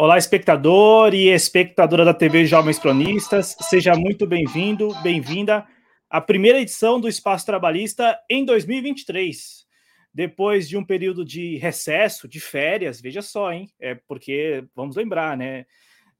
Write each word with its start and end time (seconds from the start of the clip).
Olá, 0.00 0.16
espectador 0.16 1.12
e 1.12 1.26
espectadora 1.26 2.04
da 2.04 2.14
TV 2.14 2.46
Jovens 2.46 2.78
Cronistas, 2.78 3.56
seja 3.62 3.96
muito 3.96 4.28
bem-vindo, 4.28 4.94
bem-vinda 5.02 5.66
à 6.08 6.20
primeira 6.20 6.60
edição 6.60 7.00
do 7.00 7.08
Espaço 7.08 7.44
Trabalhista 7.44 8.16
em 8.30 8.44
2023. 8.44 9.66
Depois 10.14 10.68
de 10.68 10.76
um 10.76 10.84
período 10.84 11.24
de 11.24 11.56
recesso, 11.56 12.28
de 12.28 12.38
férias, 12.38 13.00
veja 13.00 13.20
só, 13.20 13.52
hein? 13.52 13.68
É 13.80 13.96
porque, 14.06 14.64
vamos 14.72 14.94
lembrar, 14.94 15.36
né? 15.36 15.66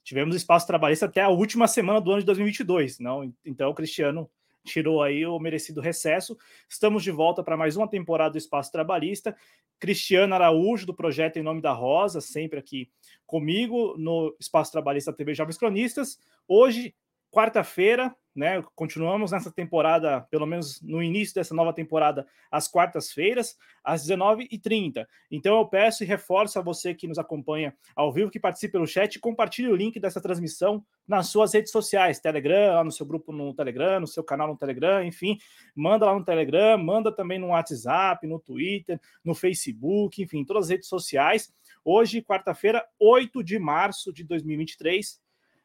Tivemos 0.02 0.34
Espaço 0.34 0.66
Trabalhista 0.66 1.06
até 1.06 1.20
a 1.20 1.28
última 1.28 1.68
semana 1.68 2.00
do 2.00 2.10
ano 2.10 2.18
de 2.18 2.26
2022, 2.26 2.98
não? 2.98 3.32
Então, 3.46 3.72
Cristiano 3.72 4.28
tirou 4.64 5.02
aí 5.02 5.24
o 5.26 5.38
merecido 5.38 5.80
recesso. 5.80 6.36
Estamos 6.68 7.02
de 7.02 7.10
volta 7.10 7.42
para 7.42 7.56
mais 7.56 7.76
uma 7.76 7.88
temporada 7.88 8.32
do 8.32 8.38
Espaço 8.38 8.70
Trabalhista. 8.70 9.36
Cristiano 9.78 10.34
Araújo, 10.34 10.86
do 10.86 10.94
projeto 10.94 11.36
Em 11.38 11.42
Nome 11.42 11.60
da 11.60 11.72
Rosa, 11.72 12.20
sempre 12.20 12.58
aqui 12.58 12.90
comigo 13.26 13.94
no 13.96 14.34
Espaço 14.38 14.72
Trabalhista 14.72 15.12
TV 15.12 15.34
Jovens 15.34 15.56
Cronistas. 15.56 16.18
Hoje, 16.46 16.94
quarta-feira, 17.30 18.14
né? 18.38 18.62
Continuamos 18.76 19.32
nessa 19.32 19.50
temporada, 19.50 20.20
pelo 20.30 20.46
menos 20.46 20.80
no 20.80 21.02
início 21.02 21.34
dessa 21.34 21.52
nova 21.52 21.72
temporada, 21.72 22.24
às 22.50 22.68
quartas-feiras, 22.68 23.56
às 23.82 24.06
19h30. 24.06 25.06
Então 25.28 25.58
eu 25.58 25.66
peço 25.66 26.04
e 26.04 26.06
reforço 26.06 26.56
a 26.56 26.62
você 26.62 26.94
que 26.94 27.08
nos 27.08 27.18
acompanha 27.18 27.76
ao 27.96 28.12
vivo, 28.12 28.30
que 28.30 28.38
participe 28.38 28.72
pelo 28.72 28.86
chat, 28.86 29.18
compartilhe 29.18 29.68
o 29.68 29.74
link 29.74 29.98
dessa 29.98 30.20
transmissão 30.20 30.84
nas 31.06 31.26
suas 31.26 31.52
redes 31.52 31.72
sociais, 31.72 32.20
Telegram, 32.20 32.74
lá 32.74 32.84
no 32.84 32.92
seu 32.92 33.04
grupo 33.04 33.32
no 33.32 33.52
Telegram, 33.52 33.98
no 33.98 34.06
seu 34.06 34.22
canal 34.22 34.46
no 34.46 34.56
Telegram, 34.56 35.02
enfim, 35.02 35.36
manda 35.74 36.06
lá 36.06 36.14
no 36.14 36.24
Telegram, 36.24 36.78
manda 36.78 37.10
também 37.10 37.40
no 37.40 37.48
WhatsApp, 37.48 38.24
no 38.24 38.38
Twitter, 38.38 39.00
no 39.24 39.34
Facebook, 39.34 40.22
enfim, 40.22 40.44
todas 40.44 40.66
as 40.66 40.70
redes 40.70 40.88
sociais. 40.88 41.52
Hoje, 41.84 42.22
quarta-feira, 42.22 42.86
8 43.00 43.42
de 43.42 43.58
março 43.58 44.12
de 44.12 44.22
2023, 44.22 45.20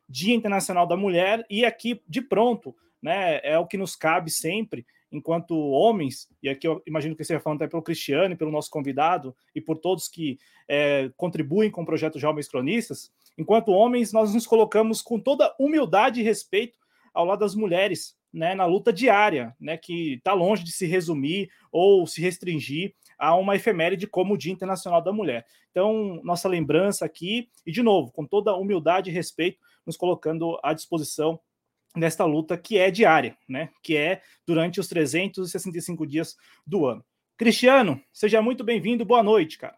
Dia 0.07 0.35
Internacional 0.35 0.85
da 0.85 0.97
Mulher, 0.97 1.45
e 1.49 1.65
aqui 1.65 2.01
de 2.07 2.21
pronto, 2.21 2.75
né, 3.01 3.39
é 3.43 3.57
o 3.57 3.67
que 3.67 3.77
nos 3.77 3.95
cabe 3.95 4.31
sempre, 4.31 4.85
enquanto 5.11 5.55
homens, 5.55 6.27
e 6.41 6.49
aqui 6.49 6.67
eu 6.67 6.81
imagino 6.87 7.15
que 7.15 7.23
você 7.23 7.39
falando 7.39 7.61
até 7.61 7.69
pelo 7.69 7.83
Cristiano, 7.83 8.35
pelo 8.35 8.51
nosso 8.51 8.69
convidado, 8.69 9.35
e 9.53 9.61
por 9.61 9.77
todos 9.77 10.07
que 10.07 10.39
é, 10.67 11.11
contribuem 11.15 11.69
com 11.69 11.83
o 11.83 11.85
projeto 11.85 12.19
Jovens 12.19 12.47
Cronistas, 12.47 13.11
enquanto 13.37 13.71
homens, 13.71 14.11
nós 14.11 14.33
nos 14.33 14.47
colocamos 14.47 15.01
com 15.01 15.19
toda 15.19 15.53
humildade 15.59 16.19
e 16.19 16.23
respeito 16.23 16.79
ao 17.13 17.25
lado 17.25 17.39
das 17.39 17.53
mulheres, 17.53 18.15
né, 18.33 18.55
na 18.55 18.65
luta 18.65 18.91
diária, 18.91 19.55
né, 19.59 19.77
que 19.77 20.15
está 20.15 20.33
longe 20.33 20.63
de 20.63 20.71
se 20.71 20.87
resumir 20.87 21.51
ou 21.71 22.07
se 22.07 22.19
restringir 22.19 22.95
a 23.19 23.35
uma 23.35 23.55
efeméride 23.55 24.07
como 24.07 24.33
o 24.33 24.37
Dia 24.37 24.51
Internacional 24.51 25.01
da 25.01 25.13
Mulher. 25.13 25.45
Então, 25.69 26.19
nossa 26.23 26.49
lembrança 26.49 27.05
aqui, 27.05 27.49
e 27.65 27.71
de 27.71 27.83
novo, 27.83 28.11
com 28.11 28.25
toda 28.25 28.55
humildade 28.55 29.11
e 29.11 29.13
respeito, 29.13 29.59
nos 29.85 29.97
colocando 29.97 30.59
à 30.63 30.73
disposição 30.73 31.39
nesta 31.95 32.25
luta 32.25 32.57
que 32.57 32.77
é 32.77 32.89
diária, 32.89 33.37
né? 33.47 33.69
Que 33.81 33.95
é 33.95 34.21
durante 34.45 34.79
os 34.79 34.87
365 34.87 36.05
dias 36.07 36.35
do 36.65 36.85
ano. 36.85 37.03
Cristiano, 37.37 38.01
seja 38.11 38.41
muito 38.41 38.63
bem-vindo. 38.63 39.05
Boa 39.05 39.23
noite, 39.23 39.57
cara. 39.57 39.77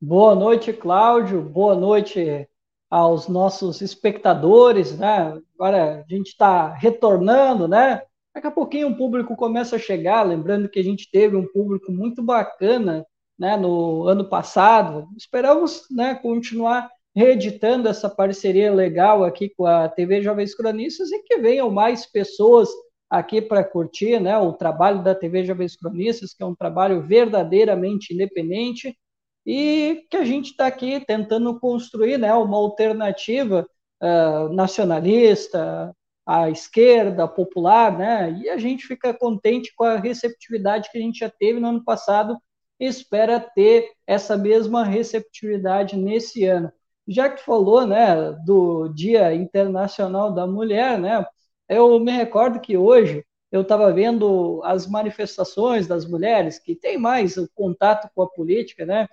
Boa 0.00 0.34
noite, 0.34 0.72
Cláudio. 0.72 1.42
Boa 1.42 1.74
noite 1.74 2.48
aos 2.90 3.28
nossos 3.28 3.80
espectadores, 3.80 4.98
né? 4.98 5.40
Agora 5.54 6.00
a 6.00 6.12
gente 6.12 6.28
está 6.28 6.74
retornando, 6.74 7.66
né? 7.68 8.02
Daqui 8.34 8.46
a 8.46 8.50
pouquinho 8.50 8.88
o 8.88 8.96
público 8.96 9.36
começa 9.36 9.76
a 9.76 9.78
chegar, 9.78 10.22
lembrando 10.22 10.68
que 10.68 10.78
a 10.78 10.84
gente 10.84 11.10
teve 11.10 11.36
um 11.36 11.46
público 11.46 11.92
muito 11.92 12.22
bacana 12.22 13.06
né, 13.42 13.56
no 13.56 14.06
ano 14.06 14.24
passado. 14.24 15.08
Esperamos 15.16 15.86
né, 15.90 16.14
continuar 16.14 16.88
reeditando 17.12 17.88
essa 17.88 18.08
parceria 18.08 18.72
legal 18.72 19.24
aqui 19.24 19.48
com 19.56 19.66
a 19.66 19.88
TV 19.88 20.22
Jovens 20.22 20.54
Cronistas 20.54 21.10
e 21.10 21.20
que 21.24 21.38
venham 21.38 21.68
mais 21.68 22.06
pessoas 22.06 22.68
aqui 23.10 23.42
para 23.42 23.64
curtir 23.64 24.20
né, 24.20 24.38
o 24.38 24.52
trabalho 24.52 25.02
da 25.02 25.12
TV 25.12 25.44
Jovens 25.44 25.74
Cronistas, 25.74 26.32
que 26.32 26.40
é 26.44 26.46
um 26.46 26.54
trabalho 26.54 27.02
verdadeiramente 27.02 28.14
independente 28.14 28.96
e 29.44 30.06
que 30.08 30.16
a 30.16 30.24
gente 30.24 30.52
está 30.52 30.68
aqui 30.68 31.04
tentando 31.04 31.58
construir 31.58 32.18
né, 32.18 32.32
uma 32.32 32.56
alternativa 32.56 33.66
uh, 34.00 34.52
nacionalista, 34.54 35.92
à 36.24 36.48
esquerda, 36.48 37.26
popular, 37.26 37.98
né? 37.98 38.40
E 38.40 38.48
a 38.48 38.56
gente 38.56 38.86
fica 38.86 39.12
contente 39.12 39.74
com 39.74 39.82
a 39.82 39.96
receptividade 39.96 40.88
que 40.92 40.96
a 40.96 41.00
gente 41.00 41.18
já 41.18 41.28
teve 41.28 41.58
no 41.58 41.66
ano 41.66 41.84
passado 41.84 42.38
espera 42.86 43.40
ter 43.40 43.90
essa 44.06 44.36
mesma 44.36 44.84
receptividade 44.84 45.96
nesse 45.96 46.44
ano. 46.44 46.72
Já 47.06 47.28
que 47.28 47.42
falou, 47.42 47.86
né, 47.86 48.32
do 48.44 48.88
Dia 48.88 49.34
Internacional 49.34 50.32
da 50.32 50.46
Mulher, 50.46 50.98
né, 50.98 51.24
eu 51.68 51.98
me 52.00 52.12
recordo 52.12 52.60
que 52.60 52.76
hoje 52.76 53.24
eu 53.50 53.62
estava 53.62 53.92
vendo 53.92 54.60
as 54.64 54.86
manifestações 54.86 55.86
das 55.86 56.06
mulheres 56.06 56.58
que 56.58 56.74
têm 56.74 56.98
mais 56.98 57.36
contato 57.54 58.08
com 58.14 58.22
a 58.22 58.28
política, 58.28 58.86
né, 58.86 59.08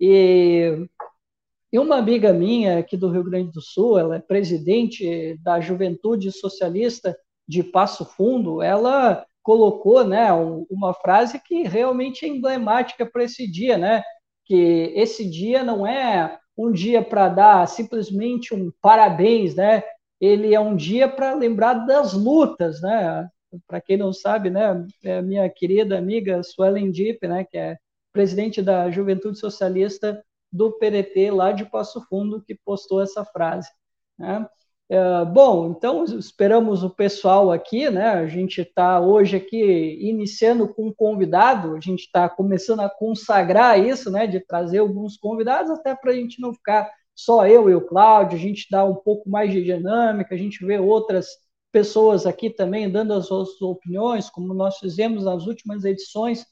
e, 0.00 0.86
e 1.72 1.78
uma 1.78 1.96
amiga 1.96 2.32
minha 2.32 2.78
aqui 2.78 2.96
do 2.96 3.10
Rio 3.10 3.24
Grande 3.24 3.52
do 3.52 3.60
Sul, 3.60 3.98
ela 3.98 4.16
é 4.16 4.20
presidente 4.20 5.38
da 5.42 5.60
Juventude 5.60 6.30
Socialista 6.32 7.16
de 7.46 7.62
Passo 7.62 8.04
Fundo, 8.04 8.62
ela 8.62 9.26
colocou 9.42 10.04
né, 10.04 10.32
uma 10.70 10.94
frase 10.94 11.40
que 11.40 11.62
realmente 11.64 12.24
é 12.24 12.28
emblemática 12.28 13.04
para 13.04 13.24
esse 13.24 13.50
dia, 13.50 13.76
né? 13.76 14.02
Que 14.44 14.92
esse 14.94 15.28
dia 15.28 15.62
não 15.62 15.86
é 15.86 16.38
um 16.56 16.70
dia 16.70 17.02
para 17.02 17.28
dar 17.28 17.66
simplesmente 17.66 18.54
um 18.54 18.70
parabéns, 18.80 19.54
né? 19.54 19.82
Ele 20.20 20.54
é 20.54 20.60
um 20.60 20.76
dia 20.76 21.08
para 21.08 21.34
lembrar 21.34 21.74
das 21.86 22.12
lutas, 22.12 22.80
né? 22.80 23.28
Para 23.66 23.80
quem 23.80 23.96
não 23.96 24.12
sabe, 24.12 24.48
né, 24.48 24.86
é 25.04 25.20
minha 25.20 25.48
querida 25.50 25.98
amiga 25.98 26.42
Suelen 26.42 26.90
Dipp, 26.90 27.26
né, 27.26 27.44
que 27.44 27.58
é 27.58 27.76
presidente 28.12 28.62
da 28.62 28.90
Juventude 28.90 29.38
Socialista 29.38 30.24
do 30.50 30.72
PDT 30.72 31.30
lá 31.30 31.52
de 31.52 31.64
Passo 31.66 32.00
Fundo, 32.08 32.42
que 32.42 32.54
postou 32.54 33.02
essa 33.02 33.24
frase. 33.24 33.68
Né? 34.18 34.46
É, 34.92 35.24
bom, 35.24 35.70
então 35.70 36.04
esperamos 36.04 36.82
o 36.84 36.90
pessoal 36.90 37.50
aqui, 37.50 37.88
né? 37.88 38.08
A 38.10 38.26
gente 38.26 38.60
está 38.60 39.00
hoje 39.00 39.38
aqui 39.38 39.96
iniciando 40.02 40.68
com 40.68 40.88
um 40.88 40.92
convidado, 40.92 41.74
a 41.74 41.80
gente 41.80 42.00
está 42.00 42.28
começando 42.28 42.80
a 42.80 42.90
consagrar 42.90 43.80
isso, 43.80 44.10
né? 44.10 44.26
De 44.26 44.38
trazer 44.38 44.80
alguns 44.80 45.16
convidados, 45.16 45.70
até 45.70 45.94
para 45.94 46.10
a 46.12 46.14
gente 46.14 46.38
não 46.42 46.52
ficar 46.52 46.92
só 47.14 47.46
eu 47.46 47.70
e 47.70 47.74
o 47.74 47.86
Cláudio, 47.86 48.36
a 48.36 48.40
gente 48.40 48.66
dá 48.70 48.84
um 48.84 48.94
pouco 48.94 49.30
mais 49.30 49.50
de 49.50 49.64
dinâmica, 49.64 50.34
a 50.34 50.38
gente 50.38 50.62
vê 50.62 50.78
outras 50.78 51.26
pessoas 51.72 52.26
aqui 52.26 52.50
também 52.50 52.90
dando 52.90 53.14
as 53.14 53.28
suas 53.28 53.62
opiniões, 53.62 54.28
como 54.28 54.52
nós 54.52 54.76
fizemos 54.76 55.24
nas 55.24 55.46
últimas 55.46 55.86
edições 55.86 56.44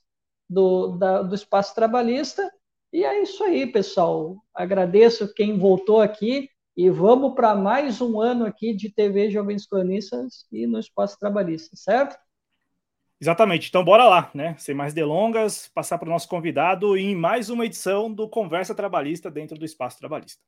do, 0.49 0.97
da, 0.97 1.21
do 1.21 1.34
Espaço 1.34 1.75
Trabalhista. 1.75 2.50
E 2.91 3.05
é 3.05 3.21
isso 3.23 3.45
aí, 3.45 3.67
pessoal. 3.67 4.39
Agradeço 4.55 5.31
quem 5.34 5.59
voltou 5.59 6.00
aqui. 6.00 6.49
E 6.76 6.88
vamos 6.88 7.34
para 7.34 7.55
mais 7.55 8.00
um 8.00 8.20
ano 8.20 8.46
aqui 8.46 8.72
de 8.72 8.90
TV 8.90 9.28
Jovens 9.28 9.67
Cronistas 9.67 10.46
e 10.52 10.69
no 10.69 10.78
Espaço 10.78 11.19
Trabalhista, 11.19 11.75
certo? 11.75 12.17
Exatamente. 13.20 13.69
Então, 13.69 13.84
bora 13.84 14.06
lá, 14.08 14.31
né? 14.32 14.55
Sem 14.56 14.75
mais 14.75 14.94
delongas, 14.94 15.69
passar 15.75 15.99
para 15.99 16.06
o 16.06 16.12
nosso 16.12 16.28
convidado 16.28 16.96
em 16.96 17.14
mais 17.14 17.50
uma 17.50 17.67
edição 17.67 18.11
do 18.11 18.28
Conversa 18.28 18.75
Trabalhista 18.75 19.31
dentro 19.31 19.58
do 19.58 19.64
Espaço 19.64 19.99
Trabalhista. 19.99 20.40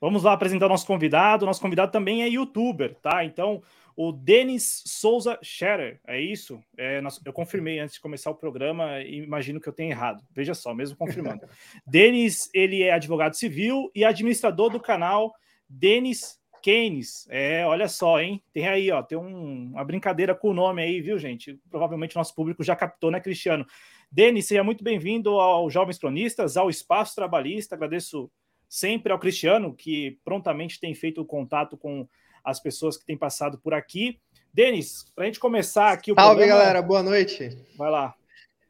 Vamos 0.00 0.22
lá 0.22 0.32
apresentar 0.32 0.66
o 0.66 0.68
nosso 0.70 0.86
convidado. 0.86 1.46
Nosso 1.46 1.60
convidado 1.60 1.92
também 1.92 2.22
é 2.22 2.28
youtuber, 2.28 2.94
tá? 3.00 3.24
Então, 3.24 3.62
o 3.96 4.12
Denis 4.12 4.82
Souza 4.86 5.38
Scherer, 5.42 6.00
é 6.06 6.20
isso? 6.20 6.62
É, 6.76 7.00
eu 7.24 7.32
confirmei 7.32 7.78
antes 7.78 7.94
de 7.94 8.00
começar 8.00 8.30
o 8.30 8.34
programa 8.34 9.00
e 9.00 9.22
imagino 9.22 9.60
que 9.60 9.68
eu 9.68 9.72
tenha 9.72 9.90
errado. 9.90 10.24
Veja 10.30 10.54
só, 10.54 10.74
mesmo 10.74 10.96
confirmando. 10.96 11.42
Denis, 11.86 12.50
ele 12.52 12.82
é 12.82 12.92
advogado 12.92 13.34
civil 13.34 13.90
e 13.94 14.04
administrador 14.04 14.70
do 14.70 14.80
canal 14.80 15.32
Denis 15.68 16.38
Keynes. 16.62 17.26
É, 17.30 17.64
olha 17.66 17.88
só, 17.88 18.20
hein? 18.20 18.42
Tem 18.52 18.66
aí, 18.66 18.90
ó, 18.90 19.02
tem 19.02 19.18
um, 19.18 19.72
uma 19.72 19.84
brincadeira 19.84 20.34
com 20.34 20.50
o 20.50 20.54
nome 20.54 20.82
aí, 20.82 21.00
viu, 21.00 21.18
gente? 21.18 21.60
Provavelmente 21.70 22.16
nosso 22.16 22.34
público 22.34 22.64
já 22.64 22.74
captou, 22.74 23.10
né, 23.10 23.20
Cristiano? 23.20 23.66
Denis, 24.10 24.46
seja 24.46 24.64
muito 24.64 24.82
bem-vindo 24.82 25.30
ao 25.40 25.68
Jovens 25.68 25.98
Cronistas, 25.98 26.56
ao 26.56 26.70
Espaço 26.70 27.14
Trabalhista. 27.14 27.74
Agradeço 27.74 28.30
sempre 28.68 29.12
ao 29.12 29.18
Cristiano, 29.18 29.74
que 29.74 30.18
prontamente 30.24 30.80
tem 30.80 30.94
feito 30.94 31.20
o 31.20 31.26
contato 31.26 31.76
com 31.76 32.08
as 32.44 32.60
pessoas 32.60 32.96
que 32.96 33.06
têm 33.06 33.16
passado 33.16 33.58
por 33.58 33.72
aqui. 33.72 34.18
Denis, 34.52 35.06
para 35.14 35.24
a 35.24 35.26
gente 35.26 35.40
começar 35.40 35.92
aqui 35.92 36.12
o 36.12 36.14
Salve, 36.14 36.36
programa... 36.36 36.60
galera, 36.60 36.82
boa 36.82 37.02
noite. 37.02 37.56
Vai 37.76 37.90
lá. 37.90 38.14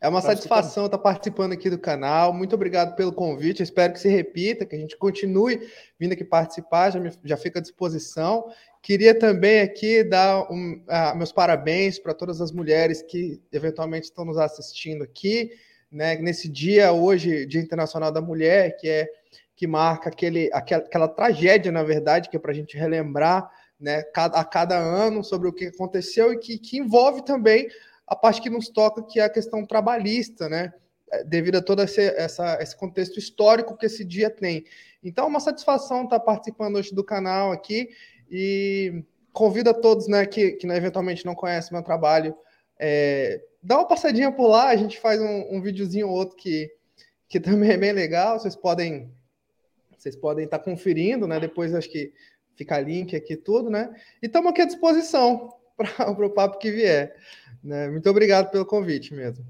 É 0.00 0.08
uma 0.08 0.20
tá 0.20 0.28
satisfação 0.28 0.84
estar 0.84 0.98
participando 0.98 1.52
aqui 1.52 1.70
do 1.70 1.78
canal. 1.78 2.32
Muito 2.32 2.54
obrigado 2.54 2.94
pelo 2.94 3.12
convite. 3.12 3.62
espero 3.62 3.92
que 3.92 3.98
se 3.98 4.08
repita, 4.08 4.66
que 4.66 4.76
a 4.76 4.78
gente 4.78 4.96
continue 4.98 5.66
vindo 5.98 6.12
aqui 6.12 6.22
participar. 6.22 6.90
Já, 6.90 7.00
me, 7.00 7.10
já 7.24 7.36
fica 7.36 7.58
à 7.58 7.62
disposição. 7.62 8.50
Queria 8.82 9.18
também 9.18 9.60
aqui 9.60 10.04
dar 10.04 10.42
um, 10.52 10.84
uh, 10.86 11.16
meus 11.16 11.32
parabéns 11.32 11.98
para 11.98 12.12
todas 12.12 12.42
as 12.42 12.52
mulheres 12.52 13.02
que 13.02 13.40
eventualmente 13.50 14.04
estão 14.04 14.26
nos 14.26 14.36
assistindo 14.36 15.02
aqui, 15.02 15.50
né? 15.90 16.16
Nesse 16.16 16.50
dia 16.50 16.92
hoje, 16.92 17.46
Dia 17.46 17.62
Internacional 17.62 18.12
da 18.12 18.20
Mulher, 18.20 18.76
que 18.76 18.86
é 18.86 19.08
que 19.56 19.66
marca 19.66 20.10
aquele, 20.10 20.50
aquela, 20.52 20.82
aquela 20.82 21.08
tragédia, 21.08 21.70
na 21.70 21.82
verdade, 21.82 22.28
que 22.28 22.36
é 22.36 22.40
para 22.40 22.50
a 22.50 22.54
gente 22.54 22.76
relembrar 22.76 23.48
né, 23.78 24.04
a 24.14 24.44
cada 24.44 24.76
ano 24.76 25.22
sobre 25.22 25.48
o 25.48 25.52
que 25.52 25.66
aconteceu 25.66 26.32
e 26.32 26.38
que, 26.38 26.58
que 26.58 26.78
envolve 26.78 27.24
também 27.24 27.68
a 28.06 28.14
parte 28.14 28.40
que 28.40 28.50
nos 28.50 28.68
toca, 28.68 29.02
que 29.02 29.18
é 29.20 29.24
a 29.24 29.30
questão 29.30 29.66
trabalhista, 29.66 30.48
né? 30.48 30.72
É, 31.10 31.24
devido 31.24 31.56
a 31.56 31.62
todo 31.62 31.82
esse, 31.82 32.00
essa, 32.00 32.58
esse 32.60 32.76
contexto 32.76 33.18
histórico 33.18 33.76
que 33.76 33.86
esse 33.86 34.04
dia 34.04 34.30
tem. 34.30 34.64
Então, 35.02 35.26
uma 35.26 35.40
satisfação 35.40 36.04
estar 36.04 36.20
participando 36.20 36.76
hoje 36.76 36.94
do 36.94 37.04
canal 37.04 37.52
aqui 37.52 37.90
e 38.30 39.04
convido 39.32 39.70
a 39.70 39.74
todos 39.74 40.08
né, 40.08 40.24
que, 40.24 40.52
que 40.52 40.66
eventualmente 40.66 41.26
não 41.26 41.34
conhecem 41.34 41.72
meu 41.72 41.82
trabalho, 41.82 42.34
é, 42.78 43.42
dá 43.62 43.76
uma 43.78 43.88
passadinha 43.88 44.32
por 44.32 44.48
lá, 44.48 44.68
a 44.68 44.76
gente 44.76 44.98
faz 44.98 45.20
um, 45.20 45.56
um 45.56 45.60
videozinho 45.60 46.08
ou 46.08 46.14
outro 46.14 46.36
que, 46.36 46.70
que 47.28 47.40
também 47.40 47.70
é 47.70 47.76
bem 47.76 47.92
legal, 47.92 48.38
vocês 48.38 48.56
podem 48.56 49.12
vocês 49.98 50.16
podem 50.16 50.44
estar 50.44 50.58
conferindo, 50.58 51.26
né? 51.26 51.40
Depois 51.40 51.74
acho 51.74 51.90
que 51.90 52.12
fica 52.56 52.80
link 52.80 53.14
aqui 53.14 53.36
tudo, 53.36 53.70
né? 53.70 53.94
E 54.22 54.26
estamos 54.26 54.50
aqui 54.50 54.62
à 54.62 54.66
disposição 54.66 55.52
para 55.76 56.26
o 56.26 56.30
papo 56.30 56.58
que 56.58 56.70
vier. 56.70 57.16
Né? 57.62 57.88
Muito 57.88 58.08
obrigado 58.08 58.50
pelo 58.50 58.66
convite 58.66 59.14
mesmo. 59.14 59.44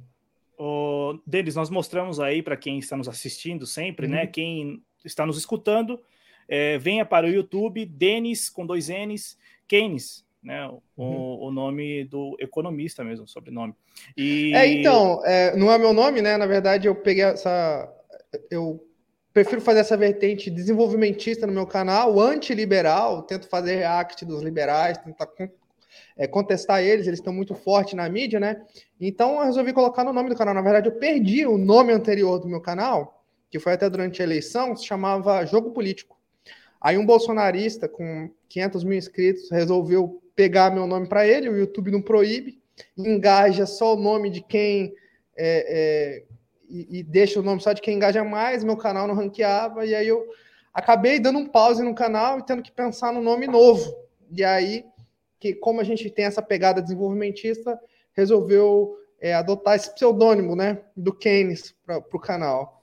O 0.59 1.19
Denis, 1.27 1.57
nós 1.57 1.69
mostramos 1.69 2.21
aí 2.21 2.43
para 2.43 2.57
quem 2.57 2.79
está 2.79 2.97
nos 2.97 3.09
assistindo 3.09 3.67
sempre, 3.67 4.07
né? 4.07 4.19
uhum. 4.19 4.25
né? 4.25 4.31
Quem 4.31 4.83
está 5.05 5.27
nos 5.27 5.37
escutando, 5.37 6.01
é, 6.49 6.79
venha 6.79 7.05
para 7.05 7.27
o 7.27 7.31
YouTube, 7.31 7.85
Denis 7.85 8.49
com 8.49 8.65
dois 8.65 8.89
N's, 8.89 9.37
Keynes, 9.67 10.25
né? 10.43 10.67
O, 10.69 10.81
uhum. 10.97 11.39
o 11.43 11.51
nome 11.51 12.05
do 12.05 12.37
economista 12.39 13.03
mesmo, 13.03 13.27
sobrenome. 13.27 13.75
E... 14.17 14.55
É, 14.55 14.67
então, 14.67 15.21
é, 15.25 15.57
não 15.57 15.73
é 15.73 15.79
meu 15.79 15.93
nome, 15.93 16.23
né? 16.23 16.37
Na 16.37 16.47
verdade, 16.47 16.87
eu 16.87 16.95
peguei 16.95 17.25
essa. 17.25 17.93
Eu 18.51 18.87
prefiro 19.35 19.61
fazer 19.61 19.81
essa 19.81 19.97
vertente 19.97 20.49
desenvolvimentista 20.49 21.45
no 21.45 21.53
meu 21.53 21.67
canal, 21.67 22.21
antiliberal, 22.21 23.25
tento 23.25 23.49
fazer 23.49 23.75
react 23.75 24.25
dos 24.25 24.41
liberais, 24.41 24.97
tentar 24.97 25.29
é, 26.17 26.29
contestar 26.29 26.81
eles, 26.81 27.09
eles 27.09 27.19
estão 27.19 27.33
muito 27.33 27.53
fortes 27.53 27.95
na 27.95 28.09
mídia, 28.09 28.39
né? 28.39 28.63
Então 29.01 29.41
eu 29.41 29.45
resolvi 29.45 29.73
colocar 29.73 30.05
no 30.05 30.13
nome 30.13 30.31
do 30.31 30.37
canal. 30.37 30.55
Na 30.55 30.63
verdade, 30.63 30.89
eu 30.89 30.95
perdi 30.95 31.45
o 31.45 31.59
nome 31.59 31.93
anterior 31.93 32.39
do 32.39 32.47
meu 32.47 32.61
canal, 32.61 33.25
que 33.51 33.59
foi 33.59 33.73
até 33.73 33.91
durante 33.91 34.23
a 34.23 34.25
eleição, 34.25 34.77
se 34.77 34.87
chamava 34.87 35.45
Jogo 35.45 35.73
Político. 35.73 36.17
Aí 36.81 36.97
um 36.97 37.05
bolsonarista 37.05 37.89
com 37.89 38.31
500 38.49 38.85
mil 38.85 38.97
inscritos 38.97 39.51
resolveu 39.51 40.23
pegar 40.37 40.71
meu 40.71 40.87
nome 40.87 41.09
para 41.09 41.27
ele, 41.27 41.49
o 41.49 41.57
YouTube 41.57 41.91
não 41.91 42.01
proíbe, 42.01 42.61
engaja 42.97 43.67
só 43.67 43.95
o 43.95 44.01
nome 44.01 44.31
de 44.31 44.43
quem 44.43 44.95
é, 45.37 46.23
é, 46.23 46.34
e, 46.69 46.99
e, 46.99 47.03
deixa 47.03 47.41
o 47.41 47.43
nome 47.43 47.61
só 47.61 47.73
de 47.73 47.81
quem 47.81 47.97
engaja 47.97 48.25
mais, 48.25 48.65
meu 48.65 48.77
canal 48.77 49.07
não 49.07 49.15
ranqueava, 49.15 49.85
e 49.87 49.95
aí 49.95 50.09
eu 50.09 50.27
acabei 50.73 51.19
dando 51.19 51.39
um 51.39 51.47
pause 51.47 51.83
no 51.83 51.95
canal 51.95 52.39
e 52.39 52.45
tendo 52.45 52.63
que 52.63 52.73
pensar 52.73 53.13
no 53.13 53.21
nome 53.21 53.47
novo. 53.47 53.95
E 54.31 54.43
aí 54.43 54.85
que, 55.39 55.55
como 55.55 55.81
a 55.81 55.85
gente 55.85 56.09
tem 56.09 56.25
essa 56.25 56.41
pegada 56.41 56.81
desenvolvimentista, 56.81 57.79
resolveu 58.15 58.97
é, 59.21 59.35
adotar 59.35 59.77
esse 59.77 59.95
pseudônimo, 59.95 60.57
né, 60.57 60.83
do 60.97 61.13
Keynes 61.13 61.75
para 61.85 61.99
o 61.99 62.19
canal. 62.19 62.83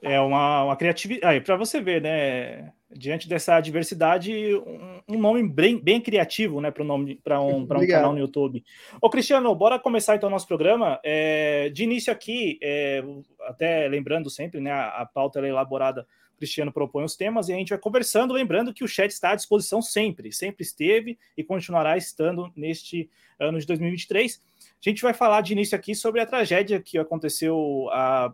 É 0.00 0.20
uma, 0.20 0.64
uma 0.64 0.76
criatividade. 0.76 1.40
Para 1.40 1.56
você 1.56 1.80
ver, 1.80 2.00
né? 2.00 2.72
Diante 2.96 3.28
dessa 3.28 3.60
diversidade, 3.60 4.32
um, 4.54 5.00
um 5.08 5.18
nome 5.18 5.42
bem, 5.48 5.78
bem 5.78 6.00
criativo, 6.00 6.60
né? 6.60 6.70
Para 6.70 6.84
nome 6.84 7.16
para 7.16 7.40
um, 7.40 7.62
um 7.62 7.66
canal 7.66 8.12
no 8.12 8.18
YouTube. 8.18 8.64
Ô, 9.00 9.10
Cristiano, 9.10 9.54
bora 9.54 9.78
começar 9.78 10.16
então 10.16 10.28
o 10.28 10.32
nosso 10.32 10.46
programa. 10.46 11.00
É, 11.02 11.68
de 11.70 11.82
início 11.82 12.12
aqui, 12.12 12.58
é, 12.62 13.02
até 13.48 13.88
lembrando 13.88 14.30
sempre, 14.30 14.60
né? 14.60 14.70
A, 14.70 15.02
a 15.02 15.06
pauta 15.06 15.40
é 15.40 15.48
elaborada 15.48 16.06
Cristiano 16.36 16.72
propõe 16.72 17.04
os 17.04 17.16
temas 17.16 17.48
e 17.48 17.52
a 17.52 17.56
gente 17.56 17.70
vai 17.70 17.78
conversando, 17.78 18.34
lembrando 18.34 18.72
que 18.72 18.84
o 18.84 18.88
chat 18.88 19.10
está 19.10 19.30
à 19.30 19.34
disposição 19.34 19.80
sempre, 19.80 20.32
sempre 20.32 20.62
esteve 20.62 21.18
e 21.36 21.42
continuará 21.42 21.96
estando 21.96 22.52
neste 22.56 23.08
ano 23.38 23.58
de 23.58 23.66
2023. 23.66 24.42
A 24.60 24.90
gente 24.90 25.02
vai 25.02 25.14
falar 25.14 25.40
de 25.40 25.52
início 25.52 25.76
aqui 25.76 25.94
sobre 25.94 26.20
a 26.20 26.26
tragédia 26.26 26.80
que 26.80 26.98
aconteceu 26.98 27.88
a, 27.90 28.32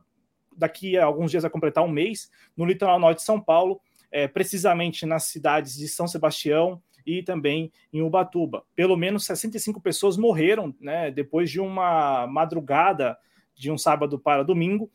daqui 0.57 0.99
a 0.99 1.05
alguns 1.05 1.31
dias 1.31 1.45
a 1.45 1.51
completar 1.51 1.85
um 1.85 1.91
mês 1.91 2.31
no 2.57 2.65
litoral 2.65 2.99
norte 2.99 3.19
de 3.19 3.25
São 3.25 3.41
Paulo, 3.41 3.81
é, 4.11 4.27
precisamente 4.29 5.07
nas 5.07 5.25
cidades 5.25 5.77
de 5.77 5.89
São 5.89 6.07
Sebastião 6.07 6.83
e 7.07 7.23
também 7.23 7.73
em 7.93 8.03
Ubatuba. 8.03 8.65
Pelo 8.75 8.97
menos 8.97 9.25
65 9.25 9.81
pessoas 9.81 10.17
morreram 10.17 10.75
né, 10.81 11.11
depois 11.11 11.51
de 11.51 11.61
uma 11.61 12.27
madrugada 12.27 13.17
de 13.55 13.71
um 13.71 13.79
sábado 13.79 14.19
para 14.19 14.43
domingo, 14.43 14.91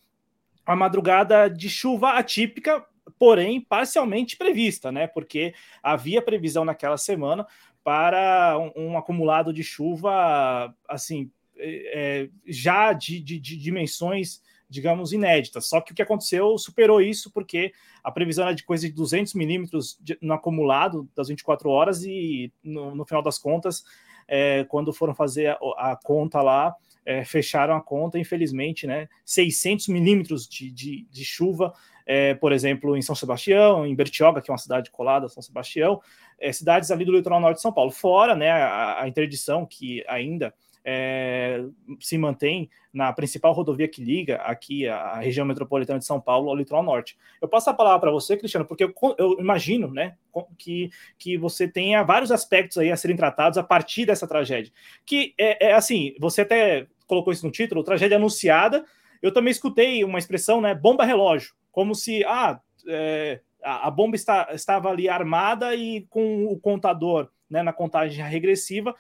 uma 0.68 0.76
madrugada 0.76 1.50
de 1.50 1.70
chuva 1.70 2.14
atípica, 2.14 2.84
porém 3.20 3.62
parcialmente 3.62 4.36
prevista, 4.36 4.92
né? 4.92 5.06
Porque 5.06 5.54
havia 5.84 6.22
previsão 6.22 6.66
naquela 6.66 6.98
semana 6.98 7.46
para 7.84 8.58
um, 8.58 8.94
um 8.94 8.98
acumulado 8.98 9.54
de 9.54 9.64
chuva, 9.64 10.74
assim, 10.90 11.30
é, 11.58 12.24
é, 12.24 12.30
já 12.48 12.94
de, 12.94 13.20
de, 13.20 13.40
de, 13.40 13.56
dimensões, 13.58 14.42
digamos, 14.70 15.14
inéditas. 15.14 15.68
Só 15.68 15.82
que 15.82 15.92
o 15.92 15.96
que 15.96 16.02
aconteceu 16.02 16.58
superou 16.58 17.02
isso, 17.02 17.32
porque 17.32 17.74
a 18.04 18.12
previsão 18.12 18.46
era 18.46 18.56
de 18.56 18.64
coisa 18.64 18.88
de 18.88 18.94
200 18.94 19.34
milímetros 19.34 20.00
no 20.22 20.34
acumulado 20.34 21.10
das 21.16 21.28
24 21.28 21.70
horas, 21.70 22.04
e 22.04 22.52
no, 22.64 22.96
no 22.96 23.06
final 23.06 23.22
das 23.22 23.38
contas, 23.38 23.84
é, 24.28 24.64
quando 24.66 24.94
foram 24.94 25.14
fazer 25.14 25.48
a, 25.48 25.92
a 25.92 25.96
conta 25.96 26.42
lá, 26.42 26.76
é, 27.06 27.24
fecharam 27.24 27.76
a 27.76 27.82
conta, 27.82 28.18
infelizmente, 28.18 28.88
né? 28.88 29.08
600 29.24 29.88
milímetros 29.90 30.48
de, 30.48 30.72
de, 30.72 31.08
de 31.12 31.24
chuva 31.24 31.74
é, 32.06 32.36
por 32.36 32.52
exemplo, 32.52 32.96
em 32.96 33.02
São 33.02 33.16
Sebastião, 33.16 33.86
em 33.86 33.96
Bertioga, 33.96 34.42
que 34.42 34.52
é 34.52 34.54
uma 34.54 34.60
cidade 34.60 34.92
colada 34.92 35.26
a 35.26 35.30
São 35.30 35.42
Sebastião, 35.42 36.00
é, 36.40 36.52
cidades 36.52 36.92
ali 36.92 37.04
do 37.04 37.12
litoral 37.12 37.40
norte 37.40 37.56
de 37.56 37.62
São 37.64 37.74
Paulo. 37.74 37.92
Fora 37.92 38.36
né, 38.36 38.52
a, 38.52 39.02
a 39.02 39.08
interdição 39.08 39.66
que 39.66 40.04
ainda 40.08 40.54
é, 40.86 41.66
se 42.00 42.18
mantém 42.18 42.70
na 42.94 43.12
principal 43.12 43.52
rodovia 43.52 43.88
que 43.88 44.04
liga 44.04 44.38
aqui 44.38 44.88
a, 44.88 44.96
a, 44.98 45.20
região 45.20 45.46
metropolitana 45.46 46.00
de 46.00 46.06
São 46.06 46.22
Paulo 46.22 46.50
ao 46.50 46.56
litoral 46.56 46.84
norte. 46.84 47.18
Eu 47.42 47.48
passo 47.48 47.70
a 47.70 47.74
palavra 47.74 48.00
para 48.00 48.12
você, 48.12 48.38
Cristiano, 48.38 48.66
porque 48.66 48.84
eu, 48.84 48.94
eu, 49.18 49.38
imagino 49.40 49.92
né, 49.92 50.16
que, 50.58 50.92
que 51.18 51.38
você 51.38 51.68
tenha 51.68 52.04
vários 52.04 52.32
aspectos 52.32 52.78
aí 52.78 52.92
a 52.92 52.98
serem 52.98 53.18
tratados 53.18 53.58
a 53.58 53.64
partir 53.64 54.06
dessa 54.06 54.28
tragédia. 54.28 54.72
Que 55.06 55.34
é, 55.38 55.70
é 55.70 55.74
assim, 55.74 56.14
você 56.20 56.42
até 56.42 56.88
colocou 57.08 57.34
isso 57.34 57.46
no 57.46 57.52
título, 57.52 57.84
tragédia 57.84 58.18
anunciada. 58.18 58.86
Eu 59.22 59.34
também 59.34 59.52
escutei 59.52 60.04
uma 60.04 60.20
expressão, 60.20 60.62
né, 60.62 60.76
bomba 60.76 61.04
relógio 61.04 61.54
como 61.76 61.94
se 61.94 62.24
ah, 62.24 62.58
é, 62.88 63.42
a, 63.62 63.92
bomba 63.92 64.16
está, 64.16 64.48
estava 64.54 64.90
ali 64.90 65.10
armada 65.10 65.76
e 65.76 66.08
com 66.10 66.46
o 66.46 66.58
contador 66.58 67.28
né, 67.50 67.62
na 67.62 67.74
contagem 67.74 68.24
regressiva 68.24 68.96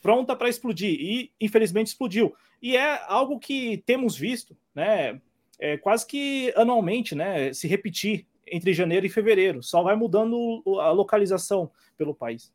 pronta 0.00 0.34
para 0.34 0.48
explodir. 0.48 0.98
E 1.00 1.32
infelizmente 1.40 1.88
explodiu. 1.88 2.34
E 2.62 2.76
é 2.76 3.02
algo 3.06 3.38
que 3.38 3.82
temos 3.86 4.16
visto 4.16 4.56
né? 4.74 5.20
É, 5.58 5.76
quase 5.76 6.06
que 6.06 6.52
anualmente 6.56 7.14
né? 7.14 7.52
Se 7.52 7.68
repetir 7.68 8.26
entre 8.46 8.72
janeiro 8.72 9.06
e 9.06 9.10
fevereiro. 9.10 9.62
Só 9.62 9.82
vai 9.82 9.94
mudando 9.94 10.62
a 10.80 10.90
localização 10.90 11.70
pelo 11.96 12.14
país. 12.14 12.52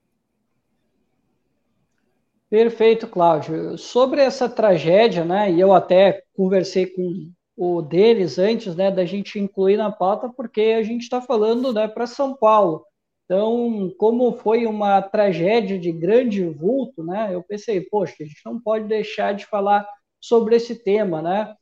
Perfeito, 2.49 3.07
Cláudio. 3.07 3.77
Sobre 3.77 4.21
essa 4.21 4.49
tragédia, 4.49 5.23
né, 5.23 5.51
e 5.51 5.59
eu 5.59 5.73
até 5.73 6.23
conversei 6.35 6.85
com 6.85 7.31
o 7.55 7.81
deles 7.81 8.37
antes 8.37 8.75
né, 8.75 8.91
da 8.91 9.05
gente 9.05 9.39
incluir 9.39 9.77
na 9.77 9.91
pauta, 9.91 10.29
porque 10.29 10.75
a 10.77 10.83
gente 10.83 11.03
está 11.03 11.21
falando 11.21 11.73
né, 11.73 11.87
para 11.87 12.05
São 12.05 12.35
Paulo. 12.35 12.85
Então, 13.25 13.91
como 13.97 14.33
foi 14.37 14.65
uma 14.67 15.01
tragédia 15.01 15.79
de 15.79 15.91
grande 15.91 16.45
vulto, 16.45 17.03
né, 17.03 17.33
eu 17.33 17.43
pensei, 17.43 17.81
poxa, 17.81 18.15
a 18.21 18.25
gente 18.25 18.41
não 18.45 18.59
pode 18.61 18.87
deixar 18.87 19.33
de 19.33 19.45
falar 19.47 19.87
sobre 20.21 20.55
esse 20.55 20.75
tema, 20.83 21.21
né? 21.21 21.55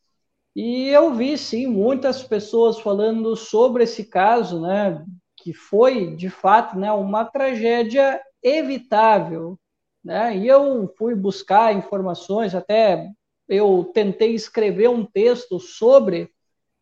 E 0.56 0.90
eu 0.90 1.14
vi, 1.14 1.38
sim, 1.38 1.68
muitas 1.68 2.24
pessoas 2.24 2.80
falando 2.80 3.36
sobre 3.36 3.84
esse 3.84 4.06
caso, 4.06 4.62
né, 4.62 5.04
que 5.38 5.54
foi, 5.54 6.16
de 6.16 6.30
fato, 6.30 6.78
né, 6.78 6.92
uma 6.92 7.26
tragédia 7.26 8.22
evitável, 8.44 9.58
né? 10.04 10.38
E 10.38 10.48
eu 10.48 10.94
fui 10.98 11.16
buscar 11.16 11.74
informações, 11.76 12.54
até 12.56 13.10
eu 13.48 13.92
tentei 13.94 14.34
escrever 14.36 14.90
um 14.90 15.06
texto 15.06 15.60
sobre 15.60 16.30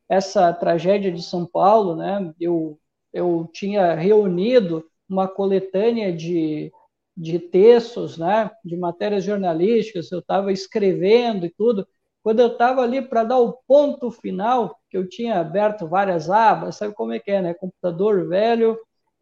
essa 0.09 0.53
tragédia 0.53 1.11
de 1.11 1.23
São 1.23 1.45
Paulo, 1.45 1.95
né? 1.95 2.33
Eu, 2.39 2.79
eu 3.13 3.49
tinha 3.53 3.93
reunido 3.95 4.85
uma 5.09 5.27
coletânea 5.27 6.13
de, 6.13 6.71
de 7.15 7.39
textos, 7.39 8.17
né? 8.17 8.51
De 8.63 8.77
matérias 8.77 9.23
jornalísticas, 9.23 10.11
eu 10.11 10.19
estava 10.19 10.51
escrevendo 10.51 11.45
e 11.45 11.49
tudo. 11.49 11.87
Quando 12.23 12.39
eu 12.39 12.47
estava 12.47 12.81
ali 12.81 13.01
para 13.01 13.23
dar 13.23 13.39
o 13.39 13.53
ponto 13.67 14.11
final, 14.11 14.79
que 14.89 14.97
eu 14.97 15.07
tinha 15.09 15.39
aberto 15.39 15.87
várias 15.87 16.29
abas, 16.29 16.75
sabe 16.77 16.93
como 16.93 17.13
é 17.13 17.19
que 17.19 17.31
é, 17.31 17.41
né? 17.41 17.53
Computador 17.53 18.27
velho, 18.27 18.77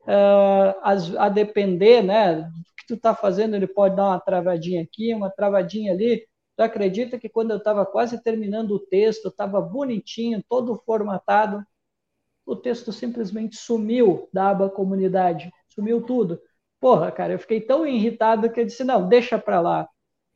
uh, 0.10 1.18
a, 1.18 1.30
depender, 1.30 2.04
né, 2.04 2.36
do 2.36 2.64
que 2.78 2.88
tu 2.88 2.94
está 2.96 3.16
fazendo, 3.16 3.56
ele 3.56 3.68
pode 3.68 3.96
dar 3.96 4.08
uma 4.08 4.20
travadinha 4.20 4.82
aqui, 4.84 5.14
uma 5.14 5.30
travadinha 5.30 5.94
ali. 5.94 6.26
Tu 6.58 6.62
acredita 6.62 7.18
que 7.18 7.30
quando 7.30 7.52
eu 7.52 7.58
estava 7.58 7.86
quase 7.86 8.22
terminando 8.22 8.72
o 8.72 8.80
texto, 8.80 9.30
estava 9.30 9.62
bonitinho, 9.62 10.44
todo 10.50 10.76
formatado, 10.86 11.64
o 12.50 12.56
texto 12.56 12.92
simplesmente 12.92 13.58
sumiu 13.58 14.28
da 14.34 14.50
aba 14.50 14.70
comunidade, 14.70 15.52
sumiu 15.70 16.02
tudo. 16.02 16.42
Porra, 16.80 17.12
cara, 17.12 17.34
eu 17.34 17.40
fiquei 17.40 17.62
tão 17.62 17.86
irritado 17.86 18.50
que 18.52 18.60
eu 18.60 18.66
disse, 18.66 18.84
não, 18.84 19.08
deixa 19.08 19.38
para 19.38 19.62
lá. 19.62 19.88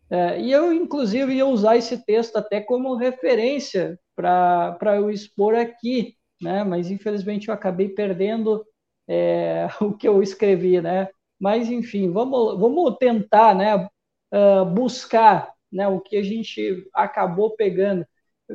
É, 0.09 0.39
e 0.39 0.51
eu, 0.51 0.71
inclusive, 0.71 1.33
ia 1.33 1.45
usar 1.45 1.77
esse 1.77 2.05
texto 2.05 2.37
até 2.37 2.61
como 2.61 2.95
referência 2.95 3.99
para 4.15 4.95
eu 4.95 5.09
expor 5.09 5.55
aqui, 5.55 6.15
né? 6.41 6.63
Mas, 6.63 6.91
infelizmente, 6.91 7.47
eu 7.47 7.53
acabei 7.53 7.89
perdendo 7.89 8.63
é, 9.07 9.67
o 9.81 9.93
que 9.93 10.07
eu 10.07 10.21
escrevi, 10.21 10.81
né? 10.81 11.09
Mas, 11.39 11.69
enfim, 11.69 12.11
vamos, 12.11 12.59
vamos 12.59 12.97
tentar, 12.99 13.55
né? 13.55 13.87
Uh, 14.31 14.65
buscar 14.65 15.51
né, 15.71 15.87
o 15.87 15.99
que 15.99 16.17
a 16.17 16.23
gente 16.23 16.87
acabou 16.93 17.55
pegando. 17.55 18.05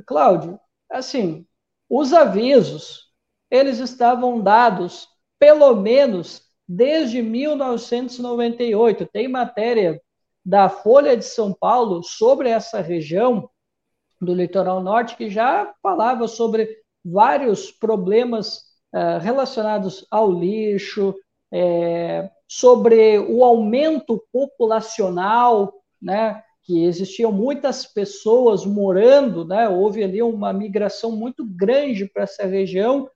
Cláudio, 0.06 0.58
assim, 0.90 1.46
os 1.88 2.12
avisos, 2.12 3.07
eles 3.50 3.78
estavam 3.78 4.40
dados, 4.40 5.09
pelo 5.38 5.75
menos, 5.75 6.43
desde 6.69 7.23
1998. 7.23 9.07
Tem 9.07 9.28
matéria 9.28 10.00
da 10.45 10.69
Folha 10.69 11.17
de 11.17 11.25
São 11.25 11.52
Paulo 11.52 12.02
sobre 12.02 12.49
essa 12.49 12.81
região 12.81 13.49
do 14.21 14.35
litoral 14.35 14.83
norte 14.83 15.17
que 15.17 15.31
já 15.31 15.73
falava 15.83 16.26
sobre 16.26 16.69
vários 17.05 17.71
problemas 17.71 18.59
uh, 18.95 19.19
relacionados 19.21 20.07
ao 20.11 20.31
lixo, 20.31 21.14
é, 21.52 22.31
sobre 22.47 23.19
o 23.19 23.45
aumento 23.45 24.23
populacional, 24.33 25.73
né, 26.00 26.43
que 26.62 26.85
existiam 26.85 27.33
muitas 27.33 27.87
pessoas 27.87 28.67
morando, 28.67 29.45
né, 29.45 29.69
houve 29.69 30.02
ali 30.05 30.23
uma 30.23 30.52
migração 30.52 31.11
muito 31.12 31.45
grande 31.45 32.07
para 32.07 32.25
essa 32.25 32.45
região 32.45 33.09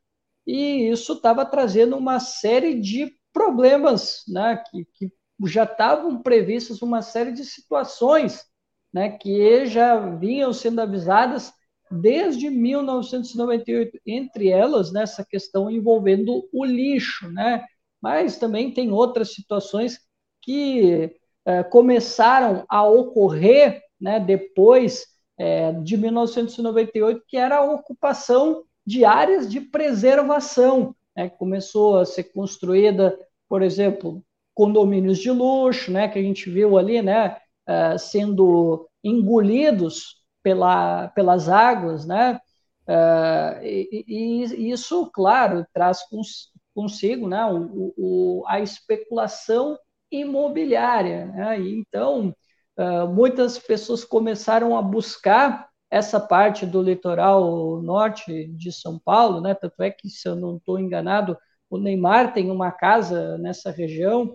e 0.47 0.89
isso 0.91 1.15
estava 1.15 1.45
trazendo 1.45 1.97
uma 1.97 2.19
série 2.21 2.81
de 2.81 3.15
problemas, 3.33 4.23
né, 4.29 4.63
que, 4.71 4.85
que 4.95 5.13
já 5.47 5.65
estavam 5.65 6.23
previstas 6.23 6.83
uma 6.83 7.03
série 7.03 7.33
de 7.33 7.45
situações, 7.45 8.45
né, 8.93 9.11
que 9.11 9.67
já 9.67 9.99
vinham 10.17 10.53
sendo 10.53 10.81
avisadas 10.81 11.53
desde 11.91 12.49
1998, 12.51 13.99
entre 14.07 14.49
elas 14.49 14.93
nessa 14.93 15.25
questão 15.25 15.71
envolvendo 15.71 16.49
o 16.53 16.65
lixo, 16.65 17.31
né, 17.31 17.65
mas 18.01 18.39
também 18.39 18.73
tem 18.73 18.91
outras 18.91 19.33
situações 19.35 19.99
que 20.41 21.15
é, 21.45 21.63
começaram 21.63 22.65
a 22.69 22.85
ocorrer, 22.87 23.83
né, 24.01 24.19
depois 24.19 25.07
é, 25.39 25.73
de 25.73 25.97
1998, 25.97 27.23
que 27.27 27.37
era 27.37 27.59
a 27.59 27.65
ocupação 27.65 28.65
de 28.87 29.05
áreas 29.05 29.49
de 29.51 29.61
preservação, 29.61 30.95
né, 31.17 31.29
que 31.29 31.39
começou 31.39 31.99
a 31.99 32.05
ser 32.05 32.25
construída, 32.25 33.17
por 33.49 33.63
exemplo, 33.63 34.23
condomínios 34.55 35.19
de 35.19 35.31
luxo, 35.31 35.91
né, 35.91 36.09
que 36.09 36.19
a 36.19 36.23
gente 36.23 36.51
viu 36.51 36.77
ali, 36.77 37.01
né, 37.01 37.37
uh, 37.69 37.99
sendo 37.99 38.89
engolidos 39.03 40.23
pela, 40.43 41.09
pelas 41.09 41.49
águas, 41.49 42.07
né, 42.07 42.41
uh, 42.89 43.63
e, 43.63 44.05
e, 44.07 44.71
isso, 44.71 45.11
claro, 45.13 45.67
traz 45.73 46.03
cons, 46.09 46.51
consigo, 46.75 47.29
né, 47.29 47.45
o, 47.47 47.95
o, 47.97 48.45
a 48.47 48.61
especulação 48.61 49.79
imobiliária, 50.11 51.27
né, 51.27 51.61
e 51.61 51.79
então 51.79 52.35
uh, 52.79 53.09
muitas 53.09 53.59
pessoas 53.59 54.05
começaram 54.05 54.77
a 54.77 54.83
buscar 54.83 55.72
essa 55.93 56.19
parte 56.19 56.65
do 56.65 56.81
litoral 56.81 57.83
norte 57.83 58.47
de 58.49 58.73
São 58.73 58.99
Paulo, 58.99 59.43
né? 59.43 59.55
Tanto 59.55 59.83
é 59.83 59.91
que, 59.91 60.09
se 60.09 60.27
eu 60.27 60.35
não 60.35 60.57
estou 60.57 60.79
enganado, 60.81 61.37
o 61.69 61.77
Neymar 61.77 62.33
tem 62.33 62.51
uma 62.51 62.73
casa 62.73 63.37
nessa 63.37 63.71
região 63.71 64.35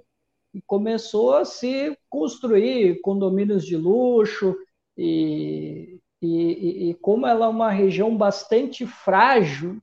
e 0.54 0.62
começou 0.62 1.34
a 1.34 1.46
se 1.46 1.98
construir 2.08 3.02
condomínios 3.02 3.66
de 3.66 3.76
luxo 3.76 4.56
e, 4.96 6.00
e, 6.22 6.90
e 6.90 6.94
como 7.02 7.26
ela 7.26 7.48
é 7.48 7.50
uma 7.50 7.72
região 7.72 8.16
bastante 8.16 8.86
frágil, 8.86 9.82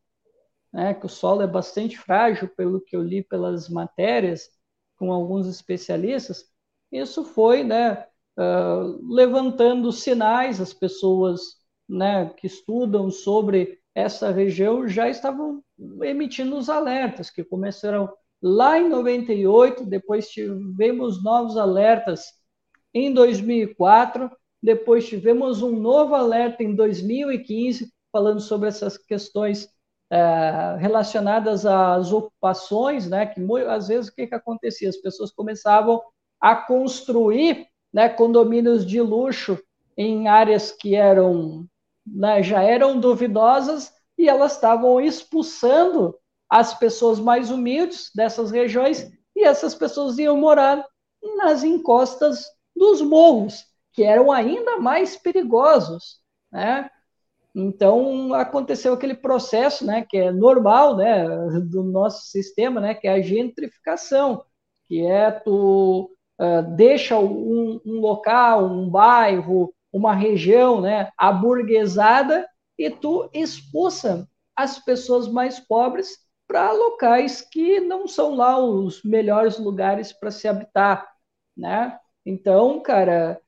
né? 0.73 0.95
Que 0.95 1.07
o 1.07 1.09
solo 1.09 1.43
é 1.43 1.47
bastante 1.49 1.99
frágil, 1.99 2.49
pelo 2.57 2.81
que 2.81 2.95
eu 2.95 3.03
li 3.03 3.21
pelas 3.21 3.69
matérias 3.69 4.49
com 4.97 5.13
alguns 5.13 5.49
especialistas, 5.49 6.45
isso 6.93 7.25
foi, 7.25 7.65
né? 7.65 8.07
Uh, 8.39 9.13
levantando 9.13 9.91
sinais, 9.91 10.61
as 10.61 10.73
pessoas 10.73 11.64
né, 11.89 12.31
que 12.37 12.47
estudam 12.47 13.11
sobre 13.11 13.79
essa 13.95 14.31
região 14.31 14.89
já 14.89 15.09
estavam 15.09 15.63
emitindo 16.03 16.57
os 16.57 16.69
alertas, 16.69 17.31
que 17.31 17.45
começaram 17.45 18.13
lá 18.43 18.79
em 18.79 18.89
98, 18.89 19.87
depois 19.87 20.29
tivemos 20.29 21.23
novos 21.23 21.57
alertas 21.57 22.33
em 22.93 23.13
2004, 23.13 24.31
depois 24.63 25.07
tivemos 25.07 25.63
um 25.63 25.79
novo 25.79 26.15
alerta 26.15 26.63
em 26.63 26.75
2015, 26.75 27.93
falando 28.11 28.41
sobre 28.41 28.69
essas 28.69 28.99
questões 28.99 29.69
é, 30.11 30.77
relacionadas 30.79 31.67
às 31.67 32.13
ocupações, 32.13 33.09
né, 33.09 33.27
que 33.27 33.41
às 33.69 33.89
vezes 33.89 34.11
o 34.11 34.15
que, 34.15 34.27
que 34.27 34.35
acontecia? 34.35 34.89
As 34.89 34.97
pessoas 34.97 35.31
começavam 35.31 36.03
a 36.41 36.55
construir 36.55 37.67
né, 37.93 38.09
condomínios 38.09 38.85
de 38.85 39.01
luxo 39.01 39.59
em 39.97 40.29
áreas 40.29 40.71
que 40.71 40.95
eram 40.95 41.67
né, 42.07 42.43
já 42.43 42.63
eram 42.63 42.99
duvidosas 43.01 43.93
e 44.17 44.29
elas 44.29 44.53
estavam 44.53 45.01
expulsando 45.01 46.15
as 46.49 46.75
pessoas 46.75 47.19
mais 47.19 47.51
humildes 47.51 48.11
dessas 48.15 48.51
regiões 48.51 49.11
e 49.35 49.45
essas 49.45 49.75
pessoas 49.75 50.19
iam 50.19 50.37
morar 50.37 50.85
nas 51.37 51.65
encostas 51.65 52.45
dos 52.77 53.01
morros, 53.01 53.65
que 53.93 54.03
eram 54.03 54.31
ainda 54.31 54.79
mais 54.79 55.17
perigosos, 55.17 56.21
né? 56.53 56.89
Então 57.55 58.33
aconteceu 58.35 58.93
aquele 58.95 59.15
processo, 59.15 59.87
né, 59.87 60.05
que 60.09 60.17
é 60.17 60.33
normal, 60.33 60.97
né, 60.97 61.25
do 61.61 61.83
nosso 61.85 62.27
sistema, 62.27 62.81
né, 62.81 62.95
que 62.95 63.07
é 63.07 63.13
a 63.13 63.23
gentrificação, 63.23 64.45
que 64.87 65.05
é 65.05 65.31
tu 65.31 66.11
uh, 66.41 66.63
deixa 66.75 67.19
um, 67.19 67.81
um 67.87 68.01
local, 68.01 68.65
um 68.65 68.89
bairro, 68.89 69.74
uma 69.95 70.13
região 70.13 70.81
né, 70.81 71.09
aburguesada 71.17 72.45
e 72.77 72.91
tu 72.91 73.31
expulsa 73.33 74.29
as 74.57 74.77
pessoas 74.81 75.29
mais 75.29 75.61
pobres 75.61 76.19
para 76.49 76.73
locais 76.73 77.41
que 77.41 77.79
não 77.79 78.09
são 78.09 78.35
lá 78.35 78.59
os 78.59 79.05
melhores 79.05 79.57
lugares 79.57 80.13
para 80.13 80.33
se 80.33 80.49
habitar, 80.49 81.09
né? 81.57 81.97
Então, 82.27 82.81
cara, 82.81 83.41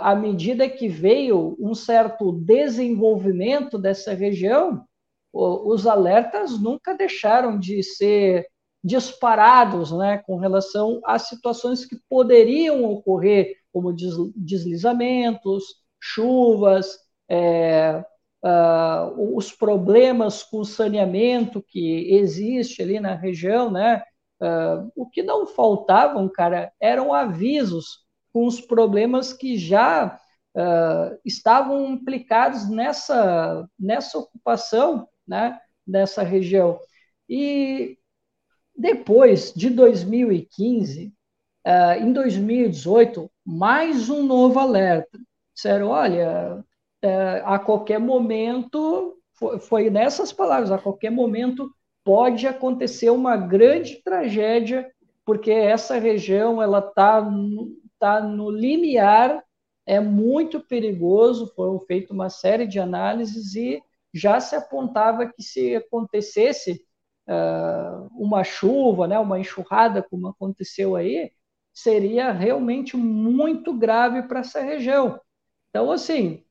à 0.00 0.14
medida 0.16 0.68
que 0.68 0.88
veio 0.88 1.56
um 1.60 1.72
certo 1.74 2.32
desenvolvimento 2.32 3.78
dessa 3.78 4.12
região, 4.12 4.84
os 5.32 5.86
alertas 5.86 6.60
nunca 6.60 6.94
deixaram 6.94 7.58
de 7.58 7.82
ser 7.82 8.46
disparados, 8.82 9.92
né, 9.92 10.18
com 10.18 10.36
relação 10.36 11.00
a 11.04 11.18
situações 11.18 11.84
que 11.84 11.96
poderiam 12.08 12.84
ocorrer 12.84 13.56
como 13.76 13.94
deslizamentos, 14.34 15.64
chuvas, 16.00 16.98
é, 17.28 18.02
uh, 18.42 19.36
os 19.36 19.52
problemas 19.52 20.42
com 20.42 20.64
saneamento 20.64 21.62
que 21.62 22.10
existe 22.14 22.80
ali 22.80 22.98
na 22.98 23.14
região, 23.14 23.70
né? 23.70 24.02
Uh, 24.40 24.90
o 24.96 25.06
que 25.10 25.22
não 25.22 25.46
faltavam, 25.46 26.26
cara, 26.26 26.72
eram 26.80 27.12
avisos 27.12 27.98
com 28.32 28.46
os 28.46 28.62
problemas 28.62 29.34
que 29.34 29.58
já 29.58 30.18
uh, 30.56 31.18
estavam 31.22 31.86
implicados 31.86 32.70
nessa, 32.70 33.68
nessa 33.78 34.16
ocupação, 34.16 35.06
né? 35.28 35.60
Nessa 35.86 36.22
região. 36.22 36.80
E 37.28 37.98
depois 38.74 39.52
de 39.52 39.68
2015, 39.68 41.12
uh, 41.66 42.02
em 42.02 42.10
2018, 42.10 43.30
mais 43.46 44.10
um 44.10 44.24
novo 44.24 44.58
alerta. 44.58 45.18
Disseram: 45.54 45.88
olha, 45.88 46.64
é, 47.00 47.42
a 47.44 47.58
qualquer 47.58 48.00
momento, 48.00 49.16
foi, 49.34 49.58
foi 49.60 49.90
nessas 49.90 50.32
palavras, 50.32 50.72
a 50.72 50.78
qualquer 50.78 51.10
momento 51.10 51.70
pode 52.04 52.46
acontecer 52.46 53.10
uma 53.10 53.36
grande 53.36 54.02
tragédia, 54.02 54.90
porque 55.24 55.50
essa 55.50 55.98
região 55.98 56.60
ela 56.60 56.80
está 56.80 57.24
tá 57.98 58.20
no 58.20 58.50
limiar, 58.50 59.42
é 59.86 60.00
muito 60.00 60.60
perigoso, 60.60 61.52
foram 61.54 61.78
feitas 61.80 62.10
uma 62.10 62.28
série 62.28 62.66
de 62.66 62.78
análises 62.80 63.54
e 63.54 63.80
já 64.12 64.40
se 64.40 64.56
apontava 64.56 65.26
que 65.26 65.42
se 65.42 65.76
acontecesse 65.76 66.84
uh, 67.28 68.08
uma 68.12 68.42
chuva, 68.42 69.06
né, 69.06 69.18
uma 69.18 69.38
enxurrada, 69.38 70.02
como 70.02 70.28
aconteceu 70.28 70.96
aí, 70.96 71.30
seria 71.76 72.32
realmente 72.32 72.96
muito 72.96 73.74
grave 73.74 74.22
para 74.22 74.40
essa 74.40 74.62
região. 74.62 75.20
Então, 75.68 75.92
assim, 75.92 76.42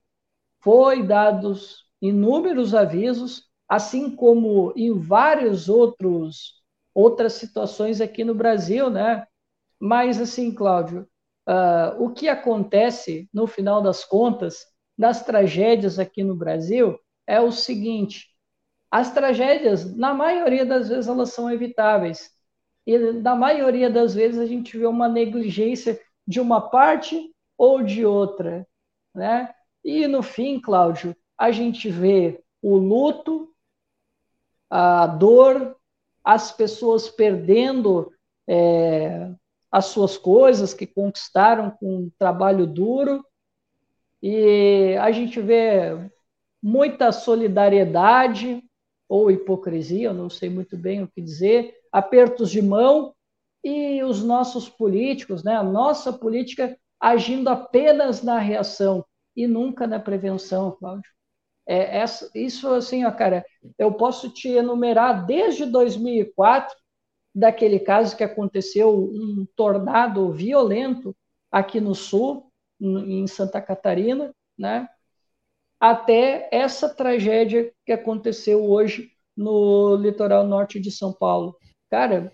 foi 0.62 1.02
dados 1.04 1.86
inúmeros 2.02 2.76
avisos, 2.76 3.50
assim 3.68 4.16
como 4.16 4.72
em 4.76 4.94
vários 4.94 5.68
outros 5.68 6.64
outras 6.94 7.34
situações 7.34 8.00
aqui 8.00 8.24
no 8.24 8.36
Brasil, 8.36 8.90
né? 8.90 9.28
Mas 9.80 10.22
assim, 10.22 10.54
Cláudio, 10.54 11.08
uh, 11.50 12.02
o 12.04 12.14
que 12.14 12.30
acontece 12.30 13.28
no 13.34 13.48
final 13.48 13.82
das 13.82 14.06
contas 14.06 14.66
das 14.98 15.26
tragédias 15.26 16.00
aqui 16.00 16.24
no 16.24 16.36
Brasil 16.36 16.98
é 17.28 17.42
o 17.42 17.52
seguinte: 17.52 18.28
as 18.92 19.14
tragédias, 19.14 19.96
na 19.98 20.14
maioria 20.14 20.66
das 20.66 20.88
vezes, 20.90 21.08
elas 21.08 21.34
são 21.34 21.52
evitáveis. 21.52 22.30
E 22.86 22.98
na 22.98 23.36
maioria 23.36 23.90
das 23.90 24.14
vezes 24.14 24.40
a 24.40 24.46
gente 24.46 24.78
vê 24.78 24.86
uma 24.86 25.08
negligência 25.08 26.00
de 26.28 26.40
uma 26.40 26.62
parte 26.70 27.34
ou 27.58 27.82
de 27.82 28.06
outra, 28.06 28.68
né? 29.14 29.54
E 29.84 30.08
no 30.08 30.22
fim, 30.22 30.60
Cláudio, 30.60 31.16
a 31.38 31.52
gente 31.52 31.90
vê 31.90 32.44
o 32.62 32.78
luto, 32.78 33.54
a 34.70 35.08
dor, 35.08 35.76
as 36.24 36.52
pessoas 36.52 37.08
perdendo 37.08 38.12
é, 38.48 39.32
as 39.72 39.86
suas 39.86 40.18
coisas 40.18 40.74
que 40.74 40.88
conquistaram 40.88 41.70
com 41.72 41.98
um 41.98 42.12
trabalho 42.18 42.66
duro, 42.66 43.24
e 44.22 44.98
a 45.00 45.12
gente 45.12 45.40
vê 45.40 46.10
muita 46.62 47.12
solidariedade 47.12 48.64
ou 49.08 49.30
hipocrisia, 49.30 50.08
eu 50.08 50.14
não 50.14 50.32
sei 50.32 50.50
muito 50.50 50.76
bem 50.76 51.04
o 51.04 51.08
que 51.08 51.22
dizer, 51.22 51.76
apertos 51.96 52.52
de 52.52 52.62
mão 52.62 53.16
e 53.64 54.04
os 54.04 54.22
nossos 54.22 54.68
políticos, 54.68 55.46
né, 55.46 55.56
a 55.56 55.64
nossa 55.64 56.12
política 56.12 56.78
agindo 57.00 57.48
apenas 57.50 58.22
na 58.22 58.38
reação 58.38 59.06
e 59.34 59.48
nunca 59.48 59.88
na 59.88 59.98
prevenção, 59.98 60.72
Cláudio. 60.72 61.10
É, 61.66 62.00
essa, 62.00 62.30
isso, 62.36 62.68
assim, 62.68 63.06
ó, 63.06 63.12
cara, 63.12 63.46
eu 63.80 63.94
posso 63.94 64.30
te 64.30 64.50
enumerar 64.50 65.26
desde 65.26 65.66
2004, 65.66 66.76
daquele 67.34 67.80
caso 67.80 68.18
que 68.18 68.24
aconteceu 68.26 68.94
um 68.94 69.48
tornado 69.56 70.32
violento 70.34 71.16
aqui 71.50 71.80
no 71.80 71.96
sul, 71.96 72.52
em 72.80 73.26
Santa 73.26 73.62
Catarina, 73.62 74.36
né? 74.58 74.90
até 75.80 76.50
essa 76.52 76.94
tragédia 76.94 77.72
que 77.86 77.94
aconteceu 77.94 78.70
hoje 78.70 79.12
no 79.36 79.96
litoral 79.96 80.46
norte 80.46 80.78
de 80.78 80.92
São 80.92 81.14
Paulo. 81.14 81.58
Cara, 81.90 82.32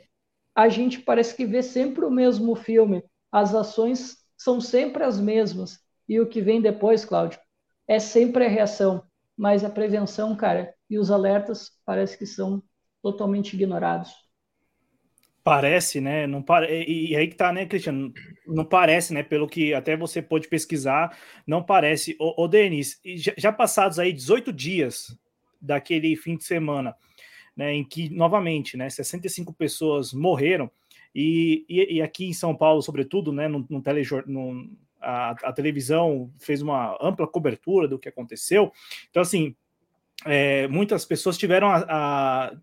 a 0.55 0.70
gente 0.70 1.00
parece 1.00 1.36
que 1.36 1.46
vê 1.46 1.62
sempre 1.62 2.05
o 2.05 2.12
mesmo 2.12 2.55
filme, 2.55 3.03
as 3.31 3.53
ações 3.53 4.17
são 4.38 4.60
sempre 4.60 5.03
as 5.03 5.20
mesmas, 5.20 5.79
e 6.08 6.20
o 6.20 6.27
que 6.27 6.41
vem 6.41 6.62
depois, 6.62 7.05
Cláudio, 7.05 7.39
é 7.88 8.00
sempre 8.00 8.46
a 8.46 8.50
reação 8.50 9.03
mas 9.41 9.64
a 9.64 9.70
prevenção, 9.72 10.35
cara, 10.35 10.72
e 10.87 11.00
os 11.00 11.09
alertas 11.09 11.72
parece 11.83 12.16
que 12.16 12.27
são 12.27 12.61
totalmente 13.01 13.55
ignorados. 13.55 14.14
Parece, 15.44 16.00
né? 16.00 16.27
Não. 16.27 16.46
E 16.70 17.16
aí 17.16 17.27
que 17.27 17.35
tá, 17.35 17.51
né, 17.51 17.66
Cristiano? 17.66 18.14
Não 18.46 18.64
parece, 18.64 19.11
né? 19.11 19.24
Pelo 19.24 19.48
que 19.48 19.74
até 19.74 19.98
você 19.98 20.22
pôde 20.22 20.48
pesquisar, 20.48 21.18
não 21.48 21.64
parece. 21.64 22.16
Ô, 22.20 22.44
ô 22.44 22.48
Denis, 22.48 23.01
já 23.35 23.51
passados 23.51 23.98
aí 23.98 24.14
18 24.14 24.53
dias 24.53 25.18
daquele 25.59 26.16
fim 26.16 26.37
de 26.37 26.44
semana, 26.44 26.96
né, 27.55 27.74
em 27.74 27.83
que, 27.83 28.09
novamente, 28.09 28.77
né, 28.77 28.90
65 28.90 29.53
pessoas 29.53 30.14
morreram, 30.14 30.70
e, 31.14 31.66
e, 31.68 31.96
e 31.96 32.01
aqui 32.01 32.25
em 32.25 32.33
São 32.33 32.55
Paulo, 32.55 32.81
sobretudo, 32.81 33.31
né, 33.31 33.48
no, 33.48 33.66
no, 33.70 33.81
telejor... 33.81 34.24
no 34.27 34.70
a, 35.01 35.31
a, 35.31 35.51
televisão 35.51 36.31
fez 36.37 36.61
uma 36.61 36.96
ampla 37.01 37.27
cobertura 37.27 37.87
do 37.87 37.98
que 37.98 38.07
aconteceu. 38.07 38.72
Então, 39.09 39.24
assim, 39.24 39.55
é, 40.25 40.68
muitas 40.68 41.05
pessoas 41.05 41.37
tiveram, 41.37 41.70
a, 41.70 41.85
a, 41.90 42.53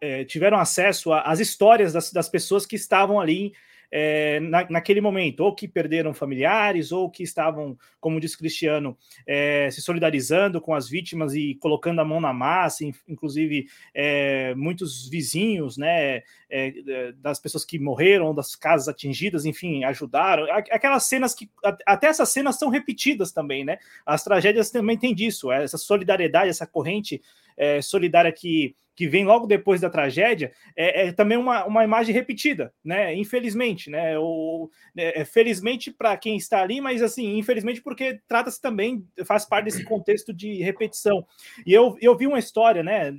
é, 0.00 0.24
tiveram 0.24 0.58
acesso 0.58 1.12
às 1.12 1.38
histórias 1.38 1.92
das, 1.92 2.10
das, 2.10 2.28
pessoas 2.28 2.64
que 2.64 2.76
estavam 2.76 3.20
ali 3.20 3.52
é, 3.92 4.40
na, 4.40 4.66
naquele 4.70 5.02
momento, 5.02 5.40
ou 5.40 5.54
que 5.54 5.68
perderam 5.68 6.14
familiares, 6.14 6.90
ou 6.90 7.10
que 7.10 7.22
estavam, 7.22 7.76
como 8.00 8.18
diz 8.18 8.34
Cristiano, 8.34 8.96
é, 9.26 9.68
se 9.70 9.82
solidarizando 9.82 10.62
com 10.62 10.74
as 10.74 10.88
vítimas 10.88 11.34
e 11.34 11.54
colocando 11.56 12.00
a 12.00 12.04
mão 12.04 12.18
na 12.18 12.32
massa, 12.32 12.84
inclusive 13.06 13.66
é, 13.94 14.54
muitos 14.54 15.06
vizinhos, 15.06 15.76
né, 15.76 16.22
é, 16.52 17.12
das 17.12 17.40
pessoas 17.40 17.64
que 17.64 17.78
morreram, 17.78 18.34
das 18.34 18.54
casas 18.54 18.86
atingidas, 18.86 19.46
enfim, 19.46 19.84
ajudaram. 19.84 20.44
Aquelas 20.52 21.04
cenas 21.04 21.34
que, 21.34 21.50
até 21.86 22.08
essas 22.08 22.28
cenas 22.28 22.58
são 22.58 22.68
repetidas 22.68 23.32
também, 23.32 23.64
né? 23.64 23.78
As 24.04 24.22
tragédias 24.22 24.70
também 24.70 24.98
têm 24.98 25.14
disso, 25.14 25.50
essa 25.50 25.78
solidariedade, 25.78 26.50
essa 26.50 26.66
corrente 26.66 27.22
é, 27.56 27.80
solidária 27.80 28.30
que, 28.30 28.76
que 28.94 29.08
vem 29.08 29.24
logo 29.24 29.46
depois 29.46 29.80
da 29.80 29.88
tragédia, 29.88 30.52
é, 30.76 31.06
é 31.06 31.12
também 31.12 31.38
uma, 31.38 31.64
uma 31.64 31.84
imagem 31.84 32.14
repetida, 32.14 32.72
né? 32.84 33.14
Infelizmente, 33.14 33.88
né? 33.88 34.18
Ou, 34.18 34.70
é, 34.94 35.22
é 35.22 35.24
felizmente 35.24 35.90
para 35.90 36.16
quem 36.18 36.36
está 36.36 36.60
ali, 36.60 36.80
mas 36.80 37.02
assim, 37.02 37.38
infelizmente 37.38 37.80
porque 37.80 38.20
trata-se 38.28 38.60
também, 38.60 39.06
faz 39.24 39.46
parte 39.46 39.66
desse 39.66 39.84
contexto 39.84 40.32
de 40.34 40.62
repetição. 40.62 41.26
E 41.66 41.72
eu, 41.72 41.96
eu 42.00 42.16
vi 42.16 42.26
uma 42.26 42.38
história, 42.38 42.82
né? 42.82 43.10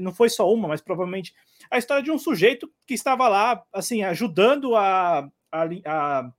Não 0.00 0.12
foi 0.12 0.28
só 0.28 0.52
uma, 0.52 0.68
mas 0.68 0.80
provavelmente 0.80 1.34
a 1.70 1.78
história 1.78 2.02
de 2.02 2.10
um 2.10 2.18
sujeito 2.18 2.70
que 2.86 2.94
estava 2.94 3.28
lá, 3.28 3.62
assim, 3.72 4.02
ajudando 4.02 4.76
a, 4.76 5.28
a, 5.52 5.68
a 5.86 6.30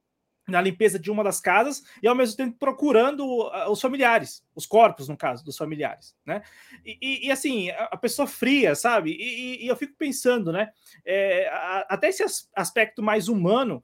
na 0.48 0.62
limpeza 0.62 1.00
de 1.00 1.10
uma 1.10 1.24
das 1.24 1.40
casas 1.40 1.84
e 2.02 2.08
ao 2.08 2.16
mesmo 2.16 2.36
tempo 2.36 2.58
procurando 2.58 3.26
os 3.70 3.80
familiares, 3.80 4.44
os 4.56 4.66
corpos, 4.66 5.08
no 5.08 5.16
caso, 5.16 5.44
dos 5.46 5.58
familiares, 5.58 6.16
né? 6.26 6.42
E, 6.86 6.98
e, 7.02 7.28
e 7.28 7.32
assim, 7.32 7.70
a, 7.70 7.96
pessoa 7.98 8.28
fria, 8.28 8.76
sabe? 8.76 9.12
E, 9.12 9.64
e, 9.64 9.68
eu 9.68 9.76
fico 9.76 9.94
pensando, 9.98 10.52
né? 10.52 10.72
É, 11.06 11.48
a, 11.48 11.86
até 11.90 12.10
esse 12.10 12.24
aspecto 12.56 13.02
mais 13.02 13.28
humano 13.28 13.84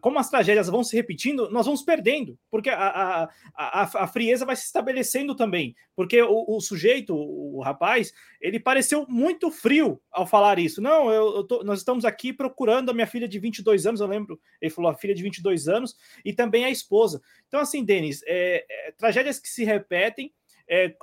como 0.00 0.18
as 0.18 0.30
tragédias 0.30 0.68
vão 0.68 0.82
se 0.82 0.96
repetindo, 0.96 1.50
nós 1.50 1.66
vamos 1.66 1.82
perdendo, 1.82 2.38
porque 2.50 2.70
a, 2.70 2.76
a, 2.76 3.30
a, 3.54 4.04
a 4.04 4.06
frieza 4.06 4.44
vai 4.44 4.56
se 4.56 4.64
estabelecendo 4.64 5.34
também. 5.34 5.74
Porque 5.94 6.20
o, 6.22 6.44
o, 6.48 6.60
sujeito, 6.60 7.14
o 7.14 7.60
rapaz, 7.60 8.12
ele 8.40 8.58
pareceu 8.58 9.06
muito 9.08 9.50
frio 9.50 10.00
ao 10.10 10.26
falar 10.26 10.58
isso. 10.58 10.80
Não, 10.80 11.12
eu, 11.12 11.36
eu 11.36 11.44
tô, 11.44 11.62
nós 11.62 11.80
estamos 11.80 12.04
aqui 12.04 12.32
procurando 12.32 12.90
a 12.90 12.94
minha 12.94 13.06
filha 13.06 13.28
de 13.28 13.38
22 13.38 13.86
anos, 13.86 14.00
eu 14.00 14.06
lembro, 14.06 14.40
ele 14.60 14.70
falou 14.70 14.90
a 14.90 14.96
filha 14.96 15.14
de 15.14 15.22
22 15.22 15.68
anos, 15.68 15.96
e 16.24 16.32
também 16.32 16.64
a 16.64 16.70
esposa. 16.70 17.20
Então, 17.46 17.60
assim, 17.60 17.84
Denis, 17.84 18.22
é, 18.26 18.64
é, 18.68 18.92
tragédias 18.92 19.38
que 19.38 19.48
se 19.48 19.64
repetem, 19.64 20.32
é, 20.68 20.94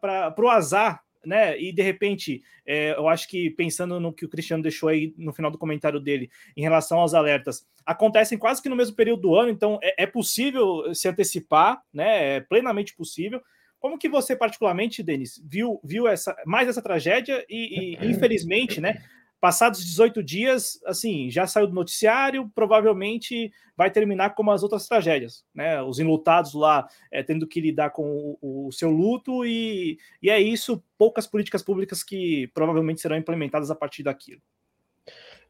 para 0.00 0.34
o 0.38 0.48
azar 0.50 1.05
né? 1.26 1.60
E 1.60 1.72
de 1.72 1.82
repente, 1.82 2.42
é, 2.64 2.92
eu 2.96 3.08
acho 3.08 3.28
que 3.28 3.50
pensando 3.50 3.98
no 3.98 4.12
que 4.12 4.24
o 4.24 4.28
Cristiano 4.28 4.62
deixou 4.62 4.88
aí 4.88 5.12
no 5.18 5.32
final 5.32 5.50
do 5.50 5.58
comentário 5.58 6.00
dele 6.00 6.30
em 6.56 6.62
relação 6.62 6.98
aos 6.98 7.12
alertas, 7.14 7.66
acontecem 7.84 8.38
quase 8.38 8.62
que 8.62 8.68
no 8.68 8.76
mesmo 8.76 8.94
período 8.94 9.22
do 9.22 9.34
ano, 9.34 9.50
então 9.50 9.78
é, 9.82 10.04
é 10.04 10.06
possível 10.06 10.94
se 10.94 11.08
antecipar, 11.08 11.82
né? 11.92 12.36
É 12.36 12.40
plenamente 12.40 12.94
possível. 12.94 13.40
Como 13.78 13.98
que 13.98 14.08
você, 14.08 14.34
particularmente, 14.34 15.02
Denis, 15.02 15.42
viu, 15.44 15.80
viu 15.84 16.08
essa, 16.08 16.34
mais 16.46 16.68
essa 16.68 16.82
tragédia 16.82 17.44
e, 17.48 17.96
e 18.00 18.06
infelizmente, 18.06 18.80
né? 18.80 19.02
Passados 19.40 19.84
18 19.84 20.22
dias, 20.22 20.80
assim, 20.86 21.30
já 21.30 21.46
saiu 21.46 21.66
do 21.66 21.74
noticiário, 21.74 22.50
provavelmente 22.54 23.52
vai 23.76 23.90
terminar 23.90 24.30
como 24.30 24.50
as 24.50 24.62
outras 24.62 24.88
tragédias, 24.88 25.44
né? 25.54 25.82
Os 25.82 25.98
enlutados 25.98 26.54
lá 26.54 26.88
é, 27.10 27.22
tendo 27.22 27.46
que 27.46 27.60
lidar 27.60 27.90
com 27.90 28.36
o, 28.40 28.68
o, 28.68 28.72
seu 28.72 28.90
luto, 28.90 29.44
e, 29.44 29.98
e 30.22 30.30
é 30.30 30.40
isso, 30.40 30.82
poucas 30.96 31.26
políticas 31.26 31.62
públicas 31.62 32.02
que 32.02 32.48
provavelmente 32.54 33.00
serão 33.00 33.16
implementadas 33.16 33.70
a 33.70 33.74
partir 33.74 34.02
daquilo. 34.02 34.40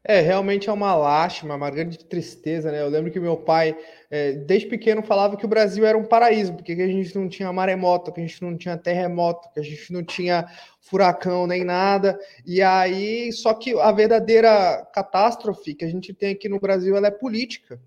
É, 0.09 0.21
realmente 0.21 0.69
é 0.69 0.71
uma 0.71 0.95
lástima, 0.95 1.55
uma 1.55 1.69
grande 1.69 1.99
tristeza, 1.99 2.71
né? 2.71 2.81
Eu 2.81 2.87
lembro 2.87 3.11
que 3.11 3.19
meu 3.19 3.35
pai, 3.35 3.77
é, 4.09 4.31
desde 4.31 4.69
pequeno, 4.69 5.03
falava 5.03 5.35
que 5.35 5.43
o 5.43 5.49
Brasil 5.49 5.85
era 5.85 5.97
um 5.97 6.05
paraíso, 6.05 6.53
porque 6.53 6.71
a 6.71 6.87
gente 6.87 7.13
não 7.13 7.27
tinha 7.27 7.51
maremoto, 7.51 8.13
que 8.13 8.21
a 8.21 8.25
gente 8.25 8.41
não 8.41 8.57
tinha 8.57 8.77
terremoto, 8.77 9.51
que 9.51 9.59
a 9.59 9.63
gente 9.63 9.91
não 9.91 10.01
tinha 10.01 10.47
furacão 10.79 11.45
nem 11.45 11.65
nada. 11.65 12.17
E 12.45 12.61
aí, 12.61 13.33
só 13.33 13.53
que 13.53 13.77
a 13.77 13.91
verdadeira 13.91 14.87
catástrofe 14.93 15.75
que 15.75 15.83
a 15.83 15.89
gente 15.89 16.13
tem 16.13 16.31
aqui 16.31 16.47
no 16.47 16.57
Brasil, 16.57 16.95
ela 16.95 17.07
é 17.07 17.11
política. 17.11 17.77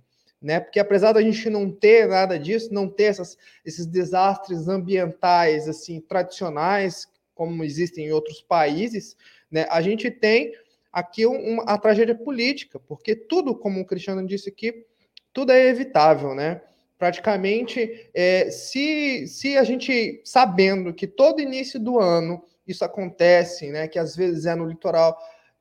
Né? 0.42 0.61
Porque 0.61 0.78
apesar 0.78 1.12
da 1.12 1.22
gente 1.22 1.48
não 1.48 1.70
ter 1.70 2.06
nada 2.06 2.38
disso, 2.38 2.68
não 2.70 2.87
ter 2.87 3.04
essas, 3.04 3.38
esses 3.64 3.87
desastres 3.87 4.68
ambientais 4.68 5.66
assim 5.66 6.02
tradicionais 6.02 7.06
como 7.35 7.64
existem 7.64 8.09
em 8.09 8.12
outros 8.12 8.42
países, 8.42 9.16
né? 9.50 9.66
A 9.70 9.80
gente 9.80 10.11
tem 10.11 10.52
aqui 10.92 11.26
uma, 11.26 11.62
a 11.64 11.79
tragédia 11.79 12.14
política, 12.14 12.79
porque 12.81 13.14
tudo, 13.14 13.55
como 13.55 13.81
o 13.81 13.87
Cristiano 13.87 14.26
disse 14.26 14.48
aqui, 14.48 14.85
tudo 15.33 15.53
é 15.53 15.68
evitável, 15.68 16.35
né? 16.35 16.61
Praticamente, 16.98 18.11
é, 18.12 18.50
se, 18.50 19.26
se 19.26 19.57
a 19.57 19.64
gente, 19.64 20.20
sabendo 20.24 20.92
que 20.92 21.07
todo 21.07 21.40
início 21.40 21.81
do 21.81 21.98
ano 21.98 22.44
isso 22.66 22.85
acontece, 22.85 23.70
né? 23.70 23.88
Que 23.88 23.98
às 23.98 24.14
vezes 24.14 24.46
é 24.46 24.55
no 24.55 24.66
litoral 24.66 25.16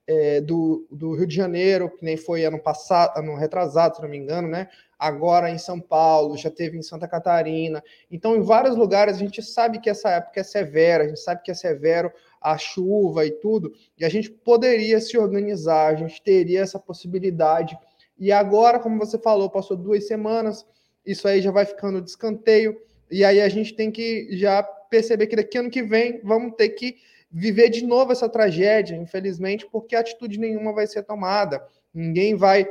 é, 0.06 0.42
do, 0.42 0.88
do 0.92 1.14
Rio 1.14 1.28
de 1.28 1.36
Janeiro, 1.36 1.90
que 1.96 2.04
nem 2.04 2.18
foi 2.18 2.44
ano 2.44 2.60
passado, 2.60 3.18
ano 3.18 3.36
retrasado, 3.36 3.96
se 3.96 4.02
não 4.02 4.10
me 4.10 4.18
engano, 4.18 4.48
né? 4.48 4.68
Agora 4.98 5.50
em 5.50 5.58
São 5.58 5.80
Paulo, 5.80 6.36
já 6.36 6.50
teve 6.50 6.78
em 6.78 6.82
Santa 6.82 7.08
Catarina. 7.08 7.82
Então, 8.12 8.36
em 8.36 8.42
vários 8.42 8.76
lugares, 8.76 9.16
a 9.16 9.20
gente 9.20 9.42
sabe 9.42 9.80
que 9.80 9.90
essa 9.90 10.10
época 10.10 10.40
é 10.42 10.44
severa, 10.44 11.04
a 11.04 11.08
gente 11.08 11.22
sabe 11.22 11.42
que 11.44 11.52
é 11.52 11.54
severo 11.54 12.12
a 12.42 12.58
chuva 12.58 13.26
e 13.26 13.32
tudo, 13.32 13.74
e 13.98 14.06
a 14.06 14.10
gente 14.10 14.30
poderia 14.30 15.00
se 15.00 15.18
organizar, 15.18 15.88
a 15.88 15.96
gente 15.96 16.22
teria 16.22 16.62
essa 16.62 16.80
possibilidade. 16.80 17.78
E 18.18 18.32
agora, 18.32 18.80
como 18.80 18.98
você 18.98 19.18
falou, 19.18 19.50
passou 19.50 19.76
duas 19.76 20.08
semanas, 20.08 20.66
isso 21.06 21.28
aí 21.28 21.42
já 21.42 21.52
vai 21.52 21.66
ficando 21.66 22.02
de 22.02 22.10
escanteio, 22.10 22.80
e 23.12 23.24
aí 23.24 23.42
a 23.42 23.50
gente 23.50 23.74
tem 23.74 23.92
que 23.92 24.30
já 24.38 24.62
perceber 24.64 25.28
que 25.28 25.36
daqui 25.36 25.58
ano 25.58 25.70
que 25.70 25.84
vem 25.84 26.20
vamos 26.24 26.56
ter 26.56 26.70
que 26.70 26.98
viver 27.32 27.70
de 27.70 27.86
novo 27.86 28.12
essa 28.12 28.28
tragédia, 28.28 28.96
infelizmente, 28.96 29.68
porque 29.72 29.96
atitude 29.96 30.40
nenhuma 30.40 30.74
vai 30.74 30.88
ser 30.88 31.04
tomada. 31.04 31.64
Ninguém 31.94 32.36
vai 32.36 32.68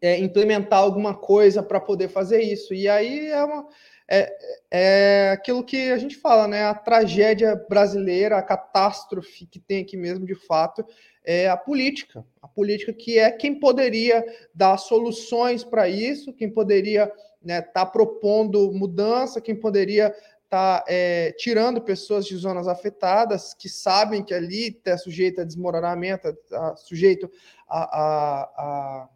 é, 0.00 0.18
implementar 0.18 0.80
alguma 0.80 1.14
coisa 1.14 1.62
para 1.62 1.80
poder 1.80 2.08
fazer 2.08 2.42
isso. 2.42 2.74
E 2.74 2.88
aí 2.88 3.28
é, 3.28 3.42
uma, 3.42 3.66
é, 4.08 4.32
é 4.70 5.30
aquilo 5.32 5.64
que 5.64 5.90
a 5.90 5.98
gente 5.98 6.16
fala, 6.16 6.46
né? 6.46 6.64
A 6.64 6.74
tragédia 6.74 7.56
brasileira, 7.68 8.38
a 8.38 8.42
catástrofe 8.42 9.46
que 9.46 9.58
tem 9.58 9.82
aqui 9.82 9.96
mesmo, 9.96 10.24
de 10.24 10.34
fato, 10.34 10.84
é 11.24 11.48
a 11.48 11.56
política. 11.56 12.24
A 12.40 12.46
política 12.46 12.92
que 12.92 13.18
é 13.18 13.30
quem 13.32 13.58
poderia 13.58 14.24
dar 14.54 14.76
soluções 14.76 15.64
para 15.64 15.88
isso, 15.88 16.32
quem 16.32 16.48
poderia 16.48 17.04
estar 17.04 17.16
né, 17.42 17.60
tá 17.60 17.84
propondo 17.84 18.72
mudança, 18.72 19.40
quem 19.40 19.54
poderia 19.54 20.14
está 20.44 20.84
é, 20.86 21.32
tirando 21.32 21.82
pessoas 21.82 22.24
de 22.24 22.36
zonas 22.36 22.68
afetadas 22.68 23.52
que 23.52 23.68
sabem 23.68 24.22
que 24.22 24.32
ali 24.32 24.68
está 24.68 24.96
sujeito 24.96 25.40
a 25.40 25.44
desmoronamento, 25.44 26.28
está 26.28 26.76
sujeito 26.76 27.28
a, 27.68 27.80
a, 27.82 28.42
a, 28.56 29.08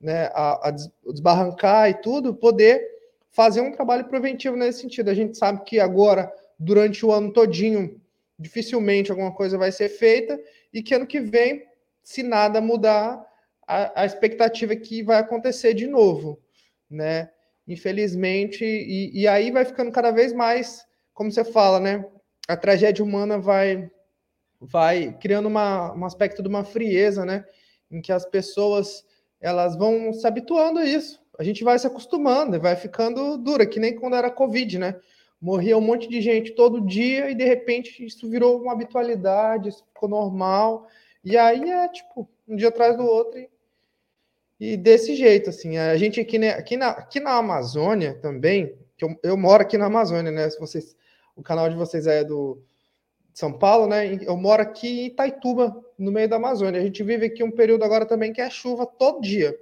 né, 0.00 0.30
a, 0.32 0.68
a 0.68 0.70
desbarrancar 0.70 1.90
e 1.90 1.94
tudo, 1.94 2.32
poder 2.32 2.91
fazer 3.32 3.60
um 3.60 3.72
trabalho 3.72 4.04
preventivo 4.04 4.56
nesse 4.56 4.80
sentido. 4.80 5.08
A 5.10 5.14
gente 5.14 5.36
sabe 5.36 5.64
que 5.64 5.80
agora, 5.80 6.32
durante 6.58 7.04
o 7.04 7.10
ano 7.10 7.32
todinho, 7.32 8.00
dificilmente 8.38 9.10
alguma 9.10 9.32
coisa 9.32 9.58
vai 9.58 9.72
ser 9.72 9.88
feita 9.88 10.40
e 10.72 10.82
que 10.82 10.94
ano 10.94 11.06
que 11.06 11.20
vem, 11.20 11.66
se 12.02 12.22
nada 12.22 12.60
mudar, 12.60 13.24
a, 13.66 14.02
a 14.02 14.06
expectativa 14.06 14.72
é 14.72 14.76
que 14.76 15.02
vai 15.02 15.18
acontecer 15.18 15.74
de 15.74 15.86
novo, 15.86 16.40
né? 16.88 17.30
infelizmente, 17.66 18.64
e, 18.64 19.20
e 19.20 19.28
aí 19.28 19.50
vai 19.50 19.64
ficando 19.64 19.92
cada 19.92 20.10
vez 20.10 20.32
mais, 20.32 20.84
como 21.14 21.30
você 21.30 21.44
fala, 21.44 21.78
né? 21.78 22.04
A 22.48 22.56
tragédia 22.56 23.04
humana 23.04 23.38
vai 23.38 23.90
vai 24.60 25.16
criando 25.18 25.46
uma, 25.46 25.92
um 25.92 26.04
aspecto 26.04 26.42
de 26.42 26.48
uma 26.48 26.64
frieza, 26.64 27.24
né? 27.24 27.44
Em 27.90 28.00
que 28.00 28.12
as 28.12 28.24
pessoas 28.24 29.04
elas 29.40 29.76
vão 29.76 30.12
se 30.12 30.26
habituando 30.26 30.78
a 30.78 30.84
isso. 30.84 31.20
A 31.38 31.42
gente 31.42 31.64
vai 31.64 31.78
se 31.78 31.86
acostumando, 31.86 32.60
vai 32.60 32.76
ficando 32.76 33.36
dura, 33.38 33.66
que 33.66 33.80
nem 33.80 33.96
quando 33.96 34.16
era 34.16 34.30
Covid, 34.30 34.78
né? 34.78 35.00
Morria 35.40 35.76
um 35.76 35.80
monte 35.80 36.08
de 36.08 36.20
gente 36.20 36.52
todo 36.52 36.80
dia 36.80 37.30
e 37.30 37.34
de 37.34 37.44
repente 37.44 38.04
isso 38.04 38.28
virou 38.28 38.60
uma 38.60 38.72
habitualidade, 38.72 39.70
isso 39.70 39.84
ficou 39.92 40.08
normal. 40.08 40.86
E 41.24 41.36
aí 41.36 41.70
é 41.70 41.88
tipo, 41.88 42.28
um 42.46 42.54
dia 42.54 42.68
atrás 42.68 42.96
do 42.96 43.04
outro 43.04 43.38
e 43.38 43.48
e 44.62 44.76
desse 44.76 45.16
jeito, 45.16 45.50
assim, 45.50 45.76
a 45.76 45.96
gente 45.96 46.20
aqui, 46.20 46.38
né, 46.38 46.50
aqui, 46.50 46.76
na, 46.76 46.90
aqui 46.90 47.18
na 47.18 47.32
Amazônia 47.32 48.14
também, 48.22 48.78
que 48.96 49.04
eu, 49.04 49.18
eu 49.20 49.36
moro 49.36 49.60
aqui 49.60 49.76
na 49.76 49.86
Amazônia, 49.86 50.30
né? 50.30 50.48
Se 50.48 50.60
vocês, 50.60 50.96
o 51.34 51.42
canal 51.42 51.68
de 51.68 51.74
vocês 51.74 52.06
é 52.06 52.22
do 52.22 52.62
São 53.34 53.52
Paulo, 53.52 53.88
né? 53.88 54.20
Eu 54.22 54.36
moro 54.36 54.62
aqui 54.62 55.00
em 55.00 55.06
Itaituba, 55.06 55.84
no 55.98 56.12
meio 56.12 56.28
da 56.28 56.36
Amazônia. 56.36 56.80
A 56.80 56.84
gente 56.84 57.02
vive 57.02 57.26
aqui 57.26 57.42
um 57.42 57.50
período 57.50 57.82
agora 57.82 58.06
também 58.06 58.32
que 58.32 58.40
é 58.40 58.48
chuva 58.48 58.86
todo 58.86 59.20
dia. 59.20 59.52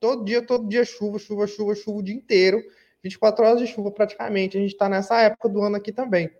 Todo 0.00 0.24
dia, 0.24 0.42
todo 0.42 0.68
dia 0.68 0.84
chuva, 0.84 1.18
chuva, 1.18 1.46
chuva, 1.46 1.74
chuva 1.74 1.98
o 1.98 2.02
dia 2.02 2.14
inteiro. 2.14 2.62
24 3.02 3.44
horas 3.44 3.60
de 3.60 3.66
chuva 3.66 3.90
praticamente. 3.90 4.56
A 4.56 4.60
gente 4.60 4.72
está 4.72 4.88
nessa 4.88 5.20
época 5.20 5.48
do 5.48 5.62
ano 5.62 5.76
aqui 5.76 5.92
também, 5.92 6.30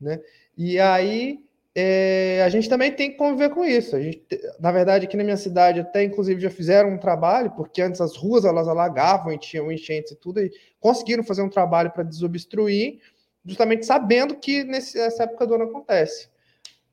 né? 0.00 0.20
E 0.56 0.78
aí 0.78 1.40
é, 1.74 2.42
a 2.44 2.48
gente 2.50 2.68
também 2.68 2.92
tem 2.92 3.10
que 3.10 3.16
conviver 3.16 3.50
com 3.50 3.64
isso. 3.64 3.96
A 3.96 4.00
gente, 4.00 4.22
na 4.60 4.70
verdade, 4.70 5.06
aqui 5.06 5.16
na 5.16 5.24
minha 5.24 5.36
cidade, 5.36 5.80
até 5.80 6.04
inclusive 6.04 6.40
já 6.40 6.50
fizeram 6.50 6.90
um 6.90 6.98
trabalho, 6.98 7.50
porque 7.52 7.80
antes 7.80 8.00
as 8.00 8.16
ruas 8.16 8.44
elas 8.44 8.68
alagavam 8.68 9.32
e 9.32 9.38
tinham 9.38 9.72
enchentes 9.72 10.12
e 10.12 10.16
tudo, 10.16 10.40
e 10.40 10.50
conseguiram 10.78 11.24
fazer 11.24 11.42
um 11.42 11.48
trabalho 11.48 11.90
para 11.90 12.02
desobstruir, 12.02 13.00
justamente 13.44 13.86
sabendo 13.86 14.36
que 14.36 14.64
nesse, 14.64 14.98
nessa 14.98 15.24
época 15.24 15.46
do 15.46 15.54
ano 15.54 15.64
acontece. 15.64 16.28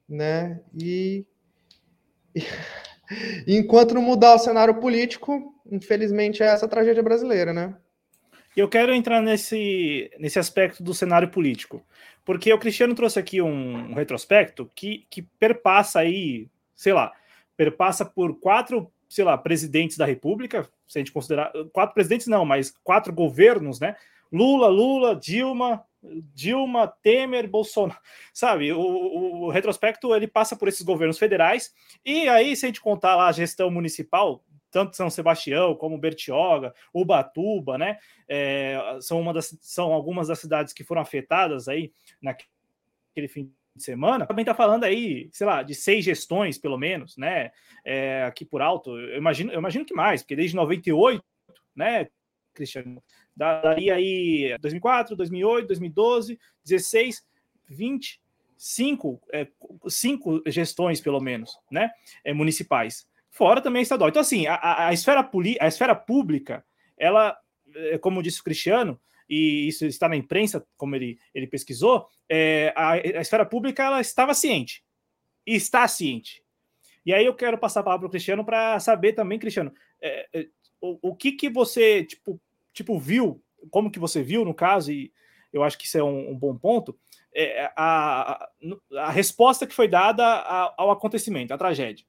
Né? 0.07 0.61
E, 0.73 1.25
e 2.33 2.41
enquanto 3.47 3.93
não 3.93 4.01
mudar 4.01 4.35
o 4.35 4.39
cenário 4.39 4.75
político, 4.75 5.53
infelizmente 5.71 6.43
é 6.43 6.47
essa 6.47 6.67
tragédia 6.67 7.03
brasileira, 7.03 7.53
né? 7.53 7.75
Eu 8.55 8.67
quero 8.67 8.93
entrar 8.93 9.21
nesse, 9.21 10.11
nesse 10.19 10.39
aspecto 10.39 10.83
do 10.83 10.93
cenário 10.93 11.29
político. 11.29 11.85
Porque 12.25 12.51
o 12.51 12.59
Cristiano 12.59 12.93
trouxe 12.93 13.17
aqui 13.17 13.41
um, 13.41 13.91
um 13.91 13.93
retrospecto 13.93 14.69
que, 14.75 15.05
que 15.09 15.21
perpassa 15.21 15.99
aí, 15.99 16.47
sei 16.75 16.93
lá, 16.93 17.11
perpassa 17.55 18.05
por 18.05 18.39
quatro, 18.39 18.91
sei 19.07 19.23
lá, 19.23 19.37
presidentes 19.37 19.97
da 19.97 20.05
República, 20.05 20.67
se 20.87 20.97
a 20.97 20.99
gente 20.99 21.11
considerar. 21.11 21.51
Quatro 21.71 21.93
presidentes 21.93 22.27
não, 22.27 22.45
mas 22.45 22.73
quatro 22.83 23.13
governos, 23.13 23.79
né? 23.79 23.95
Lula, 24.31 24.67
Lula, 24.67 25.15
Dilma, 25.15 25.83
Dilma, 26.01 26.87
Temer, 26.87 27.47
Bolsonaro, 27.49 27.99
sabe? 28.33 28.71
O, 28.71 28.79
o, 28.79 29.41
o, 29.43 29.49
retrospecto 29.49 30.15
ele 30.15 30.27
passa 30.27 30.55
por 30.55 30.67
esses 30.67 30.81
governos 30.81 31.19
federais 31.19 31.73
e 32.05 32.27
aí 32.29 32.55
se 32.55 32.65
a 32.65 32.69
gente 32.69 32.81
contar 32.81 33.15
lá 33.15 33.27
a 33.27 33.33
gestão 33.33 33.69
municipal, 33.69 34.43
tanto 34.71 34.95
São 34.95 35.09
Sebastião 35.09 35.75
como 35.75 35.97
Bertioga, 35.97 36.73
Ubatuba, 36.93 37.77
né? 37.77 37.97
É, 38.27 38.97
são, 39.01 39.19
uma 39.19 39.33
das, 39.33 39.57
são 39.61 39.91
algumas 39.91 40.27
das 40.27 40.39
cidades 40.39 40.73
que 40.73 40.83
foram 40.83 41.01
afetadas 41.01 41.67
aí 41.67 41.91
naquele 42.21 43.27
fim 43.27 43.51
de 43.75 43.83
semana. 43.83 44.25
Também 44.25 44.43
está 44.43 44.53
falando 44.53 44.83
aí, 44.83 45.29
sei 45.33 45.47
lá, 45.47 45.63
de 45.63 45.73
seis 45.73 46.05
gestões, 46.05 46.57
pelo 46.57 46.77
menos, 46.77 47.17
né? 47.17 47.51
É, 47.83 48.23
aqui 48.23 48.45
por 48.45 48.61
alto, 48.61 48.97
eu 48.97 49.17
imagino, 49.17 49.51
eu 49.51 49.59
imagino 49.59 49.85
que 49.85 49.93
mais, 49.93 50.21
porque 50.21 50.35
desde 50.35 50.55
98, 50.55 51.23
né, 51.75 52.07
Cristiano? 52.53 53.01
Daria 53.39 53.95
aí 53.95 54.55
2004, 54.59 55.15
2008, 55.15 55.67
2012, 55.67 56.39
16, 56.65 57.25
20, 57.69 58.21
cinco, 58.57 59.21
é, 59.31 59.47
cinco 59.87 60.41
gestões, 60.47 60.99
pelo 60.99 61.21
menos, 61.21 61.57
né? 61.71 61.89
É, 62.23 62.33
municipais 62.33 63.07
fora 63.29 63.61
também 63.61 63.81
estadual. 63.81 64.09
Então, 64.09 64.21
assim, 64.21 64.47
a, 64.47 64.87
a, 64.87 64.93
esfera, 64.93 65.29
a 65.61 65.67
esfera 65.67 65.95
pública, 65.95 66.65
ela, 66.97 67.37
é, 67.73 67.97
como 67.97 68.21
disse 68.21 68.41
o 68.41 68.43
Cristiano, 68.43 68.99
e 69.29 69.67
isso 69.67 69.85
está 69.85 70.09
na 70.09 70.15
imprensa, 70.15 70.65
como 70.75 70.95
ele, 70.95 71.17
ele 71.33 71.47
pesquisou, 71.47 72.07
é, 72.27 72.73
a, 72.75 72.91
a 72.93 73.21
esfera 73.21 73.45
pública 73.45 73.83
ela 73.83 74.01
estava 74.01 74.33
ciente, 74.33 74.83
e 75.45 75.55
está 75.55 75.87
ciente. 75.87 76.43
E 77.05 77.13
aí 77.13 77.25
eu 77.25 77.33
quero 77.33 77.57
passar 77.57 77.79
a 77.79 77.83
palavra 77.83 78.01
para 78.01 78.07
o 78.07 78.11
Cristiano 78.11 78.43
para 78.43 78.79
saber 78.79 79.13
também, 79.13 79.39
Cristiano, 79.39 79.73
é, 80.01 80.27
é, 80.33 80.47
o, 80.81 81.09
o 81.09 81.15
que 81.15 81.31
que 81.31 81.49
você, 81.49 82.03
tipo, 82.03 82.41
tipo, 82.83 82.99
viu, 82.99 83.41
como 83.69 83.91
que 83.91 83.99
você 83.99 84.21
viu, 84.21 84.43
no 84.43 84.53
caso, 84.53 84.91
e 84.91 85.11
eu 85.51 85.63
acho 85.63 85.77
que 85.77 85.85
isso 85.85 85.97
é 85.97 86.03
um, 86.03 86.31
um 86.31 86.37
bom 86.37 86.55
ponto, 86.57 86.97
é, 87.33 87.71
a, 87.75 88.49
a, 88.97 89.11
resposta 89.11 89.67
que 89.67 89.73
foi 89.73 89.87
dada 89.87 90.25
ao 90.77 90.91
acontecimento, 90.91 91.53
à 91.53 91.57
tragédia 91.57 92.05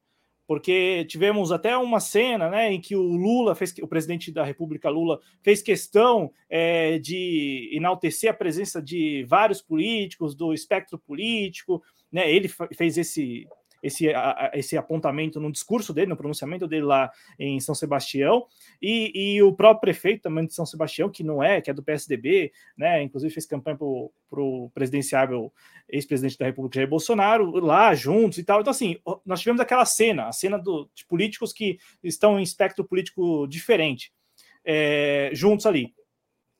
porque 0.51 1.05
tivemos 1.05 1.53
até 1.53 1.77
uma 1.77 2.01
cena 2.01 2.51
né, 2.51 2.73
em 2.73 2.81
que 2.81 2.97
o 2.97 3.03
Lula 3.03 3.55
fez, 3.55 3.73
o 3.81 3.87
presidente 3.87 4.33
da 4.33 4.43
República 4.43 4.91
Lula 4.91 5.21
fez 5.45 5.63
questão 5.63 6.33
é, 6.49 6.99
de 6.99 7.71
enaltecer 7.73 8.33
a 8.33 8.35
presença 8.35 8.83
de 8.83 9.25
vários 9.29 9.63
políticos 9.63 10.35
do 10.35 10.53
espectro 10.53 10.99
político, 10.99 11.81
né? 12.11 12.29
Ele 12.29 12.49
fez 12.77 12.99
esse 12.99 13.47
esse, 13.83 14.12
a, 14.12 14.51
esse 14.55 14.77
apontamento 14.77 15.40
no 15.40 15.51
discurso 15.51 15.93
dele, 15.93 16.09
no 16.09 16.16
pronunciamento 16.16 16.66
dele 16.66 16.85
lá 16.85 17.11
em 17.38 17.59
São 17.61 17.75
Sebastião, 17.75 18.47
e, 18.81 19.12
e, 19.14 19.43
o 19.43 19.53
próprio 19.53 19.81
prefeito 19.81 20.23
também 20.23 20.47
de 20.47 20.55
São 20.55 20.66
Sebastião, 20.66 21.09
que 21.09 21.23
não 21.23 21.43
é, 21.43 21.61
que 21.61 21.71
é 21.71 21.75
do 21.75 21.83
PSDB, 21.83 22.53
né, 22.77 23.03
inclusive 23.03 23.33
fez 23.33 23.47
campanha 23.47 23.77
para 23.77 24.40
o 24.40 24.71
presidenciável 24.75 25.53
ex-presidente 25.88 26.38
da 26.38 26.47
República, 26.47 26.77
Jair 26.77 26.88
Bolsonaro, 26.88 27.51
lá 27.59 27.95
juntos 27.95 28.38
e 28.38 28.45
tal. 28.45 28.61
Então, 28.61 28.71
assim, 28.71 28.97
nós 29.25 29.40
tivemos 29.40 29.61
aquela 29.61 29.85
cena, 29.85 30.29
a 30.29 30.33
cena 30.33 30.59
do, 30.59 30.88
de 30.95 31.05
políticos 31.05 31.53
que 31.53 31.79
estão 32.03 32.38
em 32.38 32.43
espectro 32.43 32.85
político 32.85 33.47
diferente, 33.49 34.12
é, 34.64 35.31
juntos 35.33 35.66
ali. 35.66 35.95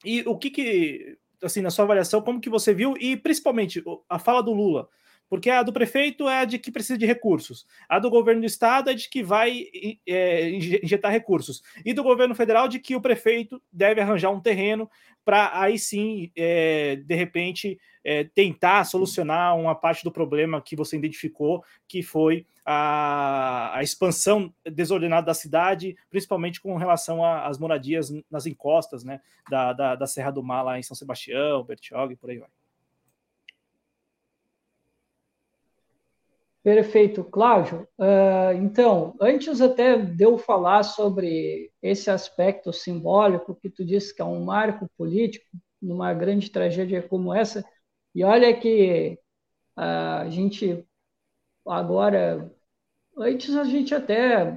E 0.05 0.23
o 0.27 0.37
que 0.37 0.51
que, 0.51 1.19
assim, 1.43 1.61
na 1.61 1.71
sua 1.71 1.85
avaliação, 1.85 2.23
como 2.23 2.41
que 2.41 2.51
você 2.51 2.73
viu, 2.73 2.95
e 2.99 3.17
principalmente 3.17 3.83
a 4.09 4.19
fala 4.19 4.43
do 4.43 4.53
Lula, 4.53 4.89
Porque 5.31 5.49
a 5.49 5.63
do 5.63 5.73
prefeito 5.73 6.29
é 6.29 6.41
a 6.41 6.45
de 6.45 6.59
que 6.59 6.73
precisa 6.73 6.99
de 6.99 7.07
recursos, 7.07 7.65
a 7.89 8.01
do 8.01 8.11
governo 8.11 8.41
do 8.41 8.47
estado 8.47 8.91
é 8.91 8.95
de 8.95 9.09
que 9.09 9.23
vai 9.23 9.67
é, 10.07 10.51
injetar 10.51 11.13
recursos, 11.13 11.63
e 11.85 11.95
do 11.95 12.03
governo 12.03 12.35
federal 12.35 12.67
de 12.67 12.81
que 12.81 12.97
o 12.97 13.01
prefeito 13.01 13.63
deve 13.73 14.01
arranjar 14.01 14.31
um 14.31 14.41
terreno 14.41 14.91
para 15.25 15.61
aí 15.61 15.79
sim, 15.79 16.33
é, 16.37 16.97
de 16.97 17.15
repente, 17.15 17.79
é, 18.03 18.25
tentar 18.25 18.85
solucionar 18.85 19.57
uma 19.57 19.75
parte 19.75 20.03
do 20.03 20.11
problema 20.11 20.61
que 20.61 20.75
você 20.75 20.97
identificou, 20.97 21.63
que 21.87 22.03
foi 22.03 22.47
a, 22.65 23.77
a 23.77 23.83
expansão 23.83 24.53
desordenada 24.65 25.27
da 25.27 25.35
cidade, 25.35 25.97
principalmente 26.09 26.61
com 26.61 26.77
relação 26.77 27.25
às 27.25 27.59
moradias 27.59 28.11
nas 28.31 28.47
encostas 28.47 29.05
né, 29.05 29.21
da, 29.49 29.73
da, 29.73 29.95
da 29.95 30.07
Serra 30.07 30.31
do 30.31 30.43
Mar, 30.43 30.63
lá 30.63 30.79
em 30.79 30.83
São 30.83 30.97
Sebastião, 30.97 31.63
Bertioga 31.63 32.13
e 32.13 32.17
por 32.17 32.31
aí 32.31 32.39
vai. 32.39 32.49
Perfeito, 36.73 37.25
Cláudio. 37.25 37.89
Uh, 37.99 38.53
então, 38.63 39.17
antes 39.21 39.61
até 39.61 39.97
de 39.97 40.23
eu 40.23 40.39
falar 40.39 40.85
sobre 40.85 41.69
esse 41.83 42.09
aspecto 42.09 42.73
simbólico 42.73 43.57
que 43.57 43.69
tu 43.69 43.85
disse 43.85 44.15
que 44.15 44.23
é 44.23 44.25
um 44.25 44.45
marco 44.45 44.89
político 44.97 45.45
numa 45.83 46.15
grande 46.15 46.49
tragédia 46.49 47.03
como 47.03 47.35
essa, 47.35 47.65
e 48.15 48.23
olha 48.23 48.57
que 48.57 49.19
uh, 49.77 50.21
a 50.21 50.31
gente 50.31 50.87
agora, 51.67 52.49
antes 53.19 53.57
a 53.57 53.65
gente 53.65 53.93
até, 53.93 54.57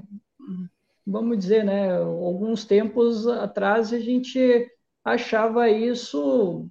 vamos 1.08 1.39
dizer, 1.39 1.65
né, 1.65 1.97
alguns 1.97 2.63
tempos 2.63 3.28
atrás 3.28 3.91
a 3.91 3.99
gente 3.99 4.69
achava 5.04 5.67
isso 5.67 6.69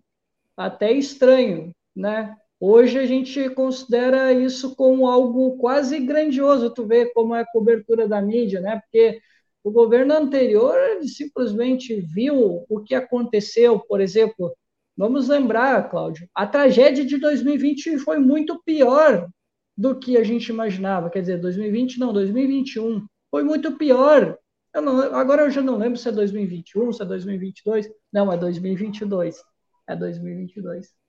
até 0.56 0.92
estranho, 0.92 1.74
né? 1.96 2.36
Hoje 2.64 2.96
a 2.96 3.04
gente 3.04 3.50
considera 3.50 4.32
isso 4.32 4.76
como 4.76 5.08
algo 5.08 5.56
quase 5.56 5.98
grandioso. 5.98 6.70
Tu 6.70 6.86
vê 6.86 7.06
como 7.06 7.34
é 7.34 7.40
a 7.40 7.46
cobertura 7.46 8.06
da 8.06 8.22
mídia, 8.22 8.60
né? 8.60 8.80
Porque 8.80 9.20
o 9.64 9.72
governo 9.72 10.14
anterior 10.14 10.78
simplesmente 11.02 12.00
viu 12.00 12.64
o 12.68 12.80
que 12.80 12.94
aconteceu, 12.94 13.80
por 13.80 14.00
exemplo. 14.00 14.54
Vamos 14.96 15.26
lembrar, 15.26 15.90
Cláudio, 15.90 16.28
a 16.32 16.46
tragédia 16.46 17.04
de 17.04 17.18
2020 17.18 17.98
foi 17.98 18.20
muito 18.20 18.62
pior 18.64 19.28
do 19.76 19.98
que 19.98 20.16
a 20.16 20.22
gente 20.22 20.46
imaginava. 20.50 21.10
Quer 21.10 21.22
dizer, 21.22 21.40
2020 21.40 21.98
não, 21.98 22.12
2021 22.12 23.04
foi 23.28 23.42
muito 23.42 23.76
pior. 23.76 24.38
Eu 24.72 24.82
não, 24.82 25.00
agora 25.16 25.42
eu 25.42 25.50
já 25.50 25.62
não 25.62 25.78
lembro 25.78 25.98
se 25.98 26.08
é 26.08 26.12
2021, 26.12 26.92
se 26.92 27.02
é 27.02 27.04
2022. 27.06 27.90
Não, 28.12 28.32
é 28.32 28.36
2022. 28.36 29.42
É 29.88 29.96
2022 29.96 31.01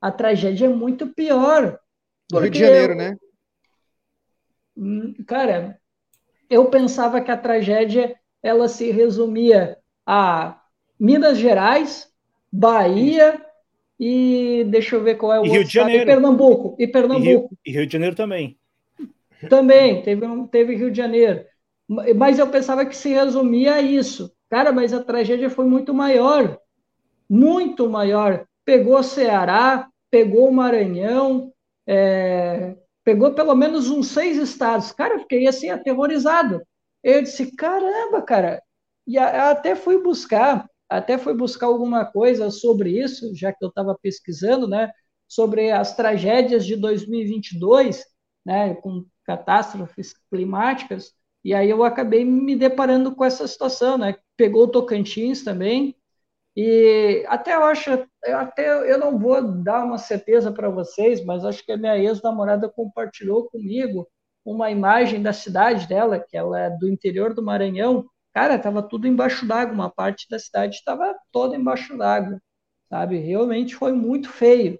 a 0.00 0.10
tragédia 0.10 0.66
é 0.66 0.68
muito 0.68 1.06
pior. 1.08 1.78
No 2.32 2.38
Rio 2.38 2.50
de 2.50 2.58
Janeiro, 2.58 2.94
né? 2.94 3.16
Hum, 4.76 5.14
cara, 5.26 5.78
eu 6.48 6.70
pensava 6.70 7.20
que 7.20 7.30
a 7.30 7.36
tragédia 7.36 8.16
ela 8.42 8.68
se 8.68 8.90
resumia 8.90 9.76
a 10.06 10.60
Minas 10.98 11.38
Gerais, 11.38 12.10
Bahia 12.50 13.40
e 13.98 14.64
deixa 14.68 14.96
eu 14.96 15.02
ver 15.02 15.16
qual 15.16 15.32
é 15.32 15.40
o 15.40 15.44
e 15.44 15.50
Rio 15.50 15.64
de 15.64 15.72
Janeiro. 15.72 16.02
E 16.02 16.06
Pernambuco. 16.06 16.76
E 16.78 16.86
Pernambuco. 16.86 17.26
E 17.26 17.28
Rio, 17.28 17.50
e 17.66 17.72
Rio 17.72 17.86
de 17.86 17.92
Janeiro 17.92 18.16
também. 18.16 18.58
Também, 19.48 20.02
teve, 20.02 20.26
teve 20.50 20.76
Rio 20.76 20.90
de 20.90 20.96
Janeiro. 20.96 21.44
Mas 22.16 22.38
eu 22.38 22.48
pensava 22.48 22.86
que 22.86 22.96
se 22.96 23.10
resumia 23.10 23.74
a 23.74 23.82
isso. 23.82 24.32
Cara, 24.48 24.72
mas 24.72 24.92
a 24.92 25.02
tragédia 25.02 25.50
foi 25.50 25.64
muito 25.64 25.92
maior. 25.92 26.58
Muito 27.28 27.88
maior. 27.88 28.46
Pegou 28.64 29.02
Ceará, 29.02 29.88
pegou 30.10 30.48
o 30.48 30.52
Maranhão, 30.52 31.52
é, 31.86 32.76
pegou 33.04 33.34
pelo 33.34 33.54
menos 33.54 33.88
uns 33.90 34.08
seis 34.08 34.36
estados. 34.36 34.92
Cara, 34.92 35.14
eu 35.14 35.20
fiquei 35.20 35.46
assim, 35.46 35.70
aterrorizado. 35.70 36.62
Eu 37.02 37.22
disse, 37.22 37.54
caramba, 37.56 38.22
cara. 38.22 38.62
E 39.06 39.18
até 39.18 39.74
fui 39.74 40.02
buscar, 40.02 40.68
até 40.88 41.18
fui 41.18 41.34
buscar 41.34 41.66
alguma 41.66 42.04
coisa 42.04 42.50
sobre 42.50 43.02
isso, 43.02 43.34
já 43.34 43.52
que 43.52 43.64
eu 43.64 43.68
estava 43.68 43.96
pesquisando, 44.00 44.68
né? 44.68 44.90
Sobre 45.28 45.70
as 45.70 45.96
tragédias 45.96 46.66
de 46.66 46.76
2022, 46.76 48.04
né? 48.44 48.74
Com 48.76 49.04
catástrofes 49.24 50.14
climáticas. 50.30 51.12
E 51.44 51.54
aí 51.54 51.70
eu 51.70 51.82
acabei 51.84 52.24
me 52.24 52.54
deparando 52.54 53.14
com 53.14 53.24
essa 53.24 53.46
situação, 53.48 53.96
né? 53.96 54.16
Pegou 54.36 54.64
o 54.64 54.68
Tocantins 54.68 55.42
também, 55.42 55.96
e 56.62 57.24
até 57.26 57.54
eu 57.54 57.64
acho, 57.64 57.90
até 58.26 58.92
eu 58.92 58.98
não 58.98 59.18
vou 59.18 59.40
dar 59.62 59.82
uma 59.82 59.96
certeza 59.96 60.52
para 60.52 60.68
vocês, 60.68 61.24
mas 61.24 61.42
acho 61.42 61.64
que 61.64 61.72
a 61.72 61.76
minha 61.78 61.96
ex-namorada 61.96 62.68
compartilhou 62.68 63.48
comigo 63.48 64.06
uma 64.44 64.70
imagem 64.70 65.22
da 65.22 65.32
cidade 65.32 65.88
dela, 65.88 66.18
que 66.20 66.36
ela 66.36 66.60
é 66.60 66.68
do 66.68 66.86
interior 66.86 67.32
do 67.32 67.42
Maranhão. 67.42 68.04
Cara, 68.34 68.56
estava 68.56 68.82
tudo 68.82 69.06
embaixo 69.08 69.46
d'água, 69.46 69.74
uma 69.74 69.88
parte 69.90 70.28
da 70.28 70.38
cidade 70.38 70.76
estava 70.76 71.16
toda 71.32 71.56
embaixo 71.56 71.96
d'água, 71.96 72.38
sabe? 72.90 73.18
Realmente 73.18 73.74
foi 73.74 73.92
muito 73.92 74.28
feio, 74.28 74.78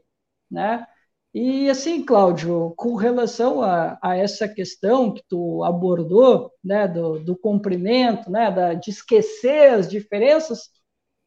né? 0.51 0.87
E 1.33 1.71
assim, 1.71 2.05
Cláudio, 2.05 2.75
com 2.77 2.95
relação 2.95 3.63
a, 3.63 3.99
a, 4.03 4.17
essa 4.17 4.47
questão 4.49 5.15
que 5.15 5.23
tu 5.29 5.65
abordou, 5.65 6.53
né, 6.63 6.87
do, 6.89 7.21
do 7.21 7.37
cumprimento, 7.37 8.31
né, 8.31 8.51
da, 8.51 8.75
de 8.75 8.91
esquecer 8.91 9.73
as 9.73 9.89
diferenças, 9.89 10.69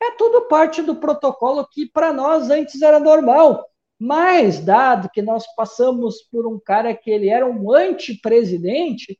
é 0.04 0.16
tudo 0.18 0.48
parte 0.48 0.82
do 0.82 0.96
protocolo 0.96 1.68
que 1.70 1.86
para 1.88 2.14
nós 2.14 2.50
antes 2.50 2.82
era 2.82 3.00
normal. 3.00 3.66
Mas, 4.00 4.60
dado 4.60 5.10
que 5.10 5.22
nós 5.22 5.46
passamos 5.56 6.22
por 6.32 6.46
um 6.48 6.60
cara 6.60 6.94
que 6.96 7.10
ele 7.10 7.30
era 7.30 7.46
um 7.46 7.72
antipresidente, 7.72 9.18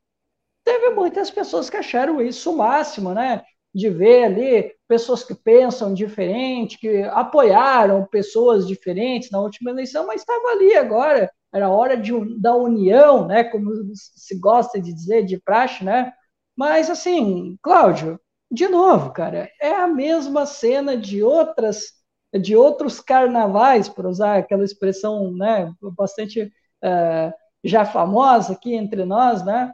teve 0.64 0.90
muitas 0.92 1.32
pessoas 1.32 1.70
que 1.70 1.78
acharam 1.78 2.22
isso 2.22 2.52
o 2.52 2.58
máximo, 2.58 3.14
né? 3.14 3.44
De 3.74 3.90
ver 3.90 4.26
ali 4.26 4.74
pessoas 4.88 5.24
que 5.24 5.34
pensam 5.36 5.94
diferente, 5.94 6.78
que 6.78 7.04
apoiaram 7.04 8.06
pessoas 8.08 8.68
diferentes 8.68 9.32
na 9.32 9.42
última 9.42 9.72
eleição, 9.72 10.06
mas 10.08 10.22
estava 10.22 10.50
ali 10.50 10.76
agora, 10.76 11.32
era 11.54 11.70
hora 11.70 11.98
de, 11.98 12.12
da 12.40 12.56
união, 12.56 13.28
né? 13.28 13.44
Como 13.46 13.72
se 13.96 14.40
gosta 14.40 14.82
de 14.82 14.94
dizer, 14.94 15.26
de 15.26 15.40
praxe, 15.40 15.84
né? 15.84 16.14
Mas, 16.56 16.90
assim, 16.90 17.58
Cláudio, 17.62 18.20
de 18.54 18.68
novo, 18.68 19.12
cara, 19.12 19.50
é 19.60 19.74
a 19.74 19.88
mesma 19.88 20.46
cena 20.46 20.96
de 20.96 21.24
outras 21.24 21.92
de 22.40 22.56
outros 22.56 23.00
carnavais, 23.00 23.88
por 23.88 24.08
usar 24.08 24.38
aquela 24.38 24.64
expressão, 24.64 25.32
né, 25.32 25.72
bastante 25.96 26.42
uh, 26.84 27.34
já 27.64 27.86
famosa 27.86 28.54
aqui 28.54 28.74
entre 28.74 29.06
nós, 29.06 29.46
né? 29.46 29.72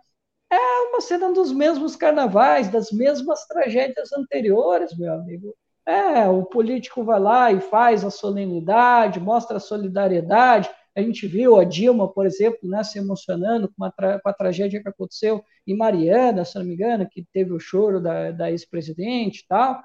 É 0.51 0.57
uma 0.89 0.99
cena 0.99 1.31
dos 1.31 1.53
mesmos 1.53 1.95
carnavais, 1.95 2.69
das 2.69 2.91
mesmas 2.91 3.45
tragédias 3.47 4.11
anteriores, 4.11 4.97
meu 4.97 5.13
amigo. 5.13 5.55
É, 5.85 6.27
o 6.27 6.43
político 6.43 7.03
vai 7.03 7.19
lá 7.19 7.51
e 7.51 7.61
faz 7.61 8.03
a 8.03 8.11
solenidade, 8.11 9.19
mostra 9.19 9.57
a 9.57 9.61
solidariedade, 9.61 10.69
a 10.95 11.01
gente 11.01 11.27
viu 11.27 11.57
a 11.57 11.63
Dilma, 11.63 12.11
por 12.11 12.25
exemplo, 12.25 12.67
né, 12.69 12.83
se 12.83 12.97
emocionando 12.99 13.69
com, 13.69 13.89
com, 13.91 14.29
a 14.29 14.33
tragédia 14.33 14.81
que 14.81 14.89
aconteceu 14.89 15.43
em 15.65 15.75
Mariana, 15.77 16.45
se 16.45 16.57
não 16.57 16.65
me 16.65 16.73
engano, 16.73 17.07
que 17.09 17.25
teve 17.31 17.53
o 17.53 17.59
choro 17.59 18.01
da, 18.01 18.31
da 18.31 18.51
ex-presidente 18.51 19.39
e 19.41 19.47
tal. 19.47 19.81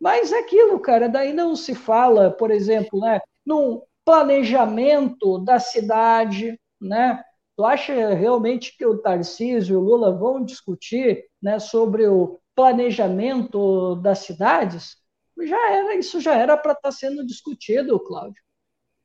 Mas 0.00 0.32
é 0.32 0.40
aquilo, 0.40 0.78
cara, 0.80 1.08
daí 1.08 1.32
não 1.32 1.54
se 1.56 1.74
fala, 1.74 2.30
por 2.30 2.50
exemplo, 2.50 3.00
né, 3.00 3.20
num 3.44 3.82
planejamento 4.04 5.38
da 5.38 5.58
cidade, 5.58 6.58
né? 6.80 7.22
Tu 7.56 7.64
acha 7.64 8.14
realmente 8.14 8.76
que 8.76 8.86
o 8.86 8.98
Tarcísio 8.98 9.74
e 9.74 9.76
o 9.76 9.80
Lula 9.80 10.16
vão 10.16 10.42
discutir 10.42 11.26
né, 11.42 11.58
sobre 11.58 12.06
o 12.08 12.40
planejamento 12.54 13.96
das 13.96 14.20
cidades? 14.20 14.96
Já 15.42 15.70
era, 15.72 15.94
isso 15.96 16.20
já 16.20 16.34
era 16.34 16.56
para 16.56 16.72
estar 16.72 16.88
tá 16.88 16.92
sendo 16.92 17.24
discutido, 17.26 18.00
Cláudio 18.00 18.42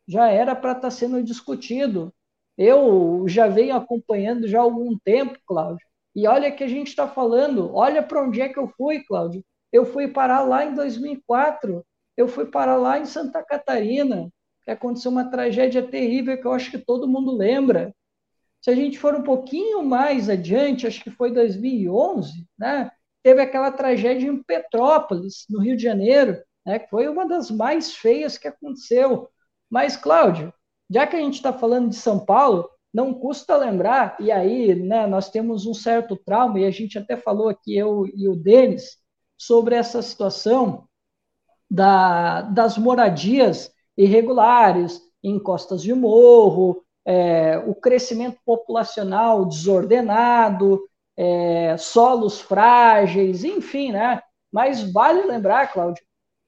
já 0.08 0.30
era 0.30 0.56
para 0.56 0.72
estar 0.72 0.82
tá 0.82 0.92
sendo 0.92 1.24
discutido. 1.24 2.14
Eu 2.58 3.26
já 3.28 3.48
venho 3.48 3.76
acompanhando 3.76 4.48
já 4.48 4.60
há 4.60 4.62
algum 4.62 4.98
tempo, 5.00 5.38
Cláudio. 5.46 5.86
E 6.16 6.28
olha 6.28 6.52
que 6.52 6.64
a 6.64 6.68
gente 6.68 6.88
está 6.88 7.08
falando, 7.08 7.74
olha 7.76 8.02
para 8.02 8.24
onde 8.24 8.42
é 8.42 8.48
que 8.48 8.58
eu 8.58 8.68
fui, 8.78 9.04
Cláudio. 9.04 9.44
Eu 9.72 9.86
fui 9.86 10.08
parar 10.08 10.42
lá 10.44 10.66
em 10.66 10.74
2004, 10.74 11.86
eu 12.16 12.28
fui 12.28 12.46
parar 12.46 12.78
lá 12.78 12.98
em 12.98 13.06
Santa 13.06 13.44
Catarina, 13.44 14.30
que 14.64 14.72
aconteceu 14.72 15.12
uma 15.12 15.30
tragédia 15.30 15.84
terrível 15.84 16.40
que 16.40 16.48
eu 16.48 16.54
acho 16.54 16.72
que 16.72 16.78
todo 16.78 17.08
mundo 17.08 17.36
lembra. 17.36 17.94
Se 18.62 18.72
a 18.72 18.76
gente 18.76 18.98
for 18.98 19.14
um 19.14 19.22
pouquinho 19.22 19.84
mais 19.84 20.30
adiante, 20.30 20.88
acho 20.88 21.04
que 21.04 21.12
foi 21.12 21.32
2011, 21.32 22.48
né? 22.58 22.90
Teve 23.22 23.42
aquela 23.42 23.72
tragédia 23.72 24.28
em 24.28 24.42
Petrópolis, 24.42 25.46
no 25.50 25.60
Rio 25.60 25.76
de 25.76 25.84
Janeiro, 25.84 26.42
né? 26.66 26.80
Que 26.80 26.90
foi 26.90 27.08
uma 27.08 27.28
das 27.28 27.52
mais 27.52 27.94
feias 27.94 28.38
que 28.38 28.48
aconteceu. 28.48 29.30
Mas, 29.76 29.98
Cláudio, 29.98 30.54
já 30.90 31.06
que 31.06 31.18
a 31.18 31.20
gente 31.20 31.34
está 31.34 31.52
falando 31.52 31.90
de 31.90 31.98
São 31.98 32.18
Paulo, 32.18 32.70
não 32.94 33.14
custa 33.14 33.58
lembrar, 33.58 34.16
e 34.22 34.32
aí 34.32 34.74
né, 34.74 35.06
nós 35.06 35.30
temos 35.30 35.66
um 35.66 35.74
certo 35.74 36.16
trauma, 36.16 36.58
e 36.62 36.66
a 36.66 36.72
gente 36.72 36.98
até 36.98 37.18
falou 37.18 37.50
aqui, 37.50 37.76
eu 37.76 38.06
e 38.16 38.26
o 38.30 38.38
Denis, 38.38 38.98
sobre 39.38 39.76
essa 39.76 40.02
situação 40.02 40.88
da, 41.70 42.44
das 42.44 42.78
moradias 42.78 43.70
irregulares 43.98 45.02
em 45.22 45.38
costas 45.38 45.82
de 45.82 45.94
morro, 45.94 46.82
é, 47.04 47.58
o 47.58 47.76
crescimento 47.76 48.40
populacional 48.46 49.44
desordenado, 49.44 50.80
é, 51.18 51.76
solos 51.76 52.40
frágeis, 52.40 53.44
enfim, 53.44 53.92
né? 53.92 54.22
Mas 54.50 54.90
vale 54.90 55.24
lembrar, 55.24 55.74
Cláudio, 55.74 56.02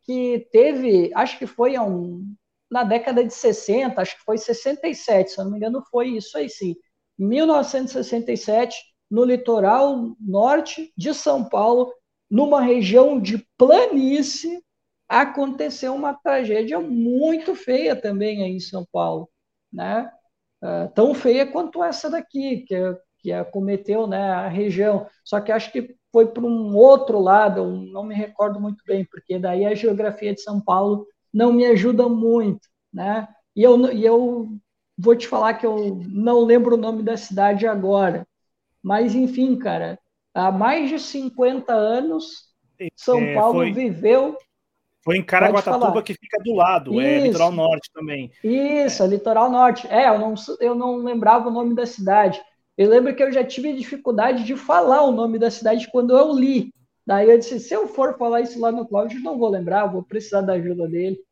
que 0.04 0.48
teve, 0.50 1.12
acho 1.14 1.38
que 1.38 1.46
foi 1.46 1.78
um, 1.78 2.34
na 2.70 2.84
década 2.84 3.24
de 3.24 3.34
60, 3.34 4.02
acho 4.02 4.18
que 4.18 4.24
foi 4.24 4.38
67, 4.38 5.32
se 5.32 5.38
não 5.38 5.52
me 5.52 5.58
engano, 5.58 5.84
foi 5.90 6.10
isso 6.10 6.38
aí 6.38 6.50
sim. 6.50 6.76
1967, 7.18 8.76
no 9.10 9.24
litoral 9.24 10.16
norte 10.20 10.92
de 10.98 11.14
São 11.14 11.48
Paulo, 11.48 11.94
numa 12.30 12.62
região 12.62 13.20
de 13.20 13.46
planície, 13.58 14.62
aconteceu 15.08 15.96
uma 15.96 16.14
tragédia 16.14 16.80
muito 16.80 17.56
feia 17.56 17.96
também 17.96 18.44
aí 18.44 18.52
em 18.52 18.60
São 18.60 18.86
Paulo, 18.92 19.30
né? 19.72 20.12
Uh, 20.62 20.92
tão 20.94 21.14
feia 21.14 21.46
quanto 21.46 21.84
essa 21.84 22.10
daqui, 22.10 22.66
que, 22.68 22.76
que 23.20 23.32
acometeu 23.32 24.08
né, 24.08 24.32
a 24.32 24.48
região. 24.48 25.08
Só 25.24 25.40
que 25.40 25.52
acho 25.52 25.72
que 25.72 25.96
foi 26.12 26.28
para 26.28 26.44
um 26.44 26.76
outro 26.76 27.20
lado, 27.20 27.66
não 27.92 28.04
me 28.04 28.16
recordo 28.16 28.60
muito 28.60 28.84
bem, 28.86 29.06
porque 29.06 29.38
daí 29.40 29.66
a 29.66 29.76
geografia 29.76 30.34
de 30.34 30.42
São 30.42 30.60
Paulo 30.60 31.06
não 31.38 31.54
me 31.54 31.68
ajuda 31.68 32.10
muito, 32.10 32.68
né? 32.92 33.28
E 33.56 33.62
eu, 33.62 33.94
e 33.94 34.04
eu 34.04 34.50
vou 34.98 35.16
te 35.16 35.28
falar 35.28 35.54
que 35.54 35.68
eu 35.68 36.02
não 36.08 36.44
lembro 36.44 36.74
o 36.74 36.80
nome 36.80 37.04
da 37.04 37.16
cidade 37.16 37.68
agora, 37.68 38.28
mas 38.82 39.14
enfim, 39.14 39.56
cara, 39.56 40.00
há 40.34 40.52
mais 40.52 40.90
de 40.90 40.98
50 40.98 41.72
anos, 41.72 42.48
São 42.96 43.20
é, 43.20 43.36
Paulo 43.36 43.60
foi, 43.60 43.72
viveu. 43.72 44.36
Foi 45.04 45.18
em 45.18 45.24
Caraguatatuba 45.24 46.02
que 46.02 46.16
fica 46.16 46.42
do 46.44 46.56
lado, 46.56 46.94
Isso. 46.94 47.02
é 47.02 47.20
litoral 47.20 47.52
norte 47.52 47.92
também. 47.94 48.32
Isso, 48.44 49.04
é. 49.04 49.08
litoral 49.08 49.52
norte. 49.52 49.88
É, 49.92 50.10
eu 50.10 50.18
não, 50.18 50.34
eu 50.60 50.74
não 50.74 50.98
lembrava 50.98 51.50
o 51.50 51.54
nome 51.54 51.76
da 51.76 51.86
cidade. 51.86 52.42
Eu 52.76 52.90
lembro 52.90 53.16
que 53.16 53.22
eu 53.22 53.32
já 53.32 53.44
tive 53.44 53.74
dificuldade 53.74 54.44
de 54.44 54.56
falar 54.56 55.04
o 55.04 55.12
nome 55.12 55.38
da 55.38 55.52
cidade 55.52 55.88
quando 55.92 56.18
eu 56.18 56.34
li. 56.34 56.74
Daí 57.06 57.30
eu 57.30 57.38
disse: 57.38 57.60
se 57.60 57.76
eu 57.76 57.88
for 57.88 58.18
falar 58.18 58.42
isso 58.42 58.60
lá 58.60 58.72
no 58.72 58.88
Cláudio, 58.88 59.22
não 59.22 59.38
vou 59.38 59.50
lembrar, 59.50 59.86
vou 59.86 60.02
precisar 60.02 60.42
da 60.42 60.54
ajuda 60.54 60.88
dele. 60.88 61.27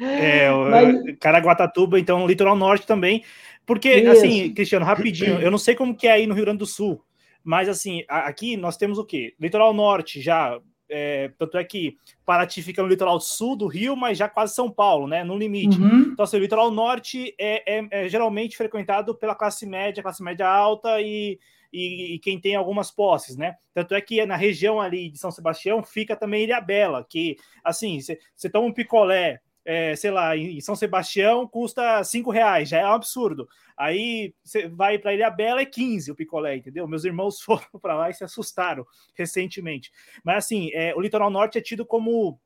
É, 0.00 0.50
Mas... 0.50 1.18
Caraguatatuba, 1.18 2.00
então, 2.00 2.26
litoral 2.26 2.56
norte 2.56 2.86
também. 2.86 3.22
Porque, 3.66 3.90
Isso. 3.90 4.10
assim, 4.10 4.54
Cristiano, 4.54 4.84
rapidinho, 4.84 5.38
eu 5.40 5.50
não 5.50 5.58
sei 5.58 5.74
como 5.74 5.94
que 5.94 6.08
é 6.08 6.12
aí 6.12 6.26
no 6.26 6.34
Rio 6.34 6.44
Grande 6.44 6.58
do 6.58 6.66
Sul, 6.66 7.04
mas, 7.44 7.68
assim, 7.68 8.02
aqui 8.08 8.56
nós 8.56 8.76
temos 8.76 8.98
o 8.98 9.04
quê? 9.04 9.34
Litoral 9.38 9.72
norte 9.72 10.20
já, 10.20 10.58
é, 10.88 11.30
tanto 11.38 11.56
é 11.56 11.64
que 11.64 11.96
Paraty 12.26 12.62
fica 12.62 12.82
no 12.82 12.88
litoral 12.88 13.20
sul 13.20 13.56
do 13.56 13.66
Rio, 13.66 13.94
mas 13.94 14.18
já 14.18 14.28
quase 14.28 14.54
São 14.54 14.70
Paulo, 14.70 15.06
né? 15.06 15.22
No 15.22 15.38
limite. 15.38 15.78
Uhum. 15.78 16.10
Então, 16.12 16.24
assim, 16.24 16.36
o 16.36 16.40
litoral 16.40 16.70
norte 16.70 17.34
é, 17.38 17.78
é, 17.78 17.88
é, 17.90 18.08
geralmente 18.08 18.56
frequentado 18.56 19.14
pela 19.14 19.34
classe 19.34 19.66
média, 19.66 20.02
classe 20.02 20.22
média 20.22 20.48
alta 20.48 21.00
e, 21.00 21.38
e, 21.72 22.14
e, 22.14 22.18
quem 22.18 22.40
tem 22.40 22.54
algumas 22.54 22.90
posses, 22.90 23.36
né? 23.36 23.56
Tanto 23.72 23.94
é 23.94 24.00
que 24.00 24.24
na 24.26 24.36
região 24.36 24.80
ali 24.80 25.10
de 25.10 25.18
São 25.18 25.30
Sebastião 25.30 25.82
fica 25.82 26.16
também 26.16 26.44
Ilha 26.44 26.60
Bela, 26.60 27.06
que, 27.08 27.36
assim, 27.64 27.98
você 28.00 28.50
toma 28.50 28.66
um 28.66 28.72
picolé 28.72 29.40
é, 29.64 29.94
sei 29.94 30.10
lá, 30.10 30.36
em 30.36 30.60
São 30.60 30.74
Sebastião 30.74 31.46
custa 31.46 32.02
cinco 32.02 32.30
reais, 32.30 32.68
já 32.68 32.78
é 32.78 32.86
um 32.86 32.92
absurdo. 32.92 33.48
Aí 33.76 34.34
você 34.42 34.68
vai 34.68 34.98
para 34.98 35.14
Ilha 35.14 35.30
Bela 35.30 35.60
é 35.60 35.66
15 35.66 36.10
o 36.10 36.14
picolé, 36.14 36.56
entendeu? 36.56 36.88
Meus 36.88 37.04
irmãos 37.04 37.40
foram 37.42 37.66
para 37.80 37.94
lá 37.94 38.10
e 38.10 38.14
se 38.14 38.24
assustaram 38.24 38.86
recentemente. 39.14 39.92
Mas 40.24 40.44
assim, 40.44 40.70
é, 40.72 40.94
o 40.94 41.00
litoral 41.00 41.30
norte 41.30 41.58
é 41.58 41.60
tido 41.60 41.84
como 41.84 42.40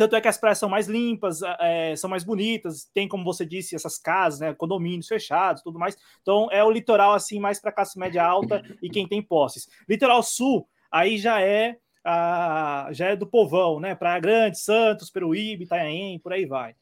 tanto 0.00 0.16
é 0.16 0.20
que 0.22 0.28
as 0.28 0.38
praias 0.38 0.56
são 0.56 0.70
mais 0.70 0.86
limpas, 0.86 1.40
é, 1.60 1.94
são 1.94 2.08
mais 2.08 2.24
bonitas, 2.24 2.88
tem, 2.94 3.06
como 3.06 3.22
você 3.22 3.44
disse, 3.44 3.74
essas 3.76 3.98
casas, 3.98 4.40
né, 4.40 4.54
condomínios 4.54 5.06
fechados, 5.06 5.62
tudo 5.62 5.78
mais. 5.78 5.94
Então 6.22 6.48
é 6.50 6.64
o 6.64 6.70
litoral 6.70 7.12
assim 7.12 7.38
mais 7.38 7.60
para 7.60 7.70
classe 7.70 7.98
média 7.98 8.24
alta 8.24 8.62
e 8.82 8.88
quem 8.88 9.06
tem 9.06 9.20
posses. 9.20 9.68
Litoral 9.86 10.22
sul 10.22 10.66
aí 10.90 11.18
já 11.18 11.42
é 11.42 11.76
a, 12.02 12.88
já 12.92 13.08
é 13.08 13.16
do 13.16 13.26
povão, 13.26 13.78
né? 13.78 13.94
Praia 13.94 14.18
Grande, 14.18 14.58
Santos, 14.58 15.10
Peruíbe, 15.10 15.64
Itanhaém, 15.64 16.18
por 16.18 16.32
aí 16.32 16.46
vai. 16.46 16.74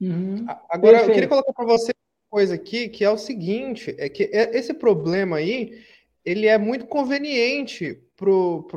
Uhum. 0.00 0.44
Agora, 0.68 0.80
Perfeito. 0.80 1.10
eu 1.10 1.14
queria 1.14 1.28
colocar 1.28 1.52
para 1.52 1.64
você 1.64 1.92
uma 1.92 2.40
coisa 2.40 2.56
aqui, 2.56 2.88
que 2.88 3.04
é 3.04 3.10
o 3.10 3.16
seguinte, 3.16 3.94
é 3.96 4.08
que 4.08 4.24
é, 4.32 4.50
esse 4.58 4.74
problema 4.74 5.36
aí, 5.36 5.80
ele 6.24 6.48
é 6.48 6.58
muito 6.58 6.88
conveniente 6.88 8.02
para 8.16 8.26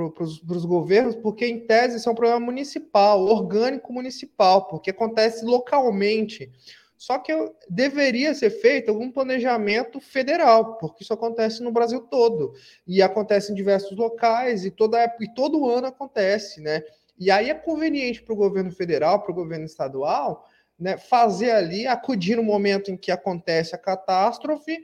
pro, 0.10 0.14
os 0.20 0.66
governos, 0.66 1.16
porque, 1.16 1.46
em 1.46 1.60
tese, 1.60 1.98
isso 1.98 2.10
é 2.10 2.12
um 2.12 2.16
problema 2.16 2.40
municipal, 2.40 3.24
orgânico 3.24 3.94
municipal, 3.94 4.68
porque 4.68 4.90
acontece 4.90 5.46
localmente. 5.46 6.52
Só 6.98 7.20
que 7.20 7.32
deveria 7.70 8.34
ser 8.34 8.50
feito 8.50 8.90
algum 8.90 9.12
planejamento 9.12 10.00
federal, 10.00 10.78
porque 10.78 11.04
isso 11.04 11.14
acontece 11.14 11.62
no 11.62 11.72
Brasil 11.72 12.02
todo 12.02 12.54
e 12.88 13.04
acontece 13.04 13.52
em 13.52 13.56
diversos 13.56 13.96
locais 13.96 14.66
e 14.66 14.72
toda 14.72 15.06
e 15.22 15.32
todo 15.36 15.70
ano 15.70 15.88
acontece, 15.88 16.60
né? 16.60 16.82
E 17.20 17.30
aí 17.30 17.52
é 17.52 17.54
conveniente 17.54 18.24
para 18.24 18.34
o 18.34 18.38
governo 18.38 18.72
federal, 18.72 19.22
para 19.22 19.32
o 19.32 19.36
governo 19.36 19.66
estadual, 19.66 20.48
né, 20.80 20.98
fazer 20.98 21.52
ali, 21.52 21.88
acudir 21.88 22.36
no 22.36 22.44
momento 22.44 22.92
em 22.92 22.98
que 22.98 23.12
acontece 23.12 23.76
a 23.76 23.80
catástrofe 23.80 24.78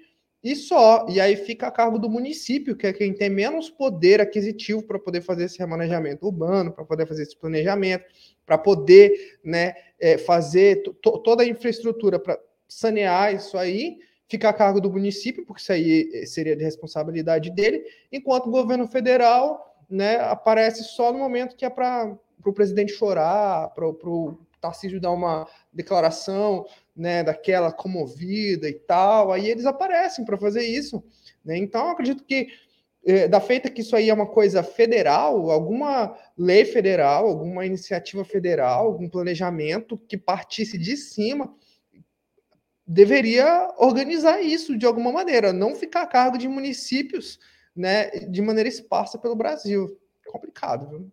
e 0.43 0.56
só. 0.56 1.06
E 1.10 1.21
aí 1.21 1.36
fica 1.36 1.67
a 1.67 1.71
cargo 1.71 1.97
do 1.97 2.10
município, 2.10 2.75
que 2.75 2.86
é 2.86 2.93
quem 2.93 3.13
tem 3.13 3.29
menos 3.29 3.69
poder 3.69 4.19
aquisitivo 4.19 4.84
para 4.84 4.99
poder 4.99 5.21
fazer 5.21 5.45
esse 5.45 5.58
remanejamento 5.58 6.25
urbano, 6.25 6.71
para 6.71 6.84
poder 6.84 7.08
fazer 7.08 7.23
esse 7.23 7.38
planejamento, 7.38 8.03
para 8.45 8.58
poder 8.58 9.39
né, 9.43 9.73
é, 9.99 10.17
fazer 10.17 10.84
toda 11.01 11.43
a 11.43 11.47
infraestrutura 11.47 12.19
para 12.19 12.38
sanear 12.67 13.34
isso 13.34 13.58
aí, 13.58 13.99
fica 14.27 14.49
a 14.49 14.53
cargo 14.53 14.82
do 14.82 14.91
município, 14.91 15.45
porque 15.45 15.62
isso 15.62 15.71
aí 15.71 16.10
é, 16.13 16.25
seria 16.25 16.56
de 16.56 16.63
responsabilidade 16.63 17.49
dele, 17.49 17.86
enquanto 18.12 18.47
o 18.47 18.51
governo 18.51 18.88
federal 18.88 19.77
né, 19.89 20.17
aparece 20.17 20.84
só 20.84 21.13
no 21.13 21.19
momento 21.19 21.56
que 21.56 21.65
é 21.65 21.69
para 21.69 22.17
o 22.45 22.51
presidente 22.53 22.91
chorar, 22.91 23.69
para 23.69 23.88
o 23.88 24.38
Tarcísio 24.60 24.99
dar 24.99 25.12
uma 25.12 25.47
declaração 25.71 26.65
né, 26.95 27.23
daquela 27.23 27.71
comovida 27.71 28.69
e 28.69 28.73
tal, 28.73 29.32
aí 29.32 29.49
eles 29.49 29.65
aparecem 29.65 30.23
para 30.23 30.38
fazer 30.38 30.63
isso. 30.63 31.03
Né? 31.43 31.58
Então, 31.58 31.89
acredito 31.89 32.23
que 32.23 32.47
é, 33.06 33.27
da 33.27 33.41
feita 33.41 33.69
que 33.69 33.82
isso 33.82 33.95
aí 33.95 34.10
é 34.10 34.13
uma 34.13 34.27
coisa 34.27 34.63
federal, 34.63 35.51
alguma 35.51 36.17
lei 36.38 36.63
federal, 36.63 37.27
alguma 37.27 37.65
iniciativa 37.65 38.23
federal, 38.23 38.86
algum 38.86 39.10
planejamento 39.10 39.97
que 39.97 40.17
partisse 40.17 40.77
de 40.77 40.95
cima, 40.95 41.53
deveria 42.86 43.73
organizar 43.77 44.41
isso 44.41 44.77
de 44.77 44.86
alguma 44.86 45.12
maneira, 45.12 45.51
não 45.51 45.75
ficar 45.75 46.03
a 46.03 46.08
cargo 46.08 46.38
de 46.38 46.47
municípios, 46.47 47.39
né, 47.75 48.10
de 48.12 48.41
maneira 48.41 48.69
esparsa 48.69 49.17
pelo 49.17 49.36
Brasil. 49.36 49.99
Complicado, 50.27 50.88
viu? 50.89 51.12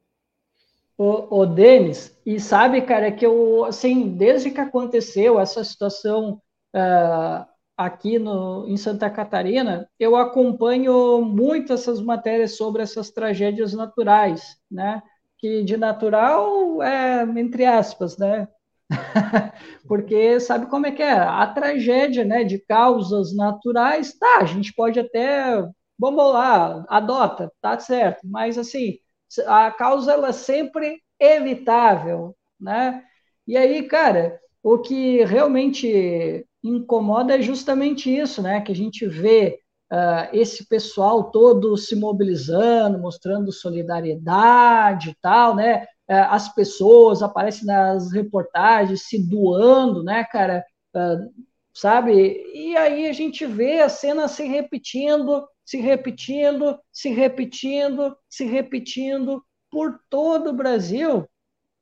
O, 1.03 1.41
o 1.41 1.47
Denis, 1.47 2.15
e 2.27 2.39
sabe, 2.39 2.83
cara, 2.83 3.11
que 3.11 3.25
eu, 3.25 3.65
assim, 3.65 4.11
desde 4.19 4.51
que 4.51 4.61
aconteceu 4.61 5.41
essa 5.41 5.65
situação 5.65 6.35
uh, 6.77 7.47
aqui 7.75 8.19
no, 8.19 8.69
em 8.69 8.77
Santa 8.77 9.09
Catarina, 9.09 9.89
eu 9.99 10.15
acompanho 10.15 11.23
muito 11.23 11.73
essas 11.73 12.03
matérias 12.03 12.59
sobre 12.59 12.83
essas 12.83 13.11
tragédias 13.11 13.73
naturais, 13.73 14.59
né? 14.71 15.03
Que 15.39 15.65
de 15.65 15.79
natural 15.79 16.83
é 16.83 17.23
entre 17.23 17.65
aspas, 17.65 18.19
né? 18.19 18.47
Porque 19.89 20.39
sabe 20.39 20.67
como 20.67 20.87
é 20.87 20.93
que 20.93 21.03
é? 21.03 21.13
A 21.13 21.47
tragédia, 21.47 22.27
né, 22.27 22.45
de 22.45 22.59
causas 22.59 23.35
naturais, 23.35 24.13
tá, 24.19 24.41
a 24.43 24.45
gente 24.45 24.75
pode 24.75 25.01
até, 25.01 25.67
vamos 25.99 26.33
lá, 26.35 26.85
adota, 26.91 27.51
tá 27.62 27.79
certo, 27.79 28.20
mas 28.24 28.59
assim, 28.59 28.99
a 29.47 29.70
causa 29.70 30.12
ela 30.12 30.28
é 30.28 30.33
sempre 30.33 31.01
evitável, 31.18 32.35
né? 32.59 33.03
E 33.47 33.57
aí, 33.57 33.83
cara, 33.85 34.39
o 34.62 34.78
que 34.78 35.24
realmente 35.24 36.47
incomoda 36.62 37.37
é 37.37 37.43
justamente 37.43 38.14
isso, 38.14 38.43
né? 38.43 38.61
Que 38.61 38.72
a 38.72 38.76
gente 38.76 39.07
vê 39.07 39.61
uh, 39.93 40.28
esse 40.33 40.66
pessoal 40.68 41.31
todo 41.31 41.76
se 41.76 41.97
mobilizando, 41.97 42.99
mostrando 42.99 43.53
solidariedade 43.53 45.11
e 45.11 45.16
tal, 45.20 45.55
né? 45.55 45.85
Uh, 46.09 46.26
as 46.31 46.53
pessoas 46.55 47.22
aparecem 47.22 47.66
nas 47.66 48.12
reportagens 48.12 49.09
se 49.09 49.18
doando, 49.28 50.03
né, 50.03 50.24
cara? 50.24 50.64
Uh, 50.95 51.31
sabe? 51.74 52.43
E 52.55 52.76
aí 52.76 53.09
a 53.09 53.12
gente 53.12 53.47
vê 53.47 53.81
a 53.81 53.89
cena 53.89 54.28
se 54.28 54.45
repetindo, 54.45 55.47
se 55.71 55.77
repetindo, 55.77 56.77
se 56.91 57.11
repetindo, 57.11 58.16
se 58.29 58.45
repetindo 58.45 59.41
por 59.71 60.01
todo 60.11 60.51
o 60.51 60.53
Brasil, 60.53 61.29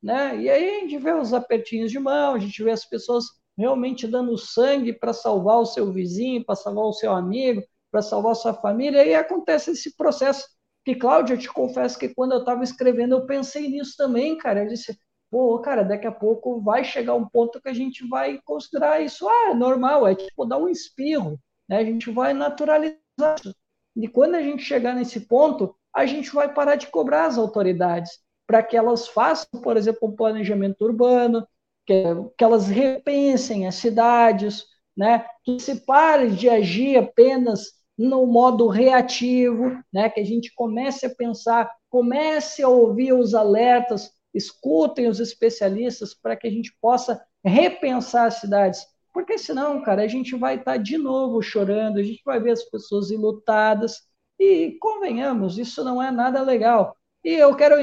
né? 0.01 0.37
E 0.39 0.47
aí 0.47 0.69
a 0.69 0.79
gente 0.81 0.99
vê 0.99 1.11
os 1.11 1.33
apertinhos 1.33 1.89
de 1.89 1.97
mão, 1.97 2.35
a 2.35 2.39
gente 2.39 2.63
vê 2.63 2.69
as 2.69 2.85
pessoas 2.85 3.25
realmente 3.57 4.05
dando 4.05 4.37
sangue 4.37 4.93
para 4.93 5.11
salvar 5.11 5.57
o 5.57 5.65
seu 5.65 5.91
vizinho, 5.91 6.45
para 6.45 6.55
salvar 6.55 6.85
o 6.85 6.93
seu 6.93 7.11
amigo, 7.11 7.63
para 7.91 8.03
salvar 8.03 8.33
a 8.33 8.35
sua 8.35 8.53
família, 8.53 9.03
e 9.03 9.15
acontece 9.15 9.71
esse 9.71 9.97
processo. 9.97 10.47
Que, 10.85 10.93
Cláudia, 10.93 11.33
eu 11.33 11.39
te 11.39 11.51
confesso 11.51 11.97
que 11.97 12.13
quando 12.13 12.33
eu 12.33 12.41
estava 12.41 12.63
escrevendo, 12.63 13.15
eu 13.15 13.25
pensei 13.25 13.69
nisso 13.69 13.95
também, 13.97 14.37
cara. 14.37 14.65
Eu 14.65 14.67
disse, 14.67 14.95
pô, 15.31 15.57
cara, 15.61 15.81
daqui 15.81 16.05
a 16.05 16.11
pouco 16.11 16.61
vai 16.61 16.83
chegar 16.83 17.15
um 17.15 17.27
ponto 17.27 17.59
que 17.59 17.69
a 17.69 17.73
gente 17.73 18.07
vai 18.07 18.39
considerar 18.45 19.01
isso, 19.01 19.27
ah, 19.27 19.49
é 19.49 19.55
normal, 19.55 20.07
é 20.07 20.13
tipo 20.13 20.45
dar 20.45 20.59
um 20.59 20.69
espirro, 20.69 21.39
né? 21.67 21.77
A 21.79 21.83
gente 21.83 22.11
vai 22.11 22.35
naturalizar 22.35 22.99
isso. 23.43 23.55
E 23.95 24.07
quando 24.07 24.35
a 24.35 24.41
gente 24.41 24.63
chegar 24.63 24.95
nesse 24.95 25.21
ponto, 25.21 25.75
a 25.95 26.05
gente 26.05 26.31
vai 26.33 26.53
parar 26.53 26.75
de 26.75 26.87
cobrar 26.87 27.25
as 27.25 27.37
autoridades 27.37 28.19
para 28.47 28.63
que 28.63 28.75
elas 28.75 29.07
façam, 29.07 29.61
por 29.61 29.77
exemplo, 29.77 30.07
um 30.07 30.15
planejamento 30.15 30.83
urbano, 30.83 31.47
que, 31.85 32.03
que 32.37 32.43
elas 32.43 32.67
repensem 32.67 33.67
as 33.67 33.75
cidades, 33.75 34.65
né? 34.95 35.25
que 35.43 35.59
se 35.59 35.85
pare 35.85 36.31
de 36.31 36.49
agir 36.49 36.97
apenas 36.97 37.79
no 37.97 38.25
modo 38.25 38.67
reativo, 38.67 39.77
né? 39.93 40.09
que 40.09 40.19
a 40.19 40.25
gente 40.25 40.53
comece 40.55 41.05
a 41.05 41.13
pensar, 41.13 41.69
comece 41.89 42.63
a 42.63 42.67
ouvir 42.67 43.13
os 43.13 43.33
alertas, 43.33 44.11
escutem 44.33 45.07
os 45.07 45.19
especialistas 45.19 46.13
para 46.13 46.35
que 46.35 46.47
a 46.47 46.51
gente 46.51 46.75
possa 46.81 47.23
repensar 47.43 48.25
as 48.27 48.35
cidades. 48.35 48.85
Porque 49.19 49.37
senão, 49.37 49.81
cara, 49.81 50.01
a 50.03 50.07
gente 50.07 50.33
vai 50.33 50.55
estar 50.55 50.77
de 50.77 50.97
novo 50.97 51.41
chorando, 51.41 51.99
a 51.99 52.03
gente 52.03 52.21
vai 52.23 52.39
ver 52.39 52.51
as 52.51 52.63
pessoas 52.63 53.11
ilutadas, 53.11 53.97
e 54.39 54.77
convenhamos, 54.79 55.57
isso 55.57 55.83
não 55.83 56.01
é 56.01 56.09
nada 56.09 56.41
legal. 56.41 56.95
E 57.21 57.33
eu 57.33 57.53
quero 57.53 57.75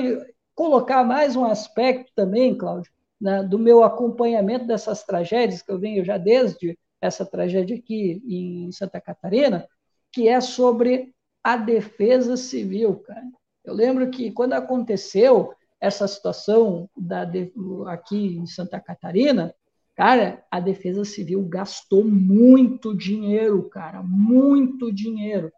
colocar 0.54 1.04
mais 1.04 1.36
um 1.36 1.44
aspecto 1.44 2.10
também, 2.16 2.56
Cláudio, 2.56 2.90
né, 3.20 3.42
do 3.42 3.58
meu 3.58 3.84
acompanhamento 3.84 4.66
dessas 4.66 5.04
tragédias, 5.04 5.60
que 5.60 5.70
eu 5.70 5.78
venho 5.78 6.02
já 6.02 6.16
desde 6.16 6.78
essa 7.02 7.26
tragédia 7.26 7.76
aqui 7.76 8.22
em 8.26 8.72
Santa 8.72 8.98
Catarina, 8.98 9.68
que 10.10 10.28
é 10.28 10.40
sobre 10.40 11.14
a 11.44 11.58
defesa 11.58 12.34
civil, 12.34 13.00
cara. 13.00 13.26
Eu 13.62 13.74
lembro 13.74 14.10
que 14.10 14.30
quando 14.30 14.54
aconteceu 14.54 15.52
essa 15.78 16.08
situação 16.08 16.88
da, 16.96 17.28
aqui 17.88 18.38
em 18.38 18.46
Santa 18.46 18.80
Catarina, 18.80 19.54
cara, 19.96 20.44
a 20.50 20.60
defesa 20.60 21.04
civil 21.04 21.42
gastou 21.48 22.04
muito 22.04 22.94
dinheiro, 22.94 23.68
cara, 23.70 24.02
muito 24.02 24.92
dinheiro. 24.92 25.50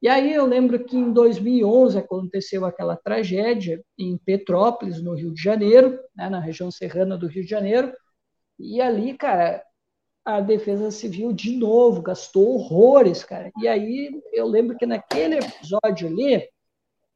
E 0.00 0.08
aí 0.08 0.32
eu 0.32 0.46
lembro 0.46 0.84
que 0.84 0.96
em 0.96 1.12
2011 1.12 1.98
aconteceu 1.98 2.64
aquela 2.64 2.96
tragédia 2.96 3.82
em 3.98 4.16
Petrópolis, 4.18 5.02
no 5.02 5.14
Rio 5.14 5.32
de 5.32 5.42
Janeiro, 5.42 5.98
né, 6.14 6.28
na 6.28 6.38
região 6.38 6.70
serrana 6.70 7.16
do 7.16 7.26
Rio 7.26 7.42
de 7.42 7.50
Janeiro, 7.50 7.92
e 8.58 8.80
ali, 8.80 9.16
cara, 9.16 9.64
a 10.24 10.40
Defesa 10.40 10.90
Civil 10.90 11.32
de 11.32 11.56
novo 11.56 12.02
gastou 12.02 12.54
horrores, 12.54 13.24
cara. 13.24 13.50
E 13.58 13.66
aí 13.66 14.10
eu 14.32 14.46
lembro 14.46 14.76
que 14.76 14.84
naquele 14.86 15.38
episódio 15.38 16.08
ali, 16.08 16.46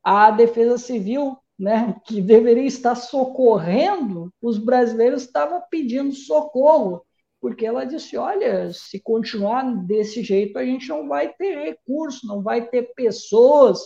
a 0.02 0.30
Defesa 0.30 0.78
Civil, 0.78 1.36
né, 1.62 1.94
que 2.04 2.20
deveria 2.20 2.66
estar 2.66 2.96
socorrendo 2.96 4.32
os 4.42 4.58
brasileiros, 4.58 5.22
estava 5.22 5.60
pedindo 5.70 6.12
socorro 6.12 7.02
porque 7.42 7.66
ela 7.66 7.84
disse: 7.84 8.16
olha, 8.16 8.72
se 8.72 9.00
continuar 9.00 9.64
desse 9.84 10.22
jeito, 10.22 10.56
a 10.56 10.64
gente 10.64 10.88
não 10.88 11.08
vai 11.08 11.34
ter 11.34 11.58
recurso, 11.58 12.24
não 12.24 12.40
vai 12.40 12.68
ter 12.68 12.94
pessoas 12.94 13.80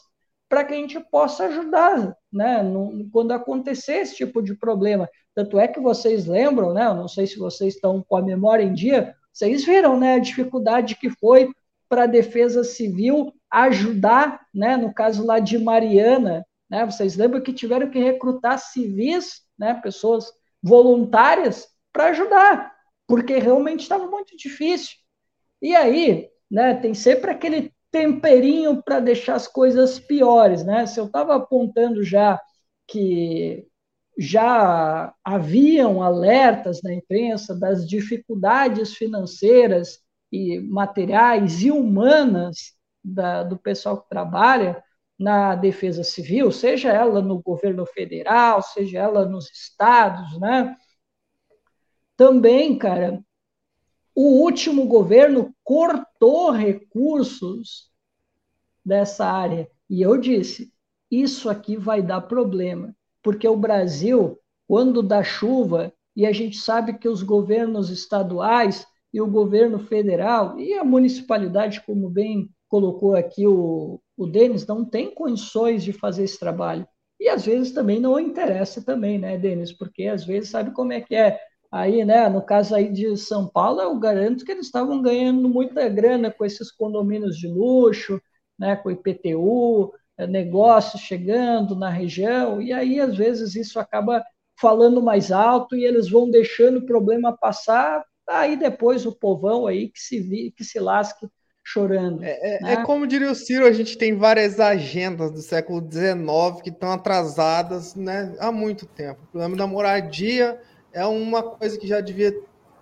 para 0.47 0.63
que 0.63 0.75
a 0.75 0.77
gente 0.77 1.01
possa 1.11 1.47
ajudar, 1.47 2.15
né? 2.31 2.63
quando 3.11 3.33
acontecer 3.33 3.95
esse 3.95 4.15
tipo 4.15 4.43
de 4.43 4.55
problema. 4.55 5.09
Tanto 5.35 5.59
é 5.59 5.67
que 5.67 5.81
vocês 5.81 6.27
lembram, 6.27 6.73
né? 6.73 6.87
Eu 6.87 6.95
não 6.95 7.09
sei 7.09 7.27
se 7.27 7.39
vocês 7.39 7.75
estão 7.75 8.05
com 8.07 8.17
a 8.17 8.23
memória 8.23 8.63
em 8.63 8.75
dia, 8.75 9.15
vocês 9.33 9.65
viram, 9.65 9.99
né? 9.99 10.15
A 10.15 10.21
dificuldade 10.21 10.95
que 10.95 11.11
foi 11.11 11.51
para 11.89 12.05
a 12.05 12.07
Defesa 12.07 12.63
Civil 12.63 13.33
ajudar, 13.51 14.47
né? 14.55 14.77
No 14.77 14.93
caso 14.93 15.25
lá 15.27 15.41
de 15.41 15.59
Mariana, 15.59 16.45
né? 16.69 16.85
Vocês 16.85 17.17
lembram 17.17 17.41
que 17.41 17.53
tiveram 17.53 17.91
que 17.91 17.99
recrutar 17.99 18.59
civis, 18.59 19.43
né? 19.59 19.75
Pessoas 19.75 20.33
voluntárias 20.63 21.67
para 21.93 22.07
ajudar 22.07 22.77
porque 23.07 23.39
realmente 23.39 23.83
estava 23.83 24.07
muito 24.07 24.37
difícil. 24.37 24.97
E 25.63 25.75
aí, 25.75 26.29
né, 26.51 26.75
tem 26.75 26.93
sempre 26.95 27.31
aquele 27.31 27.73
temperinho 27.91 28.83
para 28.83 29.01
deixar 29.01 29.37
as 29.37 29.47
coisas 29.47 29.99
piores, 29.99 30.65
né? 30.65 30.87
Se 30.87 30.99
eu 31.01 31.07
estava 31.07 31.37
apontando 31.37 32.03
já 32.03 32.41
que 32.87 33.67
já 34.19 35.15
haviam 35.25 36.03
alertas 36.03 36.81
na 36.83 36.93
imprensa 36.93 37.55
das 37.59 37.87
dificuldades 37.89 38.95
financeiras 38.95 40.01
e 40.33 40.59
materiais 40.61 41.63
e 41.63 41.71
humanas 41.71 42.75
da, 43.05 43.43
do 43.43 43.57
pessoal 43.59 44.01
que 44.01 44.09
trabalha 44.09 44.83
na 45.19 45.55
defesa 45.55 46.05
civil, 46.05 46.53
seja 46.53 46.93
ela 46.93 47.23
no 47.23 47.41
governo 47.41 47.87
federal, 47.87 48.63
seja 48.63 48.99
ela 48.99 49.25
nos 49.25 49.51
estados, 49.51 50.39
né? 50.39 50.77
Também, 52.17 52.77
cara, 52.77 53.23
o 54.15 54.43
último 54.43 54.87
governo 54.87 55.55
cortou 55.63 56.51
recursos 56.51 57.91
dessa 58.85 59.27
área. 59.27 59.69
E 59.89 60.03
eu 60.03 60.17
disse: 60.19 60.73
isso 61.11 61.49
aqui 61.49 61.77
vai 61.77 62.03
dar 62.03 62.23
problema, 62.23 62.95
porque 63.23 63.47
o 63.47 63.57
Brasil, 63.57 64.39
quando 64.67 65.03
dá 65.03 65.23
chuva, 65.23 65.93
e 66.15 66.25
a 66.25 66.33
gente 66.33 66.57
sabe 66.57 66.99
que 66.99 67.09
os 67.09 67.23
governos 67.23 67.91
estaduais 67.91 68.87
e 69.13 69.21
o 69.21 69.27
governo 69.27 69.79
federal 69.79 70.59
e 70.59 70.73
a 70.75 70.83
municipalidade, 70.83 71.83
como 71.85 72.09
bem 72.09 72.51
colocou 72.77 73.15
aqui 73.17 73.47
o, 73.47 73.99
o 74.17 74.27
Denis, 74.27 74.67
não 74.67 74.85
tem 74.85 75.11
condições 75.11 75.83
de 75.83 75.93
fazer 75.95 76.25
esse 76.25 76.39
trabalho. 76.39 76.87
E 77.19 77.27
às 77.29 77.47
vezes 77.47 77.73
também 77.73 77.99
não 77.99 78.21
interessa 78.21 78.85
também, 78.85 79.19
né, 79.19 79.39
Denis? 79.39 79.73
Porque 79.73 80.05
às 80.05 80.25
vezes 80.27 80.51
sabe 80.51 80.73
como 80.73 80.93
é 80.93 81.01
que 81.01 81.15
é 81.15 81.41
Aí, 81.71 82.05
né, 82.05 82.29
no 82.29 82.41
caso 82.41 82.75
aí 82.75 82.91
de 82.91 83.17
São 83.17 83.47
Paulo, 83.49 83.81
eu 83.81 83.99
garanto 83.99 84.45
que 84.45 84.53
eles 84.53 84.67
estavam 84.67 85.03
ganhando 85.03 85.49
muita 85.49 85.89
grana 85.89 86.31
com 86.31 86.45
esses 86.45 86.71
condomínios 86.71 87.37
de 87.37 87.49
luxo, 87.49 88.21
né, 88.59 88.77
com 88.77 88.91
IPTU, 88.91 89.93
é, 90.17 90.27
negócios 90.27 91.03
chegando 91.03 91.75
na 91.75 91.91
região, 91.91 92.63
e 92.63 92.73
aí 92.73 93.01
às 93.01 93.17
vezes 93.17 93.57
isso 93.57 93.81
acaba 93.81 94.25
falando 94.59 95.03
mais 95.03 95.33
alto 95.33 95.77
e 95.77 95.85
eles 95.85 96.09
vão 96.09 96.31
deixando 96.31 96.79
o 96.79 96.87
problema 96.87 97.37
passar, 97.37 98.05
aí 98.29 98.57
depois 98.57 99.05
o 99.05 99.13
povão 99.13 99.67
aí 99.67 99.89
que 99.91 99.99
se 100.01 100.55
que 100.57 100.65
se 100.65 100.79
lasque 100.79 101.27
chorando. 101.67 102.23
É, 102.23 102.59
é, 102.59 102.63
né? 102.63 102.73
é, 102.75 102.85
como 102.85 103.09
diria 103.09 103.29
o 103.29 103.35
Ciro, 103.35 103.67
a 103.67 103.73
gente 103.73 103.99
tem 103.99 104.17
várias 104.17 104.61
agendas 104.61 105.33
do 105.33 105.43
século 105.43 105.81
XIX 105.81 106.63
que 106.63 106.71
estão 106.71 106.93
atrasadas 106.93 107.97
né, 107.97 108.33
há 108.39 108.53
muito 108.53 108.87
tempo. 108.87 109.21
O 109.25 109.27
problema 109.33 109.57
da 109.57 109.67
moradia 109.67 110.61
é 110.93 111.05
uma 111.05 111.43
coisa 111.43 111.77
que 111.77 111.89
já 111.89 112.01
devia 112.01 112.33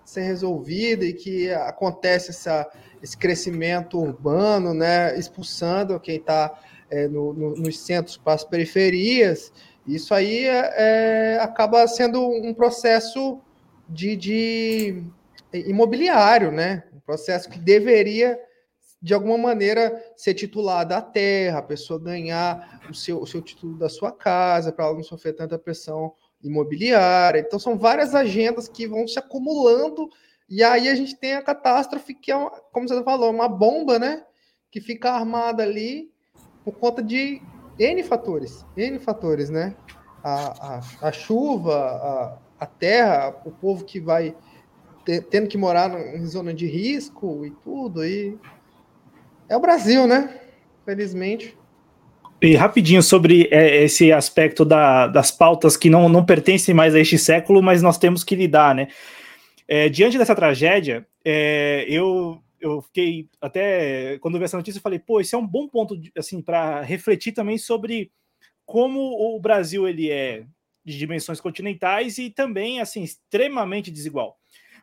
ser 0.05 0.21
resolvida 0.21 1.03
e 1.03 1.13
que 1.13 1.51
acontece 1.51 2.29
essa, 2.29 2.69
esse 3.01 3.17
crescimento 3.17 3.99
urbano, 3.99 4.71
né, 4.71 5.17
expulsando 5.17 5.99
quem 5.99 6.17
está 6.17 6.53
é, 6.91 7.07
no, 7.07 7.33
no, 7.33 7.55
nos 7.55 7.79
centros 7.79 8.17
para 8.17 8.33
as 8.33 8.43
periferias. 8.43 9.51
Isso 9.87 10.13
aí 10.13 10.45
é, 10.45 10.73
é, 10.75 11.39
acaba 11.41 11.87
sendo 11.87 12.21
um 12.21 12.53
processo 12.53 13.39
de, 13.89 14.15
de 14.15 15.03
imobiliário, 15.51 16.51
né? 16.51 16.83
Um 16.93 16.99
processo 16.99 17.49
que 17.49 17.57
deveria 17.57 18.39
de 19.05 19.13
alguma 19.13 19.37
maneira 19.37 20.03
ser 20.17 20.33
titulada 20.33 20.97
a 20.97 21.01
terra, 21.01 21.59
a 21.59 21.61
pessoa 21.61 21.99
ganhar 21.99 22.81
o 22.89 22.93
seu, 22.95 23.21
o 23.21 23.27
seu 23.27 23.39
título 23.39 23.77
da 23.77 23.87
sua 23.87 24.11
casa, 24.11 24.71
para 24.71 24.85
ela 24.85 24.95
não 24.95 25.03
sofrer 25.03 25.33
tanta 25.33 25.59
pressão 25.59 26.13
imobiliária. 26.43 27.37
Então, 27.37 27.59
são 27.59 27.77
várias 27.77 28.15
agendas 28.15 28.67
que 28.67 28.87
vão 28.87 29.07
se 29.07 29.19
acumulando, 29.19 30.09
e 30.49 30.63
aí 30.63 30.89
a 30.89 30.95
gente 30.95 31.15
tem 31.15 31.35
a 31.35 31.43
catástrofe, 31.43 32.15
que 32.15 32.31
é, 32.31 32.35
uma, 32.35 32.49
como 32.71 32.87
você 32.87 33.03
falou, 33.03 33.29
uma 33.29 33.47
bomba, 33.47 33.99
né? 33.99 34.25
Que 34.71 34.81
fica 34.81 35.11
armada 35.11 35.61
ali 35.61 36.11
por 36.63 36.73
conta 36.73 37.03
de 37.03 37.39
N 37.77 38.01
fatores, 38.01 38.65
N 38.75 38.97
fatores, 38.97 39.51
né? 39.51 39.75
A, 40.23 40.77
a, 40.77 41.09
a 41.09 41.11
chuva, 41.11 41.75
a, 41.77 42.37
a 42.63 42.65
terra, 42.65 43.39
o 43.45 43.51
povo 43.51 43.85
que 43.85 43.99
vai 43.99 44.35
tendo 45.29 45.47
que 45.47 45.59
morar 45.59 45.91
em 46.15 46.25
zona 46.25 46.51
de 46.51 46.65
risco 46.65 47.45
e 47.45 47.51
tudo, 47.51 48.03
e 48.03 48.39
é 49.49 49.55
o 49.55 49.59
Brasil, 49.59 50.07
né? 50.07 50.39
Felizmente. 50.83 51.57
E 52.41 52.55
rapidinho 52.55 53.01
sobre 53.01 53.47
é, 53.51 53.83
esse 53.83 54.11
aspecto 54.11 54.65
da, 54.65 55.07
das 55.07 55.31
pautas 55.31 55.77
que 55.77 55.89
não, 55.89 56.09
não 56.09 56.25
pertencem 56.25 56.75
mais 56.75 56.93
a 56.93 56.99
este 56.99 57.17
século, 57.17 57.61
mas 57.63 57.81
nós 57.81 57.97
temos 57.97 58.23
que 58.23 58.35
lidar, 58.35 58.75
né? 58.75 58.87
É, 59.67 59.89
diante 59.89 60.17
dessa 60.17 60.35
tragédia, 60.35 61.07
é, 61.23 61.85
eu, 61.87 62.39
eu 62.59 62.81
fiquei 62.81 63.27
até 63.41 64.19
quando 64.19 64.37
vi 64.37 64.43
essa 64.43 64.57
notícia, 64.57 64.77
eu 64.77 64.83
falei, 64.83 64.99
pô, 64.99 65.19
esse 65.19 65.33
é 65.33 65.37
um 65.37 65.47
bom 65.47 65.67
ponto 65.67 65.99
assim 66.15 66.41
para 66.41 66.81
refletir 66.81 67.31
também 67.31 67.57
sobre 67.57 68.11
como 68.65 68.99
o 68.99 69.39
Brasil 69.39 69.87
ele 69.87 70.11
é 70.11 70.45
de 70.83 70.97
dimensões 70.97 71.41
continentais 71.41 72.19
e 72.19 72.29
também 72.29 72.79
assim 72.79 73.01
extremamente 73.01 73.89
desigual, 73.89 74.37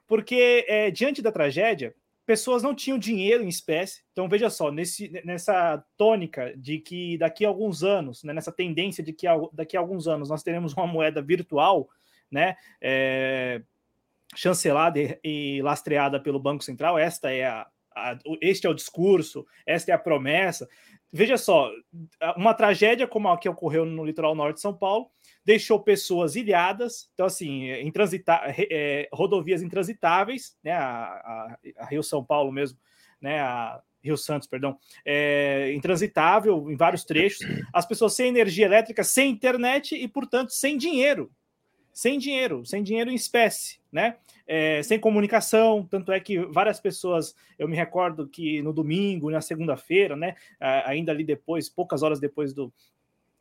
porque 0.09 0.65
é, 0.67 0.91
diante 0.91 1.23
da 1.23 1.31
tragédia 1.31 1.95
pessoas 2.25 2.63
não 2.63 2.75
tinham 2.75 2.99
dinheiro 2.99 3.43
em 3.43 3.49
espécie. 3.49 4.03
Então, 4.13 4.29
veja 4.29 4.49
só, 4.49 4.71
nesse, 4.71 5.11
nessa 5.25 5.85
tônica 5.97 6.55
de 6.57 6.79
que 6.79 7.19
daqui 7.19 7.45
a 7.45 7.49
alguns 7.49 7.83
anos, 7.83 8.23
né, 8.23 8.33
nessa 8.33 8.53
tendência 8.53 9.03
de 9.03 9.13
que 9.13 9.27
daqui 9.53 9.77
a 9.77 9.81
alguns 9.81 10.07
anos 10.07 10.29
nós 10.29 10.43
teremos 10.43 10.73
uma 10.73 10.87
moeda 10.87 11.21
virtual, 11.21 11.89
né? 12.31 12.57
É, 12.81 13.63
chancelada 14.35 14.99
e, 14.99 15.19
e, 15.23 15.63
lastreada 15.63 16.19
pelo 16.21 16.41
Banco 16.41 16.65
Central. 16.65 16.99
Esta 16.99 17.31
é 17.31 17.47
a, 17.47 17.67
a, 17.95 18.19
este 18.41 18.67
é 18.67 18.71
o 18.71 18.75
discurso, 18.75 19.47
esta 19.67 19.91
é 19.91 19.95
a 19.95 19.99
promessa. 19.99 20.69
Veja 21.13 21.37
só, 21.37 21.71
uma 22.37 22.55
tragédia 22.55 23.07
como 23.07 23.29
a 23.29 23.37
que 23.37 23.49
ocorreu 23.49 23.85
no 23.85 24.05
litoral 24.05 24.35
norte 24.35 24.57
de 24.57 24.63
São 24.63 24.73
Paulo 24.73 25.11
deixou 25.45 25.81
pessoas 25.81 26.37
ilhadas, 26.37 27.11
então 27.15 27.27
assim, 27.27 27.71
intransita 27.81 28.41
é, 28.47 29.09
rodovias 29.13 29.63
intransitáveis, 29.63 30.57
né? 30.63 30.73
A, 30.73 31.05
a, 31.05 31.59
a, 31.79 31.87
Rio 31.87 32.03
São 32.03 32.25
Paulo 32.25 32.53
mesmo, 32.53 32.79
né? 33.21 33.41
A 33.41 33.81
Rio 34.03 34.17
Santos, 34.17 34.49
perdão, 34.49 34.77
é, 35.05 35.73
intransitável 35.75 36.71
em 36.71 36.77
vários 36.77 37.05
trechos, 37.05 37.47
as 37.73 37.87
pessoas 37.87 38.15
sem 38.15 38.29
energia 38.29 38.67
elétrica, 38.67 39.05
sem 39.05 39.31
internet 39.31 39.95
e, 39.95 40.09
portanto, 40.09 40.51
sem 40.51 40.77
dinheiro 40.77 41.31
sem 41.93 42.19
dinheiro, 42.19 42.65
sem 42.65 42.83
dinheiro 42.83 43.11
em 43.11 43.15
espécie, 43.15 43.79
né? 43.91 44.17
É, 44.47 44.83
sem 44.83 44.99
comunicação, 44.99 45.87
tanto 45.89 46.11
é 46.11 46.19
que 46.19 46.39
várias 46.47 46.81
pessoas, 46.81 47.35
eu 47.59 47.69
me 47.69 47.77
recordo 47.77 48.27
que 48.27 48.63
no 48.63 48.73
domingo, 48.73 49.31
na 49.31 49.41
segunda-feira, 49.41 50.17
né, 50.17 50.35
ainda 50.85 51.13
ali 51.13 51.23
depois, 51.23 51.69
poucas 51.69 52.03
horas 52.03 52.19
depois 52.19 52.53
do, 52.53 52.73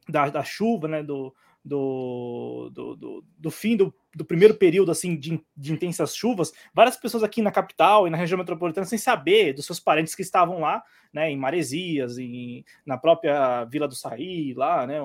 da, 0.07 0.29
da 0.29 0.43
chuva, 0.43 0.87
né, 0.87 1.01
do, 1.01 1.33
do, 1.63 2.69
do, 2.73 2.95
do, 2.95 3.25
do 3.37 3.51
fim 3.51 3.77
do, 3.77 3.93
do, 4.15 4.25
primeiro 4.25 4.55
período 4.55 4.91
assim 4.91 5.15
de, 5.15 5.39
de, 5.55 5.71
intensas 5.71 6.15
chuvas, 6.15 6.51
várias 6.73 6.97
pessoas 6.97 7.23
aqui 7.23 7.41
na 7.41 7.51
capital 7.51 8.07
e 8.07 8.09
na 8.09 8.17
região 8.17 8.37
metropolitana 8.37 8.85
sem 8.85 8.97
saber 8.97 9.53
dos 9.53 9.65
seus 9.65 9.79
parentes 9.79 10.15
que 10.15 10.23
estavam 10.23 10.59
lá, 10.59 10.83
né, 11.13 11.29
em 11.29 11.37
Maresias, 11.37 12.17
em, 12.17 12.65
na 12.85 12.97
própria 12.97 13.63
Vila 13.65 13.87
do 13.87 13.95
Saí, 13.95 14.53
lá, 14.55 14.87
né, 14.87 14.97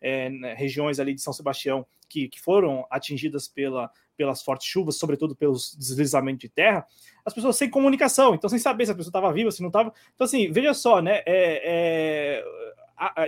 é, 0.00 0.28
né, 0.28 0.54
regiões 0.54 1.00
ali 1.00 1.14
de 1.14 1.22
São 1.22 1.32
Sebastião 1.32 1.86
que, 2.08 2.28
que 2.28 2.40
foram 2.40 2.86
atingidas 2.90 3.48
pela, 3.48 3.90
pelas 4.16 4.42
fortes 4.42 4.66
chuvas, 4.66 4.96
sobretudo 4.96 5.34
pelos 5.34 5.74
deslizamentos 5.74 6.40
de 6.40 6.48
terra, 6.50 6.86
as 7.24 7.32
pessoas 7.32 7.56
sem 7.56 7.70
comunicação, 7.70 8.34
então 8.34 8.50
sem 8.50 8.58
saber 8.58 8.84
se 8.84 8.92
a 8.92 8.94
pessoa 8.94 9.10
estava 9.10 9.32
viva, 9.32 9.50
se 9.50 9.62
não 9.62 9.68
estava. 9.68 9.92
Então, 10.14 10.26
assim, 10.26 10.50
veja 10.52 10.74
só, 10.74 11.00
né? 11.00 11.22
É, 11.24 12.42
é, 12.44 12.44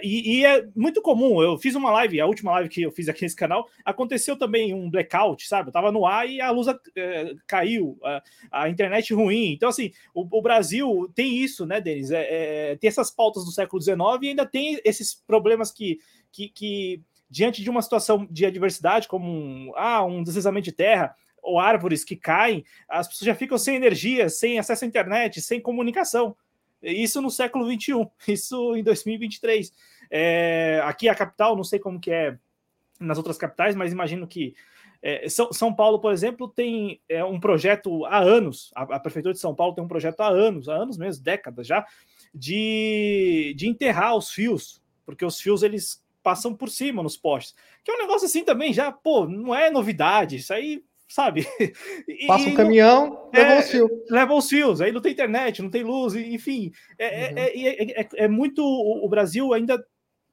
e, 0.02 0.38
e, 0.38 0.44
é 0.44 0.66
muito 0.74 1.02
comum. 1.02 1.42
Eu 1.42 1.58
fiz 1.58 1.74
uma 1.74 1.90
live, 1.90 2.20
a 2.20 2.26
última 2.26 2.52
live 2.52 2.68
que 2.68 2.82
eu 2.82 2.92
fiz 2.92 3.08
aqui 3.08 3.22
nesse 3.22 3.36
canal, 3.36 3.68
aconteceu 3.84 4.36
também 4.36 4.72
um 4.74 4.90
blackout, 4.90 5.46
sabe? 5.46 5.68
Eu 5.68 5.72
tava 5.72 5.90
no 5.90 6.06
ar 6.06 6.28
e 6.28 6.40
a 6.40 6.50
luz 6.50 6.68
é, 6.96 7.34
caiu, 7.46 7.98
a, 8.02 8.22
a, 8.50 8.68
internet 8.68 9.12
ruim. 9.12 9.52
Então, 9.52 9.68
assim, 9.68 9.92
o, 10.14 10.26
o 10.38 10.42
Brasil 10.42 11.10
tem 11.14 11.36
isso, 11.36 11.66
né, 11.66 11.80
Denis? 11.80 12.10
É, 12.10 12.72
é, 12.72 12.76
tem 12.76 12.88
essas 12.88 13.10
pautas 13.10 13.44
do 13.44 13.50
século 13.50 13.82
XIX 13.82 13.98
e 14.22 14.28
ainda 14.28 14.46
tem 14.46 14.80
esses 14.84 15.14
problemas 15.26 15.72
que, 15.72 15.98
que, 16.30 16.48
que 16.48 17.02
diante 17.28 17.62
de 17.62 17.70
uma 17.70 17.82
situação 17.82 18.26
de 18.30 18.46
adversidade, 18.46 19.08
como 19.08 19.28
um, 19.28 19.72
ah, 19.76 20.04
um 20.04 20.22
deslizamento 20.22 20.66
de 20.66 20.72
terra, 20.72 21.14
ou 21.42 21.58
árvores 21.58 22.04
que 22.04 22.16
caem, 22.16 22.64
as 22.88 23.06
pessoas 23.06 23.26
já 23.26 23.34
ficam 23.34 23.58
sem 23.58 23.76
energia, 23.76 24.28
sem 24.28 24.58
acesso 24.58 24.84
à 24.84 24.88
internet, 24.88 25.40
sem 25.42 25.60
comunicação. 25.60 26.34
Isso 26.84 27.20
no 27.20 27.30
século 27.30 27.70
XXI, 27.70 28.08
isso 28.32 28.76
em 28.76 28.82
2023. 28.82 29.72
É, 30.10 30.80
aqui 30.84 31.08
a 31.08 31.14
capital, 31.14 31.56
não 31.56 31.64
sei 31.64 31.78
como 31.78 32.00
que 32.00 32.10
é 32.10 32.38
nas 33.00 33.18
outras 33.18 33.36
capitais, 33.36 33.74
mas 33.74 33.92
imagino 33.92 34.26
que 34.26 34.54
é, 35.02 35.28
São, 35.28 35.52
São 35.52 35.74
Paulo, 35.74 35.98
por 35.98 36.12
exemplo, 36.12 36.48
tem 36.48 36.98
é, 37.06 37.22
um 37.22 37.38
projeto 37.38 38.06
há 38.06 38.18
anos, 38.18 38.70
a, 38.74 38.82
a, 38.82 39.00
Prefeitura 39.00 39.34
de 39.34 39.40
São 39.40 39.54
Paulo 39.54 39.74
tem 39.74 39.84
um 39.84 39.88
projeto 39.88 40.20
há 40.20 40.28
anos, 40.28 40.66
há 40.66 40.74
anos 40.74 40.96
mesmo, 40.96 41.22
décadas 41.22 41.66
já, 41.66 41.86
de, 42.34 43.54
de 43.54 43.68
enterrar 43.68 44.16
os 44.16 44.30
fios, 44.30 44.82
porque 45.04 45.24
os 45.24 45.38
fios 45.38 45.62
eles 45.62 46.02
passam 46.22 46.54
por 46.54 46.70
cima 46.70 47.02
nos 47.02 47.18
postes, 47.18 47.54
que 47.84 47.90
é 47.90 47.94
um 47.94 47.98
negócio 47.98 48.24
assim 48.24 48.42
também 48.42 48.72
já, 48.72 48.90
pô, 48.90 49.26
não 49.26 49.54
é 49.54 49.70
novidade, 49.70 50.36
isso 50.36 50.54
aí 50.54 50.82
sabe? 51.08 51.46
Passa 52.26 52.48
um 52.48 52.54
caminhão, 52.54 53.30
é, 53.32 53.38
leva 53.40 53.60
os 53.60 53.70
fios. 53.70 53.90
Leva 54.10 54.34
os 54.34 54.48
fios, 54.48 54.80
aí 54.80 54.92
não 54.92 55.00
tem 55.00 55.12
internet, 55.12 55.62
não 55.62 55.70
tem 55.70 55.82
luz, 55.82 56.14
enfim. 56.14 56.72
É, 56.98 57.06
uhum. 57.06 57.38
é, 57.38 58.00
é, 58.00 58.08
é, 58.16 58.28
muito. 58.28 58.62
O 58.64 59.08
Brasil 59.08 59.52
ainda 59.52 59.84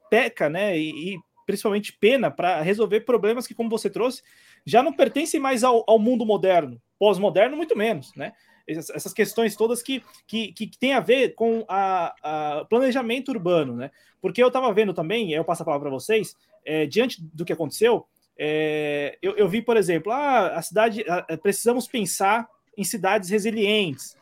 peca, 0.09 0.49
né? 0.49 0.77
E, 0.77 1.13
e 1.13 1.19
principalmente 1.45 1.93
pena 1.93 2.31
para 2.31 2.61
resolver 2.61 3.01
problemas 3.01 3.47
que, 3.47 3.55
como 3.55 3.69
você 3.69 3.89
trouxe, 3.89 4.21
já 4.65 4.81
não 4.81 4.93
pertencem 4.93 5.39
mais 5.39 5.63
ao, 5.63 5.83
ao 5.87 5.99
mundo 5.99 6.25
moderno. 6.25 6.81
Pós-moderno, 6.97 7.57
muito 7.57 7.77
menos, 7.77 8.13
né? 8.15 8.33
Essas 8.67 9.11
questões 9.11 9.55
todas 9.55 9.81
que, 9.81 10.03
que, 10.27 10.53
que 10.53 10.77
tem 10.79 10.93
a 10.93 10.99
ver 10.99 11.33
com 11.33 11.65
a, 11.67 12.13
a 12.21 12.65
planejamento 12.65 13.29
urbano, 13.29 13.75
né? 13.75 13.91
Porque 14.21 14.41
eu 14.41 14.47
estava 14.47 14.71
vendo 14.71 14.93
também, 14.93 15.33
eu 15.33 15.43
passo 15.43 15.63
a 15.63 15.65
palavra 15.65 15.89
para 15.89 15.97
vocês, 15.97 16.35
diante 16.89 17.21
do 17.21 17.43
que 17.43 17.51
aconteceu, 17.51 18.05
é, 18.43 19.19
eu, 19.21 19.37
eu, 19.37 19.47
vi, 19.47 19.61
por 19.61 19.77
exemplo, 19.77 20.11
ah, 20.11 20.55
a 20.55 20.61
cidade, 20.63 21.05
precisamos 21.43 21.87
pensar 21.87 22.49
em 22.75 22.83
cidades 22.83 23.29
resilientes, 23.29 24.17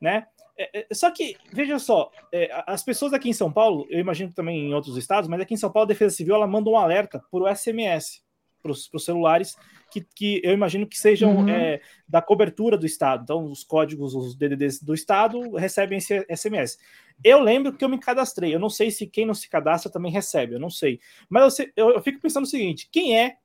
né? 0.00 0.26
É, 0.58 0.80
é, 0.80 0.86
só 0.92 1.08
que, 1.12 1.36
veja 1.52 1.78
só, 1.78 2.10
é, 2.32 2.50
as 2.66 2.82
pessoas 2.82 3.12
aqui 3.12 3.28
em 3.30 3.32
São 3.32 3.52
Paulo, 3.52 3.86
eu 3.88 4.00
imagino 4.00 4.32
também 4.32 4.66
em 4.66 4.74
outros 4.74 4.96
estados, 4.96 5.30
mas 5.30 5.40
aqui 5.40 5.54
em 5.54 5.56
São 5.56 5.70
Paulo 5.70 5.84
a 5.84 5.88
Defesa 5.88 6.16
Civil 6.16 6.34
ela 6.34 6.48
manda 6.48 6.68
um 6.68 6.76
alerta 6.76 7.22
por 7.30 7.48
SMS 7.48 8.24
para 8.60 8.72
os 8.72 9.04
celulares 9.04 9.56
que, 9.90 10.04
que, 10.14 10.40
eu 10.44 10.52
imagino 10.52 10.86
que 10.86 10.98
sejam 10.98 11.36
uhum. 11.36 11.48
é, 11.48 11.80
da 12.08 12.20
cobertura 12.20 12.76
do 12.76 12.84
Estado. 12.84 13.22
Então, 13.22 13.44
os 13.44 13.62
códigos, 13.62 14.14
os 14.14 14.34
DDDs 14.34 14.82
do 14.82 14.94
Estado 14.94 15.56
recebem 15.56 15.98
esse 15.98 16.26
SMS. 16.28 16.76
Eu 17.22 17.40
lembro 17.40 17.72
que 17.72 17.84
eu 17.84 17.88
me 17.88 17.98
cadastrei. 17.98 18.54
Eu 18.54 18.58
não 18.58 18.68
sei 18.68 18.90
se 18.90 19.06
quem 19.06 19.24
não 19.24 19.34
se 19.34 19.48
cadastra 19.48 19.90
também 19.90 20.12
recebe, 20.12 20.54
eu 20.54 20.60
não 20.60 20.70
sei. 20.70 21.00
Mas 21.28 21.58
eu, 21.58 21.66
eu, 21.76 21.90
eu 21.92 22.02
fico 22.02 22.20
pensando 22.20 22.44
o 22.44 22.48
seguinte: 22.48 22.88
quem 22.92 23.18
é 23.18 23.36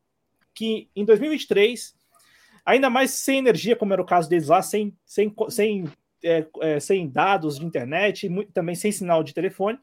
que 0.55 0.89
em 0.95 1.05
2023, 1.05 1.93
ainda 2.65 2.89
mais 2.89 3.11
sem 3.11 3.37
energia, 3.37 3.75
como 3.75 3.93
era 3.93 4.01
o 4.01 4.05
caso 4.05 4.29
deles 4.29 4.47
lá, 4.47 4.61
sem, 4.61 4.95
sem, 5.05 5.33
sem, 5.49 5.85
é, 6.23 6.45
é, 6.61 6.79
sem 6.79 7.07
dados 7.07 7.59
de 7.59 7.65
internet, 7.65 8.27
muito, 8.29 8.51
também 8.51 8.73
sem 8.73 8.91
sinal 8.91 9.23
de 9.23 9.33
telefone, 9.33 9.77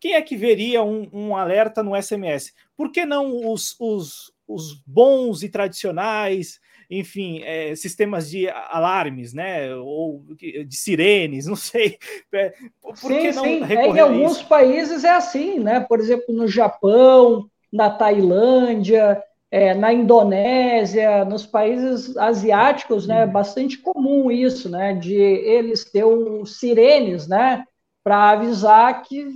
quem 0.00 0.14
é 0.14 0.22
que 0.22 0.36
veria 0.36 0.82
um, 0.82 1.08
um 1.12 1.36
alerta 1.36 1.82
no 1.82 2.00
SMS? 2.00 2.54
Por 2.76 2.92
que 2.92 3.04
não 3.04 3.50
os, 3.50 3.74
os, 3.80 4.32
os 4.46 4.74
bons 4.86 5.42
e 5.42 5.48
tradicionais, 5.48 6.60
enfim, 6.88 7.42
é, 7.42 7.74
sistemas 7.74 8.30
de 8.30 8.48
alarmes, 8.48 9.32
né? 9.32 9.74
Ou 9.74 10.24
de 10.34 10.76
sirenes, 10.76 11.46
não 11.48 11.56
sei. 11.56 11.98
É, 12.32 12.54
por 12.80 12.96
sim, 12.96 13.20
que 13.20 13.32
não 13.32 13.44
sim. 13.44 13.62
É, 13.64 13.86
em 13.86 14.00
alguns 14.00 14.42
países 14.42 15.04
é 15.04 15.10
assim, 15.10 15.58
né? 15.58 15.80
Por 15.80 15.98
exemplo, 15.98 16.34
no 16.34 16.46
Japão, 16.46 17.50
na 17.72 17.90
Tailândia, 17.90 19.22
é, 19.50 19.74
na 19.74 19.92
Indonésia, 19.92 21.24
nos 21.24 21.46
países 21.46 22.16
asiáticos, 22.16 23.06
né, 23.06 23.22
é 23.22 23.26
bastante 23.26 23.78
comum 23.78 24.30
isso, 24.30 24.68
né, 24.68 24.94
de 24.94 25.14
eles 25.14 25.84
ter 25.84 26.04
os 26.04 26.58
sirenes, 26.58 27.28
né, 27.28 27.64
para 28.02 28.30
avisar 28.30 29.02
que 29.02 29.26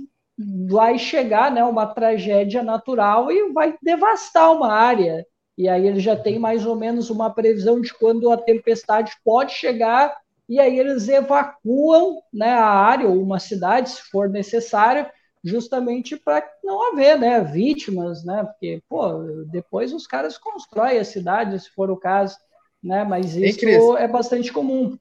vai 0.67 0.97
chegar, 0.97 1.51
né, 1.51 1.63
uma 1.63 1.87
tragédia 1.87 2.63
natural 2.63 3.31
e 3.31 3.51
vai 3.53 3.75
devastar 3.81 4.51
uma 4.51 4.71
área. 4.73 5.25
E 5.57 5.67
aí 5.69 5.87
eles 5.87 6.01
já 6.01 6.15
têm 6.15 6.39
mais 6.39 6.65
ou 6.65 6.75
menos 6.75 7.09
uma 7.09 7.29
previsão 7.29 7.79
de 7.79 7.93
quando 7.93 8.31
a 8.31 8.37
tempestade 8.37 9.13
pode 9.23 9.53
chegar 9.53 10.15
e 10.49 10.59
aí 10.59 10.77
eles 10.77 11.07
evacuam, 11.07 12.21
né, 12.33 12.49
a 12.49 12.65
área 12.65 13.07
ou 13.07 13.21
uma 13.21 13.39
cidade, 13.39 13.89
se 13.89 14.01
for 14.11 14.29
necessário, 14.29 15.05
justamente 15.43 16.15
para 16.15 16.47
não 16.63 16.91
haver 16.91 17.17
né, 17.17 17.41
vítimas, 17.41 18.23
né? 18.23 18.43
Porque, 18.43 18.81
pô, 18.87 19.19
depois 19.51 19.93
os 19.93 20.05
caras 20.05 20.37
constroem 20.37 20.99
a 20.99 21.05
cidade, 21.05 21.59
se 21.59 21.69
for 21.69 21.89
o 21.89 21.97
caso, 21.97 22.37
né? 22.83 23.03
Mas 23.03 23.35
isso 23.35 23.97
é 23.97 24.07
bastante 24.07 24.51
comum. 24.51 24.97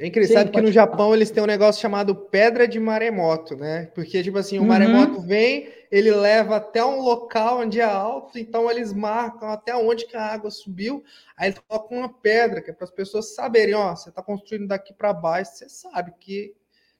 É 0.00 0.06
engraçado 0.06 0.50
que 0.50 0.62
no 0.62 0.72
Japão 0.72 1.14
eles 1.14 1.30
têm 1.30 1.42
um 1.42 1.46
negócio 1.46 1.82
chamado 1.82 2.14
pedra 2.14 2.66
de 2.66 2.80
maremoto, 2.80 3.54
né? 3.54 3.90
Porque, 3.94 4.22
tipo 4.22 4.38
assim, 4.38 4.56
o 4.56 4.62
uhum. 4.62 4.68
maremoto 4.68 5.20
vem, 5.20 5.68
ele 5.90 6.10
leva 6.10 6.56
até 6.56 6.82
um 6.82 7.02
local 7.02 7.58
onde 7.58 7.80
é 7.80 7.84
alto, 7.84 8.38
então 8.38 8.70
eles 8.70 8.94
marcam 8.94 9.50
até 9.50 9.76
onde 9.76 10.06
que 10.06 10.16
a 10.16 10.24
água 10.24 10.50
subiu, 10.50 11.04
aí 11.36 11.48
eles 11.48 11.58
colocam 11.68 11.98
uma 11.98 12.08
pedra, 12.08 12.62
que 12.62 12.70
é 12.70 12.72
para 12.72 12.84
as 12.84 12.90
pessoas 12.90 13.34
saberem, 13.34 13.74
ó, 13.74 13.94
você 13.94 14.08
está 14.08 14.22
construindo 14.22 14.68
daqui 14.68 14.94
para 14.94 15.12
baixo, 15.12 15.52
você 15.56 15.68
sabe 15.68 16.14
que 16.18 16.54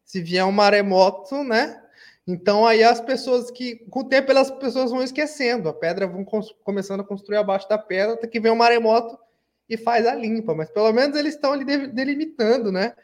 se 0.05 0.21
vier 0.21 0.45
um 0.45 0.53
maremoto, 0.53 1.43
né? 1.43 1.81
Então 2.27 2.67
aí 2.67 2.83
as 2.83 3.01
pessoas 3.01 3.51
que, 3.51 3.77
com 3.91 4.01
o 4.01 4.09
tempo, 4.09 4.31
elas 4.31 4.51
pessoas 4.51 4.91
vão 4.91 5.03
esquecendo, 5.03 5.69
a 5.69 5.75
pedra 5.75 6.07
vão 6.07 6.25
começando 6.63 7.01
a 7.01 7.05
construir 7.05 7.39
abaixo 7.39 7.69
da 7.69 7.79
pedra, 7.79 8.15
até 8.15 8.27
que 8.27 8.41
vem 8.41 8.51
o 8.51 8.55
um 8.55 8.59
maremoto 8.59 9.19
e 9.69 9.77
faz 9.77 10.07
a 10.07 10.15
limpa, 10.15 10.55
mas 10.55 10.71
pelo 10.71 10.93
menos 10.93 11.17
eles 11.17 11.35
estão 11.35 11.53
ali 11.53 11.65
delimitando, 11.89 12.73
né? 12.73 12.95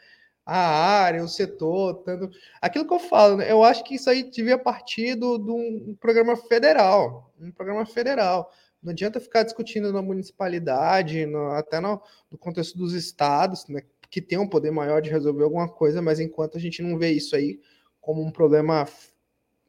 A 0.45 0.57
área, 0.57 1.23
o 1.23 1.27
setor, 1.27 1.95
tanto... 2.03 2.29
aquilo 2.61 2.87
que 2.87 2.93
eu 2.93 2.99
falo, 2.99 3.37
né? 3.37 3.51
eu 3.51 3.63
acho 3.63 3.83
que 3.83 3.95
isso 3.95 4.09
aí 4.09 4.23
devia 4.23 4.57
partir 4.57 5.15
de 5.15 5.25
um 5.25 5.95
programa 5.99 6.37
federal, 6.37 7.33
um 7.39 7.51
programa 7.51 7.85
federal. 7.85 8.49
Não 8.81 8.91
adianta 8.91 9.19
ficar 9.19 9.43
discutindo 9.43 9.91
na 9.91 10.01
municipalidade, 10.01 11.25
no, 11.25 11.51
até 11.51 11.79
no, 11.81 12.01
no, 12.31 12.37
contexto 12.37 12.77
dos 12.77 12.93
estados, 12.93 13.67
né, 13.67 13.81
que 14.09 14.21
tem 14.21 14.37
um 14.37 14.47
poder 14.47 14.71
maior 14.71 15.01
de 15.01 15.09
resolver 15.09 15.43
alguma 15.43 15.67
coisa, 15.67 16.01
mas 16.01 16.19
enquanto 16.19 16.57
a 16.57 16.61
gente 16.61 16.81
não 16.81 16.97
vê 16.97 17.11
isso 17.11 17.35
aí 17.35 17.59
como 18.07 18.23
um 18.23 18.31
problema 18.31 18.87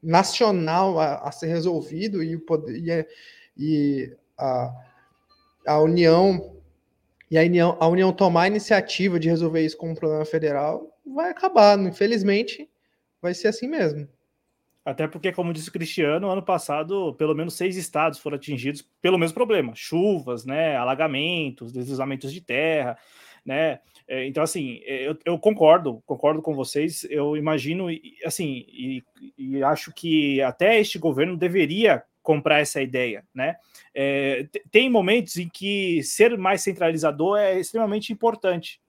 nacional 0.01 1.01
a, 1.01 1.17
a 1.17 1.33
ser 1.33 1.49
resolvido 1.49 2.23
e 2.23 2.37
o 2.37 2.41
poder 2.41 2.77
e, 2.77 3.09
e 3.57 4.17
a, 4.39 4.73
a 5.67 5.81
União 5.81 6.57
e 7.29 7.37
a 7.37 7.43
União, 7.43 7.77
a 7.81 7.89
União 7.89 8.13
tomar 8.13 8.43
a 8.43 8.47
iniciativa 8.47 9.19
de 9.19 9.29
resolver 9.29 9.67
isso 9.67 9.77
como 9.77 9.91
um 9.91 9.97
problema 9.97 10.25
federal, 10.25 10.97
vai 11.05 11.31
acabar. 11.31 11.77
Infelizmente, 11.81 12.71
vai 13.21 13.35
ser 13.35 13.49
assim 13.49 13.67
mesmo. 13.67 14.09
Até 14.85 15.09
porque, 15.09 15.33
como 15.33 15.53
disse 15.53 15.69
o 15.69 15.73
Cristiano, 15.73 16.31
ano 16.31 16.43
passado, 16.43 17.15
pelo 17.15 17.35
menos 17.35 17.55
seis 17.55 17.77
estados 17.77 18.21
foram 18.21 18.37
atingidos 18.37 18.89
pelo 19.03 19.19
mesmo 19.19 19.35
problema: 19.35 19.73
chuvas, 19.75 20.47
né, 20.47 20.77
alagamentos, 20.77 21.73
deslizamentos 21.73 22.33
de 22.33 22.41
terra, 22.41 22.97
né? 23.49 23.81
É, 24.07 24.27
então, 24.27 24.43
assim, 24.43 24.81
eu, 24.85 25.17
eu, 25.25 25.39
concordo, 25.39 26.03
concordo 26.05 26.43
com 26.43 26.55
vocês. 26.55 27.05
Eu 27.09 27.35
imagino, 27.35 27.87
assim, 28.23 28.67
e, 28.69 29.03
e 29.39 29.63
acho 29.63 29.91
que 29.95 30.43
até 30.43 30.79
este 30.79 30.99
governo 30.99 31.35
deveria 31.35 32.05
comprar 32.23 32.61
essa 32.61 32.83
ideia, 32.83 33.25
né? 33.35 33.57
É, 33.95 34.47
tem 34.71 34.91
momentos 34.91 35.39
em 35.39 35.49
que 35.49 36.03
ser 36.03 36.37
mais 36.37 36.61
centralizador 36.61 37.39
é 37.39 37.59
extremamente 37.59 38.13
importante, 38.13 38.83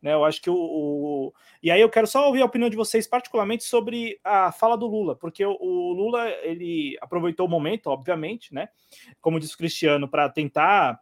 né? 0.00 0.14
Eu 0.14 0.24
acho 0.24 0.40
que 0.40 0.48
o, 0.48 0.56
o, 0.56 1.34
e 1.62 1.70
aí 1.70 1.82
eu 1.82 1.90
quero 1.90 2.06
só 2.06 2.26
ouvir 2.26 2.40
a 2.40 2.46
opinião 2.46 2.70
de 2.70 2.76
vocês, 2.76 3.06
particularmente 3.06 3.64
sobre 3.64 4.18
a 4.24 4.50
fala 4.50 4.78
do 4.78 4.86
Lula, 4.86 5.14
porque 5.14 5.44
o, 5.44 5.58
o 5.60 5.92
Lula 5.92 6.26
ele 6.42 6.96
aproveitou 7.02 7.46
o 7.46 7.50
momento, 7.50 7.88
obviamente, 7.88 8.54
né? 8.54 8.70
Como 9.20 9.38
disse 9.38 9.54
o 9.54 9.58
Cristiano, 9.58 10.08
para 10.08 10.30
tentar 10.30 10.98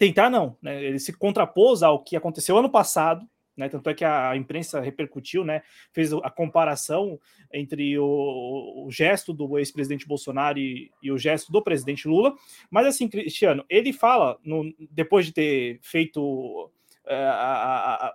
tentar 0.00 0.30
não, 0.30 0.56
né? 0.62 0.82
Ele 0.82 0.98
se 0.98 1.12
contrapôs 1.12 1.82
ao 1.82 2.02
que 2.02 2.16
aconteceu 2.16 2.56
ano 2.56 2.70
passado, 2.70 3.28
né? 3.54 3.68
Tanto 3.68 3.90
é 3.90 3.94
que 3.94 4.02
a 4.02 4.34
imprensa 4.34 4.80
repercutiu, 4.80 5.44
né? 5.44 5.60
Fez 5.92 6.10
a 6.10 6.30
comparação 6.30 7.20
entre 7.52 7.98
o, 7.98 8.86
o 8.86 8.90
gesto 8.90 9.34
do 9.34 9.58
ex-presidente 9.58 10.08
Bolsonaro 10.08 10.58
e, 10.58 10.90
e, 11.02 11.12
o 11.12 11.18
gesto 11.18 11.52
do 11.52 11.62
presidente 11.62 12.08
Lula. 12.08 12.34
Mas 12.70 12.86
assim, 12.86 13.08
Cristiano, 13.08 13.62
ele 13.68 13.92
fala, 13.92 14.38
no, 14.42 14.74
depois 14.90 15.26
de 15.26 15.32
ter 15.32 15.78
feito 15.82 16.70
é, 17.06 17.14
a, 17.14 18.08
a, 18.08 18.14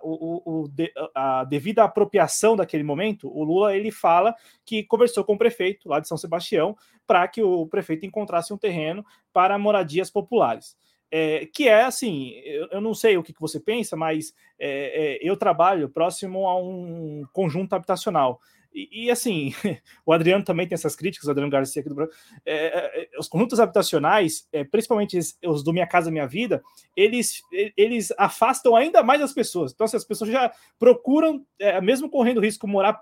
a, 1.14 1.40
a, 1.40 1.44
devida 1.44 1.84
apropriação 1.84 2.56
daquele 2.56 2.82
momento, 2.82 3.28
o 3.32 3.44
Lula 3.44 3.76
ele 3.76 3.92
fala 3.92 4.34
que 4.64 4.82
conversou 4.82 5.22
com 5.22 5.34
o 5.34 5.38
prefeito 5.38 5.88
lá 5.88 6.00
de 6.00 6.08
São 6.08 6.16
Sebastião 6.16 6.76
para 7.06 7.28
que 7.28 7.44
o 7.44 7.64
prefeito 7.68 8.04
encontrasse 8.04 8.52
um 8.52 8.58
terreno 8.58 9.06
para 9.32 9.56
moradias 9.56 10.10
populares 10.10 10.76
é, 11.10 11.46
que 11.46 11.68
é 11.68 11.84
assim, 11.84 12.30
eu, 12.44 12.68
eu, 12.72 12.80
não 12.80 12.94
sei 12.94 13.16
o 13.16 13.22
que, 13.22 13.32
que 13.32 13.40
você 13.40 13.60
pensa, 13.60 13.96
mas 13.96 14.34
é, 14.58 15.16
é, 15.16 15.18
eu 15.22 15.36
trabalho 15.36 15.88
próximo 15.88 16.46
a 16.46 16.60
um 16.60 17.24
conjunto 17.32 17.74
habitacional. 17.74 18.40
E, 18.76 19.06
e, 19.06 19.10
assim, 19.10 19.54
o 20.04 20.12
Adriano 20.12 20.44
também 20.44 20.68
tem 20.68 20.74
essas 20.74 20.94
críticas, 20.94 21.26
o 21.26 21.30
Adriano 21.30 21.50
Garcia 21.50 21.80
aqui 21.80 21.88
do 21.88 21.94
Brasil. 21.94 22.14
É, 22.44 22.54
é, 22.54 23.02
é, 23.02 23.18
os 23.18 23.26
conjuntos 23.26 23.58
habitacionais, 23.58 24.46
é, 24.52 24.64
principalmente 24.64 25.18
os 25.46 25.64
do 25.64 25.72
Minha 25.72 25.86
Casa 25.86 26.10
Minha 26.10 26.26
Vida, 26.26 26.62
eles, 26.94 27.42
eles 27.74 28.12
afastam 28.18 28.76
ainda 28.76 29.02
mais 29.02 29.22
as 29.22 29.32
pessoas. 29.32 29.72
Então, 29.72 29.86
assim, 29.86 29.96
as 29.96 30.04
pessoas 30.04 30.30
já 30.30 30.52
procuram, 30.78 31.44
é, 31.58 31.80
mesmo 31.80 32.10
correndo 32.10 32.40
risco, 32.40 32.68
morar 32.68 32.92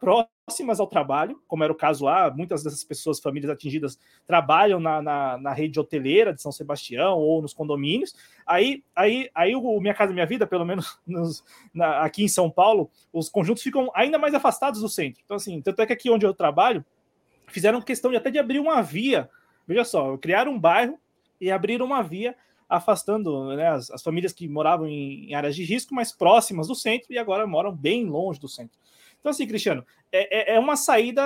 próximas 0.47 0.79
ao 0.79 0.87
trabalho, 0.87 1.41
como 1.49 1.65
era 1.65 1.73
o 1.73 1.77
caso 1.77 2.05
lá, 2.05 2.31
muitas 2.31 2.63
dessas 2.63 2.85
pessoas, 2.85 3.19
famílias 3.19 3.51
atingidas, 3.51 3.99
trabalham 4.27 4.79
na, 4.79 5.01
na, 5.01 5.39
na 5.39 5.53
rede 5.53 5.81
hoteleira 5.81 6.35
de 6.35 6.43
São 6.43 6.53
Sebastião 6.53 7.19
ou 7.19 7.41
nos 7.41 7.55
condomínios. 7.55 8.15
Aí, 8.47 8.85
aí, 8.95 9.31
aí 9.35 9.57
o 9.57 9.81
Minha 9.81 9.95
Casa 9.95 10.13
Minha 10.13 10.27
Vida, 10.27 10.47
pelo 10.47 10.65
menos 10.65 10.99
nos, 11.07 11.43
na, 11.73 12.03
aqui 12.03 12.23
em 12.23 12.29
São 12.29 12.51
Paulo, 12.51 12.91
os 13.13 13.29
conjuntos 13.29 13.63
ficam 13.63 13.91
ainda 13.95 14.19
mais 14.19 14.35
afastados 14.35 14.81
do 14.81 14.89
centro. 14.89 15.23
Então, 15.25 15.37
assim, 15.37 15.61
tanto 15.63 15.81
é 15.81 15.87
que 15.87 15.93
aqui 15.93 16.11
onde 16.11 16.27
eu 16.27 16.35
trabalho, 16.35 16.85
fizeram 17.47 17.81
questão 17.81 18.11
de 18.11 18.19
até 18.19 18.31
de 18.31 18.39
abrir 18.39 18.61
uma 18.61 18.83
via. 18.83 19.31
Veja 19.67 19.85
só, 19.85 20.17
criaram 20.19 20.53
um 20.53 20.61
bairro 20.61 20.99
e 21.41 21.51
abriram 21.51 21.87
uma 21.87 22.03
via 22.03 22.37
afastando 22.69 23.55
né, 23.55 23.69
as, 23.69 23.91
as, 23.91 24.03
famílias 24.03 24.33
que 24.33 24.49
moravam 24.49 24.87
em, 24.87 25.31
em, 25.31 25.35
áreas 25.35 25.55
de 25.55 25.63
risco 25.63 25.95
mais 25.95 26.13
próximas 26.13 26.67
do 26.67 26.75
centro 26.75 27.13
e 27.13 27.19
agora 27.19 27.47
moram 27.47 27.73
bem 27.73 28.05
longe 28.07 28.41
do 28.41 28.49
centro. 28.49 28.79
Então, 29.25 29.31
assim, 29.31 29.47
Cristiano, 29.47 29.83
é, 30.13 30.53
é, 30.53 30.57
é 30.57 30.59
uma 30.61 30.77
saída 30.77 31.23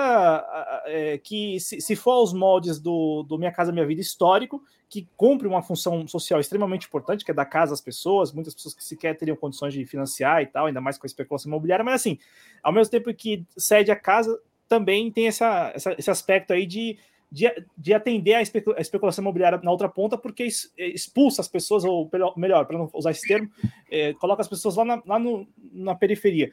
é, 0.85 1.17
que, 1.17 1.59
se, 1.59 1.81
se, 1.81 1.97
for 1.97 2.11
aos 2.11 2.31
moldes 2.31 2.79
do, 2.79 3.23
do 3.23 3.37
Minha 3.37 3.51
Casa 3.51 3.73
Minha 3.73 3.85
Vida 3.85 3.99
histórico, 3.99 4.63
que 4.87 5.05
cumpre 5.17 5.45
uma 5.45 5.61
função 5.61 6.07
social 6.07 6.39
extremamente 6.39 6.87
importante, 6.87 7.25
que 7.25 7.31
é 7.31 7.33
dar 7.33 7.43
casa 7.43 7.73
às 7.73 7.81
pessoas, 7.81 8.31
muitas 8.31 8.55
pessoas 8.55 8.73
que 8.73 8.85
sequer 8.85 9.17
teriam 9.17 9.35
condições 9.35 9.73
de 9.73 9.85
financiar 9.85 10.41
e 10.41 10.45
tal, 10.45 10.67
ainda 10.67 10.79
mais 10.79 10.97
com 10.97 11.05
a 11.05 11.09
especulação 11.09 11.49
imobiliária, 11.49 11.83
mas 11.83 11.95
assim, 11.95 12.17
ao 12.63 12.71
mesmo 12.71 12.89
tempo 12.89 13.13
que 13.13 13.45
cede 13.57 13.91
a 13.91 13.97
casa, 13.97 14.41
também 14.69 15.11
tem 15.11 15.27
essa, 15.27 15.73
essa 15.75 15.93
esse 15.99 16.09
aspecto 16.09 16.53
aí 16.53 16.65
de, 16.65 16.97
de, 17.29 17.51
de 17.77 17.93
atender 17.93 18.35
a, 18.35 18.41
especulação 18.41 19.21
imobiliária 19.21 19.59
na 19.61 19.71
outra 19.71 19.89
ponta, 19.89 20.17
porque 20.17 20.47
expulsa 20.77 21.41
as 21.41 21.49
pessoas, 21.49 21.83
ou 21.83 22.09
melhor, 22.37 22.63
para 22.63 22.77
não 22.77 22.89
usar 22.93 23.11
esse 23.11 23.27
termo, 23.27 23.51
é, 23.91 24.13
coloca 24.13 24.41
as 24.41 24.47
pessoas 24.47 24.77
lá 24.77 24.85
na, 24.85 25.03
lá 25.05 25.19
no, 25.19 25.45
na 25.73 25.95
periferia 25.95 26.49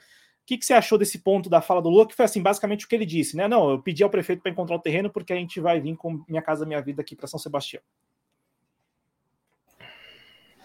que, 0.46 0.56
que 0.56 0.64
você 0.64 0.74
achou 0.74 0.96
desse 0.96 1.18
ponto 1.18 1.50
da 1.50 1.60
fala 1.60 1.82
do 1.82 1.88
Lula? 1.88 2.06
Que 2.06 2.14
foi 2.14 2.24
assim, 2.24 2.40
basicamente 2.40 2.86
o 2.86 2.88
que 2.88 2.94
ele 2.94 3.04
disse, 3.04 3.36
né? 3.36 3.48
Não, 3.48 3.70
eu 3.70 3.82
pedi 3.82 4.04
ao 4.04 4.10
prefeito 4.10 4.40
para 4.42 4.52
encontrar 4.52 4.76
o 4.76 4.80
terreno 4.80 5.10
porque 5.10 5.32
a 5.32 5.36
gente 5.36 5.60
vai 5.60 5.80
vir 5.80 5.96
com 5.96 6.22
Minha 6.28 6.40
Casa 6.40 6.64
Minha 6.64 6.80
Vida 6.80 7.02
aqui 7.02 7.16
para 7.16 7.26
São 7.26 7.38
Sebastião. 7.38 7.82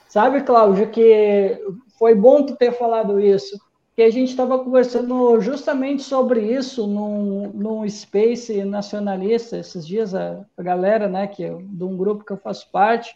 Sabe, 0.07 0.43
Cláudio, 0.43 0.91
que 0.91 1.57
foi 1.97 2.13
bom 2.13 2.45
tu 2.45 2.55
ter 2.55 2.73
falado 2.73 3.19
isso, 3.19 3.59
que 3.95 4.03
a 4.03 4.09
gente 4.09 4.29
estava 4.29 4.59
conversando 4.59 5.39
justamente 5.39 6.03
sobre 6.03 6.41
isso 6.41 6.85
num, 6.85 7.49
num 7.53 7.89
Space 7.89 8.63
nacionalista 8.63 9.57
esses 9.57 9.87
dias, 9.87 10.13
a, 10.13 10.45
a 10.55 10.61
galera, 10.61 11.07
né, 11.07 11.27
que 11.27 11.43
eu, 11.43 11.61
de 11.63 11.83
um 11.83 11.97
grupo 11.97 12.25
que 12.25 12.33
eu 12.33 12.37
faço 12.37 12.69
parte, 12.71 13.15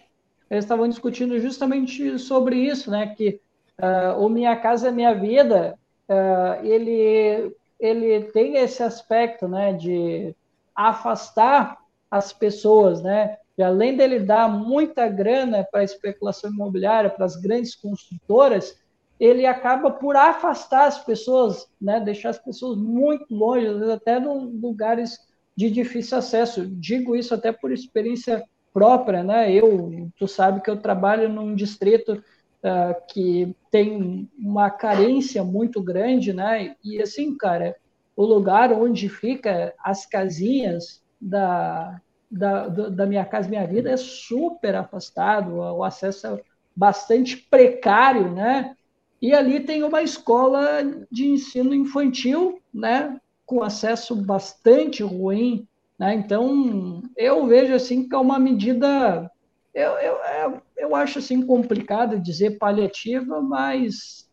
eles 0.49 0.63
estavam 0.63 0.87
discutindo 0.87 1.39
justamente 1.39 2.17
sobre 2.17 2.55
isso, 2.55 2.89
né, 2.89 3.13
que 3.15 3.41
uh, 3.79 4.19
o 4.19 4.29
Minha 4.29 4.55
Casa 4.55 4.91
Minha 4.91 5.13
Vida 5.13 5.77
uh, 6.09 6.65
ele, 6.65 7.55
ele 7.79 8.25
tem 8.31 8.57
esse 8.57 8.81
aspecto 8.83 9.47
né, 9.47 9.73
de 9.73 10.35
afastar 10.75 11.77
as 12.09 12.31
pessoas, 12.33 13.01
né? 13.01 13.37
E 13.57 13.63
além 13.63 13.95
dele 13.95 14.19
dar 14.19 14.49
muita 14.49 15.07
grana 15.07 15.65
para 15.71 15.81
a 15.81 15.83
especulação 15.83 16.51
imobiliária, 16.51 17.09
para 17.09 17.25
as 17.25 17.37
grandes 17.37 17.73
construtoras, 17.73 18.77
ele 19.17 19.45
acaba 19.45 19.91
por 19.91 20.15
afastar 20.15 20.87
as 20.87 21.03
pessoas, 21.03 21.67
né? 21.81 21.99
Deixar 21.99 22.29
as 22.29 22.39
pessoas 22.39 22.77
muito 22.77 23.33
longe, 23.33 23.67
às 23.67 23.77
vezes 23.77 23.93
até 23.93 24.19
em 24.19 24.59
lugares 24.59 25.17
de 25.55 25.69
difícil 25.69 26.17
acesso. 26.17 26.67
Digo 26.67 27.15
isso 27.15 27.33
até 27.33 27.51
por 27.51 27.71
experiência 27.71 28.43
própria, 28.73 29.23
né? 29.23 29.51
Eu, 29.53 30.09
tu 30.17 30.27
sabe 30.27 30.61
que 30.61 30.69
eu 30.69 30.81
trabalho 30.81 31.29
num 31.29 31.55
distrito 31.55 32.21
uh, 32.65 32.95
que 33.07 33.55
tem 33.69 34.27
uma 34.37 34.71
carência 34.71 35.43
muito 35.43 35.81
grande, 35.81 36.33
né? 36.33 36.75
E 36.83 37.01
assim, 37.01 37.37
cara, 37.37 37.75
o 38.15 38.25
lugar 38.25 38.73
onde 38.73 39.07
fica 39.07 39.73
as 39.83 40.05
casinhas 40.05 41.01
da, 41.21 42.01
da, 42.31 42.67
da 42.67 43.05
minha 43.05 43.23
casa 43.23 43.47
minha 43.47 43.67
vida 43.67 43.91
é 43.91 43.97
super 43.97 44.75
afastado, 44.75 45.55
o 45.57 45.83
acesso 45.83 46.27
é 46.27 46.41
bastante 46.75 47.37
precário, 47.37 48.31
né? 48.31 48.75
E 49.21 49.33
ali 49.33 49.59
tem 49.59 49.83
uma 49.83 50.01
escola 50.01 50.83
de 51.11 51.27
ensino 51.27 51.73
infantil, 51.73 52.59
né? 52.73 53.19
Com 53.45 53.61
acesso 53.61 54.15
bastante 54.15 55.03
ruim, 55.03 55.67
né? 55.99 56.15
Então 56.15 57.01
eu 57.15 57.45
vejo 57.45 57.73
assim 57.73 58.07
que 58.07 58.15
é 58.15 58.17
uma 58.17 58.39
medida 58.39 59.29
eu, 59.73 59.91
eu, 59.91 60.15
é, 60.23 60.61
eu 60.85 60.95
acho 60.95 61.19
assim 61.19 61.41
complicado 61.45 62.19
dizer 62.19 62.57
paliativa, 62.59 63.41
mas 63.41 64.29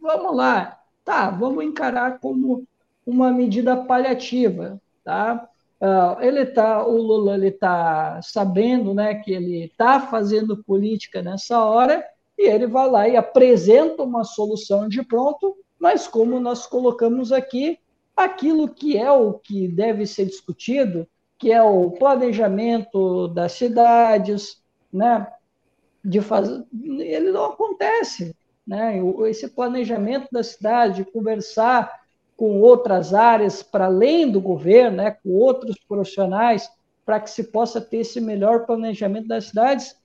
vamos 0.00 0.36
lá, 0.36 0.80
tá, 1.04 1.30
vamos 1.30 1.64
encarar 1.64 2.18
como 2.18 2.64
uma 3.06 3.30
medida 3.30 3.76
paliativa, 3.76 4.80
tá? 5.04 5.48
Uh, 5.80 6.20
ele 6.22 6.44
tá, 6.46 6.84
o 6.84 6.96
Lula 6.96 7.34
ele 7.34 7.50
tá 7.50 8.20
sabendo, 8.22 8.94
né, 8.94 9.14
que 9.14 9.32
ele 9.32 9.64
está 9.64 10.00
fazendo 10.00 10.62
política 10.64 11.22
nessa 11.22 11.62
hora 11.64 12.04
e 12.36 12.48
ele 12.48 12.66
vai 12.66 12.90
lá 12.90 13.08
e 13.08 13.16
apresenta 13.16 14.02
uma 14.02 14.24
solução 14.24 14.88
de 14.88 15.02
pronto, 15.04 15.56
mas 15.78 16.08
como 16.08 16.40
nós 16.40 16.66
colocamos 16.66 17.30
aqui, 17.30 17.78
aquilo 18.16 18.68
que 18.68 18.96
é 18.96 19.10
o 19.10 19.34
que 19.34 19.68
deve 19.68 20.06
ser 20.06 20.24
discutido, 20.24 21.06
que 21.38 21.52
é 21.52 21.62
o 21.62 21.90
planejamento 21.90 23.28
das 23.28 23.52
cidades, 23.52 24.62
né, 24.90 25.26
de 26.06 26.20
fazer, 26.20 26.64
ele 26.72 27.32
não 27.32 27.46
acontece, 27.46 28.32
né? 28.64 28.96
Esse 29.28 29.48
planejamento 29.48 30.28
da 30.30 30.42
cidade, 30.42 31.04
conversar 31.04 32.06
com 32.36 32.60
outras 32.60 33.12
áreas 33.12 33.60
para 33.62 33.86
além 33.86 34.30
do 34.30 34.40
governo, 34.40 34.98
né, 34.98 35.10
com 35.10 35.30
outros 35.30 35.76
profissionais, 35.88 36.70
para 37.04 37.18
que 37.18 37.30
se 37.30 37.44
possa 37.44 37.80
ter 37.80 37.98
esse 37.98 38.20
melhor 38.20 38.66
planejamento 38.66 39.26
das 39.26 39.46
cidades, 39.46 39.96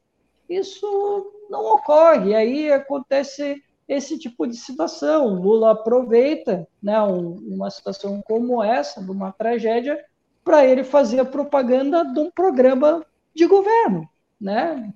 isso 0.50 1.32
não 1.50 1.66
ocorre. 1.74 2.34
Aí 2.34 2.72
acontece 2.72 3.62
esse 3.88 4.18
tipo 4.18 4.48
de 4.48 4.56
situação. 4.56 5.28
O 5.28 5.42
Lula 5.42 5.72
aproveita 5.72 6.68
né, 6.82 7.00
uma 7.02 7.70
situação 7.70 8.22
como 8.24 8.64
essa, 8.64 9.04
de 9.04 9.12
uma 9.12 9.32
tragédia, 9.32 10.04
para 10.44 10.66
ele 10.66 10.84
fazer 10.84 11.20
a 11.20 11.26
propaganda 11.26 12.04
de 12.04 12.20
um 12.20 12.32
programa 12.32 13.06
de 13.36 13.46
governo 13.46 14.10
né? 14.42 14.92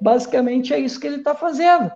Basicamente 0.00 0.72
é 0.72 0.78
isso 0.78 1.00
que 1.00 1.06
ele 1.06 1.16
está 1.16 1.34
fazendo. 1.34 1.90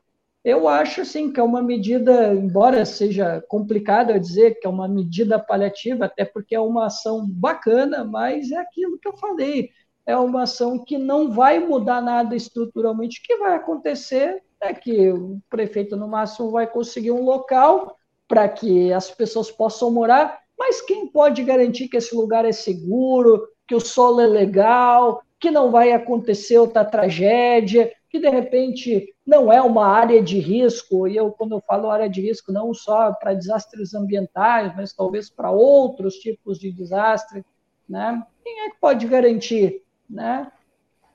Eu 0.44 0.66
acho 0.66 1.02
assim 1.02 1.32
que 1.32 1.38
é 1.38 1.42
uma 1.42 1.62
medida, 1.62 2.34
embora 2.34 2.84
seja 2.84 3.40
complicado 3.48 4.10
eu 4.10 4.18
dizer 4.18 4.58
que 4.58 4.66
é 4.66 4.70
uma 4.70 4.88
medida 4.88 5.38
paliativa, 5.38 6.06
até 6.06 6.24
porque 6.24 6.54
é 6.54 6.60
uma 6.60 6.86
ação 6.86 7.24
bacana, 7.28 8.04
mas 8.04 8.50
é 8.50 8.56
aquilo 8.56 8.98
que 8.98 9.06
eu 9.06 9.16
falei, 9.16 9.70
é 10.04 10.16
uma 10.16 10.42
ação 10.42 10.84
que 10.84 10.98
não 10.98 11.30
vai 11.30 11.60
mudar 11.60 12.00
nada 12.00 12.34
estruturalmente. 12.34 13.20
O 13.20 13.22
que 13.22 13.36
vai 13.36 13.54
acontecer 13.54 14.42
é 14.60 14.74
que 14.74 15.10
o 15.12 15.40
prefeito 15.48 15.96
no 15.96 16.08
máximo 16.08 16.50
vai 16.50 16.66
conseguir 16.66 17.12
um 17.12 17.24
local 17.24 17.96
para 18.26 18.48
que 18.48 18.92
as 18.92 19.10
pessoas 19.10 19.50
possam 19.50 19.92
morar, 19.92 20.40
mas 20.58 20.80
quem 20.80 21.06
pode 21.06 21.42
garantir 21.44 21.88
que 21.88 21.96
esse 21.96 22.14
lugar 22.16 22.44
é 22.44 22.52
seguro, 22.52 23.46
que 23.66 23.74
o 23.74 23.80
solo 23.80 24.20
é 24.20 24.26
legal, 24.26 25.22
que 25.42 25.50
não 25.50 25.72
vai 25.72 25.90
acontecer 25.90 26.56
outra 26.56 26.84
tragédia, 26.84 27.92
que 28.08 28.20
de 28.20 28.28
repente 28.28 29.12
não 29.26 29.52
é 29.52 29.60
uma 29.60 29.88
área 29.88 30.22
de 30.22 30.38
risco, 30.38 31.08
e 31.08 31.16
eu, 31.16 31.32
quando 31.32 31.56
eu 31.56 31.60
falo 31.66 31.90
área 31.90 32.08
de 32.08 32.20
risco, 32.20 32.52
não 32.52 32.72
só 32.72 33.12
para 33.12 33.34
desastres 33.34 33.92
ambientais, 33.92 34.72
mas 34.76 34.92
talvez 34.92 35.28
para 35.28 35.50
outros 35.50 36.14
tipos 36.14 36.60
de 36.60 36.70
desastre, 36.70 37.44
né? 37.88 38.24
Quem 38.44 38.66
é 38.66 38.70
que 38.70 38.76
pode 38.80 39.04
garantir, 39.08 39.82
né? 40.08 40.46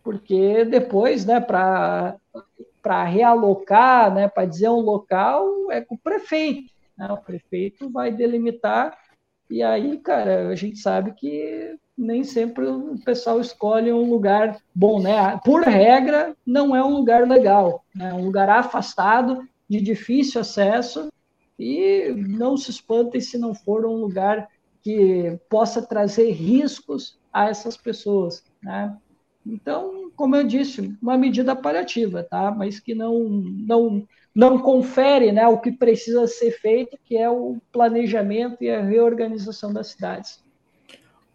Porque 0.03 0.65
depois, 0.65 1.25
né, 1.25 1.39
para 1.39 2.17
realocar, 3.05 4.13
né, 4.13 4.27
para 4.27 4.43
dizer 4.43 4.67
um 4.67 4.81
local, 4.81 5.71
é 5.71 5.79
com 5.79 5.95
o 5.95 5.99
prefeito, 5.99 6.69
né? 6.97 7.07
O 7.13 7.17
prefeito 7.17 7.89
vai 7.89 8.11
delimitar, 8.11 8.97
e 9.49 9.63
aí, 9.63 9.97
cara, 9.99 10.49
a 10.49 10.55
gente 10.55 10.79
sabe 10.79 11.13
que 11.13 11.77
nem 11.97 12.23
sempre 12.23 12.67
o 12.67 12.97
pessoal 13.03 13.41
escolhe 13.41 13.91
um 13.91 14.09
lugar 14.09 14.61
bom, 14.73 15.01
né? 15.01 15.39
Por 15.43 15.63
regra, 15.63 16.35
não 16.45 16.75
é 16.75 16.83
um 16.83 16.95
lugar 16.95 17.27
legal, 17.27 17.83
né? 17.95 18.13
um 18.13 18.25
lugar 18.25 18.49
afastado, 18.49 19.47
de 19.67 19.81
difícil 19.81 20.41
acesso, 20.41 21.11
e 21.57 22.13
não 22.15 22.55
se 22.55 22.69
espantem 22.69 23.19
se 23.19 23.37
não 23.37 23.53
for 23.53 23.85
um 23.85 23.95
lugar 23.95 24.47
que 24.83 25.37
possa 25.49 25.81
trazer 25.81 26.31
riscos 26.31 27.17
a 27.33 27.49
essas 27.49 27.75
pessoas, 27.75 28.43
né? 28.61 28.95
Então, 29.45 30.11
como 30.15 30.35
eu 30.35 30.43
disse, 30.43 30.95
uma 31.01 31.17
medida 31.17 31.55
paliativa, 31.55 32.23
tá? 32.23 32.51
Mas 32.51 32.79
que 32.79 32.93
não 32.93 33.27
não 33.27 34.07
não 34.35 34.59
confere, 34.59 35.31
né, 35.31 35.47
o 35.47 35.59
que 35.59 35.71
precisa 35.71 36.27
ser 36.27 36.51
feito, 36.51 36.95
que 37.03 37.17
é 37.17 37.27
o 37.27 37.57
planejamento 37.71 38.63
e 38.63 38.69
a 38.69 38.83
reorganização 38.83 39.73
das 39.73 39.87
cidades. 39.87 40.43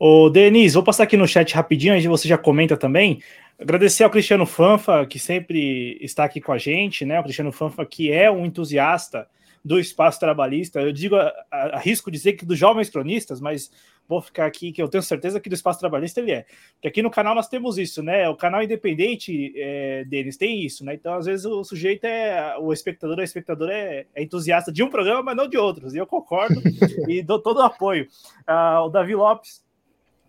Ô, 0.04 0.28
Denise, 0.28 0.74
vou 0.74 0.82
passar 0.82 1.04
aqui 1.04 1.16
no 1.16 1.28
chat 1.28 1.54
rapidinho, 1.54 1.94
aí 1.94 2.04
você 2.08 2.26
já 2.26 2.36
comenta 2.36 2.76
também. 2.76 3.22
Agradecer 3.56 4.02
ao 4.02 4.10
Cristiano 4.10 4.44
Fanfa, 4.44 5.06
que 5.06 5.16
sempre 5.16 5.96
está 6.00 6.24
aqui 6.24 6.40
com 6.40 6.50
a 6.50 6.58
gente, 6.58 7.04
né? 7.04 7.20
O 7.20 7.22
Cristiano 7.22 7.52
Fanfa, 7.52 7.86
que 7.86 8.10
é 8.10 8.28
um 8.28 8.44
entusiasta 8.44 9.28
do 9.64 9.78
espaço 9.78 10.18
trabalhista. 10.18 10.80
Eu 10.80 10.90
digo, 10.90 11.14
arrisco 11.48 12.10
dizer 12.10 12.32
que 12.32 12.44
dos 12.44 12.58
jovens 12.58 12.90
cronistas, 12.90 13.40
mas 13.40 13.70
vou 14.08 14.20
ficar 14.20 14.46
aqui 14.46 14.72
que 14.72 14.82
eu 14.82 14.88
tenho 14.88 15.04
certeza 15.04 15.38
que 15.38 15.48
do 15.48 15.54
espaço 15.54 15.78
trabalhista 15.78 16.18
ele 16.18 16.32
é. 16.32 16.46
Porque 16.72 16.88
aqui 16.88 17.00
no 17.00 17.08
canal 17.08 17.32
nós 17.32 17.46
temos 17.46 17.78
isso, 17.78 18.02
né? 18.02 18.28
O 18.28 18.34
canal 18.34 18.60
independente 18.60 19.52
é, 19.54 20.04
deles 20.06 20.36
tem 20.36 20.64
isso, 20.64 20.84
né? 20.84 20.94
Então, 20.94 21.14
às 21.14 21.26
vezes, 21.26 21.46
o 21.46 21.62
sujeito 21.62 22.06
é. 22.06 22.56
O 22.58 22.72
espectador, 22.72 23.20
a 23.20 23.22
espectadora 23.22 23.72
é, 23.72 24.06
é 24.16 24.22
entusiasta 24.24 24.72
de 24.72 24.82
um 24.82 24.90
programa, 24.90 25.22
mas 25.22 25.36
não 25.36 25.46
de 25.46 25.56
outros. 25.56 25.94
E 25.94 25.98
eu 25.98 26.08
concordo 26.08 26.60
e 27.08 27.22
dou 27.22 27.38
todo 27.38 27.58
o 27.58 27.62
apoio. 27.62 28.08
Uh, 28.48 28.80
o 28.84 28.88
Davi 28.88 29.14
Lopes 29.14 29.62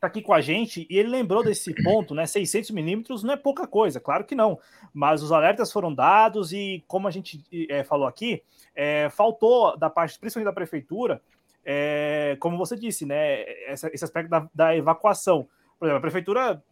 está 0.04 0.08
aqui 0.08 0.22
com 0.22 0.34
a 0.34 0.42
gente 0.42 0.86
e 0.90 0.98
ele 0.98 1.10
lembrou 1.10 1.44
desse 1.44 1.74
ponto, 1.84 2.14
né? 2.14 2.26
600 2.26 2.72
milímetros 2.72 3.24
não 3.24 3.34
é 3.34 3.38
pouca 3.38 3.66
coisa, 3.66 4.00
claro 4.00 4.26
que 4.26 4.36
não. 4.36 4.60
Mas 4.94 5.24
os 5.24 5.32
alertas 5.32 5.72
foram 5.72 5.94
dados 5.94 6.52
e, 6.52 6.84
como 6.88 7.08
a 7.08 7.12
gente 7.12 7.44
é, 7.70 7.84
falou 7.84 8.08
aqui, 8.08 8.44
é, 8.76 9.10
faltou 9.10 9.78
da 9.78 9.90
parte, 9.90 10.20
principalmente 10.20 10.50
da 10.50 10.54
prefeitura, 10.54 11.22
é, 11.66 12.36
como 12.40 12.58
você 12.58 12.76
disse, 12.76 13.06
né? 13.06 13.44
Essa, 13.66 13.90
esse 13.94 14.04
aspecto 14.04 14.30
da, 14.30 14.50
da, 14.54 14.76
evacuação. 14.76 15.48
Por 15.80 15.86
exemplo, 15.86 15.98
a 15.98 16.02
prefeitura, 16.02 16.64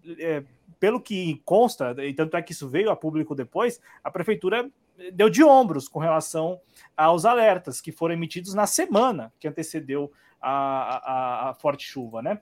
pelo 0.79 1.01
que 1.01 1.41
consta, 1.43 1.95
e 1.99 2.13
tanto 2.13 2.37
é 2.37 2.41
que 2.41 2.51
isso 2.51 2.69
veio 2.69 2.89
a 2.89 2.95
público 2.95 3.35
depois, 3.35 3.81
a 4.03 4.11
prefeitura 4.11 4.69
deu 5.13 5.29
de 5.29 5.43
ombros 5.43 5.87
com 5.87 5.99
relação 5.99 6.59
aos 6.95 7.25
alertas 7.25 7.81
que 7.81 7.91
foram 7.91 8.13
emitidos 8.13 8.53
na 8.53 8.67
semana 8.67 9.33
que 9.39 9.47
antecedeu 9.47 10.11
a, 10.39 11.49
a, 11.49 11.49
a 11.49 11.53
forte 11.55 11.85
chuva, 11.85 12.21
né? 12.21 12.39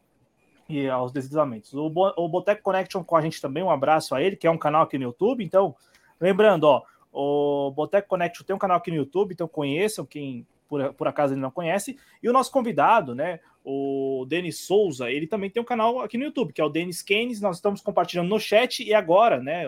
E 0.69 0.87
aos 0.87 1.11
deslizamentos. 1.11 1.73
O, 1.73 1.89
Bo 1.89 2.13
o 2.15 2.29
Boteco 2.29 2.61
Connection 2.61 3.03
com 3.03 3.15
a 3.15 3.21
gente 3.21 3.41
também, 3.41 3.63
um 3.63 3.71
abraço 3.71 4.13
a 4.13 4.21
ele, 4.21 4.35
que 4.35 4.45
é 4.45 4.51
um 4.51 4.57
canal 4.57 4.83
aqui 4.83 4.97
no 4.97 5.05
YouTube. 5.05 5.43
Então, 5.43 5.75
lembrando, 6.21 6.65
ó, 6.65 6.83
o 7.11 7.71
Boteco 7.71 8.07
Connection 8.07 8.45
tem 8.45 8.55
um 8.55 8.59
canal 8.59 8.77
aqui 8.77 8.91
no 8.91 8.97
YouTube, 8.97 9.33
então 9.33 9.47
conheçam 9.47 10.05
quem 10.05 10.45
por, 10.69 10.93
por 10.93 11.07
acaso 11.07 11.33
ele 11.33 11.41
não 11.41 11.49
conhece. 11.49 11.97
E 12.21 12.29
o 12.29 12.33
nosso 12.33 12.51
convidado, 12.51 13.15
né, 13.15 13.39
o 13.65 14.25
Denis 14.29 14.59
Souza, 14.59 15.11
ele 15.11 15.25
também 15.25 15.49
tem 15.49 15.61
um 15.61 15.65
canal 15.65 15.99
aqui 15.99 16.17
no 16.17 16.25
YouTube, 16.25 16.53
que 16.53 16.61
é 16.61 16.63
o 16.63 16.69
Denis 16.69 17.01
Keynes. 17.01 17.41
Nós 17.41 17.57
estamos 17.57 17.81
compartilhando 17.81 18.29
no 18.29 18.39
chat 18.39 18.83
e 18.83 18.93
agora, 18.93 19.41
né, 19.41 19.65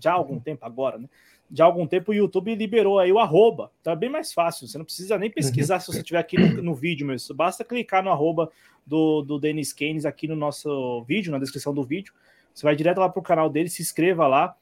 já 0.00 0.12
há 0.12 0.14
algum 0.14 0.38
tempo 0.38 0.64
agora, 0.64 0.98
né, 0.98 1.08
de 1.50 1.62
algum 1.62 1.86
tempo 1.86 2.10
o 2.10 2.14
YouTube 2.14 2.54
liberou 2.54 2.98
aí 2.98 3.12
o 3.12 3.18
arroba. 3.18 3.70
Então 3.80 3.92
é 3.92 3.96
bem 3.96 4.10
mais 4.10 4.32
fácil. 4.32 4.66
Você 4.66 4.78
não 4.78 4.84
precisa 4.84 5.16
nem 5.16 5.30
pesquisar 5.30 5.80
se 5.80 5.86
você 5.86 5.98
estiver 5.98 6.18
aqui 6.18 6.38
no, 6.38 6.62
no, 6.62 6.74
vídeo 6.74 7.06
mesmo. 7.06 7.34
Basta 7.34 7.64
clicar 7.64 8.02
no 8.02 8.10
arroba 8.10 8.50
do, 8.84 9.22
do 9.22 9.38
Dennis 9.38 9.72
Keynes 9.72 10.04
aqui 10.04 10.26
no 10.26 10.36
nosso 10.36 11.02
vídeo, 11.04 11.32
na 11.32 11.38
descrição 11.38 11.72
do 11.72 11.84
vídeo. 11.84 12.12
Você 12.52 12.64
vai 12.64 12.74
direto 12.74 12.98
lá 12.98 13.08
para 13.08 13.20
o 13.20 13.22
canal 13.22 13.48
dele, 13.48 13.68
se 13.68 13.82
inscreva 13.82 14.26
lá. 14.26 14.56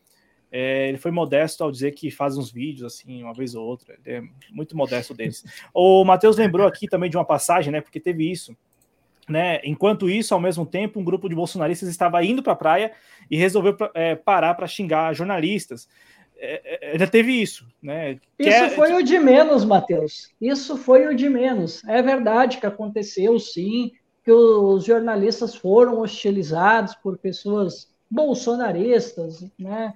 É, 0.51 0.89
ele 0.89 0.99
foi 0.99 1.11
modesto 1.11 1.64
ao 1.64 1.70
dizer 1.70 1.93
que 1.93 2.11
faz 2.11 2.37
uns 2.37 2.53
vídeos 2.53 2.85
assim, 2.85 3.22
uma 3.22 3.35
vez 3.35 3.55
ou 3.55 3.64
outra. 3.64 3.97
Ele 4.05 4.16
é 4.16 4.22
muito 4.53 4.76
modesto 4.76 5.14
deles. 5.14 5.45
o 5.72 6.05
Matheus 6.05 6.37
lembrou 6.37 6.66
aqui 6.66 6.87
também 6.87 7.11
de 7.11 7.16
uma 7.16 7.24
passagem, 7.24 7.72
né? 7.72 7.80
Porque 7.80 7.99
teve 7.99 8.30
isso. 8.30 8.57
Né? 9.28 9.61
Enquanto 9.64 10.09
isso, 10.09 10.35
ao 10.35 10.41
mesmo 10.41 10.66
tempo, 10.66 11.01
um 11.01 11.05
grupo 11.05 11.28
de 11.28 11.35
bolsonaristas 11.35 11.89
estava 11.89 12.22
indo 12.22 12.43
para 12.43 12.53
a 12.53 12.57
praia 12.57 12.93
e 13.30 13.37
resolveu 13.37 13.76
é, 13.95 14.14
parar 14.14 14.55
para 14.55 14.66
xingar 14.66 15.14
jornalistas. 15.14 15.89
É, 16.45 16.95
é, 16.95 16.99
já 16.99 17.07
teve 17.07 17.33
isso, 17.33 17.67
né? 17.83 18.19
Isso 18.39 18.51
é, 18.51 18.71
foi 18.71 18.93
o 18.95 19.03
de 19.03 19.19
menos, 19.19 19.65
Matheus. 19.65 20.31
Isso 20.41 20.77
foi 20.77 21.07
o 21.07 21.15
de 21.15 21.29
menos. 21.29 21.83
É 21.85 22.03
verdade 22.03 22.59
que 22.59 22.67
aconteceu, 22.67 23.39
sim, 23.39 23.93
que 24.23 24.31
os 24.31 24.85
jornalistas 24.85 25.55
foram 25.55 26.01
hostilizados 26.01 26.95
por 26.97 27.17
pessoas 27.17 27.89
bolsonaristas, 28.11 29.45
né? 29.59 29.95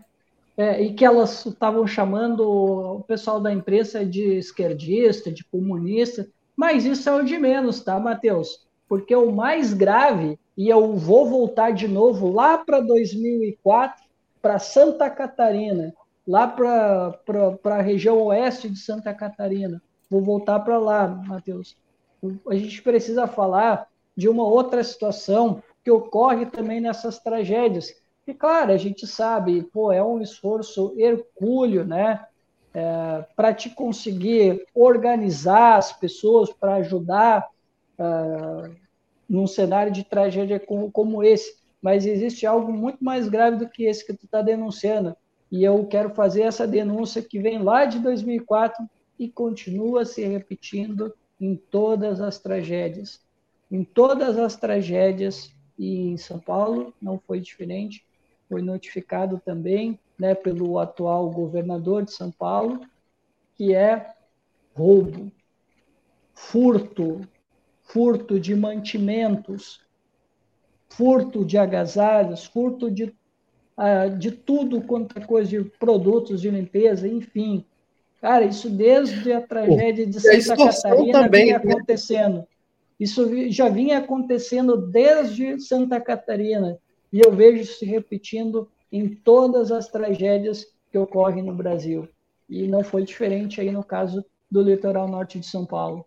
É, 0.56 0.82
e 0.82 0.92
que 0.92 1.04
elas 1.04 1.46
estavam 1.46 1.86
chamando 1.86 2.40
o 2.40 3.00
pessoal 3.02 3.40
da 3.40 3.52
imprensa 3.52 4.04
de 4.04 4.38
esquerdista, 4.38 5.30
de 5.30 5.44
comunista, 5.44 6.28
mas 6.56 6.84
isso 6.84 7.08
é 7.08 7.14
o 7.14 7.22
de 7.22 7.38
menos, 7.38 7.80
tá, 7.80 8.00
Matheus? 8.00 8.66
Porque 8.88 9.14
o 9.14 9.30
mais 9.30 9.72
grave, 9.72 10.36
e 10.56 10.68
eu 10.68 10.94
vou 10.96 11.28
voltar 11.28 11.70
de 11.70 11.86
novo 11.86 12.32
lá 12.32 12.58
para 12.58 12.80
2004, 12.80 14.04
para 14.42 14.58
Santa 14.58 15.08
Catarina, 15.08 15.94
lá 16.28 16.46
para 16.46 17.18
a 17.64 17.80
região 17.80 18.22
oeste 18.24 18.68
de 18.68 18.78
Santa 18.78 19.14
Catarina. 19.14 19.80
Vou 20.10 20.20
voltar 20.20 20.60
para 20.60 20.78
lá, 20.78 21.08
Matheus. 21.08 21.74
A 22.46 22.54
gente 22.54 22.82
precisa 22.82 23.26
falar 23.26 23.88
de 24.14 24.28
uma 24.28 24.44
outra 24.44 24.84
situação 24.84 25.62
que 25.82 25.90
ocorre 25.90 26.44
também 26.44 26.80
nessas 26.80 27.18
tragédias. 27.18 27.94
E, 28.26 28.34
claro, 28.34 28.72
a 28.72 28.76
gente 28.76 29.06
sabe, 29.06 29.62
pô, 29.72 29.90
é 29.90 30.04
um 30.04 30.20
esforço 30.20 30.92
hercúleo, 30.98 31.84
né? 31.84 32.22
É, 32.74 33.24
para 33.34 33.54
te 33.54 33.70
conseguir 33.70 34.66
organizar 34.74 35.78
as 35.78 35.92
pessoas 35.94 36.52
para 36.52 36.74
ajudar 36.74 37.48
uh, 37.98 38.70
num 39.26 39.46
cenário 39.46 39.90
de 39.90 40.04
tragédia 40.04 40.60
como, 40.60 40.90
como 40.92 41.24
esse. 41.24 41.56
Mas 41.80 42.04
existe 42.04 42.44
algo 42.44 42.70
muito 42.70 43.02
mais 43.02 43.28
grave 43.28 43.56
do 43.56 43.68
que 43.68 43.84
esse 43.84 44.06
que 44.06 44.12
tu 44.12 44.26
está 44.26 44.42
denunciando, 44.42 45.16
e 45.50 45.64
eu 45.64 45.86
quero 45.86 46.10
fazer 46.10 46.42
essa 46.42 46.66
denúncia 46.66 47.22
que 47.22 47.38
vem 47.38 47.62
lá 47.62 47.84
de 47.84 47.98
2004 47.98 48.88
e 49.18 49.28
continua 49.28 50.04
se 50.04 50.22
repetindo 50.24 51.12
em 51.40 51.56
todas 51.56 52.20
as 52.20 52.38
tragédias. 52.38 53.20
Em 53.70 53.84
todas 53.84 54.38
as 54.38 54.56
tragédias, 54.56 55.52
e 55.78 56.08
em 56.08 56.16
São 56.16 56.38
Paulo 56.38 56.92
não 57.00 57.18
foi 57.18 57.40
diferente, 57.40 58.04
foi 58.48 58.62
notificado 58.62 59.40
também 59.44 59.98
né, 60.18 60.34
pelo 60.34 60.78
atual 60.78 61.30
governador 61.30 62.04
de 62.04 62.12
São 62.12 62.30
Paulo, 62.30 62.80
que 63.54 63.74
é 63.74 64.14
roubo, 64.74 65.30
furto, 66.34 67.20
furto 67.82 68.38
de 68.38 68.54
mantimentos, 68.54 69.80
furto 70.88 71.44
de 71.44 71.58
agasalhos, 71.58 72.44
furto 72.44 72.90
de 72.90 73.14
ah, 73.78 74.08
de 74.08 74.32
tudo 74.32 74.80
quanto 74.80 75.16
é 75.16 75.24
coisa 75.24 75.48
de 75.48 75.62
produtos 75.62 76.40
de 76.40 76.50
limpeza, 76.50 77.06
enfim. 77.06 77.64
Cara, 78.20 78.44
isso 78.44 78.68
desde 78.68 79.32
a 79.32 79.40
tragédia 79.40 80.04
de 80.04 80.18
Santa 80.18 80.56
Catarina 80.56 81.22
também, 81.22 81.44
vinha 81.44 81.58
né? 81.60 81.72
acontecendo. 81.72 82.44
Isso 82.98 83.48
já 83.52 83.68
vinha 83.68 83.98
acontecendo 83.98 84.76
desde 84.76 85.60
Santa 85.60 86.00
Catarina. 86.00 86.76
E 87.12 87.20
eu 87.24 87.30
vejo 87.30 87.72
se 87.72 87.86
repetindo 87.86 88.68
em 88.90 89.08
todas 89.08 89.70
as 89.70 89.86
tragédias 89.86 90.66
que 90.90 90.98
ocorre 90.98 91.40
no 91.40 91.54
Brasil. 91.54 92.08
E 92.50 92.66
não 92.66 92.82
foi 92.82 93.04
diferente 93.04 93.60
aí 93.60 93.70
no 93.70 93.84
caso 93.84 94.24
do 94.50 94.60
litoral 94.60 95.06
norte 95.06 95.38
de 95.38 95.46
São 95.46 95.64
Paulo. 95.64 96.04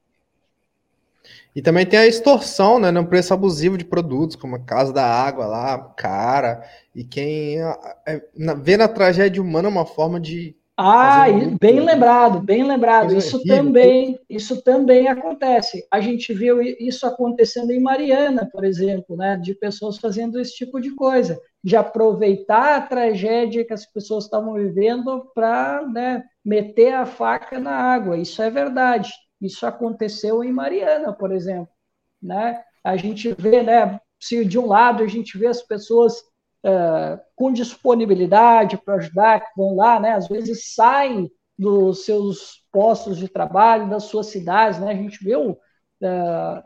E 1.55 1.61
também 1.61 1.86
tem 1.86 1.99
a 1.99 2.07
extorsão, 2.07 2.80
né, 2.80 2.91
no 2.91 3.05
preço 3.05 3.34
abusivo 3.34 3.78
de 3.78 3.86
produtos, 3.86 4.36
como 4.36 4.55
a 4.55 4.59
Casa 4.59 4.93
da 4.93 5.05
Água 5.05 5.45
lá, 5.45 5.78
cara. 5.97 6.63
E 6.95 7.03
quem 7.03 7.57
é, 8.05 8.22
vê 8.61 8.78
na 8.78 8.88
tragédia 8.88 9.41
humana 9.41 9.69
uma 9.69 9.86
forma 9.86 10.19
de 10.19 10.55
ah, 10.84 11.26
bem 11.59 11.80
lembrado, 11.80 12.39
bem 12.39 12.63
lembrado. 12.63 13.15
Isso 13.15 13.43
também, 13.43 14.19
isso 14.28 14.63
também 14.63 15.07
acontece. 15.07 15.86
A 15.91 15.99
gente 15.99 16.34
viu 16.34 16.59
isso 16.59 17.05
acontecendo 17.05 17.72
em 17.72 17.80
Mariana, 17.80 18.49
por 18.51 18.63
exemplo, 18.63 19.15
né, 19.15 19.38
de 19.38 19.53
pessoas 19.53 19.99
fazendo 19.99 20.39
esse 20.39 20.55
tipo 20.55 20.82
de 20.82 20.95
coisa, 20.95 21.39
de 21.63 21.76
aproveitar 21.76 22.78
a 22.78 22.82
tragédia 22.82 23.63
que 23.63 23.74
as 23.74 23.86
pessoas 23.86 24.24
estavam 24.24 24.55
vivendo 24.55 25.30
para 25.36 25.86
né, 25.88 26.24
meter 26.43 26.95
a 26.95 27.05
faca 27.05 27.59
na 27.59 27.76
água. 27.76 28.17
Isso 28.17 28.41
é 28.41 28.49
verdade. 28.49 29.11
Isso 29.42 29.66
aconteceu 29.66 30.44
em 30.44 30.52
Mariana, 30.52 31.12
por 31.12 31.32
exemplo, 31.32 31.74
né? 32.22 32.64
A 32.84 32.96
gente 32.96 33.34
vê, 33.34 33.64
né, 33.64 34.00
se 34.20 34.46
de 34.46 34.60
um 34.60 34.68
lado 34.68 35.04
a 35.04 35.08
gente 35.08 35.38
vê 35.38 35.48
as 35.48 35.62
pessoas 35.62 36.20
uh, 36.64 37.20
com 37.36 37.52
disponibilidade 37.52 38.78
para 38.78 38.96
ajudar, 38.96 39.42
que 39.42 39.52
vão 39.58 39.76
lá, 39.76 40.00
né? 40.00 40.12
Às 40.12 40.28
vezes 40.28 40.74
saem 40.76 41.32
dos 41.58 42.06
seus 42.06 42.66
postos 42.72 43.18
de 43.18 43.28
trabalho, 43.28 43.89
das 43.89 44.04
suas 44.04 44.28
cidades, 44.28 44.80
né? 44.80 44.92
A 44.92 44.96
gente 44.96 45.24
viu, 45.24 45.52
uh, 45.52 46.64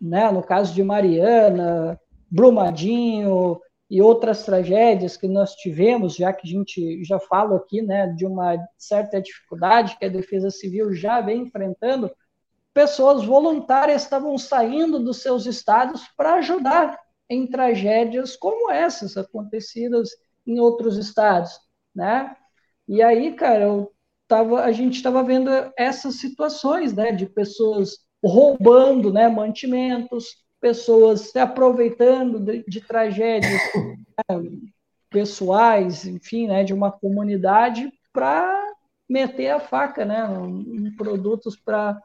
né, 0.00 0.30
no 0.30 0.42
caso 0.42 0.74
de 0.74 0.82
Mariana, 0.82 2.00
Brumadinho 2.30 3.60
e 3.90 4.00
outras 4.00 4.44
tragédias 4.44 5.16
que 5.16 5.28
nós 5.28 5.54
tivemos, 5.54 6.16
já 6.16 6.32
que 6.32 6.46
a 6.48 6.50
gente 6.50 7.04
já 7.04 7.20
fala 7.20 7.56
aqui, 7.56 7.82
né, 7.82 8.08
de 8.08 8.24
uma 8.26 8.56
certa 8.78 9.20
dificuldade 9.20 9.96
que 9.98 10.04
a 10.04 10.08
Defesa 10.08 10.50
Civil 10.50 10.94
já 10.94 11.20
vem 11.20 11.42
enfrentando, 11.42 12.10
pessoas 12.72 13.24
voluntárias 13.24 14.02
estavam 14.02 14.36
saindo 14.36 14.98
dos 14.98 15.22
seus 15.22 15.46
estados 15.46 16.02
para 16.16 16.34
ajudar 16.34 16.98
em 17.28 17.46
tragédias 17.46 18.36
como 18.36 18.70
essas 18.70 19.16
acontecidas 19.16 20.10
em 20.46 20.58
outros 20.58 20.96
estados, 20.96 21.52
né? 21.94 22.36
E 22.86 23.02
aí, 23.02 23.32
cara, 23.34 23.64
eu 23.64 23.92
tava, 24.26 24.62
a 24.62 24.72
gente 24.72 24.96
estava 24.96 25.22
vendo 25.22 25.50
essas 25.76 26.16
situações, 26.16 26.94
né, 26.94 27.12
de 27.12 27.26
pessoas 27.26 27.98
roubando, 28.22 29.12
né, 29.12 29.28
mantimentos, 29.28 30.43
pessoas 30.64 31.28
se 31.30 31.38
aproveitando 31.38 32.40
de, 32.40 32.64
de 32.66 32.80
tragédias 32.80 33.60
né, 33.76 34.50
pessoais, 35.10 36.06
enfim, 36.06 36.46
né, 36.46 36.64
de 36.64 36.72
uma 36.72 36.90
comunidade 36.90 37.92
para 38.10 38.72
meter 39.06 39.50
a 39.50 39.60
faca, 39.60 40.06
né, 40.06 40.26
em, 40.26 40.90
produtos 40.96 41.54
para 41.54 42.00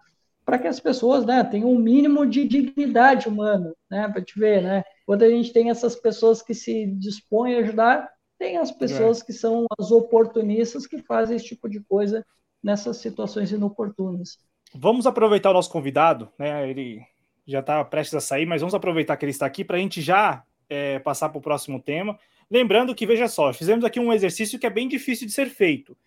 para 0.45 0.57
que 0.57 0.67
as 0.67 0.79
pessoas, 0.79 1.25
né, 1.25 1.43
tenham 1.43 1.71
um 1.71 1.77
mínimo 1.77 2.25
de 2.25 2.43
dignidade 2.43 3.29
humana, 3.29 3.71
né, 3.89 4.09
para 4.09 4.21
te 4.21 4.37
ver, 4.37 4.63
né, 4.63 4.83
quando 5.05 5.21
a 5.21 5.29
gente 5.29 5.53
tem 5.53 5.69
essas 5.69 5.95
pessoas 5.95 6.41
que 6.41 6.55
se 6.55 6.87
dispõem 6.87 7.55
a 7.55 7.59
ajudar, 7.59 8.09
tem 8.37 8.57
as 8.57 8.71
pessoas 8.71 9.21
é. 9.21 9.25
que 9.25 9.31
são 9.31 9.67
as 9.79 9.91
oportunistas 9.91 10.85
que 10.85 11.01
fazem 11.03 11.37
esse 11.37 11.45
tipo 11.45 11.69
de 11.69 11.79
coisa 11.79 12.25
nessas 12.61 12.97
situações 12.97 13.51
inoportunas. 13.51 14.39
Vamos 14.73 15.05
aproveitar 15.05 15.51
o 15.51 15.53
nosso 15.53 15.71
convidado, 15.71 16.29
né? 16.37 16.67
Ele 16.67 17.05
já 17.51 17.59
está 17.59 17.83
prestes 17.83 18.15
a 18.15 18.21
sair, 18.21 18.45
mas 18.45 18.61
vamos 18.61 18.75
aproveitar 18.75 19.17
que 19.17 19.25
ele 19.25 19.31
está 19.31 19.45
aqui 19.45 19.63
para 19.63 19.77
a 19.77 19.79
gente 19.79 20.01
já 20.01 20.43
é, 20.69 20.99
passar 20.99 21.29
para 21.29 21.39
o 21.39 21.41
próximo 21.41 21.79
tema. 21.79 22.17
Lembrando 22.49 22.93
que, 22.93 23.05
veja 23.05 23.27
só, 23.27 23.51
fizemos 23.53 23.83
aqui 23.83 23.99
um 23.99 24.13
exercício 24.13 24.59
que 24.59 24.67
é 24.67 24.69
bem 24.69 24.87
difícil 24.87 25.27
de 25.27 25.33
ser 25.33 25.47
feito. 25.49 25.97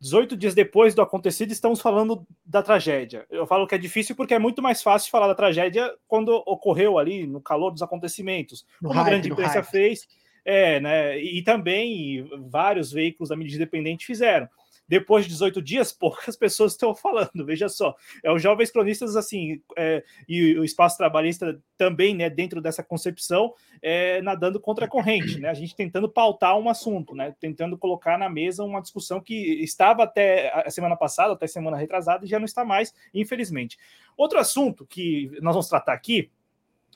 18 0.00 0.36
dias 0.36 0.54
depois 0.54 0.94
do 0.94 1.02
acontecido, 1.02 1.52
estamos 1.52 1.80
falando 1.80 2.26
da 2.44 2.60
tragédia. 2.60 3.24
Eu 3.30 3.46
falo 3.46 3.68
que 3.68 3.74
é 3.74 3.78
difícil 3.78 4.16
porque 4.16 4.34
é 4.34 4.38
muito 4.38 4.60
mais 4.60 4.82
fácil 4.82 5.10
falar 5.10 5.28
da 5.28 5.34
tragédia 5.34 5.92
quando 6.08 6.30
ocorreu 6.44 6.98
ali, 6.98 7.24
no 7.24 7.40
calor 7.40 7.70
dos 7.70 7.82
acontecimentos. 7.82 8.66
No 8.80 8.88
como 8.88 9.00
hype, 9.00 9.06
a 9.06 9.10
grande 9.10 9.30
imprensa 9.30 9.62
fez, 9.62 10.08
é, 10.44 10.80
né? 10.80 11.18
E 11.18 11.40
também 11.42 12.28
vários 12.48 12.90
veículos 12.90 13.28
da 13.28 13.36
mídia 13.36 13.54
independente 13.54 14.04
fizeram 14.04 14.48
depois 14.92 15.24
de 15.24 15.30
18 15.30 15.62
dias, 15.62 15.90
poucas 15.90 16.36
pessoas 16.36 16.72
estão 16.72 16.94
falando. 16.94 17.46
Veja 17.46 17.66
só, 17.66 17.96
é 18.22 18.30
os 18.30 18.42
jovens 18.42 18.70
cronistas 18.70 19.16
assim 19.16 19.62
é, 19.74 20.04
e 20.28 20.58
o 20.58 20.62
espaço 20.62 20.98
trabalhista 20.98 21.58
também, 21.78 22.14
né, 22.14 22.28
dentro 22.28 22.60
dessa 22.60 22.82
concepção, 22.82 23.54
é, 23.80 24.20
nadando 24.20 24.60
contra 24.60 24.84
a 24.84 24.88
corrente, 24.88 25.40
né? 25.40 25.48
A 25.48 25.54
gente 25.54 25.74
tentando 25.74 26.10
pautar 26.10 26.58
um 26.58 26.68
assunto, 26.68 27.14
né? 27.14 27.34
Tentando 27.40 27.78
colocar 27.78 28.18
na 28.18 28.28
mesa 28.28 28.64
uma 28.64 28.82
discussão 28.82 29.18
que 29.18 29.62
estava 29.64 30.02
até 30.02 30.52
a 30.54 30.70
semana 30.70 30.94
passada, 30.94 31.32
até 31.32 31.46
semana 31.46 31.78
retrasada 31.78 32.26
e 32.26 32.28
já 32.28 32.38
não 32.38 32.44
está 32.44 32.62
mais, 32.62 32.92
infelizmente. 33.14 33.78
Outro 34.14 34.38
assunto 34.38 34.84
que 34.84 35.30
nós 35.40 35.54
vamos 35.54 35.68
tratar 35.70 35.94
aqui, 35.94 36.30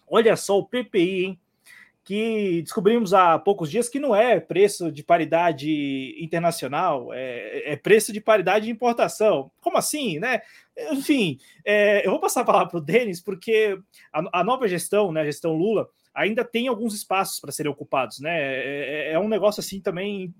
olha 0.06 0.36
só 0.36 0.58
o 0.58 0.66
PPI, 0.66 1.24
hein? 1.24 1.40
Que 2.06 2.62
descobrimos 2.62 3.12
há 3.12 3.36
poucos 3.36 3.68
dias 3.68 3.88
que 3.88 3.98
não 3.98 4.14
é 4.14 4.38
preço 4.38 4.92
de 4.92 5.02
paridade 5.02 6.14
internacional, 6.20 7.12
é, 7.12 7.72
é 7.72 7.76
preço 7.76 8.12
de 8.12 8.20
paridade 8.20 8.66
de 8.66 8.70
importação. 8.70 9.50
Como 9.60 9.76
assim, 9.76 10.20
né? 10.20 10.40
Enfim, 10.92 11.36
é, 11.64 12.06
eu 12.06 12.12
vou 12.12 12.20
passar 12.20 12.42
a 12.42 12.44
palavra 12.44 12.68
para 12.68 12.78
o 12.78 12.80
Denis, 12.80 13.20
porque 13.20 13.76
a, 14.12 14.40
a, 14.40 14.44
nova 14.44 14.68
gestão, 14.68 15.10
né, 15.10 15.22
a 15.22 15.24
gestão 15.24 15.52
Lula, 15.52 15.88
ainda 16.16 16.42
tem 16.42 16.66
alguns 16.66 16.94
espaços 16.94 17.38
para 17.38 17.52
serem 17.52 17.70
ocupados, 17.70 18.20
né? 18.20 18.34
É, 18.36 19.10
é, 19.10 19.12
é 19.12 19.18
um 19.18 19.28
negócio 19.28 19.60
assim 19.60 19.80
também 19.80 20.34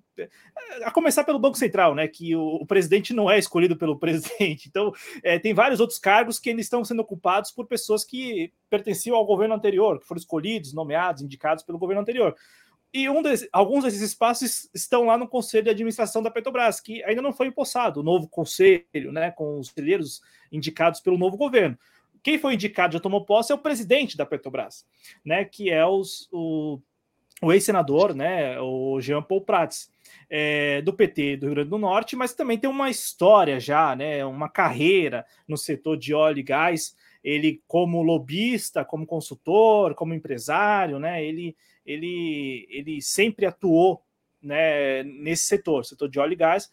a 0.82 0.90
começar 0.90 1.22
pelo 1.22 1.38
Banco 1.38 1.58
Central, 1.58 1.94
né? 1.94 2.08
Que 2.08 2.34
o, 2.34 2.56
o 2.56 2.66
presidente 2.66 3.12
não 3.12 3.30
é 3.30 3.38
escolhido 3.38 3.76
pelo 3.76 3.96
presidente. 4.00 4.68
Então, 4.68 4.92
é, 5.22 5.38
tem 5.38 5.52
vários 5.52 5.78
outros 5.78 5.98
cargos 5.98 6.38
que 6.38 6.48
ainda 6.48 6.62
estão 6.62 6.82
sendo 6.82 7.02
ocupados 7.02 7.50
por 7.50 7.66
pessoas 7.66 8.04
que 8.04 8.50
pertenciam 8.70 9.14
ao 9.14 9.26
governo 9.26 9.54
anterior, 9.54 10.00
que 10.00 10.06
foram 10.06 10.18
escolhidos, 10.18 10.72
nomeados, 10.72 11.22
indicados 11.22 11.62
pelo 11.62 11.78
governo 11.78 12.00
anterior. 12.00 12.34
E 12.94 13.10
um 13.10 13.22
alguns 13.52 13.84
desses 13.84 14.00
espaços 14.00 14.70
estão 14.72 15.04
lá 15.04 15.18
no 15.18 15.28
Conselho 15.28 15.64
de 15.64 15.70
Administração 15.70 16.22
da 16.22 16.30
Petrobras, 16.30 16.80
que 16.80 17.04
ainda 17.04 17.20
não 17.20 17.32
foi 17.34 17.48
empossado, 17.48 18.00
o 18.00 18.02
novo 18.02 18.26
conselho, 18.26 19.12
né? 19.12 19.30
Com 19.30 19.60
os 19.60 19.68
conselheiros 19.68 20.22
indicados 20.50 21.00
pelo 21.00 21.18
novo 21.18 21.36
governo. 21.36 21.76
Quem 22.26 22.40
foi 22.40 22.54
indicado 22.54 22.94
já 22.94 22.98
tomou 22.98 23.24
posse 23.24 23.52
é 23.52 23.54
o 23.54 23.58
presidente 23.58 24.16
da 24.16 24.26
Petrobras, 24.26 24.84
né? 25.24 25.44
Que 25.44 25.70
é 25.70 25.86
os, 25.86 26.28
o, 26.32 26.80
o 27.40 27.52
ex-senador, 27.52 28.16
né? 28.16 28.60
O 28.60 29.00
Jean 29.00 29.22
Paul 29.22 29.42
Prats 29.42 29.88
é, 30.28 30.82
do 30.82 30.92
PT 30.92 31.36
do 31.36 31.46
Rio 31.46 31.54
Grande 31.54 31.70
do 31.70 31.78
Norte, 31.78 32.16
mas 32.16 32.34
também 32.34 32.58
tem 32.58 32.68
uma 32.68 32.90
história 32.90 33.60
já, 33.60 33.94
né, 33.94 34.24
uma 34.24 34.48
carreira 34.48 35.24
no 35.46 35.56
setor 35.56 35.96
de 35.96 36.12
óleo 36.12 36.40
e 36.40 36.42
gás. 36.42 36.96
Ele, 37.22 37.62
como 37.68 38.02
lobista, 38.02 38.84
como 38.84 39.06
consultor, 39.06 39.94
como 39.94 40.12
empresário, 40.12 40.98
né, 40.98 41.24
ele, 41.24 41.56
ele, 41.86 42.66
ele 42.68 43.00
sempre 43.00 43.46
atuou 43.46 44.02
né, 44.42 45.04
nesse 45.04 45.44
setor, 45.44 45.84
setor 45.84 46.08
de 46.08 46.18
óleo 46.18 46.32
e 46.32 46.36
gás, 46.36 46.68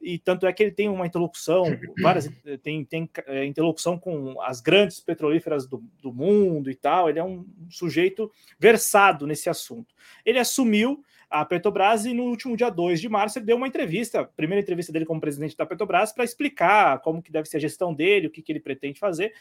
e 0.00 0.18
tanto 0.18 0.46
é 0.46 0.52
que 0.52 0.62
ele 0.62 0.72
tem 0.72 0.88
uma 0.88 1.06
interlocução, 1.06 1.64
várias, 2.02 2.30
tem, 2.62 2.84
tem 2.84 3.10
é, 3.26 3.44
interlocução 3.44 3.98
com 3.98 4.40
as 4.42 4.60
grandes 4.60 5.00
petrolíferas 5.00 5.66
do, 5.66 5.82
do 6.00 6.12
mundo 6.12 6.70
e 6.70 6.74
tal. 6.74 7.08
Ele 7.08 7.18
é 7.18 7.24
um 7.24 7.44
sujeito 7.68 8.30
versado 8.58 9.26
nesse 9.26 9.48
assunto. 9.48 9.94
Ele 10.24 10.38
assumiu 10.38 11.02
a 11.28 11.44
Petrobras 11.44 12.06
e 12.06 12.14
no 12.14 12.24
último 12.24 12.56
dia 12.56 12.70
2 12.70 13.00
de 13.00 13.08
março 13.08 13.38
ele 13.38 13.46
deu 13.46 13.56
uma 13.56 13.68
entrevista, 13.68 14.24
primeira 14.24 14.62
entrevista 14.62 14.92
dele 14.92 15.04
como 15.04 15.20
presidente 15.20 15.56
da 15.56 15.66
Petrobras, 15.66 16.12
para 16.12 16.24
explicar 16.24 17.00
como 17.00 17.22
que 17.22 17.30
deve 17.30 17.48
ser 17.48 17.58
a 17.58 17.60
gestão 17.60 17.92
dele, 17.92 18.28
o 18.28 18.30
que, 18.30 18.40
que 18.40 18.50
ele 18.50 18.60
pretende 18.60 18.98
fazer. 18.98 19.34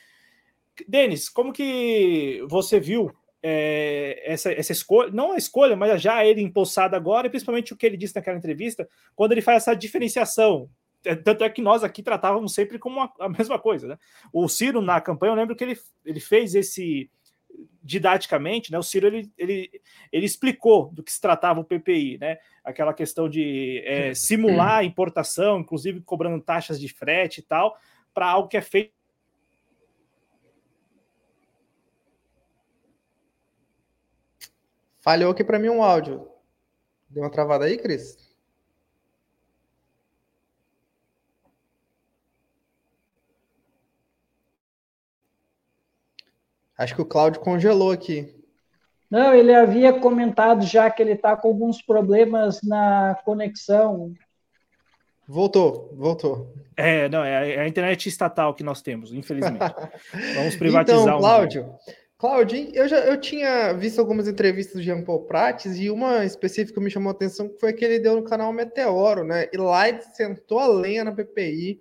Denis, 0.87 1.29
como 1.29 1.53
que 1.53 2.43
você 2.47 2.79
viu 2.79 3.11
é, 3.41 4.21
essa, 4.25 4.51
essa 4.51 4.71
escolha, 4.71 5.11
não 5.11 5.33
a 5.33 5.37
escolha, 5.37 5.75
mas 5.75 6.01
já 6.01 6.25
ele 6.25 6.41
empossado 6.41 6.95
agora, 6.95 7.27
e 7.27 7.29
principalmente 7.29 7.73
o 7.73 7.77
que 7.77 7.85
ele 7.85 7.97
disse 7.97 8.15
naquela 8.15 8.37
entrevista, 8.37 8.87
quando 9.15 9.31
ele 9.31 9.41
faz 9.41 9.63
essa 9.63 9.75
diferenciação. 9.75 10.69
É, 11.05 11.15
tanto 11.15 11.43
é 11.43 11.49
que 11.49 11.61
nós 11.61 11.83
aqui 11.83 12.01
tratávamos 12.01 12.53
sempre 12.53 12.79
como 12.79 12.99
a, 12.99 13.11
a 13.19 13.29
mesma 13.29 13.59
coisa. 13.59 13.87
Né? 13.87 13.97
O 14.33 14.47
Ciro, 14.47 14.81
na 14.81 14.99
campanha, 14.99 15.31
eu 15.31 15.35
lembro 15.35 15.55
que 15.55 15.63
ele, 15.63 15.79
ele 16.03 16.19
fez 16.19 16.55
esse, 16.55 17.09
didaticamente, 17.81 18.71
né, 18.71 18.77
o 18.77 18.83
Ciro 18.83 19.07
ele, 19.07 19.31
ele, 19.37 19.69
ele 20.11 20.25
explicou 20.25 20.91
do 20.91 21.01
que 21.01 21.11
se 21.11 21.21
tratava 21.21 21.59
o 21.59 21.63
PPI, 21.63 22.17
né, 22.19 22.37
aquela 22.63 22.93
questão 22.93 23.29
de 23.29 23.81
é, 23.85 24.13
simular 24.13 24.83
importação, 24.83 25.59
inclusive 25.59 26.01
cobrando 26.01 26.43
taxas 26.43 26.79
de 26.79 26.89
frete 26.89 27.39
e 27.39 27.43
tal, 27.43 27.77
para 28.13 28.27
algo 28.27 28.49
que 28.49 28.57
é 28.57 28.61
feito. 28.61 28.96
Falhou 35.07 35.31
aqui 35.31 35.41
para 35.41 35.57
mim 35.57 35.69
um 35.69 35.81
áudio. 35.81 36.27
Deu 37.07 37.23
uma 37.23 37.29
travada 37.29 37.63
aí, 37.63 37.77
Cris? 37.77 38.17
Acho 46.77 46.93
que 46.93 47.01
o 47.01 47.05
Cláudio 47.05 47.39
congelou 47.39 47.89
aqui. 47.89 48.35
Não, 49.09 49.33
ele 49.33 49.55
havia 49.55 49.97
comentado 49.97 50.65
já 50.65 50.91
que 50.91 51.01
ele 51.01 51.13
está 51.13 51.37
com 51.37 51.47
alguns 51.47 51.81
problemas 51.81 52.61
na 52.61 53.17
conexão. 53.23 54.13
Voltou, 55.25 55.89
voltou. 55.95 56.53
É, 56.75 57.07
não, 57.07 57.23
é 57.23 57.61
a 57.61 57.65
internet 57.65 58.09
estatal 58.09 58.53
que 58.53 58.61
nós 58.61 58.81
temos, 58.81 59.13
infelizmente. 59.13 59.73
Vamos 60.35 60.57
privatizar 60.57 60.99
então, 60.99 61.19
Cláudio, 61.19 61.63
um 61.63 62.06
Cláudio, 62.17 62.71
eu 62.73 62.87
já 62.87 62.97
eu 62.97 63.19
tinha 63.21 63.73
visto 63.73 63.99
algumas 63.99 64.27
entrevistas 64.27 64.75
do 64.75 64.81
Jean 64.81 65.03
Paul 65.03 65.25
Prates 65.25 65.77
e 65.77 65.87
uma 65.91 66.25
específica 66.25 66.81
me 66.81 66.89
chamou 66.89 67.09
a 67.09 67.13
atenção 67.13 67.47
que 67.47 67.59
foi 67.59 67.69
a 67.69 67.73
que 67.73 67.85
ele 67.85 67.99
deu 67.99 68.15
no 68.15 68.23
canal 68.23 68.51
Meteoro, 68.51 69.23
né? 69.23 69.47
E 69.53 69.57
lá 69.57 69.87
ele 69.87 70.01
sentou 70.01 70.57
a 70.57 70.65
lenha 70.65 71.03
na 71.03 71.11
PPI, 71.11 71.79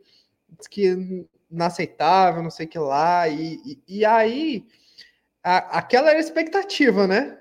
disse 0.51 0.69
que 0.69 1.27
inaceitável, 1.51 2.43
não 2.43 2.51
sei 2.51 2.67
o 2.67 2.69
que 2.69 2.79
lá, 2.79 3.27
e, 3.29 3.55
e, 3.65 4.01
e 4.01 4.05
aí 4.05 4.67
a, 5.43 5.79
aquela 5.79 6.11
era 6.11 6.19
a 6.19 6.21
expectativa, 6.21 7.07
né? 7.07 7.39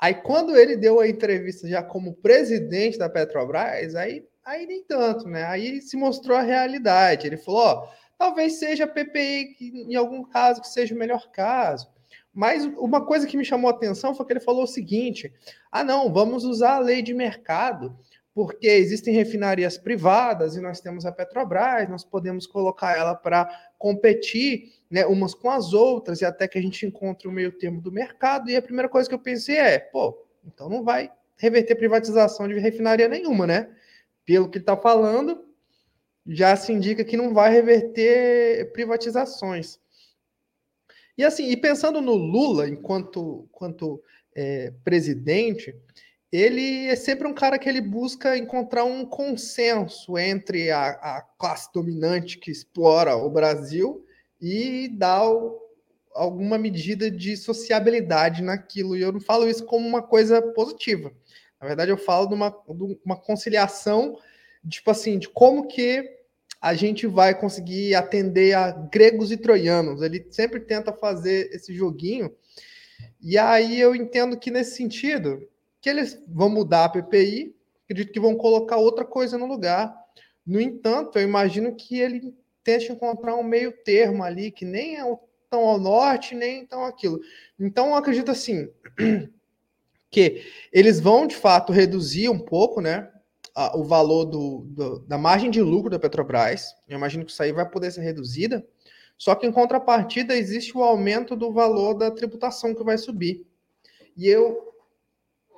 Aí 0.00 0.14
quando 0.14 0.56
ele 0.56 0.76
deu 0.76 1.00
a 1.00 1.08
entrevista 1.08 1.68
já 1.68 1.82
como 1.82 2.14
presidente 2.14 2.96
da 2.96 3.10
Petrobras, 3.10 3.96
aí, 3.96 4.24
aí 4.44 4.66
nem 4.66 4.84
tanto, 4.84 5.28
né? 5.28 5.44
Aí 5.46 5.80
se 5.82 5.96
mostrou 5.96 6.36
a 6.36 6.42
realidade. 6.42 7.26
Ele 7.26 7.36
falou, 7.36 7.60
ó, 7.60 7.88
talvez 8.16 8.54
seja 8.60 8.84
a 8.84 8.86
PPI 8.86 9.54
que, 9.58 9.68
em 9.88 9.96
algum 9.96 10.22
caso 10.22 10.60
que 10.60 10.68
seja 10.68 10.94
o 10.94 10.98
melhor 10.98 11.28
caso. 11.32 11.90
Mas 12.32 12.64
uma 12.64 13.04
coisa 13.04 13.26
que 13.26 13.36
me 13.36 13.44
chamou 13.44 13.68
a 13.70 13.74
atenção 13.74 14.14
foi 14.14 14.24
que 14.24 14.32
ele 14.32 14.40
falou 14.40 14.64
o 14.64 14.68
seguinte: 14.68 15.32
ah, 15.70 15.82
não, 15.82 16.12
vamos 16.12 16.44
usar 16.44 16.76
a 16.76 16.78
lei 16.80 17.02
de 17.02 17.12
mercado, 17.12 17.96
porque 18.32 18.68
existem 18.68 19.12
refinarias 19.12 19.76
privadas 19.76 20.54
e 20.54 20.60
nós 20.60 20.80
temos 20.80 21.04
a 21.04 21.12
Petrobras, 21.12 21.88
nós 21.88 22.04
podemos 22.04 22.46
colocar 22.46 22.96
ela 22.96 23.14
para 23.14 23.48
competir 23.76 24.72
né, 24.88 25.04
umas 25.06 25.34
com 25.34 25.50
as 25.50 25.72
outras 25.72 26.20
e 26.20 26.24
até 26.24 26.46
que 26.46 26.58
a 26.58 26.62
gente 26.62 26.86
encontre 26.86 27.26
o 27.26 27.32
meio 27.32 27.52
termo 27.52 27.80
do 27.80 27.90
mercado. 27.90 28.48
E 28.48 28.56
a 28.56 28.62
primeira 28.62 28.88
coisa 28.88 29.08
que 29.08 29.14
eu 29.14 29.18
pensei 29.18 29.56
é: 29.56 29.78
pô, 29.78 30.16
então 30.44 30.68
não 30.68 30.84
vai 30.84 31.10
reverter 31.36 31.74
privatização 31.74 32.46
de 32.46 32.58
refinaria 32.58 33.08
nenhuma, 33.08 33.46
né? 33.46 33.68
Pelo 34.24 34.48
que 34.48 34.58
está 34.58 34.76
falando, 34.76 35.44
já 36.26 36.54
se 36.54 36.72
indica 36.72 37.04
que 37.04 37.16
não 37.16 37.34
vai 37.34 37.52
reverter 37.52 38.70
privatizações. 38.72 39.80
E 41.20 41.24
assim, 41.24 41.50
e 41.50 41.54
pensando 41.54 42.00
no 42.00 42.14
Lula 42.14 42.66
enquanto, 42.66 43.46
enquanto 43.50 44.02
é, 44.34 44.72
presidente, 44.82 45.76
ele 46.32 46.86
é 46.86 46.96
sempre 46.96 47.28
um 47.28 47.34
cara 47.34 47.58
que 47.58 47.68
ele 47.68 47.82
busca 47.82 48.38
encontrar 48.38 48.84
um 48.84 49.04
consenso 49.04 50.16
entre 50.16 50.70
a, 50.70 50.88
a 50.92 51.22
classe 51.38 51.70
dominante 51.74 52.38
que 52.38 52.50
explora 52.50 53.16
o 53.16 53.28
Brasil 53.28 54.02
e 54.40 54.88
dar 54.96 55.30
o, 55.30 55.60
alguma 56.14 56.56
medida 56.56 57.10
de 57.10 57.36
sociabilidade 57.36 58.42
naquilo. 58.42 58.96
E 58.96 59.02
eu 59.02 59.12
não 59.12 59.20
falo 59.20 59.46
isso 59.46 59.66
como 59.66 59.86
uma 59.86 60.00
coisa 60.00 60.40
positiva. 60.40 61.12
Na 61.60 61.66
verdade, 61.66 61.90
eu 61.90 61.98
falo 61.98 62.28
de 62.28 62.34
uma, 62.34 62.48
de 62.48 62.98
uma 63.04 63.20
conciliação, 63.20 64.18
tipo 64.66 64.90
assim, 64.90 65.18
de 65.18 65.28
como 65.28 65.68
que 65.68 66.19
a 66.60 66.74
gente 66.74 67.06
vai 67.06 67.38
conseguir 67.38 67.94
atender 67.94 68.54
a 68.54 68.70
gregos 68.70 69.32
e 69.32 69.36
troianos. 69.36 70.02
Ele 70.02 70.26
sempre 70.30 70.60
tenta 70.60 70.92
fazer 70.92 71.50
esse 71.52 71.74
joguinho. 71.74 72.34
E 73.20 73.38
aí 73.38 73.80
eu 73.80 73.94
entendo 73.94 74.38
que 74.38 74.50
nesse 74.50 74.76
sentido, 74.76 75.48
que 75.80 75.88
eles 75.88 76.22
vão 76.28 76.50
mudar 76.50 76.84
a 76.84 76.88
PPI, 76.88 77.54
acredito 77.84 78.12
que 78.12 78.20
vão 78.20 78.36
colocar 78.36 78.76
outra 78.76 79.04
coisa 79.04 79.38
no 79.38 79.46
lugar. 79.46 79.94
No 80.46 80.60
entanto, 80.60 81.18
eu 81.18 81.22
imagino 81.22 81.74
que 81.74 81.98
ele 81.98 82.34
tente 82.62 82.92
encontrar 82.92 83.36
um 83.36 83.42
meio 83.42 83.72
termo 83.72 84.22
ali, 84.22 84.50
que 84.50 84.64
nem 84.66 84.98
é 84.98 85.18
tão 85.48 85.60
ao 85.60 85.78
norte, 85.78 86.34
nem 86.34 86.66
tão 86.66 86.84
aquilo. 86.84 87.20
Então, 87.58 87.88
eu 87.88 87.94
acredito 87.94 88.30
assim, 88.30 88.68
que 90.10 90.44
eles 90.72 91.00
vão, 91.00 91.26
de 91.26 91.36
fato, 91.36 91.72
reduzir 91.72 92.28
um 92.28 92.38
pouco, 92.38 92.80
né, 92.80 93.10
o 93.74 93.84
valor 93.84 94.24
do, 94.24 94.66
do, 94.68 94.98
da 95.00 95.18
margem 95.18 95.50
de 95.50 95.60
lucro 95.60 95.90
da 95.90 95.98
Petrobras. 95.98 96.74
Eu 96.88 96.96
imagino 96.96 97.24
que 97.24 97.32
isso 97.32 97.42
aí 97.42 97.52
vai 97.52 97.68
poder 97.68 97.90
ser 97.90 98.02
reduzida. 98.02 98.66
Só 99.16 99.34
que 99.34 99.46
em 99.46 99.52
contrapartida 99.52 100.34
existe 100.34 100.76
o 100.76 100.82
aumento 100.82 101.36
do 101.36 101.52
valor 101.52 101.94
da 101.94 102.10
tributação 102.10 102.74
que 102.74 102.82
vai 102.82 102.96
subir. 102.96 103.46
E 104.16 104.26
eu 104.26 104.74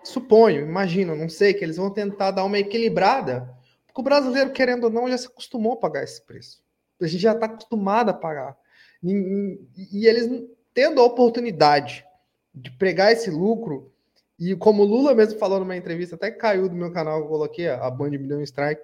suponho, 0.03 0.67
imagino, 0.67 1.15
não 1.15 1.29
sei, 1.29 1.55
que 1.55 1.65
eles 1.65 1.77
vão 1.77 1.93
tentar 1.93 2.33
dar 2.33 2.45
uma 2.45 2.59
equilibrada, 2.59 3.49
porque 3.87 4.01
o 4.01 4.05
brasileiro, 4.05 4.53
querendo 4.53 4.85
ou 4.85 4.91
não, 4.91 5.09
já 5.09 5.17
se 5.17 5.27
acostumou 5.27 5.75
a 5.75 5.77
pagar 5.77 6.03
esse 6.03 6.25
preço. 6.25 6.63
A 7.01 7.07
gente 7.07 7.21
já 7.21 7.33
está 7.33 7.47
acostumado 7.47 8.09
a 8.09 8.15
pagar. 8.15 8.57
E, 9.03 9.61
e, 9.93 10.07
eles 10.07 10.45
tendo 10.73 11.01
a 11.01 11.05
oportunidade 11.05 12.05
de 12.55 12.71
pregar 12.71 13.13
esse 13.13 13.31
lucro 13.31 13.92
e 14.51 14.57
como 14.57 14.83
o 14.83 14.87
Lula 14.87 15.15
mesmo 15.15 15.39
falou 15.39 15.61
numa 15.61 15.77
entrevista, 15.77 16.17
até 16.17 16.31
caiu 16.31 16.69
do 16.69 16.75
meu 16.75 16.91
canal, 16.91 17.21
eu 17.21 17.27
coloquei 17.27 17.69
a 17.69 17.91
Band 17.91 18.11
me 18.11 18.19
deu 18.19 18.39
um 18.39 18.43
strike. 18.43 18.83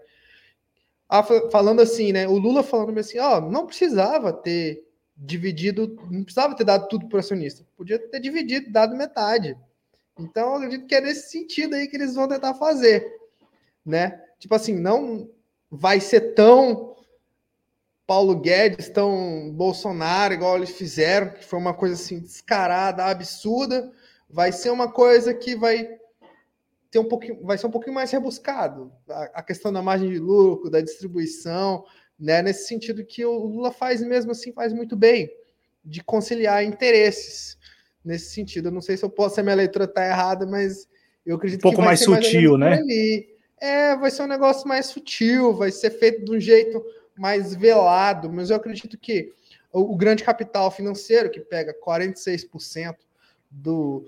Falando 1.50 1.80
assim, 1.80 2.12
né? 2.12 2.28
O 2.28 2.36
Lula 2.36 2.62
falando 2.62 2.96
assim, 2.98 3.18
ó, 3.18 3.40
não 3.40 3.66
precisava 3.66 4.32
ter 4.32 4.86
dividido, 5.16 5.98
não 6.10 6.22
precisava 6.22 6.54
ter 6.54 6.64
dado 6.64 6.86
tudo 6.88 7.08
para 7.08 7.20
acionista, 7.20 7.66
podia 7.76 7.98
ter 7.98 8.20
dividido, 8.20 8.70
dado 8.70 8.94
metade. 8.96 9.56
Então, 10.18 10.50
eu 10.50 10.54
acredito 10.56 10.86
que 10.86 10.94
é 10.94 11.00
nesse 11.00 11.30
sentido 11.30 11.74
aí 11.74 11.88
que 11.88 11.96
eles 11.96 12.14
vão 12.14 12.28
tentar 12.28 12.54
fazer, 12.54 13.06
né? 13.84 14.20
Tipo 14.38 14.54
assim, 14.54 14.74
não 14.74 15.30
vai 15.70 15.98
ser 15.98 16.34
tão 16.34 16.94
Paulo 18.06 18.36
Guedes, 18.36 18.88
tão 18.88 19.50
Bolsonaro, 19.52 20.34
igual 20.34 20.56
eles 20.56 20.70
fizeram, 20.70 21.30
que 21.30 21.44
foi 21.44 21.58
uma 21.58 21.74
coisa 21.74 21.94
assim 21.94 22.20
descarada, 22.20 23.04
absurda, 23.04 23.92
vai 24.28 24.52
ser 24.52 24.70
uma 24.70 24.90
coisa 24.90 25.32
que 25.32 25.56
vai 25.56 25.98
ter 26.90 26.98
um 26.98 27.04
pouquinho, 27.04 27.40
vai 27.42 27.56
ser 27.58 27.66
um 27.66 27.70
pouquinho 27.70 27.94
mais 27.94 28.10
rebuscado. 28.10 28.92
A, 29.08 29.22
a 29.34 29.42
questão 29.42 29.72
da 29.72 29.82
margem 29.82 30.10
de 30.10 30.18
lucro, 30.18 30.70
da 30.70 30.80
distribuição, 30.80 31.84
né? 32.18 32.42
Nesse 32.42 32.66
sentido 32.66 33.04
que 33.04 33.24
o 33.24 33.38
Lula 33.38 33.70
faz 33.70 34.02
mesmo 34.02 34.32
assim, 34.32 34.52
faz 34.52 34.72
muito 34.72 34.96
bem, 34.96 35.30
de 35.84 36.02
conciliar 36.02 36.64
interesses. 36.64 37.56
Nesse 38.04 38.32
sentido, 38.32 38.68
eu 38.68 38.72
não 38.72 38.80
sei 38.80 38.96
se 38.96 39.04
eu 39.04 39.10
posso, 39.10 39.34
se 39.34 39.40
a 39.40 39.44
minha 39.44 39.56
leitura 39.56 39.84
está 39.84 40.06
errada, 40.06 40.46
mas 40.46 40.88
eu 41.26 41.36
acredito 41.36 41.60
um 41.60 41.62
pouco 41.62 41.78
que 41.78 41.84
mais 41.84 42.00
sutil, 42.00 42.56
mais 42.56 42.84
né? 42.86 43.24
É, 43.60 43.96
vai 43.96 44.10
ser 44.10 44.22
um 44.22 44.28
negócio 44.28 44.68
mais 44.68 44.86
sutil, 44.86 45.52
vai 45.52 45.70
ser 45.70 45.90
feito 45.90 46.24
de 46.24 46.30
um 46.30 46.40
jeito 46.40 46.82
mais 47.16 47.54
velado, 47.54 48.32
mas 48.32 48.50
eu 48.50 48.56
acredito 48.56 48.96
que 48.96 49.32
o, 49.72 49.80
o 49.92 49.96
grande 49.96 50.22
capital 50.22 50.70
financeiro, 50.70 51.28
que 51.28 51.40
pega 51.40 51.74
46% 51.74 52.94
do, 53.50 54.06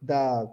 da, 0.00 0.48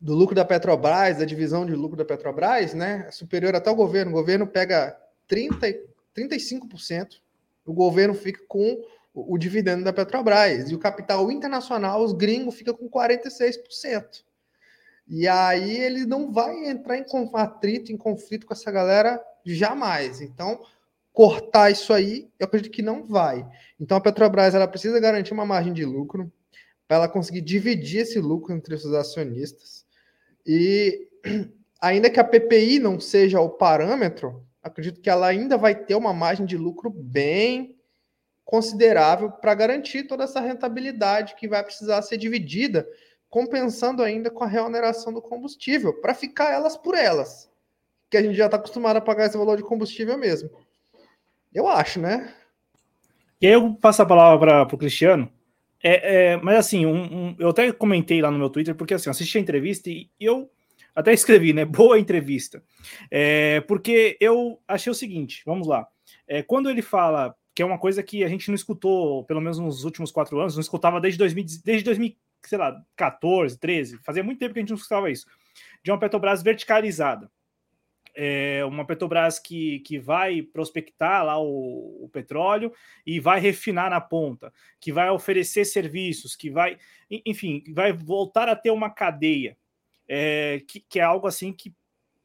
do 0.00 0.14
lucro 0.14 0.34
da 0.34 0.44
Petrobras, 0.44 1.18
da 1.18 1.24
divisão 1.24 1.64
de 1.66 1.74
lucro 1.74 1.96
da 1.96 2.04
Petrobras, 2.04 2.74
né, 2.74 3.06
é 3.08 3.10
superior 3.10 3.54
até 3.54 3.70
o 3.70 3.74
governo. 3.74 4.12
O 4.12 4.14
governo 4.14 4.46
pega 4.46 4.98
30, 5.28 5.66
35%, 6.16 7.20
o 7.64 7.72
governo 7.72 8.14
fica 8.14 8.42
com 8.48 8.82
o, 9.14 9.34
o 9.34 9.38
dividendo 9.38 9.84
da 9.84 9.92
Petrobras. 9.92 10.70
E 10.70 10.74
o 10.74 10.78
capital 10.78 11.30
internacional, 11.30 12.02
os 12.02 12.12
gringos, 12.12 12.54
fica 12.54 12.74
com 12.74 12.88
46%. 12.88 14.24
E 15.08 15.26
aí 15.28 15.78
ele 15.78 16.06
não 16.06 16.32
vai 16.32 16.68
entrar 16.68 16.96
em 16.96 17.04
atrito, 17.34 17.92
em 17.92 17.96
conflito 17.96 18.46
com 18.46 18.54
essa 18.54 18.70
galera 18.70 19.22
jamais. 19.44 20.20
Então, 20.20 20.60
cortar 21.12 21.70
isso 21.70 21.92
aí, 21.92 22.30
eu 22.38 22.46
acredito 22.46 22.72
que 22.72 22.82
não 22.82 23.04
vai. 23.04 23.46
Então 23.78 23.96
a 23.96 24.00
Petrobras 24.00 24.54
ela 24.54 24.66
precisa 24.66 24.98
garantir 24.98 25.34
uma 25.34 25.44
margem 25.44 25.72
de 25.72 25.84
lucro, 25.84 26.32
para 26.92 26.98
ela 26.98 27.08
conseguir 27.08 27.40
dividir 27.40 28.02
esse 28.02 28.20
lucro 28.20 28.54
entre 28.54 28.74
os 28.74 28.84
acionistas. 28.92 29.86
E 30.46 31.08
ainda 31.80 32.10
que 32.10 32.20
a 32.20 32.24
PPI 32.24 32.78
não 32.78 33.00
seja 33.00 33.40
o 33.40 33.48
parâmetro, 33.48 34.46
acredito 34.62 35.00
que 35.00 35.08
ela 35.08 35.26
ainda 35.26 35.56
vai 35.56 35.74
ter 35.74 35.94
uma 35.94 36.12
margem 36.12 36.44
de 36.44 36.58
lucro 36.58 36.90
bem 36.90 37.78
considerável 38.44 39.30
para 39.30 39.54
garantir 39.54 40.02
toda 40.02 40.24
essa 40.24 40.38
rentabilidade 40.38 41.34
que 41.34 41.48
vai 41.48 41.64
precisar 41.64 42.02
ser 42.02 42.18
dividida, 42.18 42.86
compensando 43.30 44.02
ainda 44.02 44.30
com 44.30 44.44
a 44.44 44.46
reoneração 44.46 45.14
do 45.14 45.22
combustível, 45.22 45.98
para 45.98 46.12
ficar 46.12 46.52
elas 46.52 46.76
por 46.76 46.94
elas, 46.94 47.50
que 48.10 48.18
a 48.18 48.22
gente 48.22 48.36
já 48.36 48.44
está 48.44 48.58
acostumado 48.58 48.98
a 48.98 49.00
pagar 49.00 49.24
esse 49.24 49.38
valor 49.38 49.56
de 49.56 49.62
combustível 49.62 50.18
mesmo. 50.18 50.50
Eu 51.54 51.66
acho, 51.66 51.98
né? 51.98 52.34
E 53.40 53.46
aí 53.46 53.54
eu 53.54 53.72
passo 53.76 54.02
a 54.02 54.06
palavra 54.06 54.66
para 54.66 54.76
o 54.76 54.78
Cristiano, 54.78 55.32
é, 55.82 56.32
é, 56.32 56.36
mas 56.36 56.58
assim, 56.58 56.86
um, 56.86 57.02
um, 57.02 57.36
eu 57.38 57.48
até 57.48 57.72
comentei 57.72 58.22
lá 58.22 58.30
no 58.30 58.38
meu 58.38 58.48
Twitter, 58.48 58.74
porque 58.74 58.94
assim, 58.94 59.10
assisti 59.10 59.38
a 59.38 59.40
entrevista 59.40 59.90
e 59.90 60.08
eu 60.20 60.50
até 60.94 61.12
escrevi, 61.12 61.52
né? 61.52 61.64
Boa 61.66 61.98
entrevista. 61.98 62.62
É, 63.10 63.60
porque 63.62 64.16
eu 64.20 64.60
achei 64.68 64.90
o 64.90 64.94
seguinte, 64.94 65.42
vamos 65.44 65.66
lá. 65.66 65.86
É, 66.26 66.42
quando 66.42 66.70
ele 66.70 66.82
fala 66.82 67.34
que 67.54 67.62
é 67.62 67.66
uma 67.66 67.78
coisa 67.78 68.02
que 68.02 68.24
a 68.24 68.28
gente 68.28 68.48
não 68.48 68.54
escutou, 68.54 69.24
pelo 69.24 69.40
menos 69.40 69.58
nos 69.58 69.84
últimos 69.84 70.10
quatro 70.10 70.40
anos, 70.40 70.54
não 70.54 70.62
escutava 70.62 71.00
desde, 71.00 71.18
2000, 71.18 71.44
desde 71.64 71.84
2014, 71.84 73.58
13, 73.58 73.98
fazia 74.02 74.22
muito 74.22 74.38
tempo 74.38 74.54
que 74.54 74.60
a 74.60 74.62
gente 74.62 74.70
não 74.70 74.76
escutava 74.76 75.10
isso, 75.10 75.26
de 75.84 75.90
uma 75.90 75.98
Petrobras 75.98 76.42
verticalizada 76.42 77.30
é, 78.14 78.64
uma 78.64 78.84
Petrobras 78.84 79.38
que, 79.38 79.80
que 79.80 79.98
vai 79.98 80.42
prospectar 80.42 81.24
lá 81.24 81.38
o, 81.40 82.04
o, 82.04 82.08
petróleo 82.12 82.72
e 83.06 83.18
vai 83.18 83.40
refinar 83.40 83.90
na 83.90 84.00
ponta, 84.00 84.52
que 84.80 84.92
vai 84.92 85.10
oferecer 85.10 85.64
serviços, 85.64 86.36
que 86.36 86.50
vai, 86.50 86.78
enfim, 87.10 87.64
vai 87.72 87.92
voltar 87.92 88.48
a 88.48 88.56
ter 88.56 88.70
uma 88.70 88.90
cadeia, 88.90 89.56
é, 90.08 90.62
que, 90.66 90.80
que, 90.80 91.00
é 91.00 91.02
algo 91.02 91.26
assim 91.26 91.52
que 91.52 91.74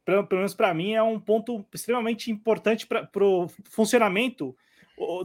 pelo 0.04 0.26
menos 0.32 0.54
para 0.54 0.72
mim, 0.72 0.94
é 0.94 1.02
um 1.02 1.20
ponto 1.20 1.62
extremamente 1.74 2.30
importante 2.30 2.86
para 2.86 3.24
o 3.26 3.46
funcionamento 3.70 4.56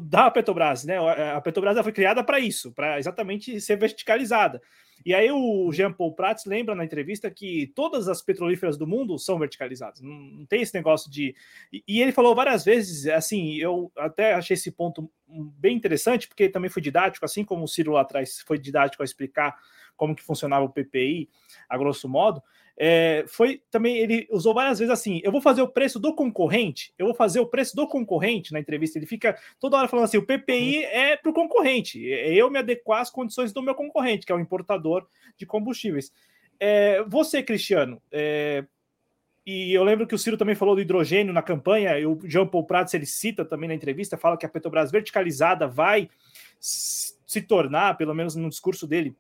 da 0.02 0.30
Petrobras, 0.30 0.84
né? 0.84 0.98
A 1.32 1.42
Petrobras 1.42 1.78
foi 1.82 1.92
criada 1.92 2.24
para 2.24 2.40
isso, 2.40 2.72
para 2.72 3.00
exatamente 3.00 3.60
ser 3.60 3.78
verticalizada. 3.78 4.62
E 5.06 5.14
aí 5.14 5.30
o 5.32 5.72
Jean 5.72 5.92
Paul 5.92 6.14
Prats 6.14 6.46
lembra 6.46 6.74
na 6.74 6.86
entrevista 6.86 7.30
que 7.30 7.72
todas 7.76 8.08
as 8.08 8.22
petrolíferas 8.22 8.78
do 8.78 8.88
mundo 8.88 9.18
são 9.20 9.38
verticalizadas. 9.38 10.02
Não, 10.02 10.46
tem 10.46 10.62
esse 10.62 10.74
negócio 10.74 11.12
de. 11.12 11.36
E, 11.72 12.02
ele 12.02 12.12
falou 12.12 12.34
várias 12.34 12.64
vezes, 12.64 13.08
assim, 13.08 13.56
eu 13.56 13.92
até 13.98 14.34
achei 14.34 14.54
esse 14.54 14.72
ponto 14.72 15.12
bem 15.28 15.76
interessante, 15.76 16.28
porque 16.28 16.48
também 16.48 16.70
foi 16.70 16.82
didático, 16.82 17.26
assim 17.26 17.44
como 17.44 17.66
o 17.66 17.68
Ciro 17.68 17.92
lá 17.92 18.02
atrás 18.02 18.42
foi 18.46 18.58
didático 18.58 19.04
a 19.04 19.06
explicar 19.06 19.56
como 19.98 20.16
que 20.16 20.24
funcionava 20.24 20.66
o 20.66 20.70
PPI, 20.70 21.30
a 21.68 21.78
grosso 21.78 22.08
modo 22.08 22.42
é, 22.76 23.24
foi 23.28 23.62
também 23.70 23.98
ele 23.98 24.28
usou 24.32 24.54
várias 24.54 24.80
vezes 24.80 24.92
assim: 24.92 25.22
eu 25.24 25.32
vou 25.32 25.42
fazer 25.42 25.62
o 25.62 25.68
preço 25.68 26.00
do 26.00 26.14
concorrente, 26.14 26.94
eu 26.98 27.06
vou 27.06 27.16
fazer 27.16 27.40
o 27.40 27.46
preço 27.46 27.76
do 27.76 27.88
concorrente 27.88 28.52
na 28.52 28.60
entrevista. 28.60 28.98
Ele 28.98 29.06
fica 29.06 29.38
toda 29.60 29.78
hora 29.78 29.88
falando 29.88 30.06
assim: 30.06 30.18
o 30.18 30.26
PPI 30.26 30.84
é 30.86 31.16
para 31.16 31.30
o 31.30 31.34
concorrente, 31.34 32.12
é 32.12 32.34
eu 32.34 32.50
me 32.50 32.60
adequar 32.60 33.02
às 33.02 33.12
condições 33.12 33.54
do 33.54 33.62
meu 33.62 33.76
concorrente, 33.76 34.26
que 34.26 34.32
é 34.32 34.36
o 34.36 34.40
importador 34.40 35.06
de 35.38 35.46
combustíveis. 35.46 36.12
É, 36.60 37.04
você, 37.04 37.44
Cristiano, 37.44 38.02
é, 38.12 38.66
e 39.46 39.74
eu 39.74 39.84
lembro 39.84 40.08
que 40.08 40.16
o 40.16 40.18
Ciro 40.18 40.38
também 40.38 40.56
falou 40.56 40.74
do 40.74 40.82
hidrogênio 40.82 41.34
na 41.34 41.42
campanha, 41.42 42.00
e 42.00 42.06
o 42.06 42.20
Jean 42.24 42.48
Paul 42.48 42.66
Prats 42.66 42.94
ele 42.94 43.06
cita 43.06 43.44
também 43.44 43.68
na 43.68 43.76
entrevista, 43.76 44.18
fala 44.18 44.38
que 44.38 44.46
a 44.46 44.50
Petrobras 44.50 44.92
verticalizada 44.92 45.68
vai 45.68 46.10
se 46.60 47.42
tornar, 47.42 47.98
pelo 47.98 48.14
menos 48.14 48.36
no 48.36 48.50
discurso 48.50 48.88
dele, 48.88 49.16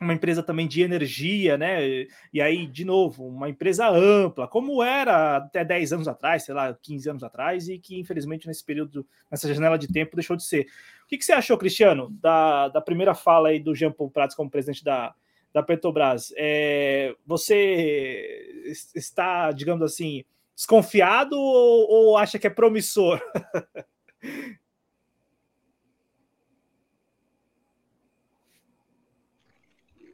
uma 0.00 0.14
empresa 0.14 0.42
também 0.42 0.66
de 0.66 0.80
energia, 0.80 1.58
né? 1.58 2.06
E 2.32 2.40
aí, 2.40 2.66
de 2.66 2.84
novo, 2.84 3.26
uma 3.26 3.50
empresa 3.50 3.86
ampla, 3.88 4.48
como 4.48 4.82
era 4.82 5.36
até 5.36 5.62
10 5.62 5.92
anos 5.92 6.08
atrás, 6.08 6.44
sei 6.44 6.54
lá, 6.54 6.72
15 6.72 7.10
anos 7.10 7.22
atrás, 7.22 7.68
e 7.68 7.78
que 7.78 7.98
infelizmente 7.98 8.46
nesse 8.46 8.64
período, 8.64 9.06
nessa 9.30 9.52
janela 9.52 9.78
de 9.78 9.92
tempo, 9.92 10.16
deixou 10.16 10.36
de 10.36 10.44
ser. 10.44 10.66
O 11.04 11.06
que, 11.06 11.18
que 11.18 11.24
você 11.24 11.32
achou, 11.32 11.58
Cristiano, 11.58 12.08
da, 12.20 12.68
da 12.68 12.80
primeira 12.80 13.14
fala 13.14 13.50
aí 13.50 13.60
do 13.60 13.74
Jean 13.74 13.92
Paul 13.92 14.10
Prats 14.10 14.34
como 14.34 14.50
presidente 14.50 14.82
da, 14.82 15.14
da 15.52 15.62
Petrobras? 15.62 16.32
É, 16.34 17.14
você 17.26 18.72
está, 18.94 19.52
digamos 19.52 19.82
assim, 19.82 20.24
desconfiado 20.56 21.36
ou, 21.36 21.90
ou 21.90 22.16
acha 22.16 22.38
que 22.38 22.46
é 22.46 22.50
promissor? 22.50 23.20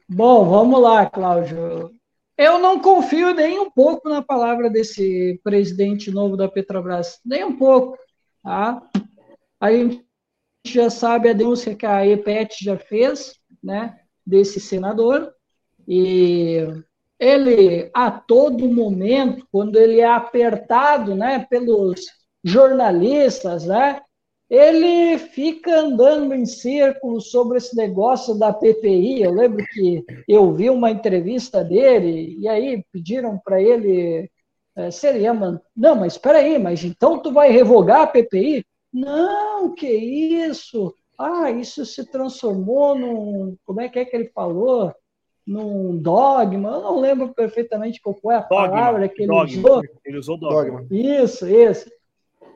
Bom, 0.09 0.45
vamos 0.45 0.81
lá, 0.81 1.05
Cláudio. 1.05 1.91
Eu 2.37 2.59
não 2.59 2.79
confio 2.79 3.33
nem 3.33 3.59
um 3.59 3.69
pouco 3.69 4.07
na 4.07 4.21
palavra 4.21 4.69
desse 4.69 5.37
presidente 5.43 6.09
novo 6.09 6.37
da 6.37 6.47
Petrobras, 6.47 7.19
nem 7.25 7.43
um 7.43 7.57
pouco. 7.57 7.97
Tá? 8.41 8.81
A 9.59 9.71
gente 9.71 10.05
já 10.65 10.89
sabe 10.89 11.27
a 11.29 11.33
denúncia 11.33 11.75
que 11.75 11.85
a 11.85 12.07
EPET 12.07 12.63
já 12.63 12.77
fez, 12.77 13.33
né, 13.61 13.99
desse 14.25 14.61
senador, 14.61 15.33
e 15.85 16.65
ele, 17.19 17.89
a 17.93 18.09
todo 18.09 18.69
momento, 18.69 19.45
quando 19.51 19.75
ele 19.77 19.99
é 19.99 20.07
apertado, 20.07 21.15
né, 21.15 21.45
pelos 21.49 22.01
jornalistas, 22.43 23.65
né, 23.65 24.01
ele 24.49 25.17
fica 25.17 25.79
andando 25.79 26.33
em 26.33 26.45
círculos 26.45 27.29
sobre 27.29 27.57
esse 27.57 27.75
negócio 27.75 28.37
da 28.37 28.53
PPI. 28.53 29.21
Eu 29.21 29.31
lembro 29.31 29.65
que 29.73 30.05
eu 30.27 30.53
vi 30.53 30.69
uma 30.69 30.89
entrevista 30.89 31.63
dele 31.63 32.37
e 32.39 32.47
aí 32.47 32.83
pediram 32.91 33.37
para 33.37 33.61
ele 33.61 34.29
é, 34.77 34.91
seria, 34.91 35.33
mano, 35.33 35.59
não, 35.75 35.95
mas 35.95 36.13
espera 36.13 36.37
aí, 36.37 36.59
mas 36.59 36.83
então 36.83 37.17
tu 37.19 37.33
vai 37.33 37.49
revogar 37.49 38.01
a 38.01 38.07
PPI? 38.07 38.63
Não, 38.93 39.73
que 39.73 39.87
isso? 39.87 40.93
Ah, 41.17 41.49
isso 41.49 41.83
se 41.83 42.05
transformou 42.11 42.95
num, 42.95 43.57
como 43.65 43.81
é 43.81 43.89
que 43.89 43.97
é 43.97 44.05
que 44.05 44.15
ele 44.15 44.29
falou? 44.29 44.93
Num 45.47 45.97
dogma, 45.97 46.69
eu 46.69 46.81
não 46.81 46.99
lembro 46.99 47.33
perfeitamente 47.33 47.99
qual 47.99 48.13
foi 48.13 48.35
a 48.35 48.41
dogma, 48.41 48.69
palavra 48.69 49.09
que 49.09 49.23
ele 49.23 49.27
dogma. 49.27 49.57
usou. 49.57 49.81
Ele 50.05 50.17
usou 50.19 50.37
dogma. 50.37 50.85
Isso, 50.91 51.47
isso. 51.47 51.89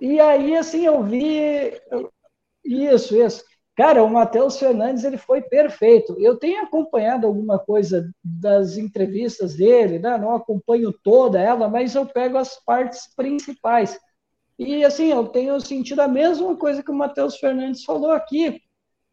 E 0.01 0.19
aí, 0.19 0.57
assim, 0.57 0.85
eu 0.85 1.03
vi. 1.03 1.79
Isso, 2.65 3.15
isso. 3.15 3.43
Cara, 3.75 4.03
o 4.03 4.09
Matheus 4.09 4.57
Fernandes 4.57 5.03
ele 5.03 5.17
foi 5.17 5.41
perfeito. 5.43 6.15
Eu 6.19 6.37
tenho 6.37 6.63
acompanhado 6.63 7.27
alguma 7.27 7.59
coisa 7.59 8.11
das 8.23 8.77
entrevistas 8.77 9.55
dele, 9.55 9.99
né? 9.99 10.17
não 10.17 10.35
acompanho 10.35 10.91
toda 11.03 11.39
ela, 11.39 11.69
mas 11.69 11.95
eu 11.95 12.05
pego 12.05 12.37
as 12.37 12.63
partes 12.65 13.13
principais. 13.15 13.97
E 14.59 14.83
assim, 14.83 15.11
eu 15.11 15.27
tenho 15.27 15.59
sentido 15.61 16.01
a 16.01 16.07
mesma 16.07 16.55
coisa 16.57 16.83
que 16.83 16.91
o 16.91 16.95
Matheus 16.95 17.37
Fernandes 17.37 17.83
falou 17.83 18.11
aqui 18.11 18.59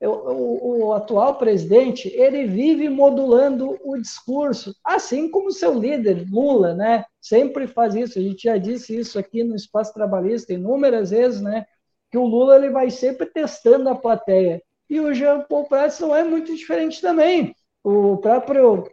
o, 0.01 0.87
o, 0.87 0.93
atual 0.93 1.37
presidente 1.37 2.09
ele 2.09 2.47
vive 2.47 2.89
modulando 2.89 3.77
o 3.83 3.97
discurso, 3.99 4.75
assim 4.85 5.29
como 5.31 5.51
seu 5.51 5.75
líder 5.75 6.25
Lula, 6.31 6.75
né? 6.75 7.05
Sempre 7.29 7.67
faz 7.67 7.95
isso. 7.95 8.19
A 8.19 8.23
gente 8.23 8.43
já 8.45 8.57
disse 8.57 8.99
isso 8.99 9.19
aqui 9.19 9.45
no 9.45 9.55
espaço 9.55 9.93
trabalhista 9.93 10.53
inúmeras 10.53 11.11
vezes, 11.11 11.41
né? 11.41 11.67
Que 12.11 12.19
o 12.19 12.25
Lula 12.25 12.57
ele 12.57 12.71
vai 12.71 12.91
sempre 12.91 13.27
testando 13.27 13.89
a 13.89 13.95
plateia. 13.95 14.63
E 14.89 14.99
o 15.01 15.13
Jean 15.13 15.43
Paul 15.43 15.69
Prats 15.69 16.01
não 16.01 16.17
é 16.17 16.25
muito 16.25 16.55
diferente 16.55 17.01
também. 17.01 17.55
O 17.85 18.17
próprio 18.17 18.85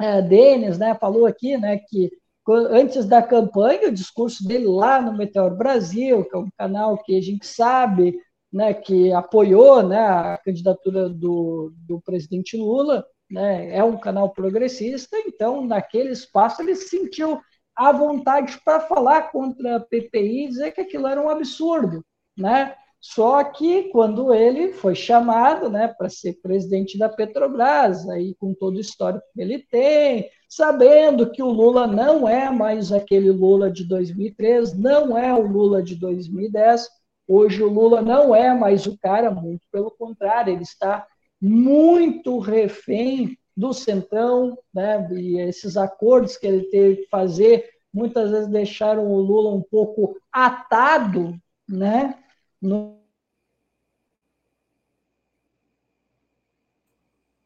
é, 0.00 0.22
Denis, 0.22 0.78
né? 0.78 0.94
Falou 0.94 1.26
aqui, 1.26 1.56
né? 1.56 1.78
Que 1.88 2.10
antes 2.48 3.06
da 3.06 3.22
campanha, 3.22 3.88
o 3.88 3.92
discurso 3.92 4.46
dele 4.46 4.66
lá 4.66 5.00
no 5.00 5.16
Meteor 5.16 5.56
Brasil, 5.56 6.24
que 6.24 6.36
é 6.36 6.38
um 6.38 6.50
canal 6.56 7.02
que 7.02 7.16
a 7.16 7.20
gente 7.20 7.46
sabe 7.46 8.20
né, 8.54 8.72
que 8.72 9.12
apoiou 9.12 9.82
né, 9.82 9.98
a 9.98 10.38
candidatura 10.38 11.08
do, 11.08 11.72
do 11.76 12.00
presidente 12.00 12.56
Lula, 12.56 13.04
né, 13.28 13.76
é 13.76 13.82
um 13.82 13.98
canal 13.98 14.30
progressista, 14.30 15.18
então, 15.26 15.66
naquele 15.66 16.10
espaço, 16.10 16.62
ele 16.62 16.76
se 16.76 16.88
sentiu 16.88 17.40
à 17.76 17.92
vontade 17.92 18.60
para 18.64 18.80
falar 18.80 19.30
contra 19.32 19.76
a 19.76 19.80
PPI 19.80 20.44
e 20.44 20.48
dizer 20.48 20.72
que 20.72 20.80
aquilo 20.80 21.06
era 21.06 21.20
um 21.20 21.28
absurdo. 21.28 22.04
Né? 22.36 22.74
Só 23.00 23.44
que 23.44 23.84
quando 23.90 24.32
ele 24.32 24.72
foi 24.72 24.94
chamado 24.94 25.68
né, 25.68 25.88
para 25.88 26.08
ser 26.08 26.40
presidente 26.40 26.96
da 26.96 27.08
Petrobras, 27.08 28.08
aí 28.08 28.34
com 28.36 28.54
todo 28.54 28.76
o 28.76 28.80
histórico 28.80 29.24
que 29.34 29.40
ele 29.40 29.58
tem, 29.70 30.30
sabendo 30.48 31.30
que 31.30 31.42
o 31.42 31.50
Lula 31.50 31.86
não 31.86 32.28
é 32.28 32.50
mais 32.50 32.92
aquele 32.92 33.30
Lula 33.30 33.70
de 33.70 33.86
2003, 33.86 34.78
não 34.78 35.18
é 35.18 35.34
o 35.34 35.46
Lula 35.46 35.82
de 35.82 35.96
2010, 35.96 36.88
Hoje 37.26 37.62
o 37.62 37.68
Lula 37.68 38.02
não 38.02 38.34
é 38.34 38.52
mais 38.52 38.86
o 38.86 38.98
cara, 38.98 39.30
muito 39.30 39.66
pelo 39.72 39.90
contrário, 39.90 40.52
ele 40.52 40.62
está 40.62 41.06
muito 41.40 42.38
refém 42.38 43.38
do 43.56 43.72
Centrão, 43.72 44.58
né? 44.72 45.08
E 45.12 45.38
esses 45.40 45.76
acordos 45.76 46.36
que 46.36 46.46
ele 46.46 46.64
teve 46.64 47.02
que 47.02 47.08
fazer 47.08 47.70
muitas 47.92 48.30
vezes 48.30 48.48
deixaram 48.48 49.06
o 49.06 49.20
Lula 49.20 49.54
um 49.54 49.62
pouco 49.62 50.20
atado, 50.32 51.38
né? 51.68 52.18
No... 52.60 53.00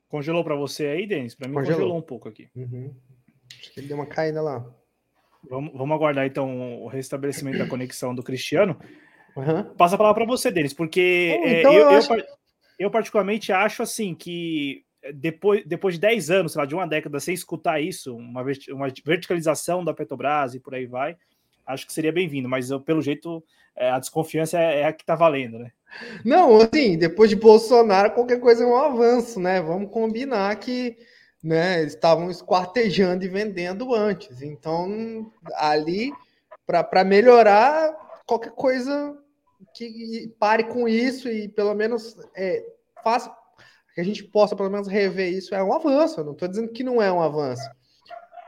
Congelou 0.09 0.43
para 0.43 0.57
você 0.57 0.87
aí, 0.87 1.07
Denis? 1.07 1.35
Para 1.35 1.49
mim 1.49 1.55
congelou. 1.55 1.81
congelou. 1.81 1.99
um 1.99 2.03
pouco 2.03 2.29
aqui. 2.31 2.49
Uhum. 2.57 2.95
Acho 3.61 3.73
que 3.73 3.81
ele 3.81 3.89
deu 3.89 3.97
uma 3.99 4.07
caída 4.07 4.41
lá. 4.41 4.65
Vamos, 5.49 5.73
vamos 5.75 5.95
aguardar 5.95 6.27
então 6.27 6.83
o 6.83 6.89
restabelecimento 6.89 7.59
da 7.59 7.69
conexão 7.69 8.15
do 8.15 8.23
Cristiano. 8.23 8.79
Uhum. 9.37 9.75
Passa 9.75 9.95
a 9.95 9.99
palavra 9.99 10.25
para 10.25 10.33
você, 10.33 10.51
deles, 10.51 10.73
porque 10.73 11.39
é, 11.45 11.61
então 11.61 11.73
eu, 11.73 11.81
eu, 11.81 11.89
acho... 11.91 12.15
eu, 12.15 12.25
eu, 12.79 12.91
particularmente 12.91 13.53
acho 13.53 13.83
assim 13.83 14.15
que 14.15 14.85
depois, 15.15 15.65
depois 15.67 15.95
de 15.95 16.01
10 16.01 16.31
anos, 16.31 16.53
sei 16.53 16.61
lá, 16.61 16.67
de 16.67 16.75
uma 16.75 16.87
década, 16.87 17.21
sem 17.21 17.35
escutar 17.35 17.81
isso, 17.81 18.17
uma, 18.17 18.43
uma 18.71 18.89
verticalização 19.05 19.85
da 19.85 19.95
Petrobras 19.95 20.55
e 20.55 20.61
por 20.61 20.75
aí 20.75 20.87
vai, 20.87 21.17
acho 21.67 21.87
que 21.87 21.93
seria 21.93 22.13
bem-vindo, 22.13 22.49
mas 22.49 22.71
eu, 22.71 22.81
pelo 22.81 23.03
jeito 23.03 23.43
é, 23.77 23.91
a 23.91 23.99
desconfiança 23.99 24.59
é, 24.59 24.81
é, 24.81 24.85
a 24.87 24.93
que 24.93 25.03
está 25.03 25.15
valendo, 25.15 25.59
né? 25.59 25.71
Não, 26.25 26.61
assim, 26.61 26.99
depois 26.99 27.31
de 27.31 27.37
Bolsonaro, 27.37 28.13
qualquer 28.13 28.41
coisa 28.41 28.65
é 28.65 28.67
um 28.67 28.77
avanço, 28.77 29.39
né? 29.39 29.61
Vamos 29.63 29.91
combinar 29.91 30.55
que 30.57 30.97
né, 31.43 31.81
eles 31.81 31.95
estavam 31.95 32.31
esquartejando 32.31 33.25
e 33.25 33.29
vendendo 33.29 33.95
antes. 33.95 34.43
Então, 34.43 35.31
ali, 35.55 36.13
para 36.67 37.05
melhorar, 37.05 37.95
qualquer 38.27 38.53
coisa 38.53 39.17
que 39.75 40.35
pare 40.39 40.65
com 40.65 40.89
isso 40.89 41.29
e 41.29 41.49
pelo 41.49 41.75
menos 41.75 42.17
é, 42.37 42.65
faça 43.03 43.31
que 43.99 44.03
a 44.03 44.05
gente 44.05 44.23
possa 44.23 44.55
pelo 44.55 44.71
menos 44.71 44.87
rever 44.87 45.33
isso 45.33 45.53
é 45.57 45.61
um 45.61 45.73
avanço. 45.73 46.21
Eu 46.21 46.25
não 46.25 46.33
estou 46.33 46.47
dizendo 46.47 46.69
que 46.69 46.85
não 46.85 47.03
é 47.03 47.13
um 47.13 47.21
avanço, 47.21 47.69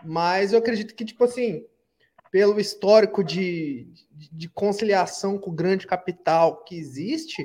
mas 0.05 0.53
eu 0.53 0.61
acredito 0.61 0.95
que 0.95 1.05
tipo 1.05 1.25
assim, 1.25 1.67
pelo 2.31 2.61
histórico 2.61 3.25
de, 3.25 3.93
de 4.31 4.49
conciliação 4.49 5.37
com 5.37 5.51
o 5.51 5.53
grande 5.53 5.89
capital 5.89 6.63
que 6.63 6.77
existe, 6.79 7.45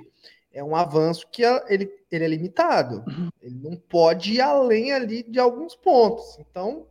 é 0.54 0.64
um 0.64 0.76
avanço 0.76 1.28
que 1.32 1.42
ele, 1.68 1.92
ele 2.12 2.26
é 2.26 2.28
limitado. 2.28 3.04
Ele 3.42 3.56
não 3.56 3.76
pode 3.76 4.34
ir 4.34 4.42
além 4.42 4.94
ali 4.94 5.24
de 5.24 5.40
alguns 5.40 5.76
pontos. 5.76 6.38
Então, 6.38 6.86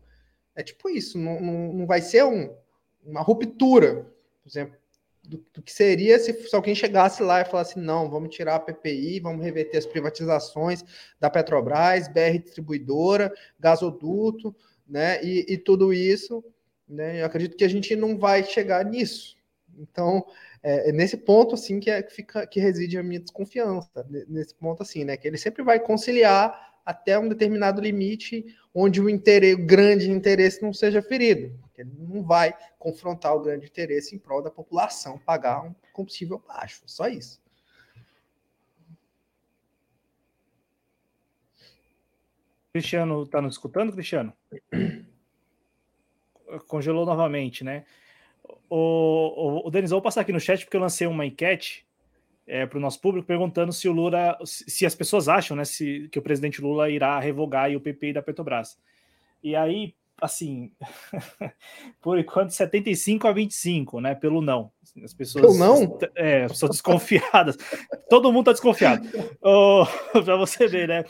é 0.56 0.64
tipo 0.64 0.90
isso. 0.90 1.16
Não, 1.16 1.40
não, 1.40 1.72
não 1.74 1.86
vai 1.86 2.00
ser 2.00 2.24
um, 2.24 2.52
uma 3.04 3.20
ruptura, 3.20 4.12
por 4.42 4.48
exemplo, 4.48 4.76
do, 5.26 5.44
do, 5.52 5.62
que 5.62 5.72
seria 5.72 6.18
se, 6.18 6.32
se 6.32 6.55
alguém 6.55 6.74
chegasse 6.74 7.22
lá 7.22 7.40
e 7.40 7.44
falasse: 7.44 7.78
não, 7.78 8.10
vamos 8.10 8.34
tirar 8.34 8.56
a 8.56 8.60
PPI, 8.60 9.20
vamos 9.20 9.44
reverter 9.44 9.78
as 9.78 9.86
privatizações 9.86 10.84
da 11.18 11.30
Petrobras, 11.30 12.09
BR 12.09 12.38
Distribuidora, 12.42 13.32
gasoduto, 13.59 14.55
né? 14.86 15.22
E, 15.24 15.55
e 15.55 15.59
tudo 15.59 15.92
isso, 15.92 16.44
né? 16.88 17.20
Eu 17.20 17.26
acredito 17.26 17.56
que 17.56 17.64
a 17.64 17.68
gente 17.68 17.96
não 17.96 18.18
vai 18.18 18.44
chegar 18.44 18.84
nisso. 18.84 19.36
Então, 19.76 20.24
é, 20.62 20.90
é 20.90 20.92
nesse 20.92 21.16
ponto 21.16 21.55
assim 21.55 21.80
que, 21.80 21.90
é, 21.90 22.02
que, 22.02 22.12
fica, 22.12 22.46
que 22.46 22.60
reside 22.60 22.98
a 22.98 23.02
minha 23.02 23.20
desconfiança, 23.20 24.06
nesse 24.28 24.55
ponto 24.55 24.82
assim, 24.82 25.05
né? 25.05 25.16
Que 25.16 25.26
ele 25.26 25.38
sempre 25.38 25.62
vai 25.62 25.80
conciliar 25.80 26.74
até 26.84 27.18
um 27.18 27.28
determinado 27.28 27.80
limite 27.80 28.44
onde 28.74 29.01
o, 29.01 29.09
interesse, 29.09 29.55
o 29.55 29.66
grande 29.66 30.10
interesse 30.10 30.62
não 30.62 30.72
seja 30.72 31.01
ferido. 31.01 31.63
Ele 31.80 31.90
não 31.98 32.22
vai 32.22 32.56
confrontar 32.78 33.34
o 33.34 33.40
grande 33.40 33.66
interesse 33.66 34.14
em 34.14 34.18
prol 34.18 34.42
da 34.42 34.51
população 34.51 35.18
pagar 35.18 35.64
um 35.64 35.74
combustível 35.92 36.42
baixo. 36.46 36.82
Só 36.86 37.09
isso. 37.09 37.42
Cristiano, 42.72 43.22
está 43.22 43.40
nos 43.40 43.55
escutando, 43.55 43.92
Cristiano? 43.92 44.32
Congelou 46.66 47.06
novamente, 47.06 47.62
né? 47.62 47.84
O, 48.68 49.62
o, 49.62 49.68
o 49.68 49.70
Denis, 49.70 49.90
vou 49.90 50.02
passar 50.02 50.22
aqui 50.22 50.32
no 50.32 50.40
chat 50.40 50.64
porque 50.64 50.76
eu 50.76 50.80
lancei 50.80 51.06
uma 51.06 51.24
enquete 51.24 51.86
é, 52.46 52.66
para 52.66 52.78
o 52.78 52.80
nosso 52.80 53.01
público 53.01 53.26
perguntando 53.26 53.72
se 53.72 53.88
o 53.88 53.92
Lula, 53.92 54.38
se 54.44 54.84
as 54.84 54.94
pessoas 54.94 55.28
acham, 55.28 55.56
né, 55.56 55.64
se, 55.64 56.09
que 56.10 56.18
o 56.18 56.22
presidente 56.22 56.60
Lula 56.60 56.90
irá 56.90 57.18
revogar 57.18 57.70
o 57.74 57.80
PPI 57.80 58.12
da 58.12 58.22
Petrobras. 58.22 58.78
E 59.42 59.55
aí, 59.55 59.94
assim, 60.24 60.72
por 62.01 62.18
enquanto 62.18 62.51
75 62.51 63.28
a 63.28 63.32
25, 63.32 64.01
né, 64.01 64.14
pelo 64.14 64.40
não. 64.40 64.72
As 65.02 65.12
pessoas, 65.12 65.44
pelo 65.44 65.59
não? 65.59 65.98
É, 66.14 66.46
pessoas 66.46 66.72
desconfiadas. 66.72 67.56
Todo 68.09 68.32
mundo 68.32 68.51
está 68.51 68.52
desconfiado. 68.52 69.09
Oh, 69.42 69.84
para 70.24 70.36
você 70.36 70.66
ver, 70.66 70.88
né? 70.88 71.05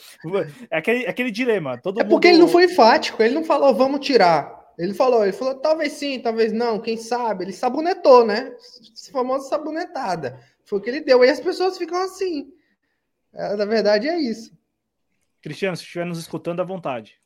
É 0.70 0.78
aquele, 0.78 1.06
aquele 1.06 1.30
dilema. 1.30 1.78
Todo 1.78 2.00
é 2.00 2.04
porque 2.04 2.28
ele 2.28 2.38
não 2.38 2.48
foi 2.48 2.64
enfático. 2.64 3.22
Ele 3.22 3.34
não 3.34 3.44
falou 3.44 3.74
vamos 3.74 4.04
tirar. 4.04 4.64
Ele 4.78 4.94
falou, 4.94 5.22
ele 5.22 5.32
falou 5.32 5.54
talvez 5.56 5.92
sim, 5.92 6.18
talvez 6.18 6.52
não, 6.52 6.80
quem 6.80 6.96
sabe. 6.96 7.44
Ele 7.44 7.52
sabonetou, 7.52 8.26
né? 8.26 8.54
Essa 8.92 9.12
famosa 9.12 9.48
sabonetada. 9.48 10.40
Foi 10.64 10.78
o 10.78 10.82
que 10.82 10.90
ele 10.90 11.00
deu. 11.00 11.24
E 11.24 11.28
as 11.28 11.40
pessoas 11.40 11.76
ficam 11.78 12.02
assim. 12.02 12.52
É, 13.32 13.54
na 13.56 13.64
verdade, 13.64 14.08
é 14.08 14.18
isso. 14.18 14.56
Cristiano, 15.42 15.76
se 15.76 15.82
estiver 15.82 16.06
nos 16.06 16.18
escutando, 16.18 16.60
à 16.60 16.64
vontade. 16.64 17.20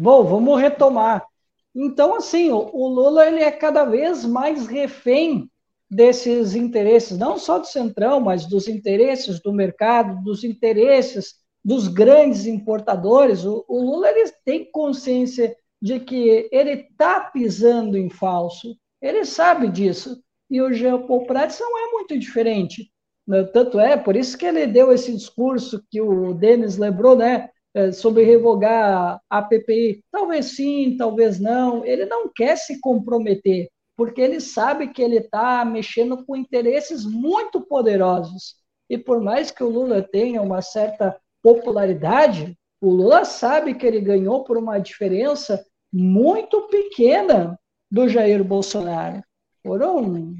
Bom, 0.00 0.22
vamos 0.22 0.60
retomar. 0.60 1.26
Então, 1.74 2.14
assim, 2.14 2.52
o 2.52 2.86
Lula 2.86 3.26
ele 3.26 3.40
é 3.40 3.50
cada 3.50 3.84
vez 3.84 4.24
mais 4.24 4.68
refém 4.68 5.50
desses 5.90 6.54
interesses, 6.54 7.18
não 7.18 7.36
só 7.36 7.58
do 7.58 7.66
Centrão, 7.66 8.20
mas 8.20 8.46
dos 8.46 8.68
interesses 8.68 9.40
do 9.40 9.52
mercado, 9.52 10.22
dos 10.22 10.44
interesses 10.44 11.34
dos 11.64 11.88
grandes 11.88 12.46
importadores. 12.46 13.44
O, 13.44 13.64
o 13.66 13.82
Lula 13.82 14.08
ele 14.10 14.30
tem 14.44 14.70
consciência 14.70 15.56
de 15.82 15.98
que 15.98 16.48
ele 16.52 16.74
está 16.74 17.18
pisando 17.18 17.98
em 17.98 18.08
falso, 18.08 18.76
ele 19.02 19.24
sabe 19.24 19.68
disso 19.68 20.22
e 20.48 20.62
o 20.62 20.72
Jean 20.72 21.08
Paul 21.08 21.26
Prats 21.26 21.58
não 21.58 21.76
é 21.76 21.90
muito 21.90 22.16
diferente. 22.16 22.88
Né? 23.26 23.42
Tanto 23.42 23.80
é, 23.80 23.96
por 23.96 24.14
isso 24.14 24.38
que 24.38 24.46
ele 24.46 24.64
deu 24.64 24.92
esse 24.92 25.12
discurso 25.12 25.84
que 25.90 26.00
o 26.00 26.32
Denis 26.34 26.76
lembrou, 26.78 27.16
né? 27.16 27.50
É, 27.78 27.92
sobre 27.92 28.24
revogar 28.24 29.20
a 29.30 29.40
PPI. 29.40 30.02
Talvez 30.10 30.56
sim, 30.56 30.96
talvez 30.98 31.38
não. 31.38 31.84
Ele 31.84 32.04
não 32.06 32.28
quer 32.28 32.56
se 32.56 32.80
comprometer, 32.80 33.68
porque 33.96 34.20
ele 34.20 34.40
sabe 34.40 34.88
que 34.88 35.00
ele 35.00 35.18
está 35.18 35.64
mexendo 35.64 36.24
com 36.26 36.34
interesses 36.34 37.04
muito 37.04 37.60
poderosos. 37.60 38.56
E 38.90 38.98
por 38.98 39.20
mais 39.20 39.52
que 39.52 39.62
o 39.62 39.68
Lula 39.68 40.02
tenha 40.02 40.42
uma 40.42 40.60
certa 40.60 41.16
popularidade, 41.40 42.58
o 42.80 42.90
Lula 42.90 43.24
sabe 43.24 43.74
que 43.74 43.86
ele 43.86 44.00
ganhou 44.00 44.42
por 44.42 44.56
uma 44.56 44.78
diferença 44.78 45.64
muito 45.92 46.62
pequena 46.62 47.56
do 47.88 48.08
Jair 48.08 48.42
Bolsonaro 48.42 49.22
foram 49.62 50.34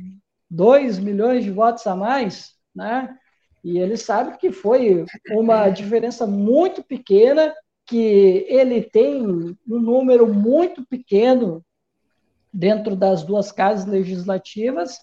2 0.51 0.99
milhões 0.99 1.45
de 1.45 1.51
votos 1.51 1.87
a 1.87 1.95
mais, 1.95 2.55
né? 2.75 3.18
E 3.63 3.79
ele 3.79 3.97
sabe 3.97 4.37
que 4.39 4.53
foi 4.53 5.05
uma 5.31 5.69
diferença 5.69 6.27
muito 6.27 6.83
pequena, 6.83 7.55
que 7.87 8.47
ele 8.49 8.83
tem 8.83 9.27
um 9.27 9.57
número 9.67 10.27
muito 10.27 10.87
pequeno 10.87 11.65
dentro 12.53 12.97
das 12.97 13.23
duas 13.23 13.53
casas 13.53 13.87
legislativas, 13.87 14.99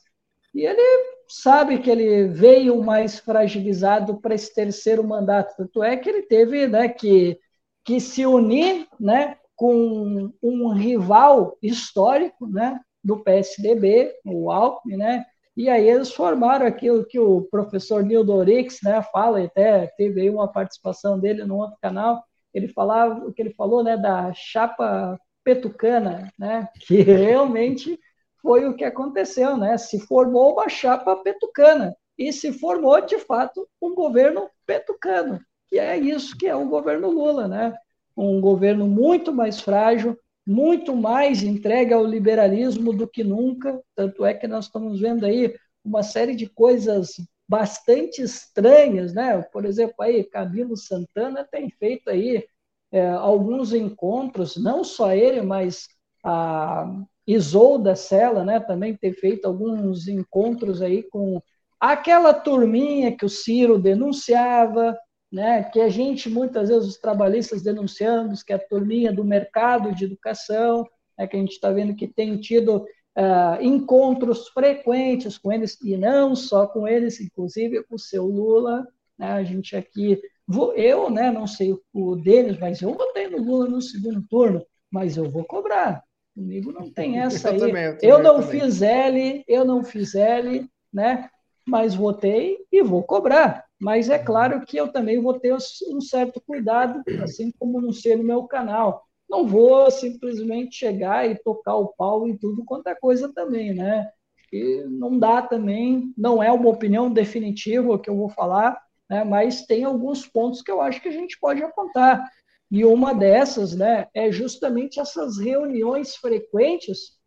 e 0.54 0.66
ele 0.66 0.82
sabe 1.28 1.80
que 1.80 1.90
ele 1.90 2.28
veio 2.28 2.82
mais 2.82 3.20
fragilizado 3.20 4.20
para 4.22 4.36
esse 4.36 4.54
terceiro 4.54 5.04
mandato. 5.04 5.56
Tanto 5.58 5.84
é 5.84 5.98
que 5.98 6.08
ele 6.10 6.22
teve 6.24 6.68
né, 6.68 6.88
que, 6.88 7.38
que 7.84 8.00
se 8.00 8.26
unir 8.26 8.88
né, 9.00 9.38
com 9.56 10.32
um 10.42 10.70
rival 10.70 11.58
histórico, 11.62 12.48
né, 12.48 12.80
do 13.04 13.18
PSDB, 13.20 14.16
o 14.26 14.52
Alckmin, 14.52 14.98
né? 14.98 15.26
E 15.56 15.70
aí 15.70 15.90
eles 15.90 16.12
formaram 16.12 16.66
aquilo 16.66 17.06
que 17.06 17.20
o 17.20 17.44
professor 17.44 18.04
Nildo 18.04 18.34
Orix, 18.34 18.80
né, 18.84 19.02
fala, 19.12 19.42
até 19.44 19.88
teve 19.98 20.22
aí 20.22 20.30
uma 20.30 20.52
participação 20.52 21.20
dele 21.20 21.46
no 21.46 21.58
outro 21.58 21.78
canal, 21.82 22.24
ele 22.54 22.68
falava 22.68 23.26
o 23.26 23.34
que 23.34 23.42
ele 23.42 23.54
falou, 23.54 23.84
né, 23.84 23.96
da 23.96 24.34
chapa 24.34 25.18
petucana, 25.44 26.30
né, 26.38 26.68
que 26.82 26.98
realmente 27.04 27.98
foi 28.46 28.68
o 28.68 28.76
que 28.76 28.84
aconteceu, 28.84 29.58
né? 29.58 29.76
Se 29.76 30.00
formou 30.00 30.54
uma 30.54 30.70
chapa 30.70 31.16
petucana 31.16 31.98
e 32.16 32.32
se 32.32 32.54
formou 32.54 33.02
de 33.02 33.18
fato 33.18 33.68
um 33.82 33.96
governo 33.96 34.48
petucano, 34.68 35.40
que 35.68 35.80
é 35.80 35.98
isso 35.98 36.38
que 36.38 36.46
é 36.46 36.56
o 36.56 36.68
governo 36.68 37.10
Lula, 37.10 37.48
né? 37.48 37.74
Um 38.16 38.40
governo 38.40 38.88
muito 38.88 39.34
mais 39.34 39.60
frágil, 39.60 40.16
muito 40.46 40.96
mais 40.96 41.42
entregue 41.42 41.94
ao 41.94 42.06
liberalismo 42.06 42.94
do 42.94 43.08
que 43.08 43.24
nunca. 43.24 43.82
Tanto 43.96 44.24
é 44.26 44.34
que 44.34 44.48
nós 44.48 44.66
estamos 44.66 45.00
vendo 45.00 45.26
aí 45.26 45.56
uma 45.84 46.04
série 46.04 46.36
de 46.36 46.48
coisas 46.48 47.16
bastante 47.48 48.22
estranhas, 48.22 49.14
né? 49.14 49.42
Por 49.52 49.66
exemplo, 49.66 49.96
aí 50.00 50.24
Camilo 50.24 50.76
Santana 50.76 51.48
tem 51.50 51.70
feito 51.70 52.10
aí 52.10 52.46
é, 52.92 53.08
alguns 53.10 53.74
encontros, 53.74 54.58
não 54.58 54.84
só 54.84 55.12
ele, 55.14 55.42
mas 55.42 55.88
a 56.24 56.88
Isolda 57.28 57.96
Sela, 57.96 58.44
né? 58.44 58.60
Também 58.60 58.96
tem 58.96 59.14
feito 59.14 59.46
alguns 59.46 60.08
encontros 60.08 60.82
aí 60.82 61.04
com 61.04 61.42
aquela 61.80 62.34
turminha 62.34 63.16
que 63.16 63.26
o 63.26 63.30
Ciro 63.30 63.78
denunciava, 63.78 64.98
né, 65.32 65.64
que 65.64 65.82
a 65.82 65.90
gente, 65.90 66.30
muitas 66.30 66.70
vezes, 66.70 66.88
os 66.88 66.98
trabalhistas 66.98 67.62
denunciamos, 67.62 68.44
que 68.44 68.54
é 68.54 68.56
a 68.56 68.68
turminha 68.68 69.12
do 69.12 69.24
mercado 69.24 69.94
de 69.94 70.06
educação, 70.06 70.86
né, 71.18 71.28
que 71.28 71.36
a 71.36 71.40
gente 71.40 71.54
está 71.54 71.72
vendo 71.72 71.96
que 71.96 72.08
tem 72.08 72.38
tido 72.40 72.86
uh, 73.18 73.62
encontros 73.62 74.48
frequentes 74.50 75.38
com 75.38 75.52
eles, 75.52 75.78
e 75.82 75.98
não 75.98 76.36
só 76.36 76.68
com 76.68 76.88
eles, 76.88 77.20
inclusive 77.20 77.84
com 77.84 77.96
o 77.96 78.00
seu 78.00 78.26
Lula, 78.26 78.88
né, 79.18 79.32
a 79.32 79.44
gente 79.44 79.76
aqui, 79.76 80.22
vou, 80.48 80.74
eu 80.74 81.10
né, 81.10 81.32
não 81.32 81.48
sei 81.48 81.76
o 81.94 82.16
deles, 82.16 82.58
mas 82.60 82.82
eu 82.82 82.94
votei 82.94 83.28
no 83.28 83.42
Lula 83.42 83.68
no 83.68 83.82
segundo 83.82 84.26
turno, 84.30 84.66
mas 84.92 85.18
eu 85.18 85.30
vou 85.30 85.44
cobrar, 85.44 86.04
comigo 86.36 86.72
não 86.72 86.90
tem 86.90 87.20
essa 87.20 87.50
aí, 87.50 87.56
eu, 87.56 87.60
também, 87.68 87.84
eu, 87.84 87.98
também, 87.98 88.10
eu 88.10 88.20
não 88.20 88.38
eu 88.38 88.44
fiz 88.44 88.82
L, 88.82 89.44
eu 89.48 89.66
não 89.66 89.84
fiz 89.84 90.16
L, 90.16 90.70
né, 90.94 91.30
mas 91.68 91.96
votei 91.96 92.60
e 92.72 92.84
vou 92.84 93.04
cobrar, 93.04 93.66
mas 93.86 94.10
é 94.10 94.18
claro 94.18 94.66
que 94.66 94.78
eu 94.78 94.92
também 94.92 95.22
vou 95.22 95.40
ter 95.40 95.54
um 95.54 96.02
certo 96.02 96.42
cuidado, 96.42 97.04
assim 97.22 97.52
como 97.52 97.80
no 97.80 97.94
sei 97.94 98.16
no 98.16 98.24
meu 98.24 98.46
canal. 98.46 99.06
Não 99.30 99.48
vou 99.48 99.92
simplesmente 99.92 100.76
chegar 100.76 101.30
e 101.30 101.38
tocar 101.44 101.76
o 101.76 101.90
pau 101.90 102.28
em 102.28 102.36
tudo 102.36 102.66
quanto 102.66 102.88
é 102.88 102.96
coisa 102.96 103.32
também, 103.32 103.76
né? 103.76 104.10
E 104.52 104.84
não 104.90 105.20
dá 105.20 105.40
também, 105.40 106.12
não 106.18 106.42
é 106.42 106.52
uma 106.52 106.68
opinião 106.68 107.14
definitiva 107.14 108.00
que 108.00 108.10
eu 108.10 108.18
vou 108.18 108.28
falar, 108.28 108.76
né? 109.08 109.24
mas 109.24 109.68
tem 109.68 109.84
alguns 109.84 110.26
pontos 110.26 110.64
que 110.64 110.72
eu 110.72 110.82
acho 110.82 111.00
que 111.00 111.10
a 111.10 111.14
gente 111.14 111.40
pode 111.40 111.62
apontar. 111.62 112.28
E 112.72 112.84
uma 112.84 113.14
dessas 113.14 113.76
né, 113.76 114.08
é 114.16 114.32
justamente 114.32 115.00
essas 115.00 115.38
reuniões 115.38 116.16
frequentes 116.16 117.20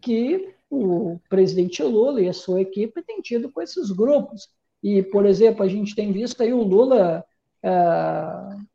que 0.00 0.54
o 0.70 1.18
presidente 1.28 1.82
Lula 1.82 2.20
e 2.20 2.28
a 2.28 2.32
sua 2.32 2.60
equipe 2.60 3.02
têm 3.02 3.20
tido 3.20 3.50
com 3.50 3.60
esses 3.60 3.90
grupos. 3.90 4.48
E, 4.84 5.02
por 5.02 5.24
exemplo, 5.24 5.62
a 5.62 5.68
gente 5.68 5.94
tem 5.96 6.12
visto 6.12 6.42
aí 6.42 6.52
o 6.52 6.62
Lula 6.62 7.24
é, 7.62 7.70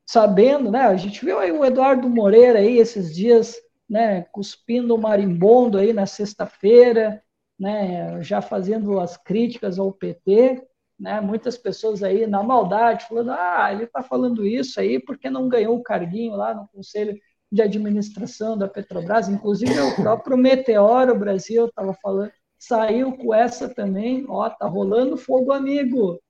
sabendo, 0.04 0.72
né? 0.72 0.82
A 0.82 0.96
gente 0.96 1.24
viu 1.24 1.38
aí 1.38 1.52
o 1.52 1.64
Eduardo 1.64 2.10
Moreira 2.10 2.58
aí 2.58 2.80
esses 2.80 3.16
dias, 3.16 3.56
né? 3.88 4.24
Cuspindo 4.32 4.96
o 4.96 4.98
marimbondo 4.98 5.78
aí 5.78 5.94
na 5.94 6.08
sexta-feira, 6.08 7.22
né? 7.60 8.20
Já 8.24 8.42
fazendo 8.42 9.00
as 9.00 9.18
críticas 9.18 9.78
ao 9.78 9.92
PT, 9.92 10.64
né? 11.00 11.22
Muitas 11.22 11.60
pessoas 11.60 12.02
aí 12.02 12.26
na 12.26 12.42
maldade 12.42 13.06
falando, 13.06 13.30
ah, 13.30 13.70
ele 13.72 13.84
está 13.84 14.02
falando 14.02 14.48
isso 14.48 14.80
aí 14.80 15.00
porque 15.00 15.30
não 15.30 15.48
ganhou 15.48 15.78
o 15.78 15.84
carguinho 15.84 16.36
lá 16.36 16.56
no 16.56 16.68
Conselho 16.70 17.16
de 17.52 17.62
administração 17.62 18.58
da 18.58 18.68
Petrobras, 18.68 19.30
inclusive 19.30 19.80
o 19.80 19.94
próprio 20.02 20.36
Meteoro 20.36 21.18
Brasil 21.18 21.68
estava 21.68 21.94
falando, 21.94 22.32
saiu 22.60 23.14
com 23.14 23.34
essa 23.34 23.74
também, 23.74 24.26
ó, 24.28 24.50
tá 24.50 24.68
rolando 24.68 25.16
fogo 25.16 25.54
amigo, 25.54 26.22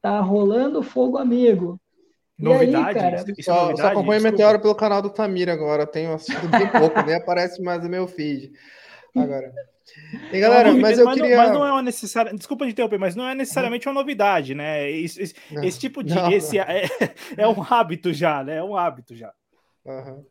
tá 0.00 0.20
rolando 0.20 0.82
fogo 0.82 1.18
amigo. 1.18 1.78
Novidade? 2.38 2.88
Aí, 2.88 2.94
cara, 2.94 3.16
isso, 3.16 3.42
só, 3.42 3.66
novidade? 3.66 3.80
só 3.80 3.86
acompanho 3.88 4.22
Meteoro 4.22 4.60
pelo 4.60 4.74
canal 4.74 5.02
do 5.02 5.10
Tamir 5.10 5.48
agora, 5.48 5.86
tenho 5.86 6.14
assistido 6.14 6.48
bem 6.48 6.66
pouco, 6.70 7.02
nem 7.02 7.16
aparece 7.16 7.60
mais 7.60 7.82
no 7.82 7.90
meu 7.90 8.06
feed 8.06 8.52
agora. 9.16 9.52
E 10.32 10.40
galera, 10.40 10.72
mas 10.72 10.98
eu 10.98 11.04
mas 11.04 11.16
queria. 11.16 11.36
Não, 11.36 11.42
mas 11.42 11.52
não 11.52 11.66
é 11.66 11.72
uma 11.72 11.82
necessária. 11.82 12.32
Desculpa 12.32 12.64
de 12.64 12.72
interromper, 12.72 12.98
mas 12.98 13.14
não 13.14 13.28
é 13.28 13.34
necessariamente 13.34 13.86
uma 13.86 13.94
novidade, 13.94 14.54
né? 14.54 14.90
Esse, 14.90 15.22
esse, 15.22 15.34
esse 15.62 15.78
tipo 15.78 16.02
de. 16.02 16.14
Não, 16.14 16.32
esse 16.32 16.56
não. 16.56 16.64
É, 16.64 16.84
é 17.36 17.48
um 17.48 17.62
hábito 17.62 18.12
já, 18.12 18.42
né? 18.42 18.56
É 18.56 18.62
um 18.62 18.76
hábito 18.76 19.14
já. 19.14 19.32
Uhum. 19.84 20.24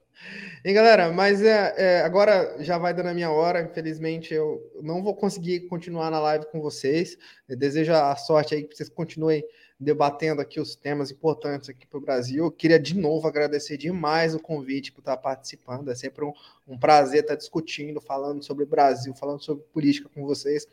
E 0.64 0.74
galera, 0.74 1.12
mas 1.12 1.42
é, 1.42 1.74
é, 1.76 2.02
agora 2.02 2.56
já 2.60 2.78
vai 2.78 2.94
dando 2.94 3.10
a 3.10 3.14
minha 3.14 3.32
hora. 3.32 3.62
Infelizmente, 3.62 4.34
eu 4.34 4.62
não 4.82 5.02
vou 5.02 5.16
conseguir 5.16 5.62
continuar 5.62 6.12
na 6.12 6.20
live 6.20 6.46
com 6.52 6.62
vocês. 6.62 7.18
Eu 7.50 7.58
desejo 7.58 7.94
a 7.94 8.16
sorte 8.16 8.54
aí 8.54 8.64
que 8.64 8.76
vocês 8.76 8.90
continuem 8.90 9.44
debatendo 9.80 10.40
aqui 10.40 10.60
os 10.60 10.76
temas 10.76 11.10
importantes 11.10 11.68
aqui 11.68 11.88
para 11.88 11.98
o 11.98 12.02
Brasil. 12.02 12.46
Eu 12.46 12.52
queria 12.52 12.80
de 12.80 12.96
novo 12.96 13.28
agradecer 13.28 13.78
demais 13.78 14.36
o 14.36 14.40
convite 14.40 14.92
por 14.92 15.00
estar 15.00 15.18
participando. 15.18 15.90
É 15.90 15.96
sempre 15.96 16.24
um, 16.24 16.32
um 16.68 16.78
prazer 16.78 17.22
estar 17.22 17.36
discutindo, 17.36 18.00
falando 18.00 18.44
sobre 18.44 18.64
Brasil, 18.64 19.16
falando 19.16 19.42
sobre 19.42 19.64
política 19.74 20.08
com 20.14 20.24
vocês. 20.24 20.68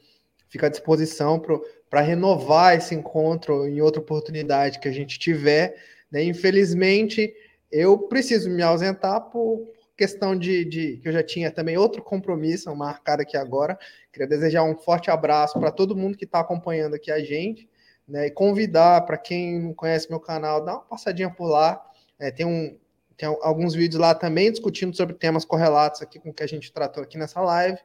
Fico 0.50 0.66
à 0.66 0.68
disposição 0.68 1.42
para 1.88 2.02
renovar 2.02 2.76
esse 2.76 2.94
encontro 2.94 3.66
em 3.66 3.80
outra 3.80 4.02
oportunidade 4.02 4.78
que 4.78 4.88
a 4.88 4.92
gente 4.92 5.18
tiver. 5.18 5.76
Né? 6.10 6.24
Infelizmente, 6.24 7.34
eu 7.70 7.98
preciso 7.98 8.50
me 8.50 8.62
ausentar 8.62 9.20
por 9.30 9.66
questão 9.96 10.36
de, 10.36 10.64
de, 10.64 10.96
que 10.98 11.08
eu 11.08 11.12
já 11.12 11.22
tinha 11.22 11.50
também 11.50 11.76
outro 11.76 12.02
compromisso 12.02 12.74
marcado 12.74 13.22
aqui 13.22 13.36
agora. 13.36 13.78
Queria 14.12 14.28
desejar 14.28 14.62
um 14.62 14.76
forte 14.76 15.10
abraço 15.10 15.58
para 15.58 15.72
todo 15.72 15.96
mundo 15.96 16.16
que 16.16 16.24
está 16.24 16.40
acompanhando 16.40 16.94
aqui 16.94 17.10
a 17.10 17.20
gente 17.20 17.68
né? 18.08 18.28
E 18.28 18.30
convidar 18.30 19.02
para 19.02 19.18
quem 19.18 19.60
não 19.60 19.74
conhece 19.74 20.08
meu 20.08 20.18
canal, 20.18 20.64
dá 20.64 20.72
uma 20.74 20.84
passadinha 20.84 21.30
por 21.30 21.46
lá. 21.46 21.84
É, 22.18 22.30
tem, 22.30 22.46
um, 22.46 22.76
tem 23.16 23.28
alguns 23.42 23.74
vídeos 23.74 24.00
lá 24.00 24.14
também 24.14 24.50
discutindo 24.50 24.96
sobre 24.96 25.14
temas 25.14 25.44
correlatos 25.44 26.00
aqui 26.00 26.18
com 26.18 26.30
o 26.30 26.34
que 26.34 26.42
a 26.42 26.48
gente 26.48 26.72
tratou 26.72 27.02
aqui 27.02 27.18
nessa 27.18 27.40
live. 27.40 27.78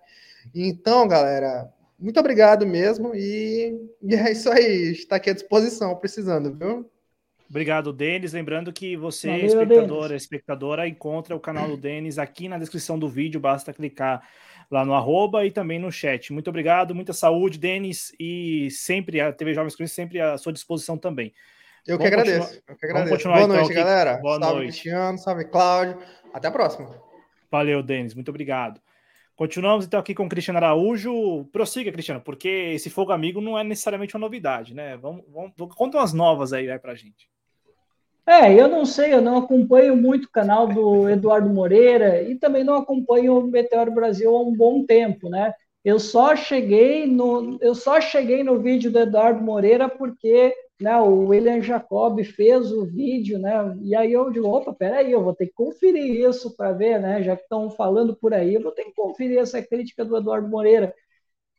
Então, 0.55 1.07
galera, 1.07 1.72
muito 1.99 2.19
obrigado 2.19 2.65
mesmo. 2.65 3.14
E, 3.14 3.77
e 4.01 4.15
é 4.15 4.31
isso 4.31 4.49
aí. 4.49 4.91
Está 4.91 5.18
aqui 5.18 5.30
à 5.30 5.34
disposição, 5.34 5.95
precisando, 5.97 6.55
viu? 6.55 6.89
Obrigado, 7.54 7.94
Denis. 7.94 8.34
Lembrando 8.34 8.74
que 8.74 8.98
você, 8.98 9.28
Valeu, 9.28 9.46
espectadora, 9.46 10.08
Denis. 10.08 10.24
espectadora, 10.24 10.88
encontra 10.88 11.36
o 11.36 11.40
canal 11.40 11.68
do 11.68 11.78
Denis 11.78 12.18
aqui 12.18 12.50
na 12.50 12.58
descrição 12.58 12.98
do 12.98 13.08
vídeo. 13.08 13.40
Basta 13.40 13.72
clicar 13.72 14.28
lá 14.72 14.84
no 14.84 14.96
arroba 14.96 15.46
e 15.46 15.52
também 15.52 15.78
no 15.78 15.92
chat. 15.92 16.34
Muito 16.34 16.50
obrigado, 16.50 16.96
muita 16.96 17.14
saúde, 17.14 17.60
Denis, 17.60 18.12
e 18.20 18.70
sempre 18.72 19.22
a 19.22 19.32
TV 19.32 19.54
Jovens 19.54 19.76
Cruz 19.76 19.92
sempre 19.92 20.20
à 20.20 20.36
sua 20.36 20.52
disposição 20.52 20.98
também. 20.98 21.32
Eu 21.86 22.00
que 22.00 22.08
agradeço. 22.08 22.60
Eu 22.68 22.76
que 22.76 22.88
agradeço. 22.88 23.24
Boa 23.24 23.48
noite, 23.48 23.72
então, 23.72 23.84
galera. 23.84 24.18
Boa 24.18 24.40
salve, 24.40 24.56
noite. 24.56 24.72
Cristiano. 24.72 25.18
Salve, 25.20 25.46
Cláudio. 25.46 26.00
Até 26.34 26.48
a 26.48 26.52
próxima. 26.52 26.90
Valeu, 27.52 27.84
Denis. 27.84 28.16
Muito 28.16 28.30
obrigado. 28.30 28.82
Continuamos 29.36 29.86
então 29.86 30.00
aqui 30.00 30.16
com 30.16 30.26
o 30.26 30.30
Cristiano 30.30 30.58
Araújo. 30.58 31.46
Prossiga, 31.52 31.92
Cristiano, 31.92 32.20
porque 32.20 32.72
esse 32.74 32.90
fogo 32.90 33.12
amigo 33.12 33.40
não 33.40 33.60
é 33.60 33.64
necessariamente 33.64 34.16
uma 34.16 34.22
novidade, 34.22 34.74
né? 34.74 34.98
Vamos, 34.98 35.24
vamos 35.32 35.54
conta 35.76 36.00
umas 36.00 36.14
novas 36.14 36.52
aí, 36.52 36.68
aí 36.68 36.80
pra 36.80 36.96
gente. 36.96 37.32
É, 38.26 38.54
eu 38.54 38.70
não 38.70 38.86
sei, 38.86 39.14
eu 39.14 39.22
não 39.22 39.38
acompanho 39.38 39.95
muito 39.98 40.26
o 40.26 40.32
canal 40.32 40.66
do 40.68 41.10
Eduardo 41.10 41.50
Moreira 41.50 42.22
e 42.24 42.36
também 42.36 42.64
não 42.64 42.76
acompanho 42.76 43.38
o 43.38 43.48
Meteoro 43.48 43.91
Brasil 43.91 44.34
há 44.36 44.41
um 44.41 44.56
bom 44.56 44.86
tempo, 44.86 45.30
né? 45.30 45.54
Eu 45.84 46.00
só 46.00 46.34
cheguei 46.34 47.06
no, 47.06 47.58
eu 47.62 47.76
só 47.76 48.00
cheguei 48.00 48.41
no 48.41 48.60
vídeo 48.62 48.90
do 48.90 49.00
Eduardo 49.00 49.44
Moreira 49.44 49.90
porque 49.90 50.56
né, 50.80 50.95
o 51.02 51.28
William 51.28 51.62
Jacob 51.62 52.24
fez 52.24 52.72
o 52.72 52.86
vídeo, 52.86 53.38
né? 53.38 53.52
E 53.82 53.94
aí 53.94 54.14
eu 54.14 54.32
digo, 54.32 54.48
opa, 54.48 54.74
peraí, 54.74 55.12
eu 55.12 55.22
vou 55.22 55.36
ter 55.36 55.48
que 55.48 55.54
conferir 55.54 56.28
isso 56.30 56.56
para 56.56 56.72
ver, 56.72 57.02
né? 57.02 57.22
Já 57.24 57.36
que 57.36 57.44
estão 57.44 57.70
falando 57.70 58.16
por 58.16 58.34
aí, 58.34 58.54
eu 58.54 58.62
vou 58.64 58.72
ter 58.72 58.86
que 58.86 58.94
conferir 58.94 59.40
essa 59.40 59.62
crítica 59.62 60.06
do 60.06 60.16
Eduardo 60.18 60.48
Moreira. 60.48 60.95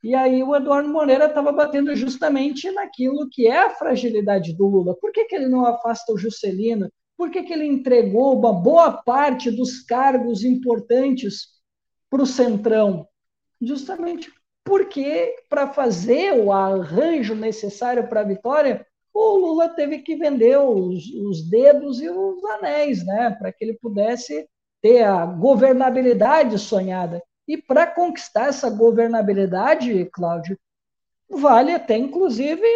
E 0.04 0.14
aí 0.14 0.42
o 0.42 0.54
Eduardo 0.54 0.90
Moreira 0.90 1.24
estava 1.24 1.50
batendo 1.50 1.96
justamente 1.96 2.70
naquilo 2.70 3.26
que 3.30 3.46
é 3.46 3.60
a 3.60 3.70
fragilidade 3.70 4.54
do 4.54 4.66
Lula. 4.66 4.94
Por 4.94 5.10
que, 5.10 5.24
que 5.24 5.34
ele 5.34 5.48
não 5.48 5.64
afasta 5.64 6.12
o 6.12 6.18
Juscelino? 6.18 6.92
Por 7.16 7.30
que, 7.30 7.42
que 7.42 7.54
ele 7.54 7.64
entregou 7.64 8.38
uma 8.38 8.52
boa 8.52 8.92
parte 8.92 9.50
dos 9.50 9.80
cargos 9.80 10.44
importantes 10.44 11.46
para 12.10 12.20
o 12.20 12.26
Centrão? 12.26 13.08
Justamente 13.62 14.30
porque, 14.62 15.36
para 15.48 15.72
fazer 15.72 16.34
o 16.34 16.52
arranjo 16.52 17.34
necessário 17.34 18.06
para 18.06 18.20
a 18.20 18.24
vitória, 18.24 18.86
o 19.14 19.36
Lula 19.36 19.70
teve 19.70 20.00
que 20.00 20.16
vender 20.16 20.58
os, 20.58 21.02
os 21.14 21.48
dedos 21.48 22.02
e 22.02 22.10
os 22.10 22.44
anéis, 22.44 23.02
né, 23.06 23.34
para 23.38 23.50
que 23.50 23.64
ele 23.64 23.78
pudesse 23.80 24.46
ter 24.82 25.02
a 25.04 25.24
governabilidade 25.24 26.58
sonhada. 26.58 27.22
E 27.46 27.56
para 27.56 27.86
conquistar 27.86 28.48
essa 28.48 28.70
governabilidade, 28.70 30.06
Cláudio, 30.06 30.58
vale 31.28 31.72
até, 31.72 31.96
inclusive, 31.96 32.66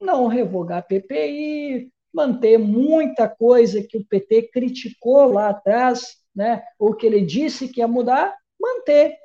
não 0.00 0.26
revogar 0.26 0.78
a 0.78 0.82
PPI, 0.82 1.90
manter 2.12 2.58
muita 2.58 3.28
coisa 3.28 3.82
que 3.82 3.96
o 3.96 4.04
PT 4.04 4.50
criticou 4.52 5.32
lá 5.32 5.48
atrás, 5.48 6.18
né, 6.34 6.62
ou 6.78 6.94
que 6.94 7.06
ele 7.06 7.22
disse 7.22 7.68
que 7.68 7.80
ia 7.80 7.88
mudar, 7.88 8.34
manter, 8.60 9.16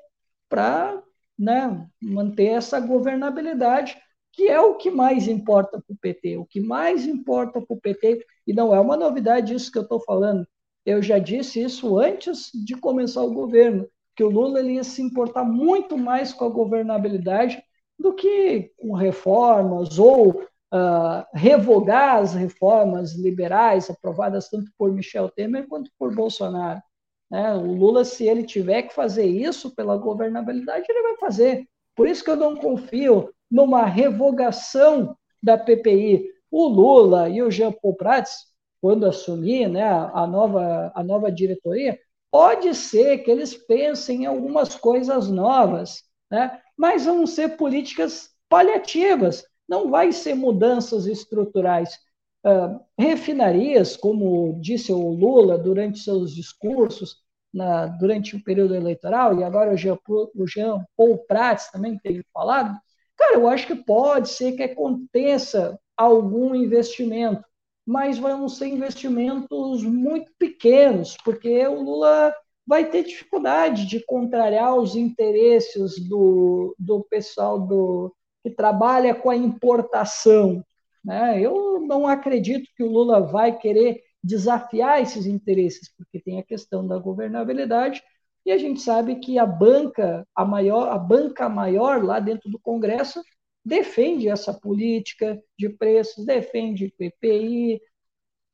para 0.49 1.03
né, 1.37 1.87
manter 2.01 2.47
essa 2.47 2.79
governabilidade, 2.79 3.97
que 4.31 4.47
é 4.47 4.59
o 4.59 4.75
que 4.75 4.89
mais 4.89 5.27
importa 5.27 5.81
para 5.81 5.93
o 5.93 5.97
PT. 5.97 6.37
O 6.37 6.45
que 6.45 6.59
mais 6.59 7.05
importa 7.05 7.61
para 7.61 7.75
o 7.75 7.79
PT, 7.79 8.25
e 8.45 8.53
não 8.53 8.73
é 8.73 8.79
uma 8.79 8.95
novidade 8.95 9.53
isso 9.53 9.71
que 9.71 9.77
eu 9.77 9.83
estou 9.83 9.99
falando, 9.99 10.47
eu 10.85 11.01
já 11.01 11.19
disse 11.19 11.61
isso 11.61 11.97
antes 11.97 12.49
de 12.53 12.75
começar 12.75 13.21
o 13.21 13.33
governo 13.33 13.87
que 14.17 14.23
o 14.23 14.29
Lula 14.29 14.59
ele 14.59 14.73
ia 14.73 14.83
se 14.83 14.99
importar 14.99 15.43
muito 15.45 15.95
mais 15.95 16.33
com 16.33 16.43
a 16.43 16.49
governabilidade 16.49 17.63
do 17.99 18.15
que 18.15 18.71
com 18.75 18.93
reformas 18.93 19.99
ou 19.99 20.41
uh, 20.73 21.23
revogar 21.35 22.17
as 22.17 22.33
reformas 22.33 23.13
liberais 23.13 23.91
aprovadas 23.91 24.49
tanto 24.49 24.71
por 24.75 24.91
Michel 24.91 25.29
Temer 25.29 25.67
quanto 25.67 25.91
por 25.99 26.15
Bolsonaro. 26.15 26.81
Né? 27.29 27.53
O 27.53 27.75
Lula, 27.75 28.03
se 28.03 28.25
ele 28.25 28.41
tiver 28.41 28.83
que 28.83 28.93
fazer 28.95 29.27
isso 29.27 29.75
pela 29.75 29.95
governabilidade, 29.95 30.85
ele 30.89 31.03
vai 31.03 31.17
fazer. 31.17 31.67
Por 31.95 32.07
isso 32.07 32.23
que 32.23 32.31
eu 32.31 32.35
não 32.35 32.55
confio 32.55 33.31
numa 33.51 33.85
revogação 33.85 35.15
da 35.43 35.55
PPI. 35.57 36.25
O 36.49 36.67
Lula 36.67 37.29
e 37.29 37.43
o 37.43 37.51
Jean 37.51 37.71
Paul 37.71 37.95
Prats, 37.95 38.47
quando 38.81 39.05
assumir 39.05 39.67
né, 39.67 39.83
a, 39.83 40.25
nova, 40.25 40.91
a 40.95 41.03
nova 41.03 41.31
diretoria, 41.31 41.99
Pode 42.31 42.73
ser 42.75 43.19
que 43.19 43.31
eles 43.31 43.53
pensem 43.53 44.23
em 44.23 44.25
algumas 44.25 44.75
coisas 44.75 45.29
novas, 45.29 46.03
né? 46.29 46.59
mas 46.77 47.05
vão 47.05 47.25
ser 47.25 47.57
políticas 47.57 48.29
paliativas, 48.49 49.43
não 49.67 49.89
vai 49.89 50.11
ser 50.11 50.35
mudanças 50.35 51.05
estruturais. 51.05 51.97
Uh, 52.45 52.79
refinarias, 52.97 53.97
como 53.97 54.59
disse 54.61 54.91
o 54.93 55.09
Lula 55.09 55.57
durante 55.57 55.99
seus 55.99 56.33
discursos, 56.33 57.17
na, 57.53 57.87
durante 57.87 58.35
o 58.35 58.43
período 58.43 58.75
eleitoral, 58.75 59.39
e 59.39 59.43
agora 59.43 59.73
o 59.73 59.77
Jean, 59.77 59.97
o 60.07 60.47
Jean 60.47 60.85
Paul 60.95 61.17
Prats 61.27 61.71
também 61.71 61.97
tem 61.97 62.21
falado, 62.33 62.77
cara, 63.17 63.35
eu 63.35 63.47
acho 63.47 63.67
que 63.67 63.75
pode 63.75 64.29
ser 64.29 64.53
que 64.53 64.63
aconteça 64.63 65.77
algum 65.95 66.53
investimento 66.53 67.43
mas 67.87 68.17
vão 68.17 68.49
ser 68.49 68.67
investimentos 68.67 69.81
muito 69.81 70.29
pequenos, 70.37 71.15
porque 71.23 71.65
o 71.65 71.81
Lula 71.81 72.35
vai 72.67 72.89
ter 72.89 73.05
dificuldade 73.05 73.85
de 73.85 74.03
contrariar 74.05 74.75
os 74.75 74.97
interesses 74.97 75.97
do, 75.97 76.75
do 76.77 77.01
pessoal 77.09 77.57
do, 77.57 78.13
que 78.43 78.49
trabalha 78.49 79.15
com 79.15 79.29
a 79.29 79.35
importação. 79.37 80.61
Né? 81.01 81.39
Eu 81.39 81.79
não 81.79 82.05
acredito 82.05 82.69
que 82.75 82.83
o 82.83 82.91
Lula 82.91 83.21
vai 83.21 83.57
querer 83.57 84.03
desafiar 84.21 85.01
esses 85.01 85.25
interesses, 85.25 85.89
porque 85.95 86.19
tem 86.19 86.39
a 86.39 86.43
questão 86.43 86.85
da 86.85 86.97
governabilidade 86.97 88.03
e 88.45 88.51
a 88.51 88.57
gente 88.57 88.81
sabe 88.81 89.15
que 89.15 89.39
a 89.39 89.45
banca, 89.45 90.27
a 90.35 90.43
maior, 90.43 90.89
a 90.89 90.97
banca 90.97 91.47
maior 91.47 92.03
lá 92.03 92.19
dentro 92.19 92.49
do 92.49 92.59
Congresso 92.59 93.21
defende 93.67 94.29
essa 94.29 94.53
política 94.53 95.41
de 95.57 95.69
preços, 95.69 96.25
defende 96.25 96.93
PPI, 96.97 97.81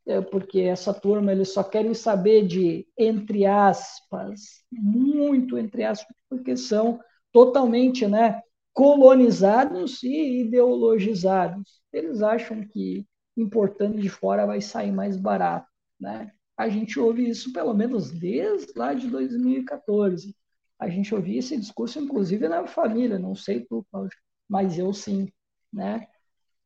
é, 0.06 0.22
porque 0.22 0.62
essa 0.62 0.94
turma 0.94 1.32
eles 1.32 1.50
só 1.54 1.64
querem 1.64 1.94
saber 1.94 2.46
de 2.48 2.88
entre 2.98 3.46
aspas, 3.46 4.64
muito 4.72 5.58
entre 5.58 5.84
aspas, 5.84 6.16
porque 6.30 6.58
são 6.58 7.00
totalmente, 7.32 8.08
né, 8.08 8.42
colonizados 8.74 10.04
e 10.04 10.42
ideologizados. 10.42 11.82
Eles 11.92 12.22
acham 12.22 12.66
que 12.68 13.06
importando 13.38 14.02
de 14.02 14.10
fora 14.10 14.46
vai 14.46 14.62
sair 14.62 14.92
mais 14.92 15.18
barato, 15.18 15.68
né? 16.00 16.32
a 16.58 16.70
gente 16.70 17.00
ouve 17.00 17.28
isso 17.28 17.52
pelo 17.52 17.74
menos 17.74 18.12
desde 18.12 18.74
lá 18.78 18.94
de 18.94 19.08
2014. 19.08 20.36
A 20.80 20.90
gente 20.90 21.14
ouvia 21.14 21.40
esse 21.40 21.58
discurso, 21.58 22.00
inclusive, 22.00 22.48
na 22.48 22.68
família, 22.68 23.18
não 23.18 23.36
sei 23.36 23.62
tu, 23.62 23.86
Cláudio, 23.90 24.18
mas 24.50 24.78
eu 24.78 24.94
sim, 24.94 25.30
né? 25.72 26.08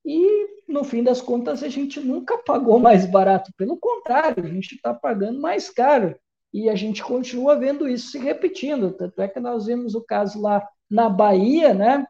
E, 0.06 0.48
no 0.68 0.86
fim 0.86 1.04
das 1.04 1.22
contas, 1.22 1.62
a 1.62 1.68
gente 1.68 2.00
nunca 2.00 2.38
pagou 2.38 2.80
mais 2.80 3.06
barato, 3.06 3.52
pelo 3.58 3.78
contrário, 3.78 4.46
a 4.46 4.48
gente 4.48 4.76
está 4.76 4.94
pagando 4.94 5.40
mais 5.40 5.70
caro. 5.70 6.18
E 6.54 6.70
a 6.70 6.76
gente 6.76 7.04
continua 7.04 7.58
vendo 7.58 7.88
isso 7.90 8.12
se 8.12 8.18
repetindo. 8.18 8.92
Tanto 8.94 9.22
é 9.22 9.28
que 9.28 9.40
nós 9.40 9.66
vimos 9.66 9.96
o 9.96 10.02
caso 10.02 10.42
lá 10.42 10.66
na 10.90 11.10
Bahia, 11.10 11.74
né? 11.74 12.06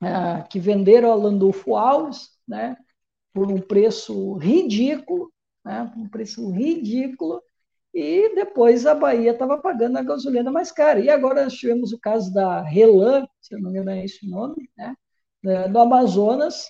Ah, 0.00 0.42
que 0.48 0.60
venderam 0.60 1.10
a 1.10 1.16
Landulfo 1.16 1.74
Alves, 1.74 2.30
né? 2.46 2.76
Por 3.34 3.50
um 3.50 3.60
preço 3.60 4.34
ridículo, 4.34 5.32
né? 5.64 5.92
Um 5.96 6.08
preço 6.08 6.48
ridículo. 6.50 7.42
E 7.98 8.32
depois 8.32 8.86
a 8.86 8.94
Bahia 8.94 9.32
estava 9.32 9.58
pagando 9.58 9.98
a 9.98 10.02
gasolina 10.04 10.52
mais 10.52 10.70
cara. 10.70 11.00
E 11.00 11.10
agora 11.10 11.42
nós 11.42 11.54
tivemos 11.54 11.92
o 11.92 11.98
caso 11.98 12.32
da 12.32 12.62
Relan, 12.62 13.26
se 13.40 13.56
eu 13.56 13.60
não 13.60 13.72
me 13.72 13.80
engano 13.80 13.90
é 13.90 14.04
esse 14.04 14.24
o 14.24 14.30
nome, 14.30 14.70
né? 14.78 14.94
do 15.68 15.80
Amazonas, 15.80 16.68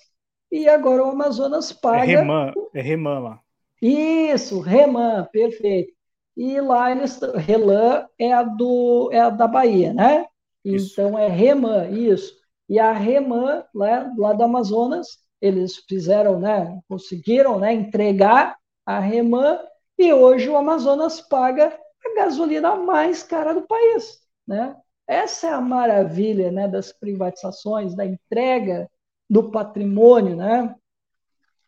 e 0.51 0.67
agora 0.67 1.05
o 1.05 1.11
Amazonas 1.11 1.71
paga. 1.71 2.11
É 2.11 2.15
Reman, 2.15 2.51
é 2.73 2.81
Reman 2.81 3.19
lá. 3.19 3.39
Isso, 3.79 4.59
Reman, 4.59 5.27
perfeito. 5.31 5.93
E 6.35 6.59
lá 6.59 6.91
eles. 6.91 7.19
Relan 7.35 8.07
é 8.17 8.33
a, 8.33 8.41
do, 8.41 9.11
é 9.11 9.19
a 9.19 9.29
da 9.29 9.47
Bahia, 9.47 9.93
né? 9.93 10.25
Isso. 10.65 10.99
Então 10.99 11.15
é 11.17 11.27
Reman, 11.27 11.91
isso. 11.91 12.33
E 12.67 12.79
a 12.79 12.91
Reman, 12.91 13.63
lá, 13.75 14.11
lá 14.17 14.33
do 14.33 14.43
Amazonas, 14.43 15.19
eles 15.39 15.77
fizeram, 15.87 16.39
né? 16.39 16.79
Conseguiram 16.87 17.59
né, 17.59 17.71
entregar 17.71 18.57
a 18.83 18.99
Reman 18.99 19.59
e 19.99 20.13
hoje 20.13 20.49
o 20.49 20.55
Amazonas 20.55 21.19
paga 21.19 21.77
a 22.05 22.15
gasolina 22.15 22.75
mais 22.77 23.21
cara 23.21 23.53
do 23.53 23.67
país, 23.67 24.19
né? 24.47 24.75
Essa 25.05 25.47
é 25.47 25.51
a 25.51 25.59
maravilha 25.59 26.51
né, 26.51 26.67
das 26.67 26.93
privatizações, 26.93 27.93
da 27.95 28.05
entrega 28.05 28.89
do 29.29 29.51
patrimônio, 29.51 30.37
né? 30.37 30.73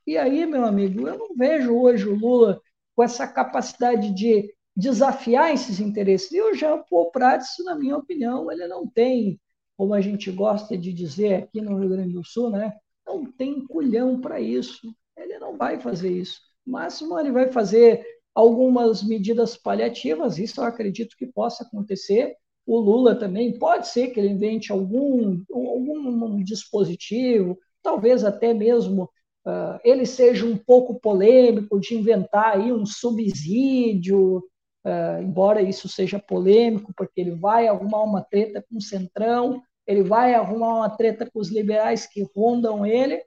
E 0.08 0.18
aí, 0.18 0.46
meu 0.46 0.64
amigo, 0.64 1.08
eu 1.08 1.18
não 1.18 1.36
vejo 1.36 1.76
hoje 1.76 2.08
o 2.08 2.16
Lula 2.16 2.62
com 2.96 3.04
essa 3.04 3.28
capacidade 3.28 4.14
de 4.14 4.54
desafiar 4.76 5.54
esses 5.54 5.80
interesses. 5.80 6.32
E 6.32 6.42
o 6.42 6.54
Jean 6.54 6.84
Paul 6.90 7.12
Prats, 7.12 7.56
na 7.66 7.76
minha 7.76 7.98
opinião, 7.98 8.52
ele 8.52 8.68
não 8.68 8.88
tem, 8.88 9.40
como 9.76 9.94
a 9.94 10.00
gente 10.00 10.32
gosta 10.32 10.78
de 10.78 10.94
dizer 10.94 11.34
aqui 11.34 11.62
no 11.62 11.78
Rio 11.80 11.90
Grande 11.90 12.14
do 12.14 12.24
Sul, 12.24 12.50
né? 12.50 12.74
Não 13.06 13.26
tem 13.26 13.66
culhão 13.66 14.22
para 14.22 14.40
isso. 14.40 14.96
Ele 15.18 15.38
não 15.38 15.58
vai 15.58 15.80
fazer 15.80 16.12
isso. 16.12 16.40
No 16.66 16.74
máximo, 16.74 17.20
ele 17.20 17.32
vai 17.32 17.52
fazer 17.52 18.06
algumas 18.34 19.04
medidas 19.04 19.58
paliativas, 19.58 20.38
isso 20.38 20.62
eu 20.62 20.66
acredito 20.66 21.16
que 21.18 21.28
possa 21.28 21.64
acontecer, 21.64 22.36
o 22.66 22.80
Lula 22.80 23.16
também, 23.16 23.58
pode 23.58 23.88
ser 23.88 24.10
que 24.10 24.20
ele 24.20 24.30
invente 24.30 24.72
algum, 24.72 25.42
algum 25.52 26.44
dispositivo, 26.44 27.58
talvez 27.82 28.24
até 28.24 28.54
mesmo 28.54 29.10
uh, 29.46 29.80
ele 29.84 30.06
seja 30.06 30.46
um 30.46 30.56
pouco 30.56 31.00
polêmico 31.00 31.80
de 31.80 31.96
inventar 31.96 32.58
aí 32.58 32.72
um 32.72 32.86
subsídio, 32.86 34.38
uh, 34.86 35.22
embora 35.22 35.62
isso 35.62 35.90
seja 35.90 36.20
polêmico, 36.20 36.94
porque 36.96 37.20
ele 37.20 37.32
vai 37.32 37.68
arrumar 37.68 38.04
uma 38.04 38.22
treta 38.22 38.64
com 38.70 38.78
o 38.78 38.82
Centrão, 38.82 39.62
ele 39.88 40.04
vai 40.04 40.34
arrumar 40.36 40.76
uma 40.76 40.90
treta 40.90 41.30
com 41.30 41.40
os 41.40 41.50
liberais 41.50 42.06
que 42.06 42.26
rondam 42.36 42.86
ele, 42.86 43.22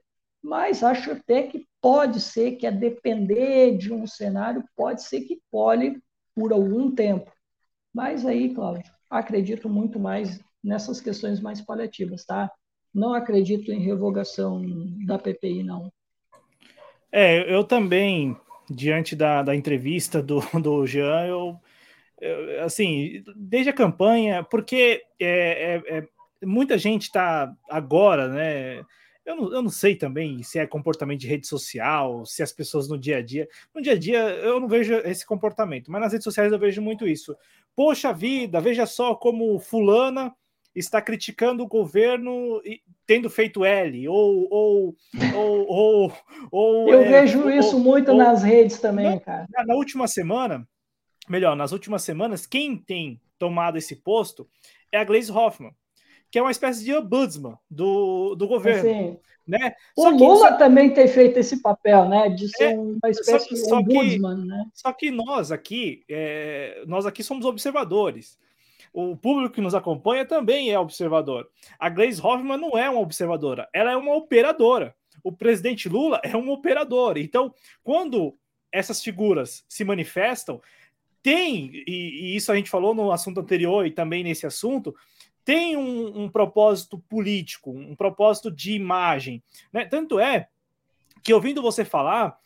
mas 0.45 0.83
acho 0.83 1.11
até 1.11 1.41
que 1.43 1.65
pode 1.81 2.21
ser 2.21 2.51
que, 2.51 2.67
a 2.67 2.71
depender 2.71 3.75
de 3.77 3.91
um 3.91 4.05
cenário, 4.05 4.63
pode 4.75 5.01
ser 5.01 5.21
que 5.21 5.41
pole 5.49 5.99
por 6.35 6.53
algum 6.53 6.93
tempo. 6.93 7.31
Mas 7.91 8.23
aí, 8.23 8.53
Cláudio, 8.53 8.83
acredito 9.09 9.67
muito 9.67 9.99
mais 9.99 10.39
nessas 10.63 11.01
questões 11.01 11.41
mais 11.41 11.61
paliativas, 11.61 12.23
tá? 12.25 12.51
Não 12.93 13.15
acredito 13.15 13.71
em 13.71 13.79
revogação 13.79 14.61
da 15.03 15.17
PPI, 15.17 15.63
não. 15.63 15.91
É, 17.11 17.51
eu 17.51 17.63
também, 17.63 18.37
diante 18.69 19.15
da, 19.15 19.41
da 19.41 19.55
entrevista 19.55 20.21
do, 20.21 20.41
do 20.61 20.85
Jean, 20.85 21.25
eu, 21.25 21.59
eu 22.21 22.63
assim, 22.63 23.23
desde 23.35 23.71
a 23.71 23.73
campanha, 23.73 24.43
porque 24.43 25.01
é, 25.19 25.81
é, 25.87 25.97
é 25.97 26.07
muita 26.45 26.77
gente 26.77 27.03
está 27.03 27.51
agora, 27.67 28.27
né? 28.27 28.85
Eu 29.25 29.35
não, 29.35 29.53
eu 29.53 29.61
não 29.61 29.69
sei 29.69 29.95
também 29.95 30.43
se 30.43 30.59
é 30.59 30.67
comportamento 30.67 31.19
de 31.19 31.27
rede 31.27 31.47
social, 31.47 32.25
se 32.25 32.43
as 32.43 32.51
pessoas 32.51 32.87
no 32.87 32.97
dia 32.97 33.17
a 33.17 33.21
dia. 33.21 33.47
No 33.73 33.81
dia 33.81 33.93
a 33.93 33.97
dia 33.97 34.19
eu 34.19 34.59
não 34.59 34.67
vejo 34.67 34.93
esse 34.97 35.25
comportamento, 35.25 35.91
mas 35.91 36.01
nas 36.01 36.11
redes 36.11 36.23
sociais 36.23 36.51
eu 36.51 36.59
vejo 36.59 36.81
muito 36.81 37.07
isso. 37.07 37.35
Poxa 37.75 38.13
vida, 38.13 38.61
veja 38.61 38.85
só 38.85 39.15
como 39.15 39.59
Fulana 39.59 40.33
está 40.75 41.01
criticando 41.01 41.63
o 41.63 41.67
governo 41.67 42.61
tendo 43.07 43.29
feito 43.29 43.65
L, 43.65 44.07
ou. 44.07 44.47
ou, 44.51 44.95
ou, 45.33 45.67
ou, 45.67 46.13
ou 46.51 46.89
eu 46.89 47.01
é, 47.01 47.21
vejo 47.21 47.49
isso 47.49 47.77
ou, 47.77 47.83
muito 47.83 48.11
ou, 48.11 48.17
nas 48.17 48.43
redes 48.43 48.79
também, 48.79 49.15
na, 49.15 49.19
cara. 49.19 49.45
Na, 49.49 49.65
na 49.65 49.75
última 49.75 50.07
semana, 50.07 50.67
melhor, 51.27 51.55
nas 51.55 51.71
últimas 51.71 52.03
semanas, 52.03 52.45
quem 52.45 52.77
tem 52.77 53.19
tomado 53.39 53.77
esse 53.77 53.95
posto 53.95 54.47
é 54.91 54.99
a 54.99 55.03
Glaze 55.03 55.31
Hoffman 55.31 55.73
que 56.35 56.39
é 56.39 56.41
uma 56.41 56.51
espécie 56.51 56.83
de 56.83 56.93
ombudsman 56.93 57.57
do, 57.71 58.35
do 58.35 58.45
governo. 58.45 58.89
Assim, 58.89 59.17
né? 59.47 59.73
O 59.95 60.09
Lula 60.09 60.51
que, 60.51 60.59
também 60.59 60.93
tem 60.93 61.07
feito 61.07 61.39
esse 61.39 61.61
papel, 61.61 62.09
né? 62.09 62.27
De 62.27 62.49
ser 62.49 62.73
é, 62.73 62.77
uma 62.77 63.09
espécie 63.09 63.55
só, 63.55 63.79
de 63.79 63.83
ombudsman, 63.87 64.41
que, 64.41 64.45
né? 64.45 64.65
Só 64.73 64.91
que 64.91 65.11
nós 65.11 65.49
aqui, 65.53 66.03
é, 66.09 66.83
nós 66.87 67.05
aqui 67.05 67.23
somos 67.23 67.45
observadores. 67.45 68.37
O 68.91 69.15
público 69.15 69.55
que 69.55 69.61
nos 69.61 69.73
acompanha 69.73 70.25
também 70.25 70.71
é 70.71 70.77
observador. 70.77 71.47
A 71.79 71.87
Glaze 71.87 72.19
Hoffman 72.21 72.57
não 72.57 72.77
é 72.77 72.89
uma 72.89 72.99
observadora, 72.99 73.69
ela 73.73 73.93
é 73.93 73.95
uma 73.95 74.13
operadora. 74.13 74.93
O 75.23 75.31
presidente 75.31 75.87
Lula 75.87 76.19
é 76.21 76.35
um 76.35 76.49
operador. 76.49 77.17
Então, 77.17 77.53
quando 77.81 78.37
essas 78.73 79.01
figuras 79.01 79.63
se 79.69 79.85
manifestam, 79.85 80.61
tem, 81.23 81.71
e, 81.87 82.33
e 82.33 82.35
isso 82.35 82.51
a 82.51 82.55
gente 82.57 82.69
falou 82.69 82.93
no 82.93 83.09
assunto 83.09 83.39
anterior 83.39 83.87
e 83.87 83.91
também 83.91 84.21
nesse 84.21 84.45
assunto, 84.45 84.93
tem 85.45 85.77
um, 85.77 86.23
um 86.23 86.29
propósito 86.29 86.97
político, 87.07 87.69
um 87.69 87.95
propósito 87.95 88.49
de 88.51 88.73
imagem. 88.73 89.43
Né? 89.71 89.85
Tanto 89.85 90.19
é 90.19 90.49
que, 91.23 91.33
ouvindo 91.33 91.61
você 91.61 91.85
falar, 91.85 92.37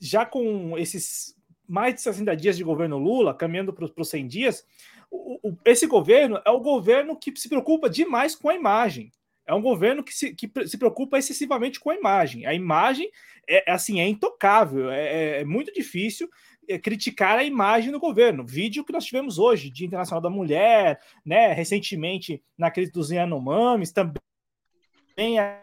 já 0.00 0.24
com 0.24 0.76
esses 0.78 1.36
mais 1.68 1.94
de 1.94 2.00
60 2.00 2.34
dias 2.36 2.56
de 2.56 2.64
governo 2.64 2.96
Lula, 2.96 3.34
caminhando 3.34 3.72
para 3.72 3.84
os 3.84 4.08
100 4.08 4.26
dias, 4.26 4.66
o, 5.10 5.50
o, 5.50 5.58
esse 5.64 5.86
governo 5.86 6.40
é 6.44 6.50
o 6.50 6.60
governo 6.60 7.16
que 7.16 7.36
se 7.36 7.48
preocupa 7.48 7.90
demais 7.90 8.34
com 8.34 8.48
a 8.48 8.54
imagem. 8.54 9.12
É 9.46 9.54
um 9.54 9.62
governo 9.62 10.02
que 10.02 10.12
se, 10.12 10.34
que 10.34 10.50
se 10.66 10.76
preocupa 10.76 11.18
excessivamente 11.18 11.78
com 11.78 11.90
a 11.90 11.94
imagem. 11.94 12.46
A 12.46 12.54
imagem 12.54 13.10
é 13.48 13.70
assim 13.70 14.00
é 14.00 14.08
intocável, 14.08 14.90
é, 14.90 15.04
é, 15.04 15.40
é 15.40 15.44
muito 15.44 15.72
difícil 15.72 16.28
é, 16.28 16.55
criticar 16.82 17.38
a 17.38 17.44
imagem 17.44 17.90
do 17.90 18.00
governo. 18.00 18.44
Vídeo 18.44 18.84
que 18.84 18.92
nós 18.92 19.04
tivemos 19.04 19.38
hoje, 19.38 19.70
Dia 19.70 19.86
Internacional 19.86 20.20
da 20.20 20.30
Mulher, 20.30 21.00
né? 21.24 21.52
Recentemente, 21.52 22.42
na 22.56 22.70
crise 22.70 22.92
dos 22.92 23.10
Yanomamis, 23.10 23.92
também 23.92 25.38
a, 25.38 25.62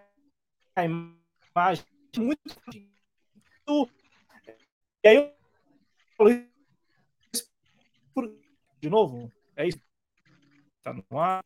a 0.76 0.86
imagem 0.86 1.86
muito. 2.18 2.40
E 5.04 5.08
aí 5.08 5.16
eu 5.16 5.34
de 8.80 8.90
novo, 8.90 9.32
é 9.56 9.68
isso. 9.68 9.80
Tá 10.84 10.94
no 10.94 11.20
ar. 11.20 11.44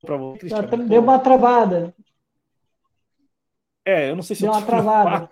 Pra 0.00 0.16
você, 0.16 0.48
Deu 0.88 1.00
uma 1.00 1.18
travada. 1.18 1.94
É, 3.84 4.10
eu 4.10 4.16
não 4.16 4.22
sei 4.22 4.34
se 4.34 4.42
Deu 4.42 4.50
uma 4.50 4.66
travada 4.66 5.30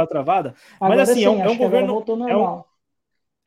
uma 0.00 0.06
travada. 0.06 0.54
Agora 0.80 1.00
Mas 1.00 1.10
assim, 1.10 1.20
sim, 1.20 1.26
é, 1.26 1.30
um, 1.30 1.42
é 1.42 1.48
um 1.48 1.56
governo. 1.56 2.04
É 2.28 2.36
um, 2.36 2.64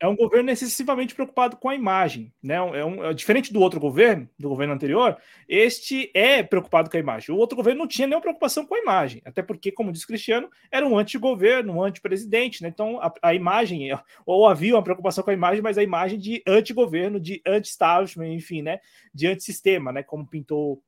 é 0.00 0.06
um 0.06 0.14
governo 0.14 0.50
excessivamente 0.50 1.14
preocupado 1.14 1.56
com 1.56 1.68
a 1.68 1.74
imagem, 1.74 2.32
né? 2.40 2.54
É, 2.54 2.84
um, 2.84 3.04
é 3.04 3.12
diferente 3.12 3.52
do 3.52 3.60
outro 3.60 3.80
governo, 3.80 4.28
do 4.38 4.48
governo 4.48 4.72
anterior, 4.72 5.16
este 5.48 6.10
é 6.14 6.40
preocupado 6.42 6.88
com 6.88 6.96
a 6.96 7.00
imagem. 7.00 7.34
O 7.34 7.38
outro 7.38 7.56
governo 7.56 7.80
não 7.80 7.88
tinha 7.88 8.06
nenhuma 8.06 8.22
preocupação 8.22 8.64
com 8.64 8.76
a 8.76 8.78
imagem, 8.78 9.20
até 9.24 9.42
porque, 9.42 9.72
como 9.72 9.90
diz 9.90 10.04
Cristiano, 10.04 10.48
era 10.70 10.86
um 10.86 10.96
antigoverno, 10.96 11.72
um 11.72 11.82
antipresidente, 11.82 12.62
né? 12.62 12.68
Então 12.68 13.00
a, 13.00 13.12
a 13.22 13.34
imagem, 13.34 13.88
ou 14.24 14.46
havia 14.46 14.76
uma 14.76 14.84
preocupação 14.84 15.24
com 15.24 15.30
a 15.30 15.34
imagem, 15.34 15.62
mas 15.62 15.76
a 15.76 15.82
imagem 15.82 16.18
de 16.18 16.42
antigoverno, 16.46 17.18
de 17.18 17.42
anti-establishment, 17.44 18.32
enfim, 18.32 18.62
né? 18.62 18.78
De 19.12 19.26
antissistema, 19.26 19.90
né? 19.90 20.04
Como 20.04 20.26
pintou 20.26 20.80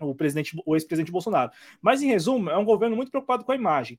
o 0.00 0.14
presidente, 0.14 0.56
o 0.64 0.74
ex-presidente 0.74 1.12
Bolsonaro. 1.12 1.50
Mas 1.80 2.02
em 2.02 2.08
resumo, 2.08 2.50
é 2.50 2.56
um 2.56 2.64
governo 2.64 2.96
muito 2.96 3.10
preocupado 3.10 3.44
com 3.44 3.52
a 3.52 3.56
imagem. 3.56 3.98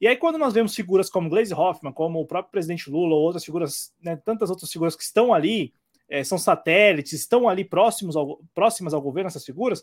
E 0.00 0.08
aí, 0.08 0.16
quando 0.16 0.38
nós 0.38 0.52
vemos 0.52 0.74
figuras 0.74 1.08
como 1.08 1.28
Glaze 1.28 1.54
Hoffman, 1.54 1.92
como 1.92 2.20
o 2.20 2.26
próprio 2.26 2.50
presidente 2.50 2.90
Lula, 2.90 3.14
ou 3.14 3.22
outras 3.22 3.44
figuras, 3.44 3.94
né, 4.02 4.16
tantas 4.16 4.50
outras 4.50 4.70
figuras 4.70 4.96
que 4.96 5.02
estão 5.02 5.32
ali, 5.32 5.72
é, 6.08 6.24
são 6.24 6.38
satélites, 6.38 7.12
estão 7.12 7.48
ali 7.48 7.64
próximos 7.64 8.16
ao, 8.16 8.40
próximas 8.54 8.92
ao 8.92 9.00
governo, 9.00 9.28
essas 9.28 9.44
figuras, 9.44 9.82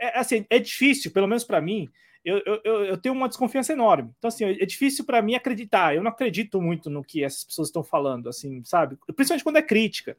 é, 0.00 0.18
assim, 0.18 0.44
é 0.50 0.58
difícil, 0.58 1.12
pelo 1.12 1.28
menos 1.28 1.44
para 1.44 1.60
mim, 1.60 1.88
eu, 2.24 2.40
eu, 2.64 2.84
eu 2.84 2.96
tenho 2.96 3.14
uma 3.14 3.28
desconfiança 3.28 3.72
enorme. 3.72 4.12
Então, 4.18 4.28
assim, 4.28 4.44
é 4.44 4.64
difícil 4.64 5.04
para 5.04 5.20
mim 5.20 5.34
acreditar. 5.34 5.94
Eu 5.94 6.02
não 6.02 6.10
acredito 6.10 6.60
muito 6.60 6.88
no 6.88 7.02
que 7.02 7.24
essas 7.24 7.44
pessoas 7.44 7.68
estão 7.68 7.82
falando, 7.82 8.28
assim, 8.28 8.62
sabe? 8.64 8.96
Principalmente 9.16 9.42
quando 9.42 9.56
é 9.56 9.62
crítica. 9.62 10.16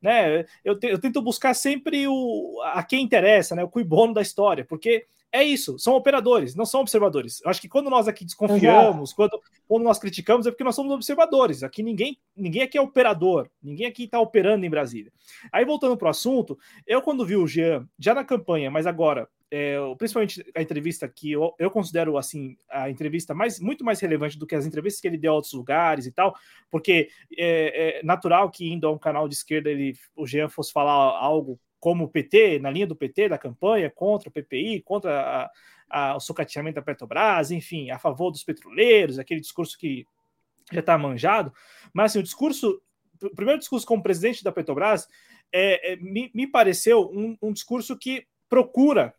Né? 0.00 0.44
Eu, 0.64 0.78
te, 0.78 0.86
eu 0.86 0.98
tento 0.98 1.22
buscar 1.22 1.54
sempre 1.54 2.06
o, 2.06 2.60
a 2.64 2.82
quem 2.82 3.02
interessa, 3.02 3.54
né? 3.54 3.64
o 3.64 3.68
cui 3.68 3.84
bono 3.84 4.14
da 4.14 4.22
história, 4.22 4.64
porque 4.64 5.06
é 5.32 5.44
isso, 5.44 5.78
são 5.78 5.94
operadores, 5.94 6.54
não 6.54 6.64
são 6.64 6.80
observadores. 6.80 7.42
Eu 7.44 7.50
acho 7.50 7.60
que 7.60 7.68
quando 7.68 7.90
nós 7.90 8.08
aqui 8.08 8.24
desconfiamos, 8.24 9.12
quando, 9.12 9.38
quando 9.68 9.82
nós 9.82 9.98
criticamos, 9.98 10.46
é 10.46 10.50
porque 10.50 10.64
nós 10.64 10.74
somos 10.74 10.92
observadores. 10.92 11.62
Aqui 11.62 11.82
ninguém, 11.82 12.18
ninguém 12.34 12.62
aqui 12.62 12.78
é 12.78 12.80
operador, 12.80 13.50
ninguém 13.62 13.86
aqui 13.86 14.04
está 14.04 14.18
operando 14.18 14.64
em 14.64 14.70
Brasília. 14.70 15.12
Aí 15.52 15.64
voltando 15.64 15.96
para 15.96 16.06
o 16.06 16.10
assunto, 16.10 16.58
eu 16.86 17.02
quando 17.02 17.26
vi 17.26 17.36
o 17.36 17.46
Jean, 17.46 17.86
já 17.98 18.14
na 18.14 18.24
campanha, 18.24 18.70
mas 18.70 18.86
agora, 18.86 19.28
é, 19.50 19.76
principalmente 19.96 20.44
a 20.54 20.60
entrevista 20.60 21.08
que 21.08 21.32
eu, 21.32 21.54
eu, 21.58 21.70
considero 21.70 22.18
assim 22.18 22.56
a 22.68 22.90
entrevista 22.90 23.32
mais 23.32 23.60
muito 23.60 23.84
mais 23.84 24.00
relevante 24.00 24.38
do 24.38 24.46
que 24.46 24.56
as 24.56 24.66
entrevistas 24.66 25.00
que 25.00 25.06
ele 25.06 25.18
deu 25.18 25.32
a 25.32 25.36
outros 25.36 25.52
lugares 25.52 26.06
e 26.06 26.12
tal, 26.12 26.34
porque 26.70 27.08
é, 27.36 27.98
é 27.98 28.02
natural 28.02 28.50
que 28.50 28.66
indo 28.66 28.86
a 28.86 28.92
um 28.92 28.98
canal 28.98 29.28
de 29.28 29.34
esquerda 29.34 29.70
ele, 29.70 29.94
o 30.16 30.26
Jean 30.26 30.48
fosse 30.48 30.72
falar 30.72 30.92
algo 30.92 31.60
como 31.78 32.04
o 32.04 32.08
PT, 32.08 32.58
na 32.58 32.70
linha 32.70 32.86
do 32.86 32.96
PT, 32.96 33.28
da 33.28 33.38
campanha, 33.38 33.90
contra 33.90 34.28
o 34.28 34.32
PPI, 34.32 34.82
contra 34.82 35.20
a, 35.88 36.10
a, 36.10 36.16
o 36.16 36.20
sucateamento 36.20 36.76
da 36.76 36.82
Petrobras, 36.82 37.50
enfim, 37.50 37.90
a 37.90 37.98
favor 37.98 38.30
dos 38.30 38.42
petroleiros, 38.42 39.18
aquele 39.18 39.40
discurso 39.40 39.78
que 39.78 40.04
já 40.72 40.80
está 40.80 40.98
manjado. 40.98 41.52
Mas 41.92 42.12
assim, 42.12 42.18
o 42.18 42.22
discurso, 42.22 42.82
o 43.22 43.34
primeiro 43.34 43.60
discurso 43.60 43.86
como 43.86 44.02
presidente 44.02 44.42
da 44.42 44.50
Petrobras, 44.50 45.06
é, 45.52 45.92
é 45.92 45.96
me, 45.96 46.30
me, 46.34 46.46
pareceu 46.46 47.08
um, 47.12 47.36
um 47.40 47.52
discurso 47.52 47.96
que 47.96 48.26
procura, 48.48 49.14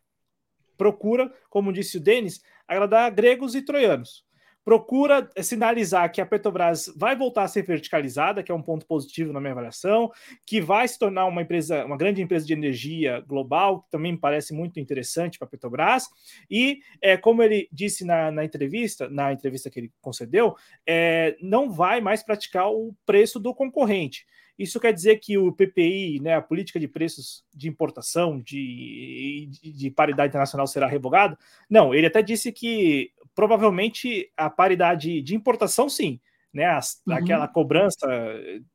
procura, 0.78 1.30
como 1.50 1.72
disse 1.72 1.98
o 1.98 2.00
Denis, 2.00 2.40
agradar 2.66 3.10
gregos 3.10 3.54
e 3.54 3.60
troianos 3.60 4.26
procura 4.68 5.26
sinalizar 5.40 6.12
que 6.12 6.20
a 6.20 6.26
Petrobras 6.26 6.92
vai 6.94 7.16
voltar 7.16 7.44
a 7.44 7.48
ser 7.48 7.62
verticalizada, 7.62 8.42
que 8.42 8.52
é 8.52 8.54
um 8.54 8.60
ponto 8.60 8.84
positivo 8.84 9.32
na 9.32 9.40
minha 9.40 9.52
avaliação, 9.52 10.10
que 10.44 10.60
vai 10.60 10.86
se 10.86 10.98
tornar 10.98 11.24
uma 11.24 11.40
empresa, 11.40 11.86
uma 11.86 11.96
grande 11.96 12.20
empresa 12.20 12.44
de 12.44 12.52
energia 12.52 13.24
global, 13.26 13.80
que 13.80 13.90
também 13.90 14.12
me 14.12 14.18
parece 14.18 14.52
muito 14.52 14.78
interessante 14.78 15.38
para 15.38 15.48
a 15.48 15.50
Petrobras. 15.50 16.06
E 16.50 16.80
é, 17.00 17.16
como 17.16 17.42
ele 17.42 17.66
disse 17.72 18.04
na, 18.04 18.30
na, 18.30 18.44
entrevista, 18.44 19.08
na 19.08 19.32
entrevista 19.32 19.70
que 19.70 19.80
ele 19.80 19.92
concedeu, 20.02 20.54
é, 20.86 21.34
não 21.40 21.72
vai 21.72 22.02
mais 22.02 22.22
praticar 22.22 22.70
o 22.70 22.94
preço 23.06 23.40
do 23.40 23.54
concorrente. 23.54 24.26
Isso 24.58 24.80
quer 24.80 24.92
dizer 24.92 25.18
que 25.18 25.38
o 25.38 25.52
PPI, 25.52 26.20
né, 26.20 26.34
a 26.34 26.42
política 26.42 26.80
de 26.80 26.88
preços 26.88 27.44
de 27.54 27.68
importação 27.68 28.40
de, 28.40 29.48
de, 29.50 29.72
de 29.72 29.90
paridade 29.90 30.30
internacional 30.30 30.66
será 30.66 30.88
revogada? 30.88 31.38
Não, 31.70 31.94
ele 31.94 32.06
até 32.06 32.22
disse 32.22 32.50
que 32.50 33.12
provavelmente 33.34 34.32
a 34.36 34.50
paridade 34.50 35.22
de 35.22 35.36
importação, 35.36 35.88
sim, 35.88 36.20
né, 36.52 36.66
as, 36.66 37.00
uhum. 37.06 37.14
aquela 37.14 37.46
cobrança 37.46 38.06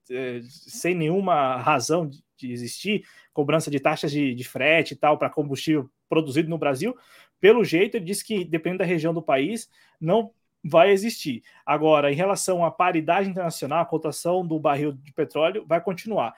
é, 0.10 0.40
sem 0.48 0.96
nenhuma 0.96 1.58
razão 1.58 2.08
de, 2.08 2.24
de, 2.38 2.52
existir, 2.52 3.04
cobrança 3.34 3.70
de 3.70 3.80
taxas 3.80 4.12
de, 4.12 4.34
de 4.34 4.44
frete 4.46 4.94
e 4.94 4.98
tal 4.98 5.18
para 5.18 5.30
combustível 5.30 5.90
produzido 6.08 6.50
no 6.50 6.58
Brasil, 6.58 6.96
pelo 7.42 7.64
jeito 7.64 7.98
ele 7.98 8.06
disse 8.06 8.24
que 8.24 8.46
dependendo 8.46 8.80
da 8.80 8.86
região 8.86 9.14
do 9.14 9.22
país, 9.22 9.68
não 10.00 10.32
vai 10.64 10.92
existir. 10.92 11.44
Agora, 11.66 12.12
em 12.12 12.16
relação 12.16 12.64
à 12.64 12.72
paridade 12.72 13.30
internacional, 13.30 13.82
a 13.82 13.86
cotação 13.86 14.46
do 14.46 14.60
barril 14.60 14.94
de 14.94 15.12
petróleo 15.12 15.66
vai 15.68 15.82
continuar, 15.82 16.34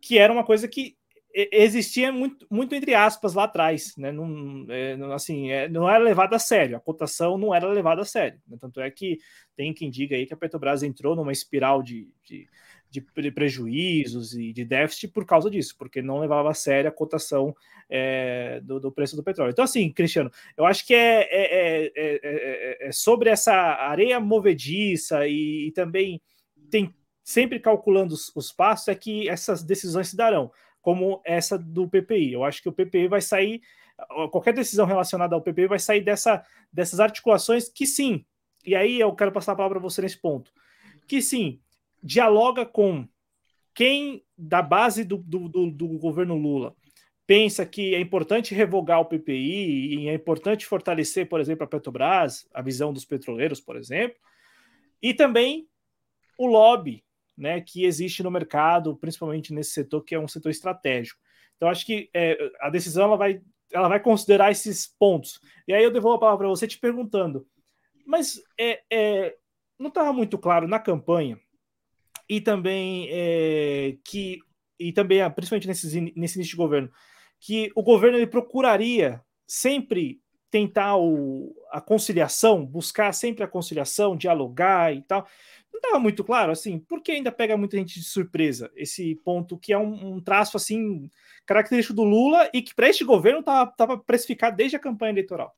que 0.00 0.18
era 0.18 0.32
uma 0.32 0.44
coisa 0.44 0.66
que 0.66 0.96
existia 1.34 2.12
muito, 2.12 2.46
muito 2.50 2.74
entre 2.74 2.94
aspas 2.94 3.34
lá 3.34 3.44
atrás, 3.44 3.96
né? 3.96 4.12
Não, 4.12 4.66
é, 4.68 4.96
assim, 5.14 5.50
é, 5.50 5.68
não 5.68 5.88
era 5.88 6.02
levada 6.02 6.36
a 6.36 6.38
sério, 6.38 6.76
a 6.76 6.80
cotação 6.80 7.38
não 7.38 7.54
era 7.54 7.66
levada 7.68 8.02
a 8.02 8.04
sério. 8.04 8.38
Né? 8.46 8.56
Tanto 8.60 8.80
é 8.80 8.90
que 8.90 9.18
tem 9.56 9.72
quem 9.72 9.90
diga 9.90 10.14
aí 10.14 10.26
que 10.26 10.34
a 10.34 10.36
Petrobras 10.36 10.82
entrou 10.82 11.16
numa 11.16 11.32
espiral 11.32 11.82
de, 11.82 12.08
de 12.24 12.46
de 12.92 13.30
prejuízos 13.30 14.34
e 14.34 14.52
de 14.52 14.64
déficit 14.64 15.08
por 15.08 15.24
causa 15.24 15.50
disso, 15.50 15.74
porque 15.78 16.02
não 16.02 16.20
levava 16.20 16.50
a 16.50 16.54
sério 16.54 16.90
a 16.90 16.92
cotação 16.92 17.54
é, 17.88 18.60
do, 18.62 18.78
do, 18.78 18.92
preço 18.92 19.16
do 19.16 19.22
petróleo. 19.22 19.50
Então, 19.50 19.64
assim, 19.64 19.90
Cristiano, 19.90 20.30
eu 20.56 20.66
acho 20.66 20.86
que 20.86 20.94
é, 20.94 21.22
é, 21.30 21.92
é, 21.96 22.88
é 22.88 22.92
sobre 22.92 23.30
essa 23.30 23.52
areia 23.52 24.20
movediça 24.20 25.26
e, 25.26 25.68
e, 25.68 25.72
também 25.72 26.20
tem 26.70 26.94
sempre 27.22 27.58
calculando 27.58 28.14
os, 28.14 28.30
os 28.34 28.52
passos 28.52 28.88
é 28.88 28.94
que 28.94 29.28
essas 29.28 29.62
decisões 29.62 30.08
se 30.08 30.16
darão, 30.16 30.50
como 30.80 31.22
essa 31.24 31.58
do 31.58 31.88
PPI. 31.88 32.32
Eu 32.32 32.44
acho 32.44 32.62
que 32.62 32.68
o 32.68 32.72
PPI 32.72 33.08
vai 33.08 33.20
sair, 33.20 33.62
qualquer 34.30 34.52
decisão 34.52 34.84
relacionada 34.84 35.34
ao 35.34 35.40
PPI 35.40 35.66
vai 35.66 35.78
sair 35.78 36.00
dessa, 36.02 36.44
dessas 36.72 37.00
articulações 37.00 37.68
que 37.68 37.86
sim, 37.86 38.24
e 38.64 38.74
aí 38.74 39.00
eu 39.00 39.14
quero 39.14 39.32
passar 39.32 39.52
a 39.52 39.56
palavra 39.56 39.78
para 39.80 39.88
você 39.88 40.02
nesse 40.02 40.18
ponto, 40.18 40.52
que 41.06 41.20
sim, 41.20 41.60
dialoga 42.02 42.66
com 42.66 43.06
quem 43.74 44.24
da 44.36 44.60
base 44.60 45.04
do, 45.04 45.18
do, 45.18 45.48
do, 45.48 45.70
do 45.70 45.88
governo 45.98 46.36
Lula 46.36 46.74
pensa 47.26 47.64
que 47.64 47.94
é 47.94 48.00
importante 48.00 48.54
revogar 48.54 49.00
o 49.00 49.04
PPI 49.04 49.94
e 49.94 50.08
é 50.08 50.14
importante 50.14 50.66
fortalecer, 50.66 51.28
por 51.28 51.40
exemplo, 51.40 51.64
a 51.64 51.66
Petrobras, 51.66 52.46
a 52.52 52.60
visão 52.60 52.92
dos 52.92 53.04
petroleiros, 53.04 53.60
por 53.60 53.76
exemplo, 53.76 54.18
e 55.00 55.14
também 55.14 55.68
o 56.38 56.46
lobby 56.46 57.04
né, 57.36 57.60
que 57.60 57.84
existe 57.84 58.22
no 58.22 58.30
mercado, 58.30 58.96
principalmente 58.96 59.54
nesse 59.54 59.70
setor 59.70 60.02
que 60.02 60.14
é 60.14 60.20
um 60.20 60.28
setor 60.28 60.50
estratégico. 60.50 61.18
Então, 61.56 61.68
acho 61.68 61.86
que 61.86 62.10
é, 62.12 62.36
a 62.60 62.68
decisão 62.68 63.04
ela 63.04 63.16
vai, 63.16 63.40
ela 63.72 63.88
vai 63.88 64.00
considerar 64.00 64.50
esses 64.50 64.86
pontos. 64.98 65.40
E 65.66 65.72
aí 65.72 65.82
eu 65.82 65.92
devolvo 65.92 66.16
a 66.16 66.20
palavra 66.20 66.38
para 66.40 66.48
você 66.48 66.66
te 66.66 66.78
perguntando, 66.78 67.46
mas 68.04 68.42
é, 68.58 68.82
é 68.90 69.36
não 69.78 69.88
estava 69.88 70.12
muito 70.12 70.36
claro 70.36 70.68
na 70.68 70.78
campanha 70.78 71.40
e 72.32 72.40
também 72.40 73.08
é, 73.10 73.98
que 74.02 74.38
e 74.80 74.90
também 74.90 75.20
ah, 75.20 75.28
principalmente 75.28 75.68
nesse, 75.68 76.00
nesse 76.16 76.38
início 76.38 76.52
de 76.52 76.56
governo 76.56 76.90
que 77.38 77.70
o 77.76 77.82
governo 77.82 78.16
ele 78.16 78.26
procuraria 78.26 79.20
sempre 79.46 80.18
tentar 80.50 80.96
o, 80.96 81.54
a 81.70 81.78
conciliação, 81.78 82.64
buscar 82.64 83.12
sempre 83.12 83.44
a 83.44 83.48
conciliação, 83.48 84.16
dialogar 84.16 84.94
e 84.94 85.02
tal. 85.02 85.26
Não 85.70 85.78
estava 85.78 85.98
muito 85.98 86.24
claro, 86.24 86.52
assim, 86.52 86.78
porque 86.78 87.12
ainda 87.12 87.30
pega 87.30 87.56
muita 87.56 87.76
gente 87.76 88.00
de 88.00 88.06
surpresa 88.06 88.70
esse 88.76 89.14
ponto 89.16 89.58
que 89.58 89.72
é 89.72 89.78
um, 89.78 90.14
um 90.14 90.20
traço 90.20 90.56
assim 90.56 91.10
característico 91.44 91.94
do 91.94 92.02
Lula 92.02 92.48
e 92.54 92.62
que 92.62 92.74
para 92.74 92.88
este 92.88 93.04
governo 93.04 93.40
estava 93.40 93.98
precificado 93.98 94.56
desde 94.56 94.76
a 94.76 94.80
campanha 94.80 95.12
eleitoral. 95.12 95.54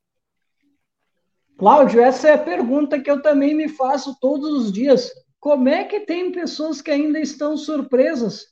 Cláudio, 1.57 2.01
essa 2.01 2.31
é 2.31 2.33
a 2.33 2.39
pergunta 2.39 2.99
que 2.99 3.09
eu 3.09 3.23
também 3.23 3.55
me 3.55 3.69
faço 3.69 4.19
todos 4.19 4.65
os 4.65 4.73
dias. 4.73 5.24
Como 5.45 5.69
é 5.69 5.85
que 5.85 6.01
tem 6.01 6.33
pessoas 6.33 6.81
que 6.81 6.91
ainda 6.91 7.21
estão 7.21 7.55
surpresas? 7.55 8.47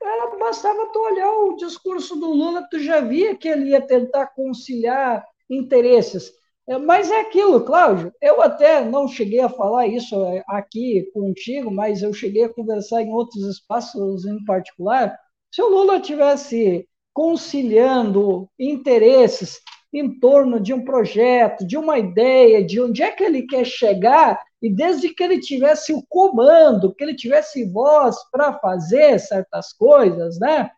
Era, 0.00 0.36
bastava 0.36 0.92
tu 0.92 1.00
olhar 1.00 1.28
o 1.28 1.56
discurso 1.56 2.14
do 2.14 2.30
Lula, 2.30 2.68
tu 2.70 2.78
já 2.78 3.00
via 3.00 3.34
que 3.36 3.48
ele 3.48 3.70
ia 3.70 3.84
tentar 3.84 4.28
conciliar 4.28 5.26
interesses. 5.50 6.30
É, 6.68 6.78
mas 6.78 7.10
é 7.10 7.18
aquilo, 7.18 7.64
Cláudio. 7.64 8.12
Eu 8.22 8.40
até 8.40 8.84
não 8.84 9.08
cheguei 9.08 9.40
a 9.40 9.48
falar 9.48 9.88
isso 9.88 10.14
é, 10.24 10.44
aqui 10.46 11.10
contigo, 11.12 11.68
mas 11.68 12.00
eu 12.00 12.14
cheguei 12.14 12.44
a 12.44 12.54
conversar 12.54 13.02
em 13.02 13.12
outros 13.12 13.42
espaços 13.42 14.24
em 14.24 14.44
particular. 14.44 15.18
Se 15.52 15.60
o 15.60 15.68
Lula 15.68 15.98
tivesse 15.98 16.88
conciliando 17.12 18.48
interesses 18.56 19.60
em 19.98 20.18
torno 20.20 20.60
de 20.60 20.74
um 20.74 20.84
projeto, 20.84 21.66
de 21.66 21.76
uma 21.76 21.98
ideia, 21.98 22.64
de 22.64 22.80
onde 22.80 23.02
é 23.02 23.10
que 23.10 23.24
ele 23.24 23.46
quer 23.46 23.64
chegar, 23.64 24.38
e 24.60 24.70
desde 24.70 25.08
que 25.08 25.22
ele 25.22 25.40
tivesse 25.40 25.92
o 25.92 26.04
comando, 26.06 26.94
que 26.94 27.02
ele 27.02 27.14
tivesse 27.14 27.64
voz 27.64 28.16
para 28.30 28.52
fazer 28.58 29.18
certas 29.18 29.72
coisas, 29.72 30.38
né? 30.38 30.70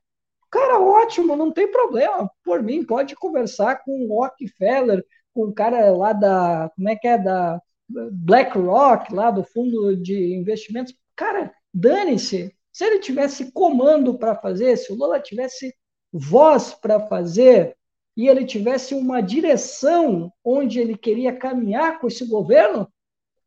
Cara, 0.50 0.78
ótimo, 0.78 1.36
não 1.36 1.52
tem 1.52 1.70
problema. 1.70 2.30
Por 2.44 2.62
mim, 2.62 2.84
pode 2.84 3.16
conversar 3.16 3.82
com 3.84 4.04
o 4.04 4.20
Rockefeller, 4.20 5.04
com 5.34 5.46
o 5.46 5.52
cara 5.52 5.90
lá 5.90 6.12
da, 6.12 6.70
como 6.74 6.88
é 6.88 6.96
que 6.96 7.08
é, 7.08 7.18
da 7.18 7.60
BlackRock, 7.88 9.12
lá 9.12 9.30
do 9.30 9.42
fundo 9.42 9.96
de 9.96 10.34
investimentos. 10.34 10.94
Cara, 11.16 11.52
dane-se. 11.74 12.54
Se 12.72 12.84
ele 12.84 13.00
tivesse 13.00 13.50
comando 13.50 14.16
para 14.16 14.36
fazer, 14.36 14.76
se 14.76 14.92
o 14.92 14.94
Lula 14.94 15.18
tivesse 15.18 15.74
voz 16.12 16.72
para 16.72 17.00
fazer, 17.00 17.76
e 18.18 18.26
ele 18.26 18.44
tivesse 18.44 18.96
uma 18.96 19.20
direção 19.20 20.32
onde 20.44 20.80
ele 20.80 20.98
queria 20.98 21.32
caminhar 21.32 22.00
com 22.00 22.08
esse 22.08 22.26
governo, 22.26 22.92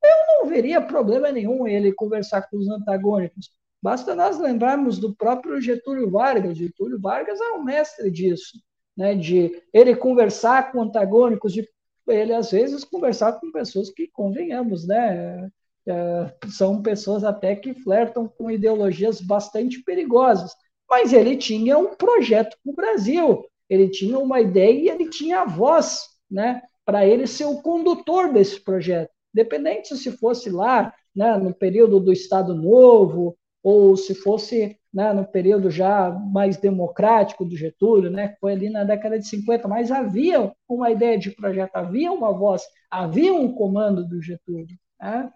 eu 0.02 0.27
não 0.30 0.49
veria 0.49 0.80
problema 0.81 1.30
nenhum 1.30 1.68
ele 1.68 1.91
conversar 1.91 2.43
com 2.43 2.56
os 2.56 2.69
antagônicos. 2.69 3.52
Basta 3.84 4.15
nós 4.15 4.39
lembrarmos 4.39 4.98
do 4.98 5.14
próprio 5.14 5.60
Getúlio 5.60 6.10
Vargas. 6.10 6.57
Getúlio 6.57 7.02
Vargas 7.02 7.41
é 7.41 7.52
um 7.52 7.64
mestre 7.65 8.10
disso, 8.10 8.60
né? 8.95 9.14
de 9.14 9.61
ele 9.73 9.93
conversar 9.93 10.72
com 10.72 10.81
antagônicos, 10.81 11.52
de 11.52 11.68
ele 12.07 12.34
às 12.34 12.52
vezes 12.52 12.85
conversar 12.85 13.34
com 13.41 13.52
pessoas 13.52 13.89
que, 13.89 14.07
convenhamos, 14.07 14.88
né? 14.88 15.49
É, 15.85 16.34
são 16.49 16.81
pessoas 16.81 17.23
até 17.23 17.56
que 17.56 17.73
flertam 17.73 18.26
com 18.26 18.49
ideologias 18.49 19.19
bastante 19.19 19.84
perigosas. 19.84 20.56
Mas 20.89 21.11
ele 21.11 21.35
tinha 21.35 21.77
um 21.77 21.95
projeto 21.95 22.56
para 22.64 22.72
o 22.72 22.76
Brasil, 22.76 23.45
ele 23.72 23.89
tinha 23.89 24.19
uma 24.19 24.41
ideia 24.41 24.73
e 24.73 24.89
ele 24.89 25.10
tinha 25.10 25.41
a 25.41 25.45
voz, 25.45 26.02
né? 26.30 26.61
para 26.85 27.06
ele 27.06 27.26
ser 27.26 27.45
o 27.45 27.61
condutor 27.61 28.34
desse 28.34 28.60
projeto. 28.60 29.10
Dependente 29.34 29.95
se 29.95 30.11
fosse 30.11 30.49
lá, 30.49 30.93
né, 31.15 31.38
no 31.38 31.53
período 31.53 31.99
do 31.99 32.11
Estado 32.11 32.53
Novo, 32.53 33.38
ou 33.64 33.95
se 33.95 34.14
fosse 34.14 34.77
né, 34.93 35.14
no 35.14 35.26
período 35.26 35.72
já 35.72 36.11
mais 36.11 36.57
democrático 36.57 37.45
do 37.45 37.56
Getúlio, 37.56 38.11
né, 38.11 38.35
foi 38.41 38.52
ali 38.53 38.69
na 38.69 38.84
década 38.84 39.18
de 39.18 39.26
50, 39.26 39.68
mas 39.68 39.89
havia 39.89 40.52
uma 40.68 40.91
ideia 40.91 41.18
de 41.18 41.31
projeto, 41.31 41.76
havia 41.76 42.11
uma 42.11 42.34
voz, 42.34 42.61
havia 42.89 43.34
um 43.34 43.53
comando 43.53 44.06
do 44.06 44.22
Getúlio. 44.22 44.77
Né? 44.99 45.31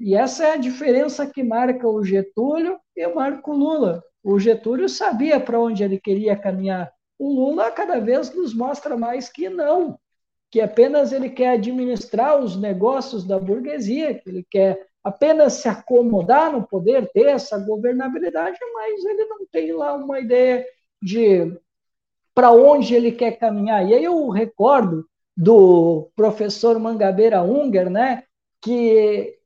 E 0.00 0.14
essa 0.14 0.44
é 0.44 0.52
a 0.52 0.56
diferença 0.56 1.26
que 1.26 1.42
marca 1.42 1.88
o 1.88 2.04
Getúlio 2.04 2.78
e 2.96 3.06
marca 3.08 3.50
o 3.50 3.56
Lula. 3.56 4.02
O 4.22 4.38
Getúlio 4.38 4.88
sabia 4.88 5.40
para 5.40 5.58
onde 5.58 5.82
ele 5.82 5.98
queria 5.98 6.36
caminhar. 6.36 6.92
O 7.18 7.32
Lula 7.32 7.70
cada 7.70 7.98
vez 7.98 8.32
nos 8.34 8.54
mostra 8.54 8.96
mais 8.96 9.28
que 9.28 9.48
não, 9.48 9.98
que 10.50 10.60
apenas 10.60 11.12
ele 11.12 11.28
quer 11.28 11.50
administrar 11.50 12.38
os 12.40 12.56
negócios 12.56 13.24
da 13.24 13.38
burguesia, 13.38 14.14
que 14.14 14.28
ele 14.28 14.46
quer 14.48 14.86
apenas 15.02 15.54
se 15.54 15.68
acomodar 15.68 16.52
no 16.52 16.66
poder, 16.66 17.10
ter 17.12 17.26
essa 17.26 17.58
governabilidade, 17.58 18.58
mas 18.74 19.04
ele 19.04 19.24
não 19.24 19.46
tem 19.50 19.72
lá 19.72 19.94
uma 19.94 20.20
ideia 20.20 20.66
de 21.02 21.56
para 22.34 22.52
onde 22.52 22.94
ele 22.94 23.10
quer 23.10 23.32
caminhar. 23.32 23.84
E 23.88 23.94
aí 23.94 24.04
eu 24.04 24.28
recordo 24.28 25.04
do 25.36 26.10
professor 26.14 26.78
Mangabeira 26.78 27.42
Unger, 27.42 27.90
né, 27.90 28.24
que 28.60 29.36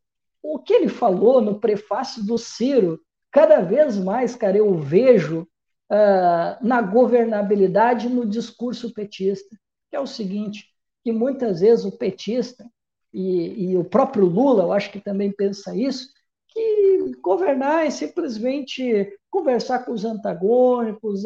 o 0.43 0.59
que 0.59 0.73
ele 0.75 0.89
falou 0.89 1.41
no 1.41 1.61
prefácio 1.61 2.25
do 2.25 2.37
Ciro, 2.37 3.01
cada 3.31 3.61
vez 3.61 3.97
mais, 3.97 4.35
cara, 4.35 4.59
eu 4.59 4.75
vejo 4.75 5.47
uh, 5.93 6.67
na 6.67 6.81
governabilidade 6.81 8.09
no 8.09 8.27
discurso 8.27 8.93
petista, 8.95 9.57
que 9.91 9.97
é 9.97 10.01
o 10.01 10.07
seguinte, 10.07 10.67
que 11.05 11.13
muitas 11.13 11.61
vezes 11.61 11.85
o 11.85 11.97
petista 11.97 12.67
e, 13.13 13.71
e 13.71 13.77
o 13.77 13.85
próprio 13.85 14.25
Lula, 14.25 14.63
eu 14.65 14.73
acho 14.73 14.91
que 14.91 15.01
também 15.01 15.31
pensa 15.31 15.77
isso, 15.77 16.09
que 16.49 17.13
governar 17.23 17.87
é 17.87 17.91
simplesmente 17.91 19.13
conversar 19.31 19.81
com 19.81 19.93
os 19.93 20.05
antagônicos, 20.05 21.25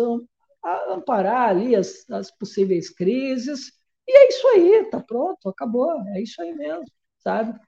amparar 0.89 1.51
ali 1.51 1.77
as, 1.77 2.09
as 2.11 2.31
possíveis 2.31 2.91
crises, 2.91 3.73
e 4.09 4.17
é 4.17 4.29
isso 4.29 4.49
aí, 4.49 4.85
tá 4.91 5.01
pronto, 5.01 5.49
acabou, 5.49 6.01
é 6.09 6.21
isso 6.21 6.41
aí 6.43 6.55
mesmo, 6.55 6.85
sabe? 7.19 7.59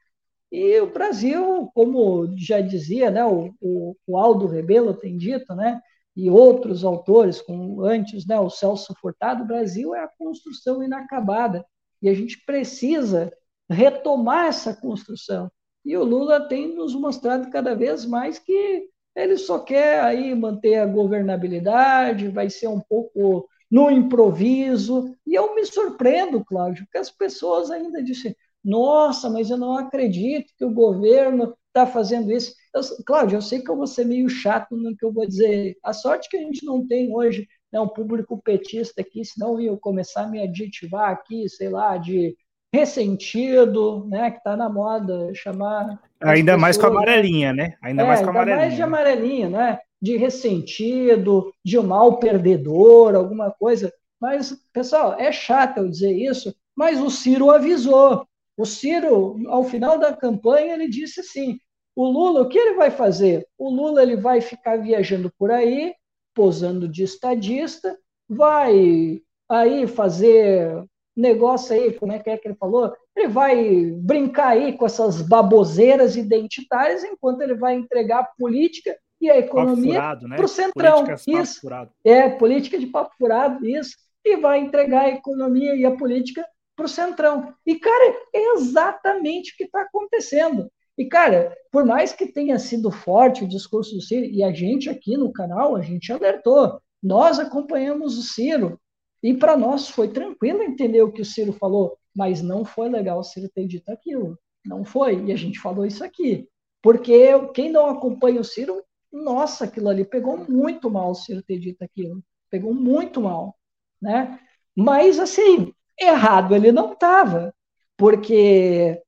E 0.51 0.81
o 0.81 0.93
Brasil, 0.93 1.71
como 1.75 2.33
já 2.37 2.61
dizia, 2.61 3.11
né, 3.11 3.25
o, 3.25 3.53
o, 3.61 3.97
o 4.07 4.17
Aldo 4.17 4.47
Rebelo 4.47 4.95
tem 4.95 5.17
dito, 5.17 5.55
né, 5.55 5.81
e 6.19 6.29
outros 6.29 6.85
autores, 6.85 7.41
como 7.41 7.85
antes, 7.85 8.27
né, 8.27 8.41
o 8.41 8.51
Celso 8.51 8.93
Furtado, 9.01 9.45
o 9.45 9.47
Brasil 9.47 9.95
é 9.95 10.03
a 10.03 10.11
construção 10.19 10.83
inacabada, 10.83 11.65
e 12.03 12.09
a 12.09 12.15
gente 12.15 12.45
precisa 12.45 13.33
retomar 13.71 14.47
essa 14.47 14.75
construção. 14.75 15.49
E 15.85 15.97
o 15.97 16.03
Lula 16.03 16.49
tem 16.49 16.75
nos 16.75 16.93
mostrado 16.93 17.49
cada 17.51 17.73
vez 17.77 18.05
mais 18.05 18.37
que 18.37 18.89
ele 19.15 19.37
só 19.39 19.61
quer 19.61 20.01
aí 20.01 20.35
manter 20.35 20.79
a 20.79 20.87
governabilidade, 20.87 22.27
vai 22.27 22.51
ser 22.51 22.67
um 22.67 22.81
pouco 22.81 23.49
no 23.71 23.89
improviso. 23.89 25.15
E 25.25 25.37
eu 25.37 25.55
me 25.55 25.65
surpreendo, 25.65 26.45
Cláudio, 26.45 26.85
que 26.91 26.99
as 26.99 27.13
pessoas 27.13 27.71
ainda 27.71 28.03
dizem: 28.03 28.35
nossa, 28.65 29.31
mas 29.31 29.51
eu 29.51 29.57
não 29.57 29.77
acredito 29.77 30.53
que 30.57 30.65
o 30.65 30.73
governo 30.73 31.55
está 31.69 31.87
fazendo 31.87 32.33
isso. 32.33 32.55
Eu, 32.75 32.83
Cláudio, 33.05 33.37
eu 33.37 33.43
sei 33.43 33.61
que 33.61 33.71
eu 33.71 33.77
vou 33.77 33.87
ser 33.87 34.05
meio 34.05 34.29
chato 34.29 34.77
no 34.77 34.97
que 34.97 35.05
eu 35.05 35.13
vou 35.13 35.27
dizer. 35.27 35.77
A 35.83 35.93
sorte 35.93 36.29
que 36.29 36.37
a 36.37 36.41
gente 36.41 36.65
não 36.65 36.87
tem 36.87 37.15
hoje 37.15 37.47
né, 37.73 37.81
um 37.81 37.89
público 37.89 38.41
petista 38.43 39.01
aqui, 39.01 39.25
senão 39.25 39.61
eu 39.61 39.79
começar 39.79 40.23
a 40.23 40.29
me 40.29 40.43
adjetivar 40.43 41.11
aqui, 41.11 41.49
sei 41.49 41.69
lá, 41.69 41.97
de 41.97 42.37
ressentido, 42.73 44.07
né, 44.09 44.31
que 44.31 44.39
está 44.39 44.57
na 44.57 44.69
moda 44.69 45.33
chamar. 45.35 45.99
Ainda 46.21 46.53
pessoas, 46.53 46.61
mais 46.61 46.77
com 46.77 46.87
a 46.87 46.89
amarelinha, 46.89 47.53
né? 47.53 47.75
Ainda 47.83 48.03
é, 48.03 48.07
mais 48.07 48.21
com 48.21 48.27
a 48.27 48.31
amarelinha. 48.31 48.57
mais 48.57 48.75
de 48.75 48.83
amarelinha, 48.83 49.49
né? 49.49 49.79
De 50.01 50.17
ressentido, 50.17 51.53
de 51.65 51.79
um 51.79 51.83
mal 51.83 52.19
perdedor, 52.19 53.15
alguma 53.15 53.51
coisa. 53.51 53.93
Mas, 54.21 54.55
pessoal, 54.73 55.15
é 55.19 55.31
chato 55.33 55.79
eu 55.79 55.89
dizer 55.89 56.13
isso, 56.13 56.55
mas 56.77 57.01
o 57.01 57.11
Ciro 57.11 57.51
avisou. 57.51 58.27
O 58.59 58.67
Ciro, 58.67 59.39
ao 59.47 59.63
final 59.63 59.99
da 59.99 60.13
campanha, 60.13 60.75
ele 60.75 60.89
disse 60.89 61.21
assim: 61.21 61.59
o 61.95 62.05
Lula, 62.05 62.43
o 62.43 62.49
que 62.49 62.59
ele 62.59 62.75
vai 62.75 62.91
fazer? 62.91 63.47
O 63.57 63.71
Lula 63.71 64.03
ele 64.03 64.17
vai 64.17 64.41
ficar 64.41 64.77
viajando 64.77 65.33
por 65.39 65.53
aí, 65.53 65.95
posando 66.35 66.89
de 66.89 67.05
estadista, 67.05 67.97
vai 68.29 69.21
aí 69.49 69.87
fazer 69.87 70.85
negócio 71.17 71.75
aí, 71.75 71.93
como 71.93 72.13
é 72.13 72.19
que 72.19 72.31
é 72.31 72.37
que 72.37 72.49
ele 72.49 72.57
falou? 72.57 72.93
Ele 73.17 73.29
vai 73.29 73.93
brincar 73.97 74.49
aí 74.49 74.77
com 74.77 74.87
essas 74.87 75.23
baboseiras 75.23 76.17
identitárias 76.17 77.03
enquanto 77.03 77.41
ele 77.41 77.55
vai 77.55 77.75
entregar 77.75 78.21
a 78.21 78.29
política 78.39 78.97
e 79.21 79.31
a 79.31 79.39
economia 79.39 80.15
né? 80.23 80.37
para 80.37 80.45
o 80.45 80.49
centrão. 80.49 81.05
Isso. 81.27 81.69
É, 82.05 82.29
política 82.29 82.79
de 82.79 82.87
papo 82.87 83.13
furado, 83.19 83.67
isso. 83.67 83.97
E 84.25 84.37
vai 84.37 84.61
entregar 84.61 85.07
a 85.07 85.11
economia 85.11 85.75
e 85.75 85.85
a 85.85 85.97
política 85.97 86.45
para 86.79 86.87
o 86.87 86.89
centrão. 86.89 87.53
E, 87.67 87.75
cara, 87.75 88.17
é 88.33 88.55
exatamente 88.55 89.53
o 89.53 89.57
que 89.57 89.65
está 89.65 89.83
acontecendo. 89.83 90.71
E, 90.97 91.07
cara, 91.07 91.53
por 91.73 91.85
mais 91.85 92.13
que 92.13 92.33
tenha 92.33 92.57
sido 92.59 92.93
forte 92.93 93.43
o 93.43 93.49
discurso 93.49 93.97
do 93.97 94.01
Ciro, 94.01 94.27
e 94.27 94.45
a 94.45 94.53
gente 94.53 94.89
aqui 94.89 95.17
no 95.17 95.33
canal, 95.33 95.75
a 95.75 95.83
gente 95.83 96.13
alertou, 96.13 96.81
nós 97.03 97.41
acompanhamos 97.41 98.17
o 98.17 98.23
Ciro, 98.23 98.81
e 99.21 99.35
para 99.35 99.57
nós 99.57 99.89
foi 99.89 100.09
tranquilo 100.09 100.63
entender 100.63 101.03
o 101.03 101.11
que 101.11 101.23
o 101.23 101.25
Ciro 101.25 101.53
falou, 101.53 101.99
mas 102.15 102.41
não 102.41 102.65
foi 102.65 102.89
legal 102.89 103.19
o 103.19 103.25
Ciro 103.25 103.49
ter 103.53 103.67
dito 103.67 103.91
aquilo. 103.91 104.39
Não 104.65 104.85
foi. 104.85 105.25
E 105.25 105.33
a 105.33 105.37
gente 105.37 105.59
falou 105.59 105.85
isso 105.85 106.05
aqui. 106.05 106.49
Porque 106.81 107.33
quem 107.55 107.71
não 107.71 107.87
acompanha 107.87 108.41
o 108.41 108.45
Ciro, 108.45 108.85
nossa, 109.13 109.65
aquilo 109.65 109.89
ali 109.89 110.05
pegou 110.05 110.37
muito 110.49 110.89
mal 110.89 111.11
o 111.11 111.15
Ciro 111.15 111.43
ter 111.43 111.59
dito 111.59 111.83
aquilo. 111.83 112.23
Pegou 112.49 112.73
muito 112.73 113.21
mal. 113.21 113.57
Né? 114.01 114.39
Mas, 114.77 115.19
assim, 115.19 115.73
errado 116.01 116.55
ele 116.55 116.73
não 116.73 116.93
estava. 116.93 117.55
Porque 117.97 119.01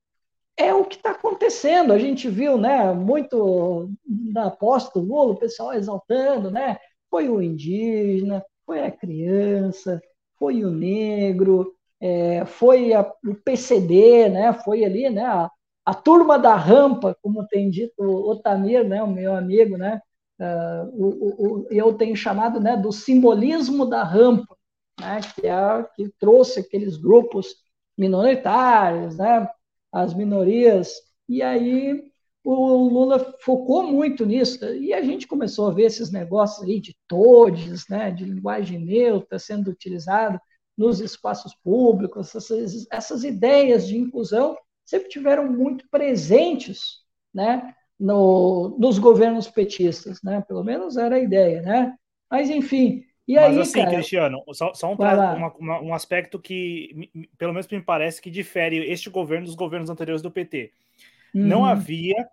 é 0.57 0.75
o 0.75 0.85
que 0.85 0.97
está 0.97 1.12
acontecendo. 1.12 1.93
A 1.93 1.99
gente 1.99 2.29
viu, 2.29 2.59
né, 2.59 2.93
muito 2.93 3.91
na 4.07 4.51
posse 4.51 4.93
do 4.93 5.01
Lula, 5.01 5.33
o 5.33 5.39
pessoal 5.39 5.73
exaltando, 5.73 6.51
né? 6.51 6.79
Foi 7.11 7.29
o 7.29 7.43
indígena, 7.43 8.45
foi 8.67 8.85
a 8.85 8.91
criança, 8.91 10.01
foi 10.39 10.65
o 10.65 10.71
negro, 10.71 11.75
é, 12.01 12.45
foi 12.45 12.93
a, 12.93 13.03
o 13.27 13.35
PCD, 13.35 14.29
né? 14.29 14.53
Foi 14.53 14.85
ali, 14.85 15.09
né? 15.11 15.25
A, 15.25 15.51
a, 15.85 15.95
turma 15.95 16.39
da 16.39 16.55
rampa, 16.57 17.17
como 17.23 17.47
tem 17.47 17.71
dito 17.71 17.95
o 17.99 18.31
Otamir, 18.31 18.87
né? 18.89 19.03
O 19.03 19.09
meu 19.09 19.35
amigo, 19.35 19.77
né? 19.77 20.01
Uh, 20.41 20.89
o, 20.95 21.47
o, 21.47 21.67
eu 21.71 21.93
tenho 21.95 22.17
chamado, 22.17 22.61
né? 22.61 22.77
Do 22.77 22.93
simbolismo 22.93 23.87
da 23.87 24.03
rampa, 24.03 24.57
né? 25.01 25.20
Que 25.35 25.47
é 25.47 25.86
que 25.97 26.09
trouxe 26.18 26.60
aqueles 26.60 26.97
grupos 26.97 27.55
minoritários, 27.97 29.16
né? 29.16 29.48
As 29.93 30.14
minorias 30.14 30.94
e 31.28 31.43
aí 31.43 32.10
o 32.43 32.89
Lula 32.89 33.35
focou 33.40 33.82
muito 33.82 34.24
nisso, 34.24 34.64
e 34.74 34.93
a 34.94 35.02
gente 35.02 35.27
começou 35.27 35.68
a 35.68 35.72
ver 35.72 35.85
esses 35.85 36.10
negócios 36.10 36.66
aí 36.66 36.81
de 36.81 36.97
todes, 37.06 37.86
né, 37.89 38.10
de 38.10 38.24
linguagem 38.24 38.78
neutra 38.78 39.39
sendo 39.39 39.70
utilizado 39.70 40.40
nos 40.77 41.01
espaços 41.01 41.55
públicos, 41.62 42.35
essas, 42.35 42.86
essas 42.90 43.24
ideias 43.24 43.86
de 43.86 43.98
inclusão 43.98 44.56
sempre 44.86 45.09
tiveram 45.10 45.52
muito 45.52 45.86
presentes, 45.90 47.01
né, 47.32 47.74
no, 47.98 48.77
nos 48.78 48.98
governos 48.98 49.47
petistas, 49.47 50.22
né, 50.22 50.40
pelo 50.40 50.64
menos 50.64 50.97
era 50.97 51.16
a 51.16 51.20
ideia, 51.20 51.60
né, 51.60 51.94
mas 52.31 52.48
enfim, 52.48 53.05
e 53.31 53.36
Mas 53.36 53.57
aí, 53.57 53.61
assim, 53.61 53.78
cara, 53.78 53.90
Cristiano, 53.90 54.43
só, 54.52 54.74
só 54.74 54.90
um, 54.90 54.97
uma, 54.97 55.55
uma, 55.55 55.81
um 55.81 55.94
aspecto 55.94 56.36
que, 56.36 57.09
pelo 57.39 57.52
menos 57.52 57.69
me 57.69 57.81
parece, 57.81 58.20
que 58.20 58.31
difere 58.31 58.78
este 58.90 59.09
governo 59.09 59.47
dos 59.47 59.55
governos 59.55 59.89
anteriores 59.89 60.20
do 60.20 60.32
PT. 60.32 60.73
Uhum. 61.32 61.47
Não 61.47 61.65
havia 61.65 62.28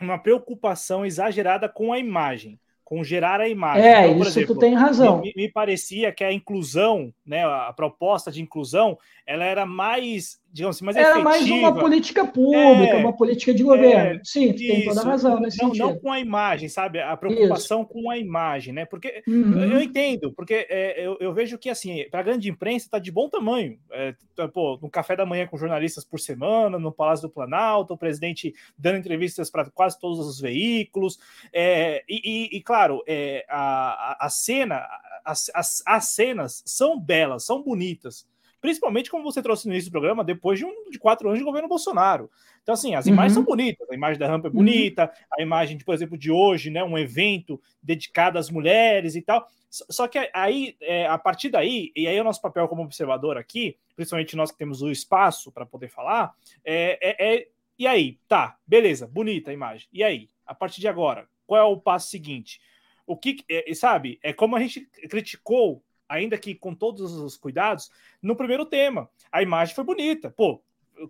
uma 0.00 0.18
preocupação 0.18 1.04
exagerada 1.04 1.68
com 1.68 1.92
a 1.92 1.98
imagem 1.98 2.60
com 2.90 3.04
gerar 3.04 3.40
a 3.40 3.48
imagem. 3.48 3.86
É, 3.86 4.08
então, 4.08 4.18
isso 4.18 4.30
exemplo, 4.30 4.56
tu 4.56 4.58
tem 4.58 4.74
razão. 4.74 5.20
Me, 5.20 5.32
me, 5.36 5.48
parecia 5.48 6.10
que 6.10 6.24
a 6.24 6.32
inclusão, 6.32 7.14
né, 7.24 7.44
a 7.44 7.72
proposta 7.72 8.32
de 8.32 8.42
inclusão, 8.42 8.98
ela 9.24 9.44
era 9.44 9.64
mais, 9.64 10.39
digamos 10.52 10.76
assim, 10.76 10.84
mais 10.84 10.96
era 10.96 11.10
efetiva. 11.10 11.28
mais 11.28 11.50
uma 11.50 11.74
política 11.78 12.26
pública, 12.26 12.94
é, 12.94 12.96
uma 12.96 13.16
política 13.16 13.54
de 13.54 13.62
governo. 13.62 14.18
É, 14.18 14.20
Sim, 14.24 14.52
tu 14.52 14.58
tem 14.58 14.84
toda 14.84 15.00
a 15.00 15.04
razão 15.04 15.40
nesse 15.40 15.62
não. 15.62 15.72
Não 15.72 15.98
com 15.98 16.12
a 16.12 16.18
imagem, 16.18 16.68
sabe? 16.68 17.00
A 17.00 17.16
preocupação 17.16 17.82
isso. 17.82 17.90
com 17.90 18.10
a 18.10 18.18
imagem, 18.18 18.72
né? 18.72 18.84
Porque 18.84 19.22
uhum. 19.26 19.72
eu 19.72 19.80
entendo, 19.80 20.32
porque 20.32 20.66
é, 20.68 21.06
eu, 21.06 21.16
eu, 21.20 21.32
vejo 21.32 21.56
que, 21.58 21.70
assim, 21.70 22.04
para 22.10 22.20
a 22.20 22.22
grande 22.22 22.50
imprensa 22.50 22.86
está 22.86 22.98
de 22.98 23.10
bom 23.10 23.28
tamanho. 23.28 23.78
É, 23.92 24.14
tá, 24.34 24.48
pô, 24.48 24.78
no 24.82 24.90
café 24.90 25.14
da 25.14 25.26
manhã 25.26 25.46
com 25.46 25.56
jornalistas 25.56 26.04
por 26.04 26.18
semana, 26.18 26.78
no 26.78 26.92
Palácio 26.92 27.28
do 27.28 27.32
Planalto, 27.32 27.94
o 27.94 27.98
presidente 27.98 28.52
dando 28.76 28.98
entrevistas 28.98 29.50
para 29.50 29.70
quase 29.70 29.98
todos 29.98 30.18
os 30.18 30.40
veículos, 30.40 31.18
é, 31.52 32.02
e, 32.08 32.20
e, 32.24 32.56
e, 32.56 32.62
claro, 32.62 33.02
é, 33.06 33.44
a, 33.48 34.26
a 34.26 34.28
cena, 34.28 34.86
as, 35.24 35.50
as, 35.54 35.82
as 35.86 36.08
cenas 36.10 36.62
são 36.66 36.98
belas, 36.98 37.44
são 37.44 37.62
bonitas, 37.62 38.26
principalmente 38.60 39.10
como 39.10 39.24
você 39.24 39.42
trouxe 39.42 39.66
no 39.66 39.72
início 39.72 39.90
do 39.90 39.92
programa, 39.92 40.22
depois 40.22 40.58
de, 40.58 40.64
um, 40.64 40.90
de 40.90 40.98
quatro 40.98 41.28
anos 41.28 41.38
de 41.38 41.44
governo 41.44 41.68
Bolsonaro. 41.68 42.30
Então, 42.62 42.74
assim, 42.74 42.94
as 42.94 43.06
imagens 43.06 43.36
uhum. 43.36 43.42
são 43.42 43.44
bonitas, 43.44 43.88
a 43.90 43.94
imagem 43.94 44.18
da 44.18 44.28
rampa 44.28 44.48
é 44.48 44.50
bonita, 44.50 45.04
uhum. 45.04 45.26
a 45.38 45.42
imagem, 45.42 45.76
de, 45.76 45.84
por 45.84 45.94
exemplo, 45.94 46.18
de 46.18 46.30
hoje, 46.30 46.70
né, 46.70 46.84
um 46.84 46.98
evento 46.98 47.60
dedicado 47.82 48.38
às 48.38 48.50
mulheres 48.50 49.16
e 49.16 49.22
tal. 49.22 49.46
Só 49.70 50.08
que 50.08 50.18
aí, 50.34 50.76
é, 50.80 51.06
a 51.06 51.16
partir 51.16 51.48
daí, 51.48 51.92
e 51.94 52.06
aí 52.06 52.16
é 52.16 52.20
o 52.20 52.24
nosso 52.24 52.42
papel 52.42 52.66
como 52.66 52.82
observador 52.82 53.38
aqui, 53.38 53.76
principalmente 53.94 54.36
nós 54.36 54.50
que 54.50 54.58
temos 54.58 54.82
o 54.82 54.90
espaço 54.90 55.52
para 55.52 55.64
poder 55.64 55.88
falar, 55.88 56.34
é, 56.64 56.98
é, 57.00 57.34
é, 57.34 57.48
e 57.78 57.86
aí, 57.86 58.18
tá, 58.28 58.58
beleza, 58.66 59.06
bonita 59.06 59.50
a 59.50 59.54
imagem. 59.54 59.88
E 59.92 60.02
aí, 60.02 60.28
a 60.44 60.54
partir 60.54 60.80
de 60.80 60.88
agora, 60.88 61.28
qual 61.46 61.60
é 61.60 61.64
o 61.64 61.80
passo 61.80 62.10
seguinte? 62.10 62.60
O 63.06 63.16
que, 63.16 63.44
é, 63.48 63.72
sabe, 63.74 64.18
é 64.22 64.32
como 64.32 64.56
a 64.56 64.60
gente 64.60 64.80
criticou, 65.08 65.82
ainda 66.10 66.36
que 66.36 66.56
com 66.56 66.74
todos 66.74 67.12
os 67.12 67.36
cuidados, 67.36 67.90
no 68.20 68.34
primeiro 68.34 68.66
tema. 68.66 69.08
A 69.30 69.40
imagem 69.40 69.74
foi 69.74 69.84
bonita, 69.84 70.28
pô, 70.28 70.60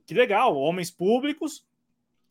que 0.07 0.13
legal, 0.13 0.55
homens 0.57 0.91
públicos 0.91 1.67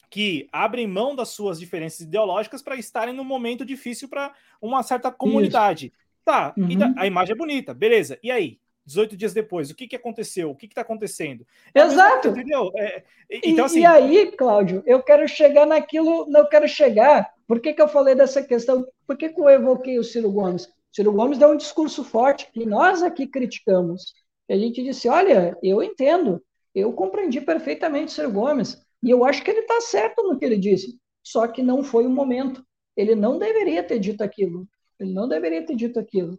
que 0.10 0.48
abrem 0.52 0.88
mão 0.88 1.16
das 1.16 1.30
suas 1.30 1.60
diferenças 1.60 2.02
ideológicas 2.02 2.62
para 2.62 2.76
estarem 2.76 3.14
num 3.14 3.24
momento 3.24 3.66
difícil 3.66 4.08
para 4.08 4.34
uma 4.62 4.82
certa 4.84 5.12
comunidade. 5.12 5.88
Isso. 5.88 5.96
Tá, 6.24 6.54
uhum. 6.56 6.94
a 6.96 7.08
imagem 7.08 7.34
é 7.34 7.38
bonita, 7.38 7.74
beleza. 7.74 8.20
E 8.22 8.30
aí? 8.30 8.60
18 8.86 9.16
dias 9.16 9.34
depois, 9.34 9.70
o 9.70 9.76
que, 9.76 9.88
que 9.88 9.96
aconteceu? 9.96 10.50
O 10.50 10.56
que 10.56 10.66
está 10.66 10.82
acontecendo? 10.82 11.46
É 11.76 11.82
Exato. 11.82 12.30
Entendeu? 12.30 12.72
É, 12.76 13.04
então, 13.30 13.66
assim... 13.66 13.82
e, 13.82 13.86
aí, 13.86 14.32
Cláudio, 14.32 14.82
eu 14.86 15.04
quero 15.04 15.28
chegar 15.28 15.68
naquilo, 15.68 16.26
não 16.28 16.48
quero 16.50 16.68
chegar. 16.68 17.32
Por 17.48 17.60
que, 17.60 17.74
que 17.74 17.82
eu 17.82 17.88
falei 17.88 18.16
dessa 18.16 18.42
questão? 18.42 18.88
Por 19.06 19.16
que, 19.16 19.30
que 19.30 19.40
eu 19.40 19.48
evoquei 19.48 20.00
o 20.00 20.04
Ciro 20.04 20.32
Gomes? 20.32 20.72
Ciro 20.92 21.12
Gomes 21.12 21.38
deu 21.38 21.50
um 21.50 21.58
discurso 21.58 22.04
forte 22.04 22.50
que 22.52 22.66
nós 22.66 23.04
aqui 23.04 23.28
criticamos. 23.28 24.14
A 24.50 24.56
gente 24.56 24.84
disse: 24.84 25.08
olha, 25.08 25.58
eu 25.62 25.84
entendo, 25.84 26.42
eu 26.74 26.92
compreendi 26.94 27.42
perfeitamente 27.42 28.12
o 28.12 28.16
Ciro 28.16 28.32
Gomes, 28.32 28.82
e 29.04 29.10
eu 29.10 29.24
acho 29.24 29.44
que 29.44 29.52
ele 29.52 29.62
está 29.62 29.82
certo 29.82 30.24
no 30.24 30.38
que 30.38 30.46
ele 30.46 30.58
disse, 30.58 31.00
só 31.24 31.48
que 31.48 31.62
não 31.62 31.84
foi 31.84 32.06
o 32.06 32.10
momento. 32.10 32.64
Ele 32.96 33.16
não 33.16 33.38
deveria 33.38 33.84
ter 33.84 34.00
dito 34.00 34.22
aquilo. 34.22 34.68
Ele 35.00 35.14
não 35.14 35.28
deveria 35.28 35.66
ter 35.66 35.76
dito 35.76 36.00
aquilo. 36.00 36.38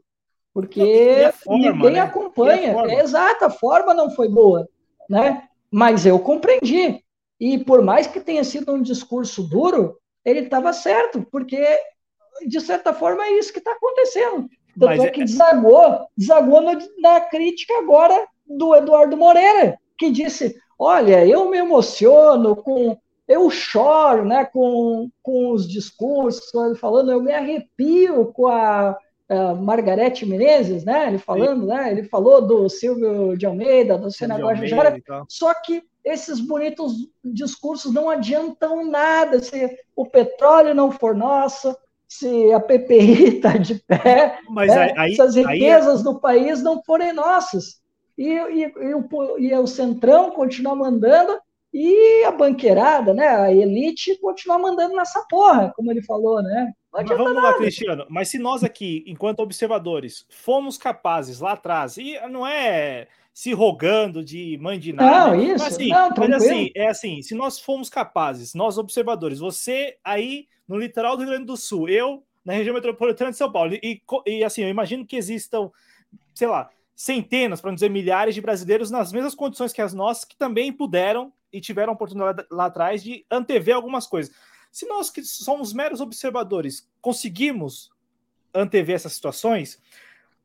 Porque 0.53 1.31
forma, 1.33 1.73
ninguém 1.73 1.93
né? 1.93 2.01
acompanha. 2.01 2.75
É 2.89 3.01
exato, 3.01 3.45
a 3.45 3.51
forma 3.51 3.95
não 3.95 4.11
foi 4.11 4.29
boa. 4.29 4.69
Né? 5.09 5.49
Mas 5.71 6.05
eu 6.05 6.19
compreendi. 6.19 7.03
E 7.39 7.59
por 7.59 7.83
mais 7.83 8.07
que 8.07 8.21
tenha 8.21 8.45
sido 8.45 8.73
um 8.73 8.83
discurso 8.83 9.43
duro, 9.43 9.97
ele 10.25 10.41
estava 10.41 10.73
certo, 10.73 11.27
porque, 11.31 11.65
de 12.47 12.61
certa 12.61 12.93
forma, 12.93 13.25
é 13.25 13.39
isso 13.39 13.53
que 13.53 13.59
está 13.59 13.73
acontecendo. 13.73 14.49
Tanto 14.79 14.87
Mas 14.87 15.01
é, 15.01 15.07
é 15.07 15.11
que 15.11 15.25
desagou, 15.25 16.07
desagou 16.17 16.61
no, 16.61 16.79
na 16.99 17.21
crítica 17.21 17.79
agora 17.79 18.27
do 18.47 18.75
Eduardo 18.75 19.17
Moreira, 19.17 19.79
que 19.99 20.11
disse: 20.11 20.57
Olha, 20.79 21.27
eu 21.27 21.51
me 21.51 21.59
emociono 21.59 22.57
com 22.57 22.97
eu 23.31 23.49
choro 23.49 24.25
né, 24.25 24.45
com, 24.45 25.09
com 25.23 25.53
os 25.53 25.69
discursos, 25.69 26.53
ele 26.53 26.75
falando, 26.75 27.13
eu 27.13 27.23
me 27.23 27.33
arrepio 27.33 28.33
com 28.33 28.49
a, 28.49 28.99
a 29.29 29.55
Margarete 29.55 30.27
Menezes, 30.27 30.85
né? 30.85 31.07
Ele 31.07 31.19
falando, 31.19 31.65
né? 31.65 31.93
Ele 31.93 32.03
falou 32.03 32.43
do 32.45 32.69
Silvio 32.69 33.39
de 33.39 33.47
Almeida, 33.47 33.97
do 33.97 34.11
Sena 34.11 34.37
Guajajara, 34.37 35.01
só 35.29 35.55
que 35.55 35.81
esses 36.05 36.41
bonitos 36.41 37.09
discursos 37.25 37.95
não 37.95 38.11
adiantam 38.11 38.85
nada 38.85 39.41
se 39.41 39.79
o 39.95 40.05
petróleo 40.07 40.75
não 40.75 40.91
for 40.91 41.15
nosso, 41.15 41.77
se 42.11 42.53
a 42.53 42.59
PPI 42.59 43.37
está 43.37 43.53
de 43.57 43.77
pé, 43.77 44.41
né? 44.51 44.95
aí, 44.97 45.15
se 45.15 45.23
as 45.23 45.37
riquezas 45.37 45.99
aí... 45.99 46.05
do 46.05 46.19
país 46.19 46.61
não 46.61 46.83
forem 46.83 47.13
nossas. 47.13 47.81
E, 48.19 48.27
e, 48.27 48.63
e, 48.65 48.95
o, 48.95 49.39
e 49.39 49.55
o 49.55 49.67
Centrão 49.67 50.33
continuar 50.33 50.75
mandando, 50.75 51.39
e 51.73 52.25
a 52.25 52.33
banqueirada, 52.33 53.15
né, 53.15 53.29
a 53.29 53.53
elite, 53.53 54.19
continuar 54.21 54.59
mandando 54.59 54.97
nessa 54.97 55.25
porra, 55.31 55.73
como 55.77 55.93
ele 55.93 56.03
falou, 56.03 56.43
né? 56.43 56.73
Mas 56.93 57.09
vamos 57.09 57.33
nada. 57.33 57.47
lá, 57.47 57.55
Cristiano. 57.55 58.05
Mas 58.11 58.29
se 58.29 58.41
nós 58.41 58.65
aqui, 58.65 59.05
enquanto 59.07 59.39
observadores, 59.39 60.27
fomos 60.29 60.77
capazes 60.77 61.39
lá 61.39 61.53
atrás, 61.53 61.97
e 61.97 62.19
não 62.29 62.45
é 62.45 63.07
se 63.33 63.53
rogando 63.53 64.25
de 64.25 64.59
mãe 64.61 64.79
de 64.79 64.93
nada. 64.93 65.29
Não, 65.29 65.41
isso. 65.41 65.65
Mas, 65.65 65.75
assim, 65.75 65.89
não, 65.89 66.11
mas 66.17 66.33
assim, 66.33 66.71
é 66.75 66.89
assim, 66.89 67.23
se 67.23 67.35
nós 67.35 67.59
fomos 67.59 67.89
capazes, 67.89 68.55
nós 68.55 68.79
observadores, 68.79 69.39
você 69.39 69.97
aí 70.05 70.47
no 70.67 70.79
litoral 70.79 71.17
do 71.17 71.23
Rio 71.23 71.31
Grande 71.31 71.47
do 71.47 71.57
Sul, 71.57 71.89
eu 71.89 72.25
na 72.45 72.53
região 72.53 72.75
metropolitana 72.75 73.31
de 73.31 73.37
São 73.37 73.51
Paulo, 73.51 73.75
e, 73.75 74.03
e 74.27 74.45
assim, 74.45 74.63
eu 74.63 74.69
imagino 74.69 75.07
que 75.07 75.17
existam, 75.17 75.71
sei 76.35 76.49
lá, 76.49 76.71
centenas, 76.95 77.61
para 77.61 77.71
não 77.71 77.75
dizer 77.75 77.91
milhares 77.91 78.35
de 78.35 78.41
brasileiros 78.41 78.91
nas 78.91 79.13
mesmas 79.13 79.35
condições 79.35 79.73
que 79.73 79.83
as 79.83 79.95
nossas, 79.95 80.25
que 80.25 80.37
também 80.37 80.73
puderam 80.73 81.33
e 81.53 81.61
tiveram 81.61 81.93
a 81.93 81.95
oportunidade 81.95 82.47
lá 82.51 82.67
atrás 82.67 83.03
de 83.03 83.25
antever 83.31 83.75
algumas 83.75 84.07
coisas. 84.07 84.35
Se 84.71 84.87
nós 84.87 85.11
que 85.11 85.23
somos 85.23 85.73
meros 85.73 86.01
observadores 86.01 86.89
conseguimos 87.01 87.91
antever 88.55 88.97
essas 88.97 89.13
situações, 89.13 89.81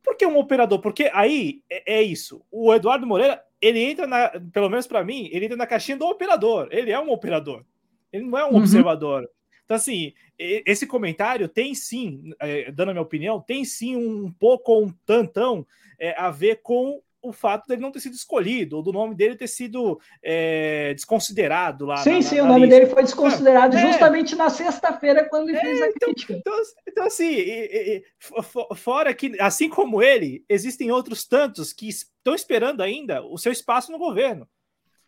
por 0.05 0.15
que 0.15 0.25
um 0.25 0.37
operador? 0.37 0.79
Porque 0.79 1.09
aí 1.11 1.63
é, 1.69 1.95
é 1.95 2.03
isso. 2.03 2.45
O 2.51 2.73
Eduardo 2.73 3.07
Moreira, 3.07 3.43
ele 3.59 3.79
entra 3.79 4.05
na, 4.05 4.31
pelo 4.53 4.69
menos 4.69 4.85
para 4.85 5.03
mim, 5.03 5.27
ele 5.33 5.45
entra 5.45 5.57
na 5.57 5.67
caixinha 5.67 5.97
do 5.97 6.05
operador. 6.05 6.67
Ele 6.71 6.91
é 6.91 6.99
um 6.99 7.09
operador. 7.09 7.65
Ele 8.13 8.25
não 8.25 8.37
é 8.37 8.45
um 8.45 8.51
uhum. 8.51 8.57
observador. 8.57 9.27
Então, 9.65 9.75
assim, 9.75 10.13
esse 10.37 10.85
comentário 10.85 11.49
tem 11.49 11.73
sim, 11.73 12.31
é, 12.39 12.71
dando 12.71 12.89
a 12.89 12.93
minha 12.93 13.01
opinião, 13.01 13.41
tem 13.41 13.65
sim 13.65 13.95
um 13.95 14.31
pouco 14.31 14.71
ou 14.71 14.85
um 14.85 14.93
tantão 15.05 15.65
é, 15.97 16.13
a 16.17 16.29
ver 16.29 16.61
com 16.61 17.01
o 17.27 17.33
fato 17.33 17.67
dele 17.67 17.81
não 17.81 17.91
ter 17.91 17.99
sido 17.99 18.13
escolhido, 18.13 18.77
ou 18.77 18.83
do 18.83 18.93
nome 18.93 19.15
dele 19.15 19.35
ter 19.35 19.47
sido 19.47 19.99
é, 20.23 20.93
desconsiderado 20.93 21.85
lá. 21.85 21.97
Sim, 21.97 22.15
na, 22.15 22.21
sim, 22.21 22.37
na 22.37 22.43
o 22.43 22.47
nome 22.47 22.65
lista. 22.65 22.75
dele 22.75 22.91
foi 22.91 23.03
desconsiderado 23.03 23.77
é, 23.77 23.81
justamente 23.81 24.35
na 24.35 24.49
sexta-feira, 24.49 25.27
quando 25.29 25.49
ele 25.49 25.57
é, 25.57 25.61
fez 25.61 25.81
a 25.81 25.87
então, 25.87 25.99
crítica. 25.99 26.33
Então, 26.33 26.53
então 26.87 27.05
assim, 27.05 27.31
e, 27.33 27.97
e, 27.97 28.75
fora 28.75 29.13
que, 29.13 29.39
assim 29.39 29.69
como 29.69 30.01
ele, 30.01 30.45
existem 30.47 30.91
outros 30.91 31.25
tantos 31.25 31.73
que 31.73 31.89
estão 31.89 32.35
esperando 32.35 32.81
ainda 32.81 33.21
o 33.23 33.37
seu 33.37 33.51
espaço 33.51 33.91
no 33.91 33.97
governo. 33.97 34.47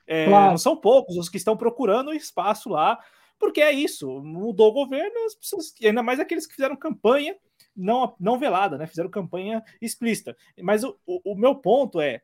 É, 0.05 0.25
claro. 0.25 0.51
Não 0.51 0.57
são 0.57 0.75
poucos 0.75 1.17
os 1.17 1.29
que 1.29 1.37
estão 1.37 1.57
procurando 1.57 2.13
espaço 2.13 2.69
lá, 2.69 2.97
porque 3.37 3.61
é 3.61 3.71
isso, 3.71 4.21
mudou 4.21 4.69
o 4.69 4.73
governo, 4.73 5.25
as 5.25 5.35
pessoas, 5.35 5.73
ainda 5.83 6.01
mais 6.01 6.19
aqueles 6.19 6.47
que 6.47 6.55
fizeram 6.55 6.75
campanha 6.75 7.35
não, 7.77 8.15
não 8.19 8.39
velada, 8.39 8.77
né? 8.77 8.87
Fizeram 8.87 9.09
campanha 9.09 9.63
explícita. 9.79 10.35
Mas 10.61 10.83
o, 10.83 10.97
o, 11.05 11.33
o 11.33 11.35
meu 11.35 11.55
ponto 11.55 12.01
é: 12.01 12.21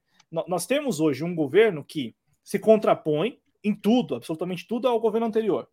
nós 0.48 0.66
temos 0.66 1.00
hoje 1.00 1.24
um 1.24 1.36
governo 1.36 1.84
que 1.84 2.16
se 2.44 2.58
contrapõe 2.58 3.40
em 3.64 3.74
tudo, 3.74 4.16
absolutamente 4.16 4.68
tudo, 4.68 4.88
ao 4.88 5.00
governo 5.00 5.28
anterior. 5.28 5.70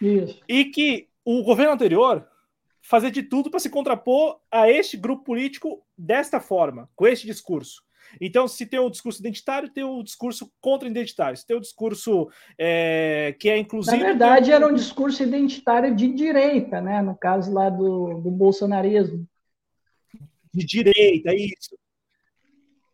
Isso. 0.00 0.40
E 0.48 0.64
que 0.64 1.08
o 1.24 1.42
governo 1.42 1.74
anterior 1.74 2.26
fazer 2.80 3.10
de 3.10 3.22
tudo 3.22 3.50
para 3.50 3.60
se 3.60 3.68
contrapor 3.68 4.40
a 4.50 4.70
este 4.70 4.96
grupo 4.96 5.24
político 5.24 5.84
desta 5.96 6.40
forma, 6.40 6.88
com 6.96 7.06
este 7.06 7.26
discurso. 7.26 7.82
Então, 8.20 8.48
se 8.48 8.64
tem 8.64 8.78
o 8.78 8.90
discurso 8.90 9.20
identitário, 9.20 9.68
tem 9.68 9.84
o 9.84 10.02
discurso 10.02 10.50
contra-identitário. 10.60 11.36
Se 11.36 11.46
tem 11.46 11.56
o 11.56 11.60
discurso 11.60 12.30
é, 12.58 13.34
que 13.38 13.50
é 13.50 13.58
inclusive. 13.58 13.96
Na 13.98 14.04
verdade, 14.04 14.52
era 14.52 14.66
um 14.66 14.74
discurso 14.74 15.22
identitário 15.22 15.94
de 15.94 16.08
direita, 16.12 16.80
né? 16.80 17.02
No 17.02 17.16
caso 17.16 17.52
lá 17.52 17.68
do, 17.68 18.20
do 18.20 18.30
bolsonarismo. 18.30 19.26
De 20.52 20.64
direita, 20.64 21.34
isso. 21.34 21.78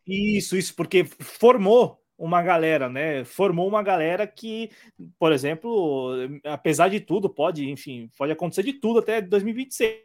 Isso, 0.05 0.55
isso, 0.55 0.73
porque 0.75 1.03
formou 1.03 2.01
uma 2.17 2.41
galera, 2.41 2.89
né? 2.89 3.23
Formou 3.25 3.67
uma 3.67 3.83
galera 3.83 4.25
que, 4.25 4.71
por 5.19 5.31
exemplo, 5.31 6.13
apesar 6.43 6.89
de 6.89 6.99
tudo, 6.99 7.29
pode, 7.29 7.69
enfim, 7.69 8.09
pode 8.17 8.31
acontecer 8.31 8.63
de 8.63 8.73
tudo 8.73 8.99
até 8.99 9.21
2026, 9.21 9.99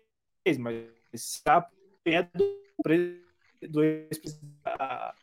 mas 0.58 0.84
está 1.12 1.66
é 2.04 2.22
do, 2.24 2.58
do 3.68 3.80
a, 4.78 5.14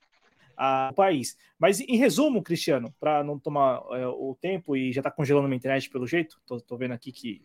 a, 0.57 0.93
país. 0.93 1.37
Mas 1.57 1.79
em 1.79 1.97
resumo, 1.97 2.43
Cristiano, 2.43 2.93
para 2.99 3.23
não 3.23 3.39
tomar 3.39 3.81
é, 3.91 4.07
o 4.07 4.37
tempo 4.39 4.75
e 4.75 4.91
já 4.91 4.99
está 4.99 5.11
congelando 5.11 5.47
minha 5.47 5.57
internet 5.57 5.89
pelo 5.89 6.07
jeito, 6.07 6.39
tô, 6.45 6.59
tô 6.59 6.77
vendo 6.77 6.93
aqui 6.93 7.11
que 7.11 7.41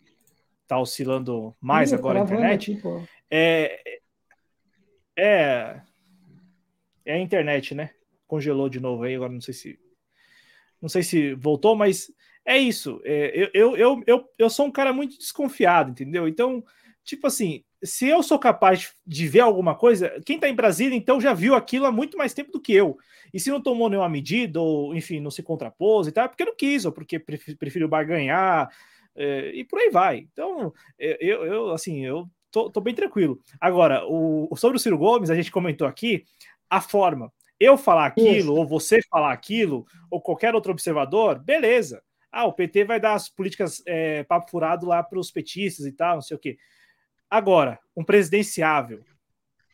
está 0.63 0.79
oscilando 0.79 1.55
mais 1.61 1.93
Ih, 1.93 1.95
agora 1.95 2.21
a 2.21 2.23
internet. 2.23 2.73
Aqui, 2.73 3.07
é, 3.31 4.01
é, 5.17 5.81
é 7.05 7.15
a 7.15 7.19
internet, 7.19 7.75
né? 7.75 7.91
Congelou 8.27 8.69
de 8.69 8.81
novo 8.81 9.05
aí, 9.05 9.15
agora 9.15 9.33
não 9.33 9.41
sei 9.41 9.55
se 9.55 9.79
não 10.81 10.89
sei 10.89 11.03
se 11.03 11.35
voltou, 11.35 11.75
mas 11.75 12.13
é 12.45 12.59
isso. 12.59 13.01
É, 13.05 13.49
eu, 13.55 13.75
eu, 13.75 14.03
eu, 14.07 14.29
eu 14.37 14.51
sou 14.51 14.67
um 14.67 14.71
cara 14.71 14.93
muito 14.93 15.17
desconfiado, 15.17 15.91
entendeu? 15.91 16.29
Então, 16.29 16.63
tipo 17.05 17.27
assim, 17.27 17.63
se 17.83 18.09
eu 18.09 18.23
sou 18.23 18.39
capaz 18.39 18.93
de 19.07 19.29
ver 19.29 19.41
alguma 19.41 19.75
coisa, 19.75 20.21
quem 20.25 20.37
está 20.37 20.49
em 20.49 20.55
Brasília, 20.55 20.97
então, 20.97 21.21
já 21.21 21.35
viu 21.35 21.55
aquilo 21.55 21.87
há 21.87 21.93
muito 21.93 22.17
mais 22.17 22.33
tempo 22.33 22.51
do 22.51 22.61
que 22.61 22.73
eu. 22.73 22.97
E 23.33 23.39
se 23.39 23.51
não 23.51 23.61
tomou 23.61 23.89
nenhuma 23.89 24.09
medida, 24.09 24.61
ou, 24.61 24.95
enfim, 24.95 25.21
não 25.21 25.31
se 25.31 25.43
contrapôs 25.43 26.07
e 26.07 26.13
tal, 26.13 26.25
é 26.25 26.29
porque 26.29 26.45
não 26.45 26.57
quis, 26.57 26.85
ou 26.85 26.93
porque 26.93 27.19
preferiu 27.19 27.89
barganhar, 27.89 28.71
é, 29.15 29.53
e 29.55 29.65
por 29.65 29.79
aí 29.79 29.91
vai. 29.91 30.27
Então, 30.33 30.73
é, 30.99 31.19
eu, 31.21 31.45
eu 31.45 31.71
assim, 31.73 32.05
eu 32.05 32.29
tô, 32.51 32.71
tô 32.71 32.81
bem 32.81 32.95
tranquilo. 32.95 33.41
Agora, 33.61 34.05
o, 34.07 34.55
sobre 34.57 34.77
o 34.77 34.81
Ciro 34.81 34.99
Gomes, 34.99 35.31
a 35.31 35.35
gente 35.35 35.51
comentou 35.53 35.87
aqui 35.87 36.25
a 36.71 36.81
forma. 36.81 37.33
Eu 37.61 37.77
falar 37.77 38.07
aquilo, 38.07 38.53
Isso. 38.53 38.55
ou 38.55 38.67
você 38.67 39.01
falar 39.03 39.33
aquilo, 39.33 39.87
ou 40.11 40.21
qualquer 40.21 40.55
outro 40.55 40.73
observador, 40.73 41.39
beleza. 41.39 42.03
Ah, 42.33 42.47
o 42.47 42.53
PT 42.53 42.85
vai 42.85 42.99
dar 42.99 43.15
as 43.15 43.29
políticas 43.29 43.81
é, 43.87 44.25
papo 44.25 44.51
furado 44.51 44.87
lá 44.87 45.03
para 45.03 45.19
os 45.19 45.31
petistas 45.31 45.87
e 45.87 45.93
tal, 45.93 46.17
não 46.17 46.23
sei 46.23 46.37
o 46.37 46.41
quê. 46.41 46.57
Agora, 47.35 47.81
um 47.97 48.05
presidenciável 48.05 49.05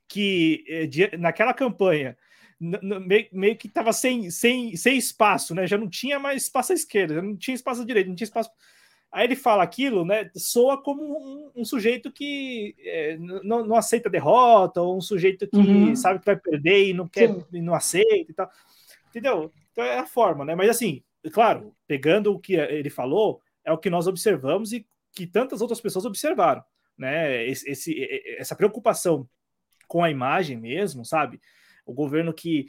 que 0.08 0.88
de, 0.88 1.14
naquela 1.18 1.52
campanha 1.52 2.16
meio, 2.58 3.28
meio, 3.30 3.54
que 3.54 3.66
estava 3.66 3.92
sem, 3.92 4.30
sem, 4.30 4.74
sem 4.76 4.96
espaço, 4.96 5.54
né? 5.54 5.66
Já 5.66 5.76
não 5.76 5.86
tinha 5.86 6.18
mais 6.18 6.44
espaço 6.44 6.72
à 6.72 6.74
esquerda, 6.74 7.16
já 7.16 7.20
não 7.20 7.36
tinha 7.36 7.54
espaço 7.54 7.82
à 7.82 7.84
direita, 7.84 8.08
não 8.08 8.16
tinha 8.16 8.24
espaço. 8.24 8.50
Aí 9.12 9.26
ele 9.26 9.36
fala 9.36 9.62
aquilo, 9.62 10.06
né? 10.06 10.30
Soa 10.34 10.82
como 10.82 11.02
um, 11.02 11.50
um 11.54 11.62
sujeito 11.62 12.10
que 12.10 12.74
é, 12.78 13.18
não, 13.18 13.66
não, 13.66 13.76
aceita 13.76 14.08
derrota, 14.08 14.80
ou 14.80 14.96
um 14.96 15.02
sujeito 15.02 15.46
que 15.46 15.58
uhum. 15.58 15.94
sabe 15.94 16.20
que 16.20 16.26
vai 16.26 16.36
perder 16.36 16.88
e 16.88 16.94
não 16.94 17.06
quer 17.06 17.28
e 17.52 17.60
não 17.60 17.74
aceita 17.74 18.30
e 18.30 18.34
tal. 18.34 18.50
Entendeu? 19.10 19.52
Então 19.70 19.84
é 19.84 19.98
a 19.98 20.06
forma, 20.06 20.46
né? 20.46 20.54
Mas 20.54 20.70
assim, 20.70 21.02
claro, 21.30 21.74
pegando 21.86 22.32
o 22.32 22.38
que 22.38 22.54
ele 22.54 22.88
falou, 22.88 23.42
é 23.62 23.70
o 23.70 23.76
que 23.76 23.90
nós 23.90 24.06
observamos 24.06 24.72
e 24.72 24.86
que 25.12 25.26
tantas 25.26 25.60
outras 25.60 25.80
pessoas 25.80 26.04
observaram, 26.04 26.62
né? 27.00 27.46
Esse, 27.46 27.70
esse 27.70 28.36
essa 28.38 28.54
preocupação 28.54 29.28
com 29.88 30.04
a 30.04 30.10
imagem 30.10 30.56
mesmo, 30.56 31.04
sabe? 31.04 31.40
o 31.90 31.92
governo 31.92 32.32
que, 32.32 32.68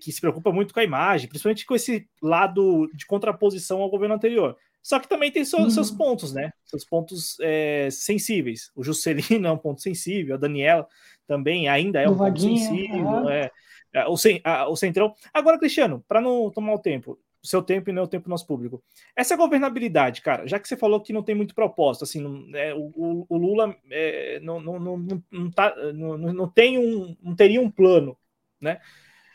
que 0.00 0.12
se 0.12 0.20
preocupa 0.20 0.52
muito 0.52 0.72
com 0.72 0.80
a 0.80 0.84
imagem, 0.84 1.28
principalmente 1.28 1.66
com 1.66 1.74
esse 1.74 2.08
lado 2.22 2.88
de 2.94 3.04
contraposição 3.06 3.82
ao 3.82 3.90
governo 3.90 4.14
anterior. 4.14 4.56
Só 4.82 4.98
que 4.98 5.08
também 5.08 5.30
tem 5.30 5.44
seus, 5.44 5.62
uhum. 5.62 5.70
seus 5.70 5.90
pontos, 5.90 6.32
né? 6.32 6.52
Seus 6.64 6.84
pontos 6.84 7.36
é, 7.40 7.88
sensíveis. 7.90 8.70
O 8.74 8.82
Juscelino 8.82 9.48
é 9.48 9.52
um 9.52 9.58
ponto 9.58 9.82
sensível, 9.82 10.36
a 10.36 10.38
Daniela 10.38 10.86
também 11.26 11.68
ainda 11.68 12.00
é 12.00 12.08
um 12.08 12.16
ponto 12.16 12.40
sensível. 12.40 13.28
É, 13.28 13.50
é, 13.92 14.06
o, 14.06 14.14
a, 14.44 14.68
o 14.68 14.76
Centrão. 14.76 15.12
Agora, 15.34 15.58
Cristiano, 15.58 16.04
para 16.06 16.20
não 16.20 16.50
tomar 16.50 16.74
o 16.74 16.78
tempo, 16.78 17.18
seu 17.42 17.62
tempo 17.62 17.90
e 17.90 17.92
não 17.92 18.04
o 18.04 18.08
tempo 18.08 18.24
do 18.24 18.30
nosso 18.30 18.46
público. 18.46 18.82
Essa 19.14 19.36
governabilidade, 19.36 20.22
cara, 20.22 20.46
já 20.46 20.58
que 20.58 20.66
você 20.66 20.76
falou 20.76 21.00
que 21.00 21.12
não 21.12 21.22
tem 21.22 21.34
muito 21.34 21.54
propósito, 21.54 22.04
assim, 22.04 22.20
não, 22.20 22.56
é, 22.56 22.74
o, 22.74 23.26
o, 23.28 23.36
Lula 23.36 23.76
é, 23.90 24.40
não, 24.40 24.60
não, 24.60 24.78
não, 24.78 25.22
não, 25.30 25.50
tá, 25.50 25.74
não, 25.92 26.18
não 26.18 26.48
tem 26.48 26.78
um, 26.78 27.16
não 27.22 27.34
teria 27.36 27.60
um 27.60 27.70
plano 27.70 28.16
né? 28.60 28.80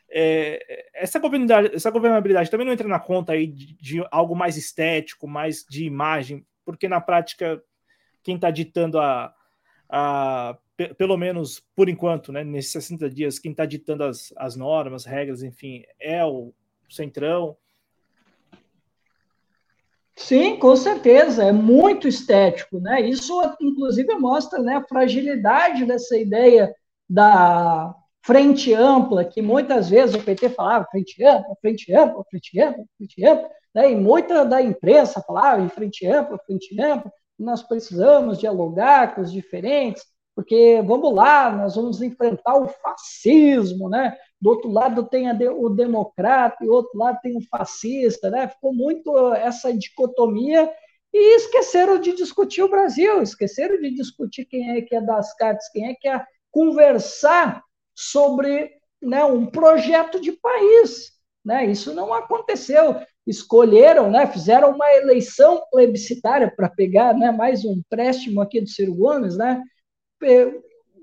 É, 0.10 0.90
essa, 0.94 1.18
governabilidade, 1.18 1.76
essa 1.76 1.90
governabilidade 1.90 2.52
também 2.52 2.66
não 2.66 2.74
entra 2.74 2.88
na 2.88 3.00
conta 3.00 3.34
aí 3.34 3.48
de, 3.48 3.74
de, 3.76 4.08
algo 4.12 4.36
mais 4.36 4.58
estético, 4.58 5.28
mais 5.28 5.66
de 5.68 5.86
imagem, 5.86 6.46
porque 6.64 6.88
na 6.88 7.02
prática 7.02 7.62
quem 8.22 8.36
está 8.36 8.52
ditando 8.52 9.00
a, 9.00 9.34
a, 9.90 10.58
pelo 10.98 11.18
menos 11.18 11.60
por 11.76 11.90
enquanto, 11.90 12.32
né, 12.32 12.44
nesses 12.44 12.72
60 12.74 13.10
dias, 13.10 13.40
quem 13.40 13.52
está 13.52 13.66
ditando 13.66 14.04
as, 14.04 14.32
as 14.38 14.56
normas, 14.56 15.04
regras, 15.04 15.42
enfim, 15.42 15.84
é 16.00 16.24
o 16.24 16.54
Centrão. 16.90 17.58
Sim, 20.16 20.58
com 20.58 20.76
certeza, 20.76 21.44
é 21.44 21.52
muito 21.52 22.08
estético, 22.08 22.80
né? 22.80 23.02
Isso, 23.02 23.34
inclusive, 23.60 24.14
mostra 24.16 24.60
né, 24.60 24.76
a 24.78 24.84
fragilidade 24.84 25.86
dessa 25.86 26.16
ideia 26.18 26.74
da 27.10 27.94
frente 28.26 28.74
ampla, 28.74 29.26
que 29.26 29.42
muitas 29.42 29.90
vezes 29.90 30.16
o 30.16 30.24
PT 30.24 30.50
falava 30.50 30.88
frente 30.90 31.24
ampla, 31.24 31.56
frente 31.60 31.94
ampla, 31.94 32.24
frente 32.30 32.62
ampla, 32.62 32.84
frente 32.98 33.26
ampla, 33.26 33.50
né? 33.76 33.92
e 33.92 33.96
muita 33.96 34.46
da 34.46 34.62
imprensa 34.62 35.22
falava 35.22 35.62
em 35.62 35.70
frente 35.70 36.06
ampla, 36.08 36.40
frente 36.46 36.80
ampla, 36.82 37.12
nós 37.38 37.64
precisamos 37.64 38.40
dialogar 38.40 39.16
com 39.16 39.22
os 39.22 39.32
diferentes, 39.32 40.04
porque 40.36 40.82
vamos 40.86 41.14
lá, 41.14 41.52
nós 41.52 41.76
vamos 41.76 42.02
enfrentar 42.02 42.56
o 42.56 42.68
fascismo, 42.68 43.88
né? 43.88 44.18
Do 44.42 44.50
outro 44.50 44.70
lado 44.70 45.06
tem 45.06 45.36
de, 45.38 45.48
o 45.48 45.70
democrata 45.70 46.58
e 46.62 46.68
do 46.68 46.74
outro 46.74 46.98
lado 46.98 47.20
tem 47.22 47.38
o 47.38 47.48
fascista, 47.50 48.30
né? 48.30 48.48
Ficou 48.48 48.74
muito 48.74 49.34
essa 49.34 49.72
dicotomia 49.72 50.70
e 51.14 51.36
esqueceram 51.36 52.00
de 52.00 52.14
discutir 52.14 52.64
o 52.64 52.70
Brasil, 52.70 53.22
esqueceram 53.22 53.80
de 53.80 53.94
discutir 53.94 54.46
quem 54.46 54.72
é 54.72 54.82
que 54.82 54.96
é 54.96 55.02
das 55.02 55.34
cartas, 55.36 55.70
quem 55.70 55.88
é 55.88 55.94
que 55.94 56.08
é 56.08 56.26
conversar 56.50 57.64
sobre 57.94 58.72
né, 59.02 59.24
um 59.24 59.46
projeto 59.46 60.20
de 60.20 60.32
país. 60.32 61.12
Né? 61.46 61.66
Isso 61.66 61.94
não 61.94 62.14
aconteceu. 62.14 63.00
Escolheram, 63.28 64.10
né, 64.10 64.26
fizeram 64.26 64.72
uma 64.72 64.92
eleição 64.94 65.64
plebiscitária 65.72 66.52
para 66.56 66.70
pegar 66.70 67.14
né, 67.14 67.32
mais 67.32 67.64
um 67.64 67.74
empréstimo 67.74 68.42
aqui 68.42 68.60
do 68.60 68.68
Ciro 68.68 68.96
Gomes, 68.96 69.38
né? 69.38 69.62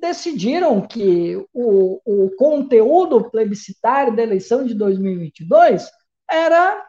Decidiram 0.00 0.80
que 0.80 1.36
o, 1.52 2.00
o 2.04 2.30
conteúdo 2.36 3.30
plebiscitário 3.30 4.16
da 4.16 4.22
eleição 4.22 4.64
de 4.64 4.74
2022 4.74 5.88
era 6.30 6.86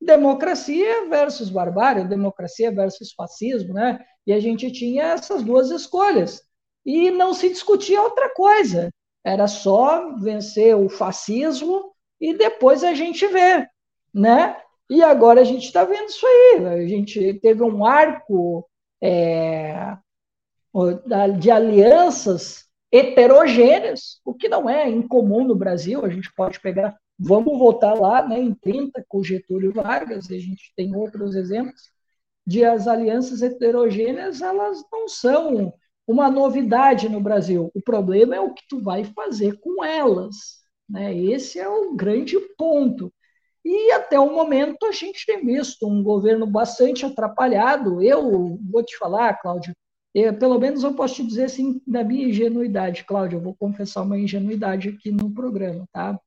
democracia 0.00 1.08
versus 1.08 1.50
barbárie, 1.50 2.08
democracia 2.08 2.72
versus 2.72 3.12
fascismo, 3.12 3.74
né? 3.74 4.00
E 4.26 4.32
a 4.32 4.40
gente 4.40 4.70
tinha 4.72 5.04
essas 5.12 5.42
duas 5.42 5.70
escolhas. 5.70 6.42
E 6.84 7.10
não 7.10 7.32
se 7.34 7.48
discutia 7.48 8.02
outra 8.02 8.30
coisa. 8.30 8.90
Era 9.24 9.46
só 9.46 10.16
vencer 10.16 10.74
o 10.74 10.88
fascismo 10.88 11.92
e 12.20 12.34
depois 12.34 12.82
a 12.82 12.94
gente 12.94 13.26
vê, 13.28 13.68
né? 14.12 14.56
E 14.90 15.02
agora 15.02 15.40
a 15.40 15.44
gente 15.44 15.66
está 15.66 15.84
vendo 15.84 16.08
isso 16.08 16.26
aí. 16.26 16.66
A 16.66 16.86
gente 16.86 17.34
teve 17.34 17.62
um 17.62 17.84
arco 17.84 18.68
é, 19.00 19.96
de 21.38 21.50
alianças 21.50 22.66
heterogêneas, 22.90 24.20
o 24.24 24.34
que 24.34 24.48
não 24.48 24.68
é 24.68 24.88
incomum 24.88 25.44
no 25.44 25.54
Brasil. 25.54 26.04
A 26.04 26.08
gente 26.08 26.32
pode 26.34 26.60
pegar, 26.60 26.96
vamos 27.18 27.58
voltar 27.58 27.94
lá 27.94 28.26
né, 28.26 28.38
em 28.38 28.54
30 28.54 29.04
com 29.08 29.22
Getúlio 29.22 29.72
Vargas, 29.72 30.30
a 30.30 30.38
gente 30.38 30.72
tem 30.76 30.94
outros 30.94 31.34
exemplos 31.34 31.90
de 32.46 32.64
as 32.64 32.88
alianças 32.88 33.40
heterogêneas, 33.40 34.42
elas 34.42 34.84
não 34.92 35.08
são 35.08 35.72
uma 36.06 36.28
novidade 36.30 37.08
no 37.08 37.20
Brasil. 37.20 37.70
O 37.74 37.80
problema 37.80 38.34
é 38.34 38.40
o 38.40 38.52
que 38.52 38.64
tu 38.68 38.80
vai 38.80 39.04
fazer 39.04 39.58
com 39.60 39.84
elas. 39.84 40.60
Né? 40.88 41.16
Esse 41.16 41.58
é 41.58 41.68
o 41.68 41.94
grande 41.94 42.38
ponto. 42.58 43.12
E 43.64 43.92
até 43.92 44.18
o 44.18 44.34
momento 44.34 44.84
a 44.86 44.92
gente 44.92 45.24
tem 45.24 45.44
visto 45.44 45.86
um 45.86 46.02
governo 46.02 46.46
bastante 46.46 47.06
atrapalhado. 47.06 48.02
Eu 48.02 48.58
vou 48.70 48.82
te 48.82 48.98
falar, 48.98 49.34
Cláudio, 49.40 49.72
eu, 50.14 50.36
pelo 50.36 50.58
menos 50.58 50.82
eu 50.82 50.94
posso 50.94 51.16
te 51.16 51.26
dizer 51.26 51.44
assim, 51.44 51.80
da 51.86 52.04
minha 52.04 52.28
ingenuidade, 52.28 53.04
Cláudio, 53.04 53.38
eu 53.38 53.42
vou 53.42 53.54
confessar 53.54 54.02
uma 54.02 54.18
ingenuidade 54.18 54.90
aqui 54.90 55.10
no 55.10 55.32
programa, 55.32 55.86
tá? 55.92 56.18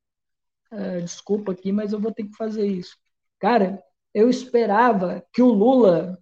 Uh, 0.72 1.02
desculpa 1.02 1.52
aqui, 1.52 1.72
mas 1.72 1.94
eu 1.94 2.00
vou 2.00 2.12
ter 2.12 2.24
que 2.24 2.36
fazer 2.36 2.66
isso. 2.66 2.98
Cara, 3.40 3.82
eu 4.14 4.30
esperava 4.30 5.24
que 5.32 5.42
o 5.42 5.52
Lula 5.52 6.18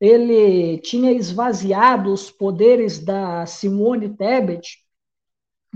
ele 0.00 0.78
tinha 0.78 1.12
esvaziado 1.12 2.12
os 2.12 2.30
poderes 2.30 2.98
da 2.98 3.46
Simone 3.46 4.16
Tebet, 4.16 4.78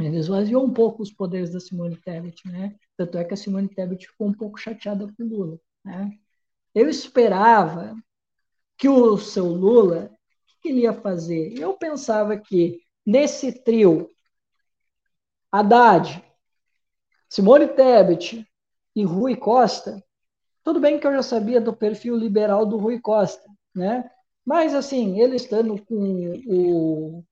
ele 0.01 0.19
esvaziou 0.19 0.65
um 0.65 0.73
pouco 0.73 1.03
os 1.03 1.13
poderes 1.13 1.51
da 1.51 1.61
Simone 1.61 1.97
Tebet, 1.97 2.47
né? 2.47 2.77
Tanto 2.97 3.19
é 3.19 3.25
que 3.25 3.35
a 3.35 3.37
Simone 3.37 3.69
Tebet 3.69 4.07
ficou 4.07 4.29
um 4.29 4.33
pouco 4.33 4.59
chateada 4.59 5.07
com 5.07 5.25
o 5.25 5.27
Lula, 5.27 5.61
né? 5.85 6.13
Eu 6.75 6.89
esperava 6.89 7.97
que 8.77 8.89
o 8.89 9.19
seu 9.19 9.47
Lula, 9.47 10.11
que 10.61 10.69
ele 10.69 10.83
ia 10.83 10.93
fazer? 10.93 11.59
Eu 11.59 11.75
pensava 11.75 12.37
que 12.37 12.81
nesse 13.05 13.53
trio, 13.53 14.11
Haddad, 15.51 16.23
Simone 17.29 17.69
Tebet 17.69 18.47
e 18.95 19.05
Rui 19.05 19.37
Costa, 19.37 20.03
tudo 20.63 20.81
bem 20.81 20.99
que 20.99 21.07
eu 21.07 21.13
já 21.13 21.23
sabia 21.23 21.61
do 21.61 21.75
perfil 21.75 22.17
liberal 22.17 22.67
do 22.67 22.77
Rui 22.77 23.01
Costa, 23.01 23.49
né? 23.75 24.11
Mas, 24.45 24.75
assim, 24.75 25.21
ele 25.21 25.37
estando 25.37 25.83
com 25.85 26.43
o, 26.47 27.25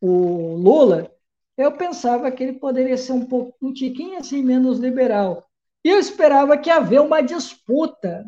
o 0.00 0.56
Lula, 0.56 1.10
eu 1.56 1.72
pensava 1.72 2.30
que 2.30 2.42
ele 2.42 2.54
poderia 2.54 2.96
ser 2.96 3.12
um 3.12 3.26
pouco, 3.26 3.56
um 3.62 3.72
tiquinho 3.72 4.18
assim, 4.18 4.42
menos 4.42 4.78
liberal. 4.78 5.46
E 5.84 5.90
eu 5.90 5.98
esperava 5.98 6.56
que 6.56 6.70
haver 6.70 7.00
uma 7.00 7.20
disputa 7.20 8.24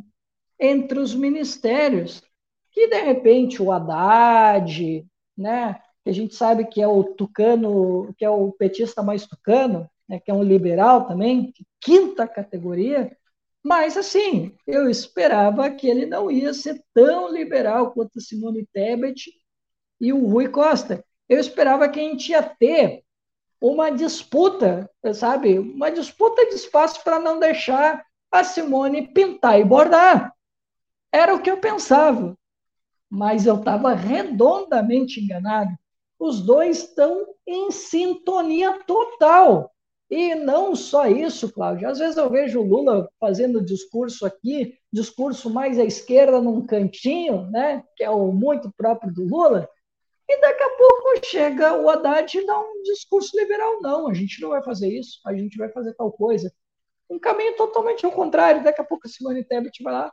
entre 0.60 0.98
os 0.98 1.14
ministérios, 1.14 2.23
que, 2.77 2.89
de 2.89 3.01
repente, 3.01 3.62
o 3.62 3.73
Haddad, 3.73 5.07
né, 5.35 5.81
que 6.05 6.11
a 6.11 6.12
gente 6.12 6.35
sabe 6.35 6.66
que 6.66 6.82
é 6.82 6.86
o 6.86 7.03
tucano, 7.03 8.15
que 8.19 8.24
é 8.24 8.28
o 8.28 8.53
petista 8.53 9.03
mais 9.03 9.27
tucano, 9.27 9.89
né, 10.07 10.20
que 10.20 10.31
é 10.31 10.35
um 10.35 10.43
liberal 10.43 11.07
também, 11.07 11.55
quinta 11.81 12.28
categoria, 12.28 13.16
mas, 13.65 13.97
assim, 13.97 14.55
eu 14.66 14.90
esperava 14.90 15.70
que 15.70 15.89
ele 15.89 16.05
não 16.05 16.31
ia 16.31 16.53
ser 16.53 16.85
tão 16.93 17.32
liberal 17.32 17.93
quanto 17.93 18.20
Simone 18.20 18.69
Tebet 18.74 19.32
e 19.98 20.12
o 20.12 20.27
Rui 20.27 20.48
Costa. 20.51 21.03
Eu 21.27 21.40
esperava 21.40 21.89
que 21.89 21.98
a 21.98 22.03
gente 22.03 22.28
ia 22.28 22.43
ter 22.43 23.03
uma 23.59 23.89
disputa, 23.90 24.89
sabe? 25.15 25.59
Uma 25.59 25.90
disputa 25.90 26.44
de 26.47 26.57
espaço 26.57 27.03
para 27.03 27.19
não 27.19 27.40
deixar 27.40 28.05
a 28.31 28.44
Simone 28.44 29.09
pintar 29.15 29.59
e 29.59 29.65
bordar. 29.65 30.31
Era 31.11 31.35
o 31.35 31.40
que 31.40 31.51
eu 31.51 31.57
pensava. 31.57 32.36
Mas 33.11 33.47
eu 33.47 33.57
estava 33.57 33.95
redondamente 33.95 35.20
enganado. 35.20 35.70
Os 36.19 36.41
dois 36.41 36.78
estão 36.78 37.27
em 37.47 37.70
sintonia 37.70 38.83
total. 38.85 39.73
E 40.09 40.35
não 40.35 40.77
só 40.77 41.09
isso, 41.09 41.53
Cláudio. 41.53 41.89
Às 41.89 41.99
vezes 41.99 42.16
eu 42.16 42.31
vejo 42.31 42.61
o 42.61 42.66
Lula 42.66 43.09
fazendo 43.19 43.65
discurso 43.65 44.24
aqui, 44.24 44.78
discurso 44.93 45.51
mais 45.51 45.78
à 45.78 45.85
esquerda 45.85 46.41
num 46.41 46.65
cantinho, 46.65 47.51
né? 47.51 47.83
Que 47.97 48.05
é 48.05 48.11
o 48.11 48.31
muito 48.33 48.73
próprio 48.77 49.12
do 49.12 49.24
Lula. 49.24 49.69
E 50.28 50.41
daqui 50.41 50.62
a 50.62 50.70
pouco 50.70 51.27
chega 51.27 51.77
o 51.77 51.89
Haddad 51.89 52.37
e 52.37 52.47
dá 52.47 52.59
um 52.59 52.83
discurso 52.83 53.37
liberal. 53.37 53.81
Não, 53.81 54.09
a 54.09 54.15
gente 54.15 54.41
não 54.41 54.51
vai 54.51 54.62
fazer 54.62 54.89
isso, 54.89 55.20
a 55.27 55.35
gente 55.35 55.59
vai 55.59 55.69
fazer 55.70 55.95
tal 55.95 56.12
coisa. 56.12 56.53
Um 57.11 57.19
caminho 57.19 57.57
totalmente 57.57 58.05
ao 58.07 58.12
contrário. 58.12 58.62
Daqui 58.62 58.81
a 58.81 58.85
pouco 58.85 59.07
a 59.07 59.11
Simone 59.11 59.45
Tebet 59.45 59.83
vai 59.83 59.93
lá. 59.93 60.12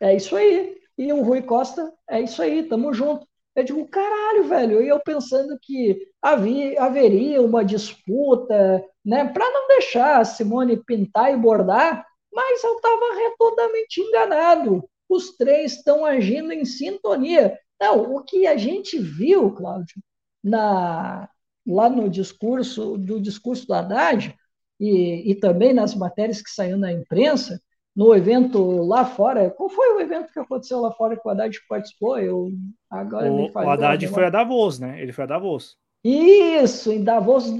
É 0.00 0.14
isso 0.14 0.36
aí. 0.36 0.76
E 0.98 1.12
o 1.12 1.22
Rui 1.22 1.42
Costa, 1.42 1.92
é 2.10 2.20
isso 2.20 2.42
aí, 2.42 2.64
tamo 2.64 2.92
junto. 2.92 3.26
Eu 3.54 3.64
digo, 3.64 3.88
caralho, 3.88 4.44
velho. 4.44 4.82
E 4.82 4.88
eu 4.88 5.00
pensando 5.00 5.56
que 5.62 5.96
havia, 6.20 6.82
haveria 6.82 7.40
uma 7.40 7.64
disputa, 7.64 8.84
né, 9.04 9.24
para 9.32 9.48
não 9.50 9.68
deixar 9.68 10.20
a 10.20 10.24
Simone 10.24 10.82
pintar 10.84 11.32
e 11.32 11.36
bordar, 11.36 12.04
mas 12.32 12.62
eu 12.64 12.76
estava 12.76 13.14
redondamente 13.14 14.00
enganado. 14.00 14.84
Os 15.08 15.36
três 15.36 15.74
estão 15.74 16.04
agindo 16.04 16.52
em 16.52 16.64
sintonia. 16.64 17.58
Não, 17.80 18.16
o 18.16 18.24
que 18.24 18.46
a 18.46 18.56
gente 18.56 18.98
viu, 18.98 19.52
Cláudio, 19.52 20.02
na, 20.42 21.28
lá 21.66 21.88
no 21.88 22.08
discurso 22.08 22.98
do 22.98 23.20
discurso 23.20 23.66
do 23.66 23.74
Haddad 23.74 24.34
e, 24.80 25.30
e 25.30 25.34
também 25.34 25.72
nas 25.72 25.94
matérias 25.94 26.42
que 26.42 26.50
saíram 26.50 26.78
na 26.78 26.92
imprensa, 26.92 27.60
no 27.98 28.14
evento 28.14 28.80
lá 28.82 29.04
fora. 29.04 29.50
Qual 29.50 29.68
foi 29.68 29.96
o 29.96 30.00
evento 30.00 30.32
que 30.32 30.38
aconteceu 30.38 30.78
lá 30.78 30.92
fora 30.92 31.16
que 31.16 31.26
o 31.26 31.30
Haddad 31.32 31.58
participou? 31.68 32.16
Eu 32.16 32.52
agora 32.88 33.28
o, 33.28 33.50
o 33.52 33.58
Haddad 33.68 34.06
foi 34.06 34.24
a 34.24 34.30
Davos, 34.30 34.78
né? 34.78 35.02
Ele 35.02 35.12
foi 35.12 35.24
a 35.24 35.26
Davos. 35.26 35.76
Isso, 36.04 36.92
em 36.92 37.02
Davos, 37.02 37.52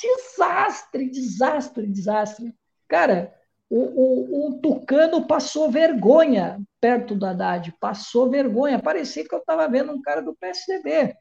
desastre, 0.00 1.10
desastre, 1.10 1.84
desastre. 1.88 2.54
Cara, 2.86 3.34
o, 3.68 3.80
o, 3.80 4.46
o, 4.46 4.60
Tucano 4.60 5.26
passou 5.26 5.68
vergonha 5.68 6.62
perto 6.80 7.16
do 7.16 7.26
Haddad, 7.26 7.74
passou 7.80 8.30
vergonha. 8.30 8.78
Parecia 8.78 9.26
que 9.26 9.34
eu 9.34 9.40
estava 9.40 9.66
vendo 9.66 9.92
um 9.92 10.00
cara 10.00 10.22
do 10.22 10.32
PSDB 10.36 11.12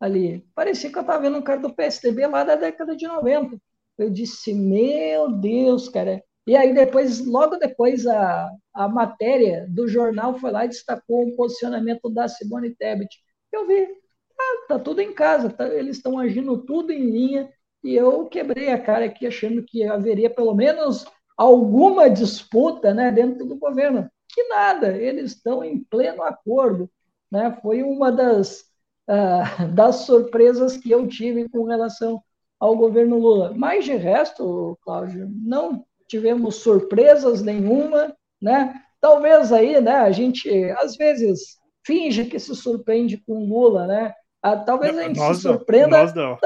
ali. 0.00 0.44
Parecia 0.52 0.90
que 0.90 0.98
eu 0.98 1.02
estava 1.02 1.22
vendo 1.22 1.38
um 1.38 1.42
cara 1.42 1.60
do 1.60 1.72
PSDB 1.72 2.26
lá 2.26 2.42
da 2.42 2.56
década 2.56 2.96
de 2.96 3.06
90. 3.06 3.56
Eu 3.96 4.10
disse, 4.10 4.52
meu 4.52 5.30
Deus, 5.30 5.88
cara. 5.88 6.20
E 6.46 6.56
aí 6.56 6.74
depois, 6.74 7.24
logo 7.24 7.56
depois, 7.56 8.06
a, 8.06 8.50
a 8.74 8.88
matéria 8.88 9.66
do 9.68 9.86
jornal 9.86 10.38
foi 10.38 10.50
lá 10.50 10.64
e 10.64 10.68
destacou 10.68 11.26
o 11.26 11.36
posicionamento 11.36 12.08
da 12.10 12.28
Simone 12.28 12.74
Tebet. 12.74 13.18
Eu 13.52 13.66
vi, 13.66 13.86
ah, 14.38 14.66
tá 14.68 14.78
tudo 14.78 15.00
em 15.00 15.12
casa, 15.12 15.50
tá, 15.50 15.68
eles 15.68 15.96
estão 15.96 16.18
agindo 16.18 16.58
tudo 16.58 16.92
em 16.92 17.10
linha, 17.10 17.50
e 17.82 17.94
eu 17.94 18.26
quebrei 18.26 18.70
a 18.70 18.80
cara 18.80 19.06
aqui 19.06 19.26
achando 19.26 19.62
que 19.62 19.84
haveria 19.84 20.28
pelo 20.30 20.54
menos 20.54 21.06
alguma 21.36 22.10
disputa 22.10 22.92
né, 22.92 23.10
dentro 23.10 23.46
do 23.46 23.56
governo. 23.56 24.10
Que 24.28 24.44
nada, 24.44 24.96
eles 24.96 25.32
estão 25.32 25.64
em 25.64 25.82
pleno 25.84 26.22
acordo. 26.22 26.90
Né? 27.30 27.58
Foi 27.62 27.82
uma 27.82 28.12
das, 28.12 28.64
uh, 29.08 29.68
das 29.74 29.96
surpresas 30.04 30.76
que 30.76 30.90
eu 30.90 31.08
tive 31.08 31.48
com 31.48 31.64
relação 31.64 32.22
ao 32.58 32.76
governo 32.76 33.18
Lula. 33.18 33.54
Mas 33.56 33.84
de 33.84 33.94
resto, 33.94 34.78
Cláudio, 34.82 35.30
não 35.32 35.84
tivemos 36.10 36.56
surpresas 36.56 37.40
nenhuma, 37.40 38.14
né? 38.42 38.74
Talvez 39.00 39.52
aí, 39.52 39.80
né, 39.80 39.92
a 39.92 40.10
gente 40.10 40.50
às 40.78 40.96
vezes 40.96 41.56
finge 41.86 42.24
que 42.24 42.38
se 42.38 42.54
surpreende 42.54 43.16
com 43.16 43.46
Lula, 43.46 43.86
né? 43.86 44.12
Ah, 44.42 44.56
talvez 44.56 44.98
a 44.98 45.02
gente 45.04 45.18
nós 45.18 45.36
se 45.36 45.42
surpreenda. 45.44 46.12
Não, 46.14 46.38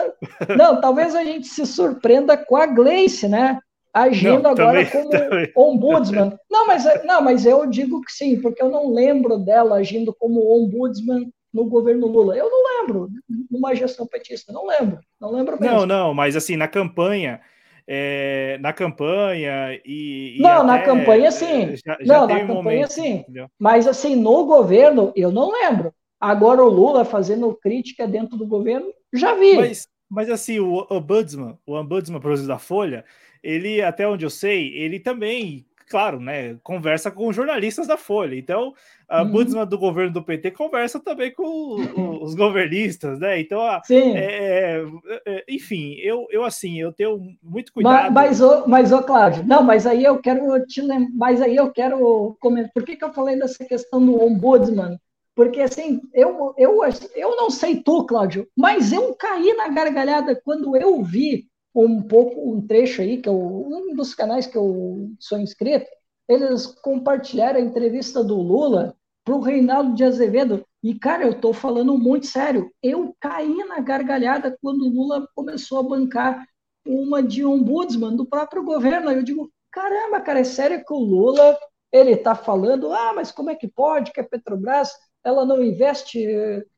não. 0.56 0.80
talvez 0.80 1.14
a 1.14 1.24
gente 1.24 1.46
se 1.46 1.64
surpreenda 1.64 2.36
com 2.36 2.56
a 2.56 2.66
Gleice, 2.66 3.28
né? 3.28 3.58
agindo 3.94 4.42
não, 4.42 4.50
agora 4.50 4.84
também, 4.84 4.90
como 4.90 5.10
também. 5.10 5.52
ombudsman. 5.56 6.38
Não 6.50 6.66
mas, 6.66 7.04
não, 7.04 7.22
mas 7.22 7.46
eu 7.46 7.64
digo 7.64 8.00
que 8.02 8.12
sim, 8.12 8.40
porque 8.40 8.60
eu 8.60 8.68
não 8.68 8.92
lembro 8.92 9.38
dela 9.38 9.76
agindo 9.76 10.12
como 10.12 10.52
ombudsman 10.52 11.30
no 11.52 11.64
governo 11.66 12.08
Lula. 12.08 12.36
Eu 12.36 12.50
não 12.50 12.80
lembro, 12.80 13.08
numa 13.48 13.72
gestão 13.72 14.04
petista, 14.04 14.52
não 14.52 14.66
lembro, 14.66 14.98
não 15.20 15.30
lembro 15.30 15.56
mesmo. 15.60 15.76
Não, 15.76 15.86
não, 15.86 16.12
mas 16.12 16.34
assim, 16.34 16.56
na 16.56 16.66
campanha, 16.66 17.40
é, 17.86 18.58
na 18.60 18.72
campanha 18.72 19.80
e. 19.84 20.36
e 20.38 20.42
não, 20.42 20.64
na 20.64 20.82
campanha 20.82 21.30
sim. 21.30 21.76
Já, 21.76 21.98
já 22.00 22.14
não, 22.14 22.26
na 22.26 22.40
campanha 22.40 22.54
momento, 22.54 22.92
sim. 22.92 23.14
Entendeu? 23.16 23.48
Mas 23.58 23.86
assim, 23.86 24.16
no 24.16 24.44
governo, 24.46 25.12
eu 25.14 25.30
não 25.30 25.50
lembro. 25.50 25.92
Agora 26.20 26.62
o 26.62 26.68
Lula 26.68 27.04
fazendo 27.04 27.54
crítica 27.54 28.08
dentro 28.08 28.36
do 28.36 28.46
governo, 28.46 28.86
já 29.12 29.34
vi. 29.34 29.56
Mas, 29.56 29.86
mas 30.10 30.30
assim, 30.30 30.58
o 30.58 30.86
ombudsman, 30.90 31.58
o 31.66 31.74
ombudsman, 31.74 32.20
por 32.20 32.32
exemplo, 32.32 32.48
da 32.48 32.58
Folha, 32.58 33.04
ele, 33.42 33.82
até 33.82 34.08
onde 34.08 34.24
eu 34.24 34.30
sei, 34.30 34.74
ele 34.74 34.98
também, 34.98 35.66
claro, 35.88 36.20
né, 36.20 36.56
conversa 36.62 37.10
com 37.10 37.32
jornalistas 37.32 37.86
da 37.86 37.96
Folha. 37.96 38.36
Então, 38.36 38.74
a 39.08 39.22
uhum. 39.22 39.30
Budsman 39.30 39.66
do 39.66 39.78
governo 39.78 40.12
do 40.12 40.22
PT 40.22 40.50
conversa 40.52 40.98
também 40.98 41.32
com 41.32 41.44
o, 41.44 42.22
os 42.22 42.34
governistas, 42.34 43.18
né? 43.18 43.40
Então, 43.40 43.60
Sim. 43.84 44.16
É, 44.16 44.82
é, 45.06 45.22
é, 45.26 45.44
enfim, 45.48 45.94
eu, 46.00 46.26
eu 46.30 46.44
assim, 46.44 46.80
eu 46.80 46.92
tenho 46.92 47.20
muito 47.42 47.72
cuidado. 47.72 48.12
Mas, 48.12 48.40
mas, 48.40 48.66
mas 48.66 48.92
ô, 48.92 49.02
Cláudio, 49.02 49.44
não, 49.46 49.62
mas 49.62 49.86
aí 49.86 50.04
eu 50.04 50.18
quero 50.18 50.64
te 50.66 50.80
lembrar, 50.80 51.10
mas 51.14 51.42
aí 51.42 51.56
eu 51.56 51.70
quero 51.70 52.36
comentar. 52.40 52.72
Por 52.72 52.84
que, 52.84 52.96
que 52.96 53.04
eu 53.04 53.12
falei 53.12 53.38
dessa 53.38 53.64
questão 53.64 54.04
do 54.04 54.22
ombudsman? 54.22 54.98
Porque 55.34 55.60
assim, 55.60 56.00
eu, 56.12 56.54
eu, 56.56 56.80
eu 57.16 57.36
não 57.36 57.50
sei 57.50 57.82
tu, 57.82 58.06
Cláudio, 58.06 58.48
mas 58.56 58.92
eu 58.92 59.14
caí 59.14 59.52
na 59.54 59.68
gargalhada 59.68 60.40
quando 60.44 60.76
eu 60.76 61.02
vi 61.02 61.48
um 61.74 62.02
pouco 62.02 62.52
um 62.52 62.64
trecho 62.66 63.02
aí 63.02 63.20
que 63.20 63.28
eu, 63.28 63.36
um 63.36 63.94
dos 63.94 64.14
canais 64.14 64.46
que 64.46 64.56
eu 64.56 65.10
sou 65.18 65.38
inscrito, 65.38 65.86
eles 66.28 66.66
compartilharam 66.66 67.58
a 67.58 67.62
entrevista 67.62 68.22
do 68.22 68.36
Lula 68.40 68.96
para 69.24 69.34
o 69.34 69.40
Reinaldo 69.40 69.94
de 69.94 70.04
Azevedo. 70.04 70.64
E, 70.82 70.94
cara, 70.94 71.24
eu 71.24 71.32
estou 71.32 71.52
falando 71.52 71.96
muito 71.98 72.26
sério. 72.26 72.70
Eu 72.82 73.14
caí 73.18 73.56
na 73.66 73.80
gargalhada 73.80 74.56
quando 74.60 74.82
o 74.82 74.90
Lula 74.90 75.26
começou 75.34 75.78
a 75.80 75.82
bancar 75.82 76.46
uma 76.86 77.22
de 77.22 77.44
ombudsman 77.44 78.14
do 78.14 78.26
próprio 78.26 78.62
governo. 78.62 79.08
Aí 79.08 79.16
eu 79.16 79.22
digo, 79.22 79.50
caramba, 79.72 80.20
cara, 80.20 80.40
é 80.40 80.44
sério 80.44 80.84
que 80.84 80.92
o 80.92 80.98
Lula 80.98 81.58
ele 81.90 82.10
está 82.10 82.34
falando, 82.34 82.92
ah, 82.92 83.12
mas 83.14 83.30
como 83.30 83.50
é 83.50 83.54
que 83.54 83.68
pode 83.68 84.12
que 84.12 84.20
a 84.20 84.24
Petrobras 84.24 84.90
ela 85.24 85.44
não 85.46 85.62
investe, 85.62 86.22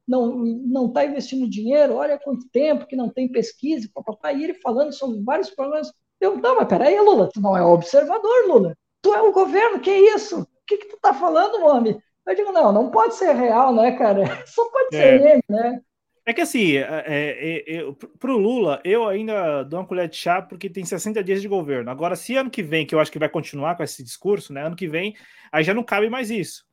não 0.06 0.36
não 0.36 0.86
está 0.86 1.04
investindo 1.04 1.50
dinheiro, 1.50 1.94
olha 1.94 2.18
quanto 2.18 2.48
tempo 2.50 2.86
que 2.86 2.94
não 2.94 3.08
tem 3.08 3.30
pesquisa, 3.30 3.90
papai, 3.92 4.36
e 4.36 4.44
ele 4.44 4.54
falando 4.54 4.92
sobre 4.92 5.20
vários 5.22 5.50
problemas. 5.50 5.92
Eu, 6.20 6.36
não, 6.36 6.56
mas 6.56 6.68
peraí, 6.68 6.98
Lula, 6.98 7.28
tu 7.32 7.40
não 7.40 7.56
é 7.56 7.62
observador, 7.62 8.46
Lula. 8.46 8.76
Tu 9.02 9.12
é 9.12 9.20
o 9.20 9.32
governo, 9.32 9.80
que 9.80 9.90
isso? 9.90 10.42
O 10.42 10.46
que, 10.66 10.78
que 10.78 10.88
tu 10.88 10.98
tá 11.02 11.12
falando, 11.12 11.64
homem? 11.64 12.00
Eu 12.26 12.34
digo, 12.34 12.52
não, 12.52 12.72
não 12.72 12.90
pode 12.90 13.14
ser 13.16 13.32
real, 13.34 13.74
né, 13.74 13.92
cara? 13.92 14.22
Só 14.46 14.68
pode 14.70 14.96
é. 14.96 15.00
ser 15.00 15.22
meme, 15.22 15.42
né? 15.48 15.80
É 16.28 16.32
que 16.32 16.40
assim, 16.40 16.76
é, 16.76 17.04
é, 17.06 17.76
é, 17.76 17.92
para 18.18 18.32
o 18.32 18.36
Lula, 18.36 18.80
eu 18.84 19.06
ainda 19.06 19.62
dou 19.62 19.78
uma 19.78 19.86
colher 19.86 20.08
de 20.08 20.16
chá 20.16 20.42
porque 20.42 20.68
tem 20.68 20.84
60 20.84 21.22
dias 21.22 21.40
de 21.40 21.46
governo. 21.46 21.88
Agora, 21.88 22.16
se 22.16 22.34
ano 22.34 22.50
que 22.50 22.64
vem, 22.64 22.84
que 22.84 22.92
eu 22.92 22.98
acho 22.98 23.12
que 23.12 23.18
vai 23.18 23.28
continuar 23.28 23.76
com 23.76 23.84
esse 23.84 24.02
discurso, 24.02 24.52
né? 24.52 24.66
Ano 24.66 24.74
que 24.74 24.88
vem, 24.88 25.14
aí 25.52 25.62
já 25.62 25.72
não 25.72 25.84
cabe 25.84 26.10
mais 26.10 26.28
isso 26.28 26.65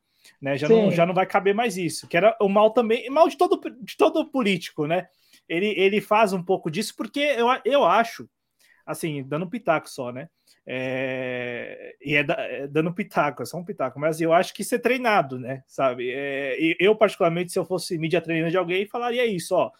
né? 0.43 0.57
Já 0.57 0.67
não, 0.67 0.91
já 0.91 1.05
não 1.05 1.13
vai 1.13 1.25
caber 1.25 1.55
mais 1.55 1.77
isso. 1.77 2.05
Que 2.05 2.17
era 2.17 2.35
o 2.41 2.49
mal 2.49 2.71
também, 2.71 3.09
mal 3.09 3.29
de 3.29 3.37
todo, 3.37 3.61
de 3.81 3.95
todo 3.95 4.29
político, 4.29 4.85
né? 4.85 5.07
Ele, 5.47 5.67
ele 5.67 6.01
faz 6.01 6.33
um 6.33 6.43
pouco 6.43 6.69
disso 6.69 6.93
porque 6.97 7.21
eu, 7.21 7.47
eu 7.63 7.85
acho, 7.85 8.29
assim, 8.85 9.23
dando 9.23 9.45
um 9.45 9.49
pitaco 9.49 9.89
só, 9.89 10.11
né? 10.11 10.27
É, 10.65 11.95
e 12.01 12.15
é, 12.15 12.23
da, 12.23 12.35
é, 12.41 12.67
dando 12.67 12.93
pitaco, 12.93 13.41
é 13.41 13.45
só 13.45 13.57
um 13.57 13.63
pitaco, 13.63 13.97
mas 13.99 14.19
eu 14.19 14.33
acho 14.33 14.53
que 14.53 14.65
ser 14.65 14.79
treinado, 14.79 15.39
né? 15.39 15.63
Sabe? 15.65 16.11
É, 16.11 16.57
eu, 16.77 16.93
particularmente, 16.93 17.53
se 17.53 17.57
eu 17.57 17.63
fosse 17.63 17.97
mídia 17.97 18.19
treinando 18.19 18.51
de 18.51 18.57
alguém, 18.57 18.85
falaria 18.85 19.25
isso, 19.25 19.55
ó 19.55 19.71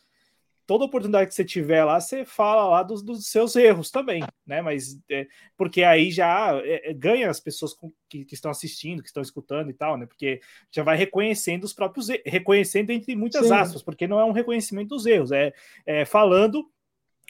toda 0.66 0.86
oportunidade 0.86 1.28
que 1.28 1.36
você 1.36 1.44
tiver 1.44 1.84
lá, 1.84 2.00
você 2.00 2.26
fala 2.26 2.68
lá 2.68 2.84
dos, 2.84 3.02
dos 3.02 3.28
seus 3.28 3.56
erros 3.56 3.92
também, 3.92 4.24
né? 4.46 4.62
Mas 4.62 5.00
é, 5.10 5.28
porque 5.58 5.84
aí 5.84 6.12
já 6.12 6.56
é, 6.64 6.92
é 6.92 6.94
ganha 6.94 7.30
as 7.30 7.40
pessoas 7.40 7.74
com, 7.74 7.92
que, 8.10 8.24
que, 8.26 8.34
estão 8.34 8.50
assistindo, 8.50 9.02
que 9.02 9.10
estão 9.10 9.22
escutando 9.22 9.70
e 9.70 9.74
tal, 9.74 9.98
né? 9.98 10.06
Porque 10.06 10.40
já 10.72 10.84
vai 10.84 10.96
reconhecendo 10.96 11.64
os 11.64 11.74
próprios 11.74 12.08
reconhecendo 12.26 12.92
entre 12.92 13.16
muitas 13.16 13.48
Sim. 13.48 13.54
aspas, 13.54 13.84
porque 13.84 14.08
não 14.08 14.20
é 14.20 14.26
um 14.26 14.32
reconhecimento 14.32 14.90
dos 14.90 15.06
erros, 15.06 15.32
é, 15.32 15.54
é 15.86 16.06
falando 16.06 16.70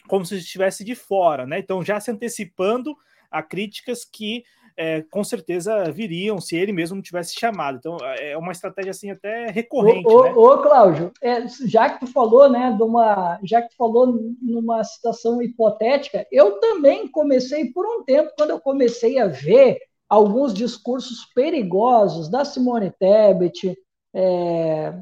como 0.06 0.24
se 0.24 0.36
estivesse 0.36 0.84
de 0.84 0.94
fora, 0.94 1.46
né? 1.46 1.58
Então 1.58 1.84
já 1.84 1.98
se 1.98 2.10
antecipando 2.10 2.96
a 3.30 3.42
críticas 3.42 4.04
que 4.04 4.44
é, 4.76 5.02
com 5.02 5.22
certeza 5.22 5.90
viriam 5.92 6.40
se 6.40 6.56
ele 6.56 6.72
mesmo 6.72 6.96
não 6.96 7.02
tivesse 7.02 7.38
chamado. 7.38 7.78
Então 7.78 7.96
é 8.18 8.36
uma 8.36 8.52
estratégia 8.52 8.90
assim 8.90 9.10
até 9.10 9.46
recorrente. 9.46 10.06
Ô, 10.06 10.24
né? 10.24 10.32
ô 10.32 10.58
Cláudio, 10.58 11.12
é, 11.22 11.46
já 11.66 11.90
que 11.90 12.00
tu 12.00 12.12
falou, 12.12 12.48
né, 12.48 12.72
de 12.76 12.82
uma, 12.82 13.38
já 13.42 13.62
que 13.62 13.70
tu 13.70 13.76
falou 13.76 14.18
numa 14.40 14.82
situação 14.84 15.40
hipotética, 15.40 16.26
eu 16.30 16.58
também 16.60 17.08
comecei 17.08 17.70
por 17.72 17.86
um 17.86 18.04
tempo 18.04 18.32
quando 18.36 18.50
eu 18.50 18.60
comecei 18.60 19.18
a 19.18 19.26
ver 19.26 19.78
alguns 20.08 20.52
discursos 20.52 21.24
perigosos 21.34 22.28
da 22.30 22.44
Simone 22.44 22.90
Tebet, 22.90 23.76
é, 24.14 24.94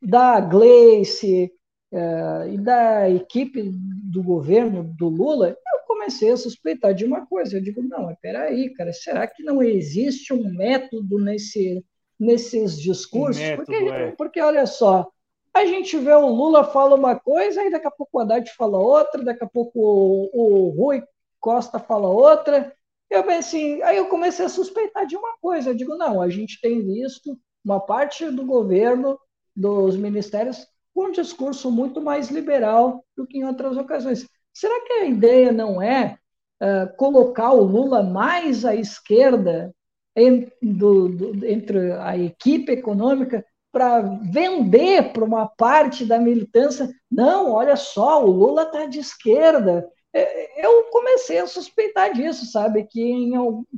da 0.00 0.40
Gleice 0.40 1.52
é, 1.92 2.48
e 2.50 2.58
da 2.58 3.08
equipe 3.08 3.70
do 3.72 4.22
governo 4.22 4.84
do 4.84 5.08
Lula, 5.08 5.48
eu 5.48 5.86
comecei 6.08 6.30
a 6.30 6.36
suspeitar 6.36 6.94
de 6.94 7.04
uma 7.04 7.26
coisa. 7.26 7.56
Eu 7.56 7.60
digo, 7.60 7.82
não, 7.82 8.14
peraí, 8.22 8.72
cara, 8.72 8.92
será 8.92 9.26
que 9.26 9.42
não 9.42 9.62
existe 9.62 10.32
um 10.32 10.50
método 10.54 11.18
nesse, 11.18 11.84
nesses 12.18 12.80
discursos? 12.80 13.42
Método, 13.42 13.66
porque, 13.66 13.84
é. 13.84 14.10
porque, 14.12 14.40
olha 14.40 14.66
só, 14.66 15.06
a 15.52 15.66
gente 15.66 15.98
vê 15.98 16.12
o 16.12 16.28
Lula 16.28 16.64
fala 16.64 16.94
uma 16.94 17.14
coisa, 17.14 17.60
aí 17.60 17.70
daqui 17.70 17.86
a 17.86 17.90
pouco 17.90 18.18
o 18.18 18.20
Haddad 18.20 18.50
fala 18.54 18.78
outra, 18.78 19.22
daqui 19.22 19.44
a 19.44 19.48
pouco 19.48 19.78
o, 19.78 20.30
o 20.32 20.68
Rui 20.70 21.02
Costa 21.38 21.78
fala 21.78 22.08
outra. 22.08 22.74
Eu 23.10 23.22
pensei, 23.24 23.82
aí 23.82 23.98
eu 23.98 24.08
comecei 24.08 24.46
a 24.46 24.48
suspeitar 24.48 25.06
de 25.06 25.16
uma 25.16 25.36
coisa. 25.38 25.70
Eu 25.70 25.74
digo, 25.74 25.94
não, 25.94 26.22
a 26.22 26.30
gente 26.30 26.58
tem 26.60 26.82
visto 26.82 27.38
uma 27.62 27.80
parte 27.80 28.30
do 28.30 28.46
governo, 28.46 29.18
dos 29.54 29.96
ministérios, 29.96 30.66
com 30.94 31.06
um 31.06 31.12
discurso 31.12 31.70
muito 31.70 32.00
mais 32.00 32.30
liberal 32.30 33.04
do 33.16 33.26
que 33.26 33.38
em 33.38 33.44
outras 33.44 33.76
ocasiões. 33.76 34.26
Será 34.58 34.80
que 34.84 34.92
a 34.92 35.04
ideia 35.04 35.52
não 35.52 35.80
é 35.80 36.18
uh, 36.60 36.96
colocar 36.96 37.52
o 37.52 37.62
Lula 37.62 38.02
mais 38.02 38.64
à 38.64 38.74
esquerda 38.74 39.72
em, 40.16 40.50
do, 40.60 41.08
do, 41.08 41.46
entre 41.46 41.92
a 41.92 42.18
equipe 42.18 42.72
econômica 42.72 43.44
para 43.70 44.00
vender 44.00 45.12
para 45.12 45.24
uma 45.24 45.46
parte 45.46 46.04
da 46.04 46.18
militância? 46.18 46.90
Não, 47.08 47.52
olha 47.52 47.76
só, 47.76 48.24
o 48.24 48.32
Lula 48.32 48.64
está 48.64 48.86
de 48.86 48.98
esquerda. 48.98 49.88
É, 50.12 50.66
eu 50.66 50.90
comecei 50.90 51.38
a 51.38 51.46
suspeitar 51.46 52.12
disso, 52.12 52.44
sabe? 52.46 52.84
Que 52.90 53.00
em, 53.00 53.32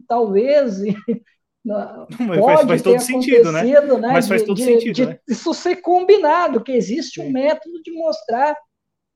talvez 0.08 0.78
Pode 1.62 2.40
faz, 2.40 2.66
faz 2.66 2.82
todo 2.82 3.00
sentido, 3.00 3.52
né? 3.52 3.62
né? 3.62 4.12
Mas 4.14 4.26
faz 4.26 4.42
todo 4.44 4.56
de, 4.56 4.64
sentido. 4.64 4.94
De, 4.94 5.06
né? 5.06 5.18
Isso 5.28 5.52
ser 5.52 5.76
combinado, 5.82 6.64
que 6.64 6.72
existe 6.72 7.20
um 7.20 7.30
método 7.30 7.82
de 7.82 7.92
mostrar 7.92 8.56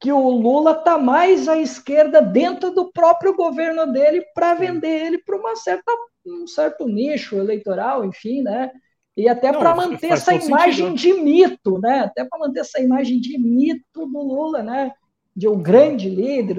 que 0.01 0.13
o 0.13 0.29
Lula 0.31 0.73
está 0.73 0.99
mais 0.99 1.49
à 1.49 1.59
esquerda 1.59 2.21
dentro 2.21 2.71
do 2.71 2.91
próprio 2.93 3.35
governo 3.35 3.91
dele 3.93 4.23
para 4.35 4.55
vender 4.55 5.07
ele 5.07 5.19
para 5.19 5.37
uma 5.37 5.57
certa 5.57 5.93
um 6.27 6.47
certo 6.47 6.87
nicho 6.87 7.37
eleitoral, 7.37 8.05
enfim, 8.05 8.43
né? 8.43 8.71
E 9.17 9.29
até 9.29 9.53
para 9.53 9.75
manter 9.75 10.13
essa 10.13 10.35
imagem 10.35 10.89
sentido. 10.89 11.17
de 11.17 11.23
mito, 11.23 11.79
né? 11.79 12.01
Até 12.01 12.25
para 12.25 12.39
manter 12.39 12.61
essa 12.61 12.81
imagem 12.81 13.21
de 13.21 13.39
mito 13.39 14.07
do 14.07 14.23
Lula, 14.23 14.63
né? 14.63 14.93
De 15.37 15.49
um 15.49 15.61
grande 15.61 16.09
líder 16.09 16.59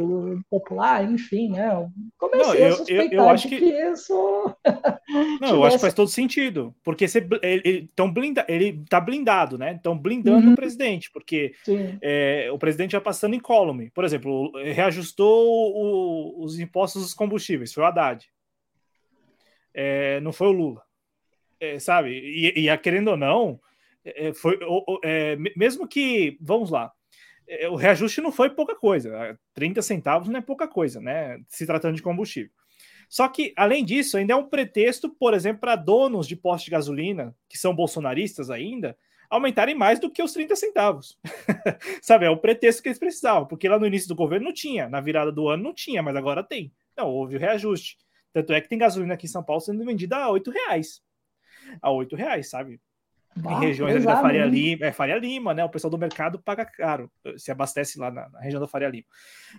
popular, 0.50 1.10
enfim, 1.10 1.50
né? 1.50 1.90
Comecei 2.18 2.46
não, 2.46 2.56
eu, 2.56 2.68
a 2.68 2.78
suspeitar 2.78 3.14
eu, 3.14 3.24
eu 3.24 3.30
acho 3.30 3.48
que... 3.48 3.58
que 3.58 3.66
isso. 3.66 4.56
não, 5.08 5.38
tivesse... 5.38 5.54
eu 5.54 5.64
acho 5.64 5.76
que 5.78 5.82
faz 5.82 5.94
todo 5.94 6.10
sentido, 6.10 6.76
porque 6.84 7.08
você, 7.08 7.26
ele, 7.42 7.90
tão 7.96 8.12
blinda, 8.12 8.46
ele 8.50 8.84
tá 8.90 9.00
blindado, 9.00 9.58
né? 9.58 9.76
Estão 9.76 9.98
blindando 9.98 10.48
uhum. 10.48 10.54
o 10.54 10.56
presidente, 10.56 11.10
porque 11.12 11.54
é, 12.02 12.50
o 12.52 12.60
presidente 12.60 12.92
já 12.92 13.02
passando 13.02 13.34
em 13.34 13.40
column. 13.40 13.90
Por 13.92 14.04
exemplo, 14.04 14.52
reajustou 14.58 15.74
o, 15.74 16.44
os 16.44 16.60
impostos 16.60 17.02
dos 17.02 17.14
combustíveis, 17.14 17.74
foi 17.74 17.84
o 17.84 17.88
Haddad. 17.88 18.26
É, 19.74 20.20
não 20.20 20.34
foi 20.34 20.48
o 20.48 20.52
Lula. 20.52 20.82
É, 21.62 21.80
sabe? 21.80 22.10
E, 22.10 22.68
e, 22.68 22.78
querendo 22.78 23.12
ou 23.12 23.18
não, 23.18 23.58
é, 24.04 24.34
foi 24.34 24.60
é, 25.04 25.38
mesmo 25.56 25.88
que, 25.88 26.38
vamos 26.42 26.70
lá, 26.70 26.92
o 27.70 27.76
reajuste 27.76 28.22
não 28.22 28.32
foi 28.32 28.50
pouca 28.50 28.76
coisa. 28.76 29.38
30 29.54 29.82
centavos 29.82 30.28
não 30.28 30.40
é 30.40 30.42
pouca 30.42 30.68
coisa, 30.68 31.00
né? 31.00 31.40
Se 31.48 31.66
tratando 31.66 31.96
de 31.96 32.02
combustível. 32.02 32.52
Só 33.10 33.28
que, 33.28 33.54
além 33.56 33.86
disso, 33.86 34.18
ainda 34.18 34.34
é 34.34 34.36
um 34.36 34.50
pretexto, 34.50 35.10
por 35.10 35.34
exemplo, 35.34 35.62
para 35.62 35.76
donos 35.76 36.28
de 36.28 36.36
postos 36.36 36.66
de 36.66 36.72
gasolina, 36.72 37.36
que 37.48 37.58
são 37.58 37.76
bolsonaristas 37.76 38.50
ainda, 38.50 38.98
aumentarem 39.30 39.76
mais 39.76 40.00
do 40.00 40.10
que 40.10 40.24
os 40.24 40.34
30 40.34 40.56
centavos. 40.56 41.20
Sabe, 42.02 42.26
é 42.26 42.30
o 42.30 42.38
pretexto 42.38 42.82
que 42.82 42.90
eles 42.90 43.00
precisavam, 43.00 43.48
porque 43.48 43.70
lá 43.70 43.78
no 43.78 43.88
início 43.88 44.08
do 44.08 44.16
governo 44.16 44.46
não 44.46 44.54
tinha, 44.54 44.90
na 44.90 45.02
virada 45.02 45.32
do 45.32 45.48
ano 45.48 45.64
não 45.64 45.74
tinha, 45.74 46.02
mas 46.02 46.16
agora 46.16 46.44
tem. 46.44 46.74
Não, 46.98 47.10
houve 47.10 47.36
o 47.36 47.40
reajuste. 47.40 47.98
Tanto 48.34 48.54
é 48.54 48.62
que 48.62 48.70
tem 48.70 48.78
gasolina 48.78 49.14
aqui 49.14 49.26
em 49.26 49.30
São 49.30 49.44
Paulo 49.44 49.62
sendo 49.62 49.86
vendida 49.86 50.18
a 50.18 50.30
8 50.30 50.52
reais. 50.52 51.02
A 51.82 51.92
8 51.92 52.16
reais, 52.16 52.50
sabe? 52.50 52.82
Em 53.38 53.60
regiões 53.60 54.04
da 54.04 54.22
Faria 54.22 54.46
Lima, 54.46 54.86
é 54.86 54.92
Faria 54.92 55.18
Lima, 55.18 55.54
né? 55.54 55.64
O 55.64 55.70
pessoal 55.70 55.92
do 55.92 55.98
mercado 55.98 56.40
paga 56.40 56.66
caro, 56.66 57.12
se 57.38 57.52
abastece 57.52 58.00
lá 58.00 58.10
na, 58.10 58.30
na 58.30 58.40
região 58.40 58.62
da 58.62 58.68
Faria 58.68 58.88
Lima. 58.88 59.06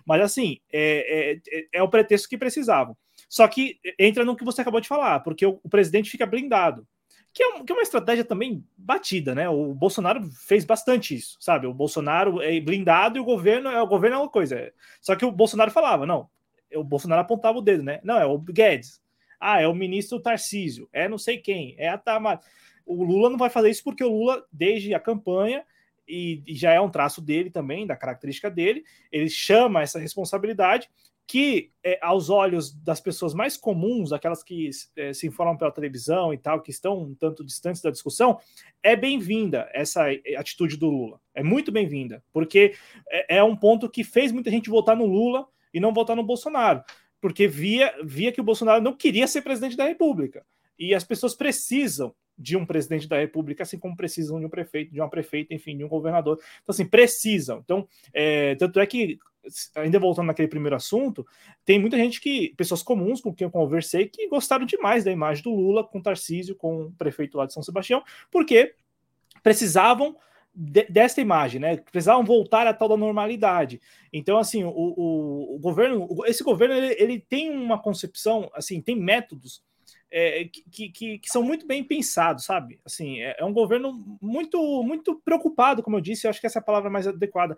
Mas 0.05 0.21
assim, 0.21 0.59
é, 0.71 1.39
é, 1.51 1.59
é, 1.59 1.67
é, 1.73 1.83
o 1.83 1.89
pretexto 1.89 2.27
que 2.27 2.37
precisavam. 2.37 2.97
Só 3.29 3.47
que 3.47 3.79
entra 3.99 4.25
no 4.25 4.35
que 4.35 4.43
você 4.43 4.61
acabou 4.61 4.81
de 4.81 4.87
falar, 4.87 5.19
porque 5.19 5.45
o, 5.45 5.59
o 5.63 5.69
presidente 5.69 6.09
fica 6.09 6.25
blindado. 6.25 6.87
Que 7.31 7.43
é, 7.43 7.63
que 7.63 7.71
é, 7.71 7.75
uma 7.75 7.83
estratégia 7.83 8.25
também 8.25 8.65
batida, 8.75 9.35
né? 9.35 9.47
O 9.47 9.75
Bolsonaro 9.75 10.23
fez 10.31 10.65
bastante 10.65 11.15
isso, 11.15 11.37
sabe? 11.39 11.67
O 11.67 11.73
Bolsonaro 11.73 12.41
é 12.41 12.59
blindado 12.59 13.17
e 13.17 13.21
o 13.21 13.25
governo 13.25 13.69
é 13.69 13.81
o 13.81 13.87
governo 13.87 14.17
é 14.17 14.19
uma 14.19 14.29
coisa. 14.29 14.73
Só 14.99 15.15
que 15.15 15.25
o 15.25 15.31
Bolsonaro 15.31 15.69
falava, 15.69 16.05
não, 16.05 16.27
o 16.73 16.83
Bolsonaro 16.83 17.21
apontava 17.21 17.59
o 17.59 17.61
dedo, 17.61 17.83
né? 17.83 17.99
Não, 18.03 18.17
é 18.17 18.25
o 18.25 18.39
Guedes. 18.39 18.99
Ah, 19.39 19.61
é 19.61 19.67
o 19.67 19.75
ministro 19.75 20.19
Tarcísio, 20.19 20.89
é 20.91 21.07
não 21.07 21.19
sei 21.19 21.37
quem, 21.37 21.75
é 21.77 21.89
a 21.89 21.97
Tamar 21.97 22.41
o 22.87 23.03
Lula 23.03 23.29
não 23.29 23.37
vai 23.37 23.49
fazer 23.49 23.69
isso 23.69 23.83
porque 23.83 24.03
o 24.03 24.09
Lula, 24.09 24.43
desde 24.51 24.93
a 24.93 24.99
campanha, 24.99 25.63
e, 26.07 26.41
e 26.47 26.55
já 26.55 26.71
é 26.71 26.79
um 26.79 26.89
traço 26.89 27.21
dele 27.21 27.49
também, 27.49 27.85
da 27.85 27.95
característica 27.95 28.49
dele, 28.49 28.83
ele 29.11 29.29
chama 29.29 29.81
essa 29.81 29.99
responsabilidade 29.99 30.89
que, 31.27 31.71
é, 31.83 31.99
aos 32.01 32.29
olhos 32.29 32.73
das 32.73 33.01
pessoas 33.01 33.33
mais 33.33 33.57
comuns, 33.57 34.13
aquelas 34.13 34.41
que 34.41 34.69
é, 34.95 35.11
se 35.11 35.27
informam 35.27 35.57
pela 35.57 35.71
televisão 35.71 36.33
e 36.33 36.37
tal, 36.37 36.61
que 36.61 36.71
estão 36.71 37.01
um 37.03 37.13
tanto 37.13 37.43
distantes 37.43 37.81
da 37.81 37.91
discussão, 37.91 38.39
é 38.81 38.95
bem-vinda 38.95 39.69
essa 39.73 40.05
atitude 40.37 40.77
do 40.77 40.89
Lula. 40.89 41.19
É 41.35 41.43
muito 41.43 41.69
bem-vinda, 41.69 42.23
porque 42.31 42.73
é, 43.09 43.37
é, 43.37 43.43
um 43.43 43.57
ponto 43.57 43.89
que 43.89 44.05
fez 44.05 44.31
muita 44.31 44.49
gente 44.49 44.69
votar 44.69 44.95
no 44.95 45.05
Lula 45.05 45.45
e 45.73 45.81
não 45.81 45.93
votar 45.93 46.15
no 46.15 46.23
Bolsonaro, 46.23 46.81
porque 47.19 47.45
via, 47.45 47.93
via 48.05 48.31
que 48.31 48.39
o 48.39 48.45
Bolsonaro 48.45 48.81
não 48.81 48.95
queria 48.95 49.27
ser 49.27 49.41
presidente 49.41 49.75
da 49.75 49.85
República. 49.85 50.45
E 50.79 50.95
as 50.95 51.03
pessoas 51.03 51.35
precisam 51.35 52.15
de 52.37 52.55
um 52.55 52.65
presidente 52.65 53.07
da 53.07 53.17
República, 53.17 53.63
assim 53.63 53.79
como 53.79 53.95
precisam 53.95 54.39
de 54.39 54.45
um 54.45 54.49
prefeito, 54.49 54.93
de 54.93 54.99
uma 54.99 55.09
prefeita, 55.09 55.53
enfim, 55.53 55.75
de 55.75 55.83
um 55.83 55.87
governador. 55.87 56.37
Então, 56.61 56.73
assim, 56.73 56.85
precisam. 56.85 57.59
Então, 57.63 57.87
é, 58.13 58.55
tanto 58.55 58.79
é 58.79 58.85
que, 58.85 59.17
ainda 59.75 59.99
voltando 59.99 60.27
naquele 60.27 60.47
primeiro 60.47 60.75
assunto, 60.75 61.25
tem 61.65 61.79
muita 61.79 61.97
gente 61.97 62.21
que, 62.21 62.53
pessoas 62.55 62.83
comuns 62.83 63.21
com 63.21 63.33
quem 63.33 63.45
eu 63.45 63.51
conversei, 63.51 64.07
que 64.07 64.27
gostaram 64.27 64.65
demais 64.65 65.03
da 65.03 65.11
imagem 65.11 65.43
do 65.43 65.49
Lula 65.49 65.83
com 65.83 66.01
Tarcísio, 66.01 66.55
com 66.55 66.83
o 66.83 66.91
prefeito 66.91 67.37
lá 67.37 67.45
de 67.45 67.53
São 67.53 67.63
Sebastião, 67.63 68.03
porque 68.29 68.75
precisavam 69.41 70.15
de, 70.53 70.83
desta 70.85 71.21
imagem, 71.21 71.59
né? 71.59 71.77
Precisavam 71.77 72.23
voltar 72.23 72.67
à 72.67 72.73
tal 72.73 72.89
da 72.89 72.97
normalidade. 72.97 73.79
Então, 74.13 74.37
assim, 74.37 74.63
o, 74.63 74.69
o, 74.69 75.55
o 75.55 75.59
governo, 75.59 76.07
esse 76.25 76.43
governo, 76.43 76.75
ele, 76.75 76.95
ele 76.99 77.19
tem 77.19 77.49
uma 77.49 77.81
concepção, 77.81 78.49
assim, 78.53 78.81
tem 78.81 78.95
métodos 78.95 79.61
é, 80.11 80.45
que, 80.45 80.89
que, 80.89 81.19
que, 81.19 81.29
são 81.29 81.43
muito 81.43 81.65
bem 81.67 81.83
pensados, 81.83 82.45
sabe? 82.45 82.79
Assim, 82.85 83.19
é, 83.19 83.35
é, 83.39 83.45
um 83.45 83.53
governo 83.53 84.17
muito 84.21 84.83
muito 84.83 85.15
preocupado, 85.23 85.83
como 85.83 85.97
eu 85.97 86.01
disse, 86.01 86.25
eu 86.25 86.29
acho 86.29 86.39
que 86.39 86.47
essa 86.47 86.59
é 86.59 86.61
a 86.61 86.65
palavra 86.65 86.89
mais 86.89 87.07
adequada, 87.07 87.57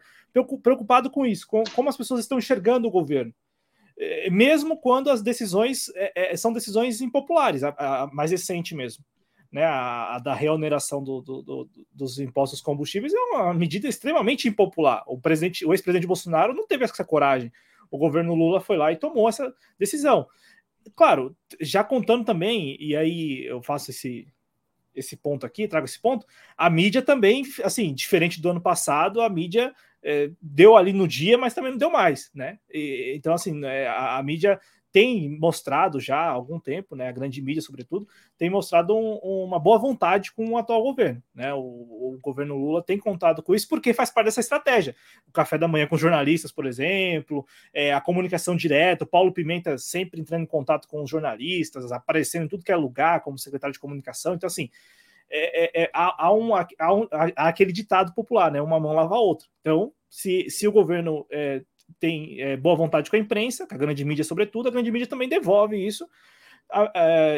preocupado 0.63 1.09
com 1.09 1.25
isso, 1.25 1.47
com 1.47 1.63
como 1.75 1.89
as 1.89 1.97
pessoas 1.97 2.21
estão 2.21 2.37
enxergando 2.37 2.87
o 2.87 2.91
governo. 2.91 3.33
É, 3.97 4.29
mesmo 4.29 4.77
quando 4.77 5.09
as 5.09 5.21
decisões 5.21 5.89
é, 5.95 6.33
é, 6.33 6.37
são 6.37 6.51
decisões 6.51 7.01
impopulares, 7.01 7.63
a, 7.63 7.69
a, 7.77 8.07
mais 8.07 8.31
recente 8.31 8.73
mesmo. 8.73 9.03
Né, 9.51 9.63
a, 9.63 10.15
a 10.15 10.19
da 10.19 10.35
reoneração 10.35 11.03
do, 11.03 11.21
do, 11.21 11.41
do, 11.41 11.69
dos 11.91 12.19
impostos 12.19 12.61
combustíveis 12.61 13.11
é 13.11 13.19
uma 13.19 13.51
medida 13.51 13.87
extremamente 13.87 14.47
impopular. 14.47 15.03
O 15.07 15.19
presidente, 15.19 15.65
o 15.65 15.73
ex-presidente 15.73 16.05
Bolsonaro 16.05 16.53
não 16.53 16.67
teve 16.67 16.83
essa 16.83 17.03
coragem. 17.03 17.51
O 17.89 17.97
governo 17.97 18.35
Lula 18.35 18.61
foi 18.61 18.77
lá 18.77 18.91
e 18.91 18.95
tomou 18.95 19.27
essa 19.27 19.51
decisão 19.79 20.27
claro, 20.95 21.35
já 21.59 21.83
contando 21.83 22.25
também, 22.25 22.77
e 22.79 22.95
aí 22.95 23.45
eu 23.45 23.61
faço 23.61 23.91
esse, 23.91 24.27
esse 24.93 25.15
ponto 25.15 25.45
aqui, 25.45 25.67
trago 25.67 25.85
esse 25.85 25.99
ponto, 25.99 26.25
a 26.57 26.69
mídia 26.69 27.01
também, 27.01 27.43
assim, 27.63 27.93
diferente 27.93 28.41
do 28.41 28.49
ano 28.49 28.61
passado, 28.61 29.21
a 29.21 29.29
mídia 29.29 29.73
é, 30.03 30.31
deu 30.41 30.77
ali 30.77 30.93
no 30.93 31.07
dia, 31.07 31.37
mas 31.37 31.53
também 31.53 31.71
não 31.71 31.77
deu 31.77 31.91
mais, 31.91 32.29
né? 32.33 32.59
E, 32.69 33.13
então, 33.15 33.33
assim, 33.33 33.63
é, 33.65 33.87
a, 33.87 34.17
a, 34.17 34.23
mídia 34.23 34.59
tem 34.91 35.29
mostrado 35.37 35.99
já 35.99 36.17
há 36.17 36.29
algum 36.29 36.59
tempo, 36.59 36.95
né, 36.95 37.07
a 37.07 37.11
grande 37.11 37.41
mídia, 37.41 37.61
sobretudo, 37.61 38.07
tem 38.37 38.49
mostrado 38.49 38.95
um, 38.95 39.17
uma 39.43 39.59
boa 39.59 39.77
vontade 39.77 40.31
com 40.31 40.49
o 40.49 40.57
atual 40.57 40.81
governo. 40.81 41.21
Né? 41.33 41.53
O, 41.53 41.59
o, 41.59 42.19
governo 42.21 42.57
Lula 42.57 42.83
tem 42.83 42.97
contado 42.97 43.43
com 43.43 43.53
isso 43.53 43.67
porque 43.67 43.93
faz 43.93 44.09
parte 44.09 44.25
dessa 44.25 44.39
estratégia. 44.39 44.95
O 45.27 45.31
café 45.31 45.57
da 45.57 45.67
manhã 45.67 45.85
com 45.85 45.97
jornalistas, 45.97 46.51
por 46.51 46.65
exemplo, 46.65 47.45
é, 47.73 47.93
a 47.93 48.01
comunicação 48.01 48.55
direta, 48.55 49.03
o 49.03 49.07
Paulo 49.07 49.31
Pimenta 49.31 49.77
sempre 49.77 50.19
entrando 50.19 50.43
em 50.43 50.47
contato 50.47 50.87
com 50.87 51.03
os 51.03 51.09
jornalistas, 51.09 51.91
aparecendo 51.91 52.45
em 52.45 52.47
tudo 52.47 52.63
que 52.63 52.71
é 52.71 52.75
lugar 52.75 53.21
como 53.21 53.37
secretário 53.37 53.73
de 53.73 53.79
comunicação. 53.79 54.33
Então, 54.33 54.47
assim, 54.47 54.69
é, 55.29 55.81
é, 55.81 55.83
é 55.83 55.91
há, 55.93 56.25
há, 56.25 56.33
um, 56.33 56.55
há, 56.55 56.93
um, 56.93 57.07
há, 57.11 57.47
aquele 57.47 57.71
ditado 57.71 58.13
popular, 58.13 58.51
né? 58.51 58.61
Uma 58.61 58.79
mão 58.79 58.93
lava 58.93 59.15
a 59.15 59.19
outra. 59.19 59.47
Então, 59.61 59.93
se, 60.09 60.49
se 60.49 60.67
o 60.67 60.71
governo 60.71 61.25
é, 61.31 61.61
tem 61.99 62.41
é, 62.41 62.57
boa 62.57 62.75
vontade 62.75 63.09
com 63.09 63.15
a 63.15 63.19
imprensa, 63.19 63.67
com 63.67 63.75
a 63.75 63.77
grande 63.77 64.03
mídia, 64.03 64.23
sobretudo, 64.23 64.67
a 64.67 64.71
grande 64.71 64.91
mídia 64.91 65.07
também 65.07 65.29
devolve 65.29 65.75
isso. 65.75 66.07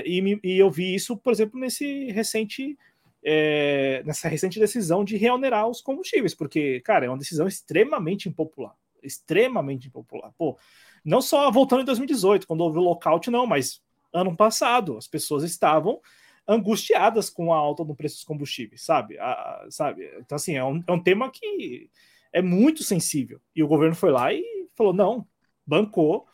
e, 0.06 0.40
e, 0.44 0.58
eu 0.58 0.70
vi 0.70 0.94
isso, 0.94 1.18
por 1.18 1.32
exemplo, 1.32 1.60
nesse 1.60 2.12
recente. 2.12 2.78
É, 3.24 4.02
nessa 4.04 4.28
recente 4.28 4.60
decisão 4.60 5.04
de 5.04 5.16
reonerar 5.16 5.68
os 5.68 5.80
combustíveis, 5.80 6.34
porque, 6.34 6.80
cara, 6.82 7.06
é 7.06 7.08
uma 7.08 7.20
decisão 7.20 7.48
extremamente 7.48 8.28
impopular. 8.28 8.76
extremamente 9.04 9.88
impopular. 9.88 10.34
Pô, 10.36 10.58
não 11.06 11.22
só 11.22 11.52
voltando 11.52 11.84
em 11.84 11.86
2018, 11.86 12.48
quando 12.48 12.62
houve 12.62 12.80
o 12.80 12.82
lockout, 12.82 13.30
não, 13.30 13.46
mas 13.46 13.80
ano 14.12 14.36
passado 14.36 14.98
as 14.98 15.08
pessoas 15.08 15.44
estavam 15.44 16.02
angustiadas 16.48 17.30
com 17.30 17.54
a 17.54 17.58
alta 17.58 17.86
do 17.86 17.96
preço 17.96 18.16
dos 18.16 18.24
combustíveis, 18.24 18.84
sabe? 18.84 19.18
A, 19.20 19.68
sabe? 19.70 20.10
Então, 20.20 20.36
assim, 20.36 20.56
é 20.56 20.64
um, 20.64 20.84
é 20.86 20.92
um 20.92 21.02
tema 21.02 21.30
que 21.32 21.90
é 22.34 22.42
muito 22.42 22.84
sensível. 22.84 23.40
E 23.56 23.64
o 23.64 23.68
governo 23.68 23.96
foi 23.96 24.12
lá 24.12 24.34
e 24.34 24.44
falou: 24.76 24.94
não, 24.94 25.28
bancou 25.66 26.26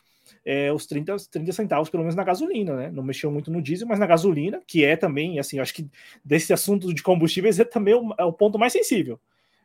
é, 0.45 0.71
os 0.71 0.85
30, 0.85 1.15
30 1.31 1.51
centavos, 1.51 1.89
pelo 1.89 2.03
menos 2.03 2.15
na 2.15 2.23
gasolina, 2.23 2.75
né? 2.75 2.91
Não 2.91 3.03
mexeu 3.03 3.31
muito 3.31 3.51
no 3.51 3.61
diesel, 3.61 3.87
mas 3.87 3.99
na 3.99 4.05
gasolina, 4.05 4.61
que 4.65 4.83
é 4.83 4.95
também, 4.95 5.39
assim, 5.39 5.59
acho 5.59 5.73
que 5.73 5.89
desse 6.23 6.53
assunto 6.53 6.93
de 6.93 7.03
combustíveis 7.03 7.59
é 7.59 7.65
também 7.65 7.93
o, 7.93 8.13
é 8.17 8.23
o 8.23 8.33
ponto 8.33 8.57
mais 8.57 8.73
sensível. 8.73 9.19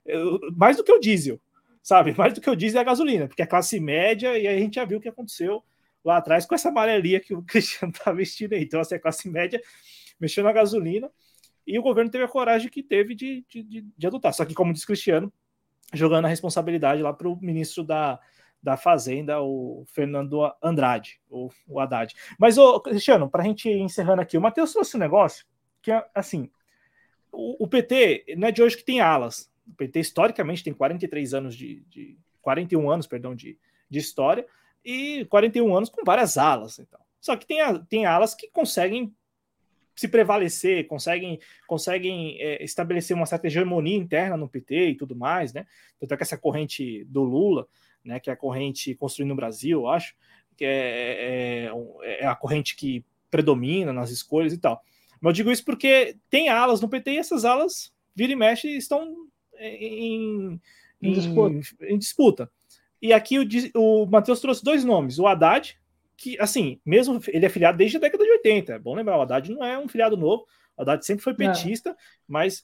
Eu, 0.04 0.38
mais 0.56 0.76
do 0.76 0.84
que 0.84 0.92
o 0.92 0.98
diesel, 0.98 1.40
sabe? 1.82 2.14
Mais 2.18 2.34
do 2.34 2.40
que 2.40 2.50
o 2.50 2.56
diesel 2.56 2.80
é 2.80 2.82
a 2.82 2.86
gasolina, 2.86 3.28
porque 3.28 3.42
é 3.42 3.46
classe 3.46 3.78
média, 3.80 4.38
e 4.38 4.46
aí 4.46 4.56
a 4.56 4.60
gente 4.60 4.74
já 4.74 4.84
viu 4.84 4.98
o 4.98 5.00
que 5.00 5.08
aconteceu 5.08 5.62
lá 6.04 6.16
atrás 6.16 6.44
com 6.46 6.54
essa 6.54 6.68
amarelinha 6.68 7.20
que 7.20 7.34
o 7.34 7.42
Cristiano 7.46 7.92
tá 7.92 8.12
vestindo 8.12 8.54
aí. 8.54 8.62
Então, 8.62 8.80
assim, 8.80 8.94
a 8.94 9.00
classe 9.00 9.28
média 9.28 9.60
mexeu 10.20 10.44
na 10.44 10.52
gasolina 10.52 11.10
e 11.66 11.78
o 11.78 11.82
governo 11.82 12.10
teve 12.10 12.24
a 12.24 12.28
coragem 12.28 12.68
que 12.68 12.82
teve 12.82 13.14
de, 13.14 13.44
de, 13.48 13.62
de, 13.62 13.86
de 13.96 14.06
adotar. 14.06 14.32
Só 14.34 14.44
que, 14.44 14.54
como 14.54 14.72
diz 14.72 14.84
Cristiano, 14.84 15.32
jogando 15.92 16.26
a 16.26 16.28
responsabilidade 16.28 17.02
lá 17.02 17.12
para 17.12 17.28
o 17.28 17.38
ministro 17.40 17.84
da, 17.84 18.18
da 18.62 18.76
Fazenda, 18.76 19.40
o 19.40 19.84
Fernando 19.86 20.50
Andrade, 20.62 21.20
o, 21.28 21.50
o 21.66 21.80
Haddad. 21.80 22.14
Mas, 22.38 22.56
ô, 22.56 22.80
Cristiano, 22.80 23.28
para 23.28 23.42
a 23.42 23.46
gente 23.46 23.68
encerrando 23.68 24.22
aqui, 24.22 24.38
o 24.38 24.40
Matheus 24.40 24.72
trouxe 24.72 24.96
um 24.96 25.00
negócio 25.00 25.44
que 25.82 25.90
é 25.90 26.06
assim: 26.14 26.50
o, 27.30 27.64
o, 27.64 27.68
PT 27.68 28.36
não 28.36 28.48
é 28.48 28.52
de 28.52 28.62
hoje 28.62 28.76
que 28.76 28.84
tem 28.84 29.00
alas. 29.00 29.50
O 29.66 29.74
PT, 29.74 30.00
historicamente, 30.00 30.64
tem 30.64 30.72
43 30.72 31.34
anos 31.34 31.56
de. 31.56 31.82
de 31.88 32.16
41 32.40 32.90
anos, 32.90 33.06
perdão, 33.06 33.36
de, 33.36 33.56
de 33.88 33.98
história, 34.00 34.44
e 34.84 35.24
41 35.26 35.76
anos 35.76 35.88
com 35.88 36.04
várias 36.04 36.36
alas. 36.36 36.78
Então. 36.78 37.00
Só 37.20 37.36
que 37.36 37.46
tem, 37.46 37.58
tem 37.88 38.04
alas 38.04 38.34
que 38.34 38.48
conseguem 38.48 39.14
se 40.02 40.08
prevalecer, 40.08 40.86
conseguem, 40.88 41.38
conseguem 41.66 42.36
é, 42.40 42.62
estabelecer 42.64 43.16
uma 43.16 43.24
certa 43.24 43.46
hegemonia 43.46 43.96
interna 43.96 44.36
no 44.36 44.48
PT 44.48 44.90
e 44.90 44.94
tudo 44.96 45.14
mais, 45.14 45.52
né? 45.52 45.64
Tanto 46.00 46.12
é 46.12 46.16
que 46.16 46.24
essa 46.24 46.36
corrente 46.36 47.04
do 47.04 47.22
Lula, 47.22 47.68
né, 48.04 48.18
que 48.18 48.28
é 48.28 48.32
a 48.32 48.36
corrente 48.36 48.96
construindo 48.96 49.28
no 49.28 49.36
Brasil, 49.36 49.82
eu 49.82 49.88
acho, 49.88 50.16
que 50.56 50.64
é, 50.64 51.68
é, 51.68 52.20
é, 52.20 52.26
a 52.26 52.34
corrente 52.34 52.74
que 52.74 53.04
predomina 53.30 53.92
nas 53.92 54.10
escolhas 54.10 54.52
e 54.52 54.58
tal. 54.58 54.82
Mas 55.20 55.30
eu 55.30 55.34
digo 55.34 55.52
isso 55.52 55.64
porque 55.64 56.16
tem 56.28 56.48
alas 56.48 56.80
no 56.80 56.88
PT 56.88 57.12
e 57.12 57.18
essas 57.18 57.44
alas, 57.44 57.92
vira 58.12 58.32
e 58.32 58.36
mexe, 58.36 58.68
estão 58.76 59.14
em, 59.56 60.50
em, 60.50 60.60
em, 61.00 61.12
disputa. 61.12 61.60
em 61.82 61.98
disputa. 61.98 62.50
E 63.00 63.12
aqui 63.12 63.38
o, 63.38 63.46
o 63.76 64.06
Matheus 64.06 64.40
trouxe 64.40 64.64
dois 64.64 64.84
nomes, 64.84 65.20
o 65.20 65.28
Haddad, 65.28 65.78
que, 66.22 66.38
assim, 66.38 66.80
mesmo 66.86 67.20
ele 67.26 67.44
é 67.44 67.48
filiado 67.48 67.76
desde 67.76 67.96
a 67.96 68.00
década 68.00 68.22
de 68.22 68.30
80. 68.30 68.74
É 68.74 68.78
bom 68.78 68.94
lembrar, 68.94 69.18
o 69.18 69.22
Haddad 69.22 69.50
não 69.50 69.64
é 69.64 69.76
um 69.76 69.88
filiado 69.88 70.16
novo, 70.16 70.46
o 70.76 70.82
Haddad 70.82 71.04
sempre 71.04 71.24
foi 71.24 71.34
petista, 71.34 71.90
é. 71.90 71.96
mas 72.28 72.62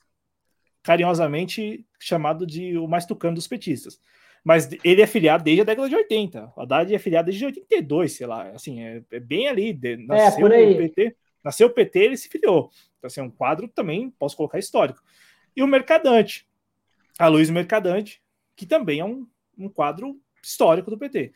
carinhosamente 0.80 1.85
chamado 1.98 2.47
de 2.47 2.78
o 2.78 2.86
mais 2.86 3.05
tucano 3.05 3.35
dos 3.35 3.48
petistas. 3.48 4.01
Mas 4.44 4.70
ele 4.85 5.02
é 5.02 5.09
filiado 5.09 5.43
desde 5.43 5.62
a 5.62 5.64
década 5.64 5.89
de 5.89 5.97
80. 5.97 6.52
O 6.56 6.60
Haddad 6.60 6.94
é 6.94 6.98
filiado 7.01 7.26
desde 7.26 7.47
82, 7.47 8.12
sei 8.12 8.28
lá. 8.28 8.48
Assim, 8.51 8.80
é, 8.80 9.02
é 9.10 9.18
bem 9.18 9.48
ali. 9.48 9.72
De, 9.72 9.97
nasceu 10.06 10.47
é, 10.47 10.70
o 10.70 10.76
PT, 10.76 11.16
nasceu 11.43 11.66
o 11.66 11.70
PT, 11.70 11.98
ele 11.98 12.16
se 12.16 12.28
filiou. 12.28 12.70
Então, 12.97 13.09
assim, 13.09 13.20
é 13.20 13.24
um 13.24 13.30
quadro 13.30 13.66
também, 13.66 14.09
posso 14.09 14.36
colocar 14.36 14.60
histórico. 14.60 15.02
E 15.56 15.64
o 15.64 15.66
Mercadante, 15.66 16.47
a 17.18 17.26
Luiz 17.26 17.51
Mercadante, 17.51 18.22
que 18.55 18.64
também 18.64 19.01
é 19.01 19.05
um, 19.05 19.26
um 19.59 19.68
quadro 19.68 20.16
histórico 20.40 20.93
do 20.93 20.97
PT. 20.97 21.32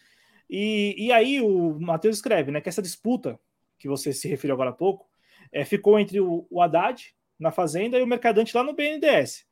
E, 0.49 0.95
e 0.99 1.13
aí 1.13 1.41
o 1.41 1.79
Matheus 1.81 2.17
escreve 2.17 2.51
né, 2.51 2.61
que 2.61 2.69
essa 2.69 2.83
disputa 2.83 3.39
que 3.79 3.89
você 3.89 4.13
se 4.13 4.29
referiu 4.29 4.55
agora 4.55 4.71
há 4.71 4.75
pouco 4.75 5.09
é, 5.51 5.65
ficou 5.65 5.99
entre 5.99 6.21
o, 6.21 6.47
o 6.51 6.63
Haddad 6.63 7.15
na 7.39 7.51
Fazenda 7.51 7.99
e 7.99 8.03
o 8.03 8.07
Mercadante 8.07 8.57
lá 8.57 8.63
no 8.63 8.75
BNDES. 8.75 9.47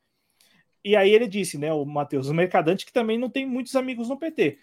E 0.84 0.96
aí 0.96 1.10
ele 1.10 1.26
disse, 1.26 1.58
né, 1.58 1.72
o 1.72 1.84
Matheus, 1.84 2.28
o 2.28 2.34
Mercadante 2.34 2.86
que 2.86 2.92
também 2.92 3.18
não 3.18 3.28
tem 3.28 3.46
muitos 3.46 3.76
amigos 3.76 4.08
no 4.08 4.18
PT. 4.18 4.58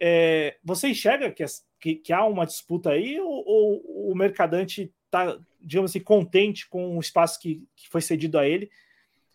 É, 0.00 0.56
você 0.64 0.88
enxerga 0.88 1.30
que, 1.30 1.44
que, 1.78 1.94
que, 1.96 2.12
há 2.12 2.24
uma 2.24 2.46
disputa 2.46 2.90
aí 2.90 3.20
ou, 3.20 3.44
ou 3.46 4.10
o 4.10 4.14
Mercadante 4.14 4.92
está, 5.04 5.38
digamos 5.60 5.90
assim, 5.90 6.00
contente 6.00 6.68
com 6.68 6.96
o 6.96 7.00
espaço 7.00 7.38
que, 7.38 7.62
que 7.76 7.88
foi 7.88 8.00
cedido 8.00 8.38
a 8.38 8.48
ele 8.48 8.70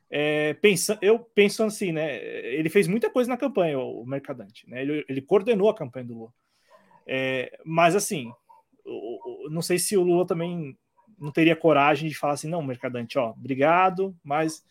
é, 0.10 0.54
pensa, 0.56 0.98
eu 1.02 1.20
penso 1.20 1.64
assim, 1.64 1.92
né? 1.92 2.18
Ele 2.46 2.70
fez 2.70 2.88
muita 2.88 3.10
coisa 3.10 3.30
na 3.30 3.38
campanha, 3.38 3.78
o, 3.80 4.06
Mercadante, 4.06 4.70
né? 4.70 4.82
Ele, 4.82 5.06
ele 5.08 5.22
coordenou 5.22 5.70
a 5.70 5.76
campanha 5.76 6.06
do 6.06 6.14
Lula. 6.14 6.34
É, 7.06 7.58
mas 7.66 7.96
assim, 7.96 8.32
o, 8.86 9.48
o, 9.48 9.50
não 9.50 9.62
sei 9.62 9.78
se 9.78 9.98
o 9.98 10.04
Lula 10.04 10.26
também 10.26 10.78
não 11.20 11.32
teria 11.32 11.56
coragem 11.56 12.08
de 12.08 12.16
falar 12.16 12.34
assim, 12.34 12.50
não, 12.50 12.62
Mercadante, 12.62 13.18
ó, 13.18 13.32
obrigado, 13.32 14.16
mas 14.24 14.64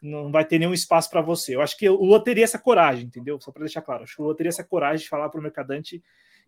não 0.00 0.30
vai 0.30 0.44
ter 0.44 0.58
nenhum 0.58 0.74
espaço 0.74 1.10
para 1.10 1.22
você. 1.22 1.56
Eu 1.56 1.62
acho 1.62 1.76
que 1.76 1.88
o 1.88 1.96
Lula 1.96 2.22
teria 2.22 2.44
essa 2.44 2.58
coragem, 2.58 3.06
entendeu? 3.06 3.40
Só 3.40 3.50
para 3.50 3.64
deixar 3.64 3.82
claro, 3.82 4.04
acho 4.04 4.14
que 4.14 4.20
o 4.20 4.24
Lula 4.24 4.36
teria 4.36 4.50
essa 4.50 4.64
coragem 4.64 5.02
de 5.02 5.08
falar 5.08 5.28
para 5.28 5.40
o 5.40 5.42
Mercadante 5.42 6.02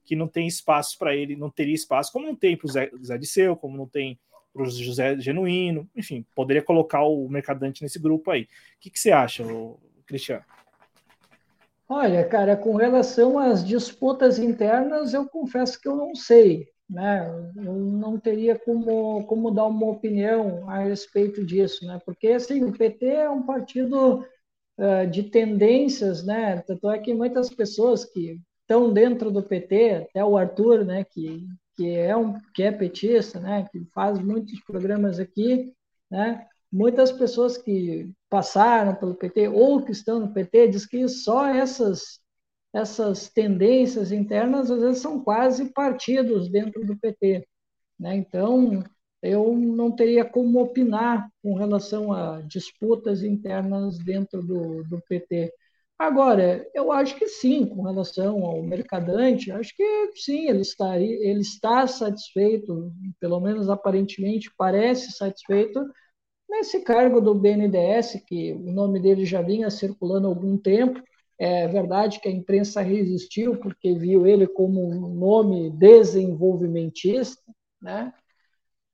que 0.04 0.14
não 0.14 0.28
tem 0.28 0.46
espaço 0.46 0.96
para 0.98 1.16
ele, 1.16 1.34
não 1.34 1.50
teria 1.50 1.74
espaço, 1.74 2.12
como 2.12 2.26
não 2.26 2.36
tem 2.36 2.56
para 2.56 2.66
o 2.66 2.70
Zé, 2.70 2.90
Zé 3.04 3.18
Disseu, 3.18 3.56
como 3.56 3.76
não 3.76 3.88
tem 3.88 4.16
para 4.56 4.66
o 4.66 4.70
José 4.70 5.18
Genuíno, 5.18 5.86
enfim, 5.94 6.24
poderia 6.34 6.62
colocar 6.62 7.04
o 7.04 7.28
Mercadante 7.28 7.82
nesse 7.82 7.98
grupo 7.98 8.30
aí. 8.30 8.44
O 8.44 8.46
que, 8.80 8.90
que 8.90 8.98
você 8.98 9.12
acha, 9.12 9.44
Cristiano? 10.06 10.42
Olha, 11.86 12.24
cara, 12.24 12.56
com 12.56 12.74
relação 12.74 13.38
às 13.38 13.64
disputas 13.64 14.38
internas, 14.38 15.12
eu 15.12 15.26
confesso 15.26 15.80
que 15.80 15.86
eu 15.86 15.94
não 15.94 16.14
sei, 16.14 16.66
né? 16.88 17.28
Eu 17.56 17.74
não 17.74 18.18
teria 18.18 18.58
como, 18.58 19.24
como 19.26 19.50
dar 19.50 19.66
uma 19.66 19.86
opinião 19.86 20.68
a 20.68 20.78
respeito 20.78 21.44
disso, 21.44 21.86
né? 21.86 22.00
Porque, 22.04 22.28
assim, 22.28 22.64
o 22.64 22.72
PT 22.72 23.06
é 23.06 23.30
um 23.30 23.42
partido 23.42 24.26
uh, 24.78 25.06
de 25.08 25.24
tendências, 25.24 26.24
né? 26.24 26.60
Tanto 26.66 26.90
é 26.90 26.98
que 26.98 27.14
muitas 27.14 27.50
pessoas 27.50 28.04
que 28.04 28.40
estão 28.62 28.92
dentro 28.92 29.30
do 29.30 29.42
PT, 29.42 30.08
até 30.08 30.24
o 30.24 30.36
Arthur, 30.36 30.84
né, 30.84 31.04
que 31.04 31.46
que 31.76 31.90
é 31.90 32.16
um 32.16 32.38
que 32.54 32.62
é 32.62 32.72
petista, 32.72 33.40
né, 33.40 33.66
que 33.70 33.84
faz 33.94 34.18
muitos 34.18 34.60
programas 34.60 35.18
aqui, 35.18 35.72
né, 36.10 36.46
muitas 36.72 37.12
pessoas 37.12 37.56
que 37.56 38.10
passaram 38.28 38.94
pelo 38.94 39.14
PT 39.14 39.48
ou 39.48 39.82
que 39.82 39.92
estão 39.92 40.20
no 40.20 40.32
PT 40.32 40.68
diz 40.68 40.86
que 40.86 41.08
só 41.08 41.46
essas 41.46 42.20
essas 42.72 43.30
tendências 43.30 44.12
internas 44.12 44.70
às 44.70 44.80
vezes 44.80 45.00
são 45.00 45.22
quase 45.22 45.72
partidos 45.72 46.50
dentro 46.50 46.84
do 46.84 46.96
PT, 46.98 47.46
né? 47.98 48.16
Então 48.16 48.84
eu 49.22 49.56
não 49.56 49.90
teria 49.90 50.24
como 50.24 50.60
opinar 50.60 51.28
com 51.42 51.54
relação 51.54 52.12
a 52.12 52.42
disputas 52.42 53.22
internas 53.22 53.98
dentro 53.98 54.42
do, 54.42 54.84
do 54.84 55.00
PT. 55.08 55.52
Agora, 55.98 56.68
eu 56.74 56.92
acho 56.92 57.16
que 57.16 57.26
sim, 57.26 57.64
com 57.64 57.82
relação 57.82 58.44
ao 58.44 58.62
mercadante, 58.62 59.50
acho 59.50 59.74
que 59.74 60.12
sim, 60.14 60.46
ele, 60.48 60.60
estaria, 60.60 61.16
ele 61.26 61.40
está 61.40 61.86
satisfeito, 61.86 62.92
pelo 63.18 63.40
menos 63.40 63.70
aparentemente 63.70 64.50
parece 64.58 65.12
satisfeito, 65.12 65.80
nesse 66.48 66.80
cargo 66.82 67.20
do 67.20 67.34
BNDES, 67.34 68.22
que 68.26 68.52
o 68.52 68.72
nome 68.72 69.00
dele 69.00 69.24
já 69.24 69.42
vinha 69.42 69.70
circulando 69.70 70.26
há 70.28 70.30
algum 70.30 70.58
tempo. 70.58 71.00
É 71.38 71.68
verdade 71.68 72.20
que 72.20 72.28
a 72.28 72.32
imprensa 72.32 72.82
resistiu, 72.82 73.58
porque 73.58 73.94
viu 73.94 74.26
ele 74.26 74.46
como 74.46 74.82
um 74.88 75.14
nome 75.14 75.70
desenvolvimentista, 75.70 77.42
né? 77.80 78.12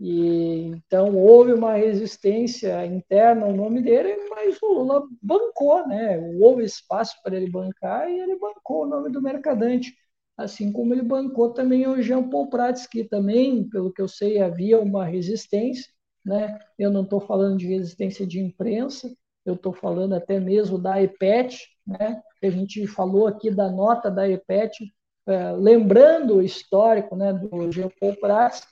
E, 0.04 0.64
então 0.66 1.16
houve 1.16 1.52
uma 1.52 1.74
resistência 1.74 2.84
interna 2.84 3.46
ao 3.46 3.52
nome 3.52 3.80
dele, 3.80 4.16
mas 4.30 4.60
o 4.60 4.72
Lula 4.72 5.06
bancou, 5.22 5.86
né? 5.86 6.18
Houve 6.40 6.64
espaço 6.64 7.14
para 7.22 7.36
ele 7.36 7.48
bancar 7.48 8.10
e 8.10 8.18
ele 8.18 8.36
bancou 8.36 8.82
o 8.82 8.88
nome 8.88 9.12
do 9.12 9.22
mercadante, 9.22 9.94
assim 10.36 10.72
como 10.72 10.92
ele 10.92 11.02
bancou 11.02 11.52
também 11.52 11.86
o 11.86 12.02
Jean 12.02 12.28
Paul 12.28 12.50
Prats, 12.50 12.84
que 12.84 13.04
também, 13.04 13.62
pelo 13.68 13.92
que 13.92 14.02
eu 14.02 14.08
sei, 14.08 14.40
havia 14.42 14.80
uma 14.80 15.04
resistência, 15.04 15.88
né? 16.26 16.58
Eu 16.76 16.90
não 16.90 17.04
estou 17.04 17.20
falando 17.20 17.56
de 17.58 17.68
resistência 17.68 18.26
de 18.26 18.40
imprensa, 18.40 19.08
eu 19.46 19.54
estou 19.54 19.72
falando 19.72 20.14
até 20.14 20.40
mesmo 20.40 20.78
da 20.78 21.00
EPET, 21.00 21.64
né? 21.86 22.20
A 22.42 22.50
gente 22.50 22.88
falou 22.88 23.28
aqui 23.28 23.52
da 23.52 23.70
nota 23.70 24.10
da 24.10 24.28
EPET, 24.28 24.84
é, 25.28 25.52
lembrando 25.52 26.38
o 26.38 26.42
histórico, 26.42 27.14
né, 27.14 27.32
do 27.32 27.70
Jean 27.70 27.88
Paul 28.00 28.16
Prats 28.16 28.66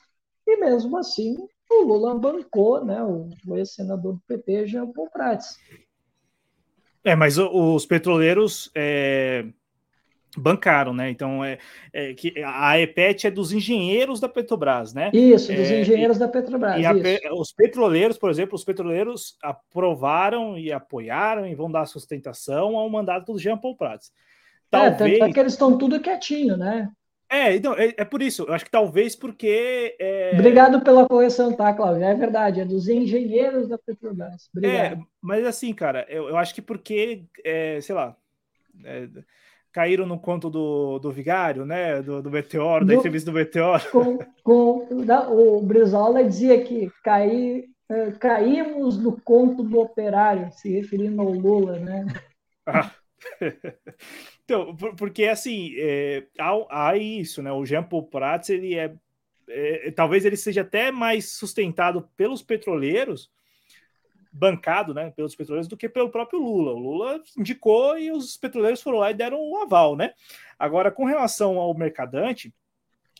e 0.51 0.57
mesmo 0.57 0.97
assim, 0.99 1.37
o 1.71 1.83
Lula 1.83 2.15
bancou 2.15 2.85
né, 2.85 3.03
o, 3.03 3.29
o 3.47 3.57
ex-senador 3.57 4.15
do 4.15 4.23
PT, 4.27 4.67
Jean 4.67 4.91
Paul 4.91 5.09
Prats. 5.11 5.57
É, 7.05 7.15
mas 7.15 7.39
os 7.39 7.87
petroleiros 7.87 8.71
é, 8.75 9.47
bancaram, 10.37 10.93
né? 10.93 11.11
Então 11.11 11.43
é, 11.45 11.59
é, 11.93 12.13
que 12.13 12.35
a 12.45 12.79
EPET 12.79 13.27
é 13.27 13.31
dos 13.31 13.53
engenheiros 13.53 14.21
da 14.21 14.29
Petrobras, 14.29 14.93
né? 14.93 15.11
Isso, 15.15 15.49
dos 15.53 15.71
é, 15.71 15.81
engenheiros 15.81 16.17
e, 16.19 16.21
da 16.21 16.29
Petrobras. 16.29 16.77
E 16.79 17.31
os 17.33 17.53
petroleiros, 17.53 18.19
por 18.19 18.31
exemplo, 18.31 18.55
os 18.55 18.65
petroleiros 18.65 19.37
aprovaram 19.43 20.59
e 20.59 20.71
apoiaram 20.71 21.47
e 21.47 21.55
vão 21.55 21.71
dar 21.71 21.87
sustentação 21.87 22.77
ao 22.77 22.91
mandato 22.91 23.33
do 23.33 23.39
Jean 23.39 23.57
Paul 23.57 23.77
Prats. 23.77 24.13
talvez. 24.71 25.21
É, 25.21 25.25
é 25.25 25.33
que 25.33 25.41
eles 25.41 25.55
estão 25.55 25.79
tudo 25.79 26.01
quietinho, 26.01 26.57
né? 26.57 26.91
É, 27.31 27.55
então, 27.55 27.75
é, 27.75 27.95
é, 27.97 28.05
por 28.05 28.21
isso. 28.21 28.43
Eu 28.43 28.53
acho 28.53 28.65
que 28.65 28.71
talvez 28.71 29.15
porque. 29.15 29.97
É... 30.01 30.33
Obrigado 30.35 30.81
pela 30.81 31.07
correção, 31.07 31.53
tá, 31.53 31.73
Cláudio? 31.73 32.03
É 32.03 32.13
verdade, 32.13 32.61
é 32.61 32.65
dos 32.65 32.89
engenheiros 32.89 33.69
da 33.69 33.79
Petrobras. 33.79 34.51
Obrigado. 34.53 35.01
É, 35.01 35.01
mas 35.23 35.47
assim, 35.47 35.73
cara, 35.73 36.05
eu, 36.09 36.29
eu 36.29 36.37
acho 36.37 36.53
que 36.53 36.61
porque, 36.61 37.23
é, 37.45 37.81
sei 37.81 37.95
lá, 37.95 38.17
é, 38.85 39.09
caíram 39.73 40.07
no 40.07 40.19
conto 40.19 40.51
do, 40.51 40.99
do 40.99 41.13
Vigário, 41.13 41.65
né? 41.65 42.03
Do, 42.03 42.21
do 42.21 42.31
Meteoro, 42.33 42.85
da 42.85 42.95
entrevista 42.95 43.31
do 43.31 43.37
Meteoro. 43.37 43.85
Com, 43.93 44.19
com, 44.43 45.05
da, 45.05 45.31
o 45.31 45.63
Brizola 45.63 46.25
dizia 46.25 46.61
que 46.65 46.91
caí, 47.05 47.67
é, 47.89 48.11
caímos 48.11 48.99
no 48.99 49.21
conto 49.21 49.63
do 49.63 49.79
operário, 49.79 50.51
se 50.53 50.69
referindo 50.69 51.21
ao 51.23 51.31
Lula, 51.31 51.79
né? 51.79 52.07
Ah. 52.67 52.91
então, 54.51 54.75
porque 54.97 55.27
assim, 55.27 55.75
é, 55.79 56.27
há, 56.37 56.89
há, 56.89 56.97
isso, 56.97 57.41
né? 57.41 57.53
O 57.53 57.65
Jean 57.65 57.85
Paul 57.85 58.03
Prats, 58.03 58.51
ele 58.51 58.75
é, 58.75 58.93
é, 59.49 59.93
talvez 59.93 60.25
ele 60.25 60.37
seja 60.37 60.63
até 60.63 60.91
mais 60.91 61.33
sustentado 61.33 62.09
pelos 62.17 62.43
petroleiros, 62.43 63.31
bancado, 64.33 64.93
né, 64.93 65.13
pelos 65.15 65.37
petroleiros, 65.37 65.69
do 65.69 65.77
que 65.77 65.89
pelo 65.89 66.11
próprio 66.11 66.41
Lula. 66.41 66.73
O 66.73 66.79
Lula 66.79 67.23
indicou 67.39 67.97
e 67.97 68.11
os 68.11 68.37
petroleiros 68.37 68.83
foram 68.83 68.99
lá 68.99 69.13
e 69.13 69.15
deram 69.15 69.39
o 69.39 69.53
um 69.53 69.63
aval, 69.63 69.95
né? 69.95 70.15
Agora, 70.59 70.91
com 70.91 71.05
relação 71.05 71.59
ao 71.59 71.73
mercadante, 71.73 72.53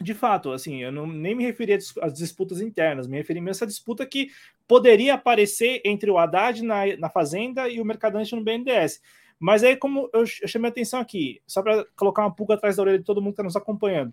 de 0.01 0.15
fato, 0.15 0.51
assim, 0.51 0.83
eu 0.83 0.91
não, 0.91 1.07
nem 1.07 1.35
me 1.35 1.45
referi 1.45 1.75
às 1.75 2.15
disputas 2.15 2.61
internas, 2.61 3.07
me 3.07 3.19
referi 3.19 3.41
mesmo 3.41 3.51
a 3.51 3.53
essa 3.53 3.67
disputa 3.67 4.05
que 4.05 4.31
poderia 4.67 5.15
aparecer 5.15 5.81
entre 5.85 6.11
o 6.11 6.19
Haddad 6.19 6.63
na, 6.65 6.97
na 6.97 7.09
Fazenda 7.09 7.69
e 7.69 7.81
o 7.81 7.85
Mercadante 7.85 8.35
no 8.35 8.43
BNDES. 8.43 9.01
Mas 9.41 9.65
aí, 9.65 9.75
como 9.75 10.11
eu, 10.13 10.21
eu 10.21 10.49
chamei 10.49 10.69
a 10.69 10.71
atenção 10.71 11.01
aqui, 11.01 11.41
só 11.47 11.63
para 11.63 11.87
colocar 11.97 12.23
uma 12.23 12.35
pulga 12.35 12.55
atrás 12.55 12.77
da 12.77 12.83
orelha 12.83 12.99
de 12.99 13.05
todo 13.05 13.23
mundo 13.23 13.31
que 13.31 13.41
está 13.41 13.43
nos 13.43 13.57
acompanhando. 13.57 14.13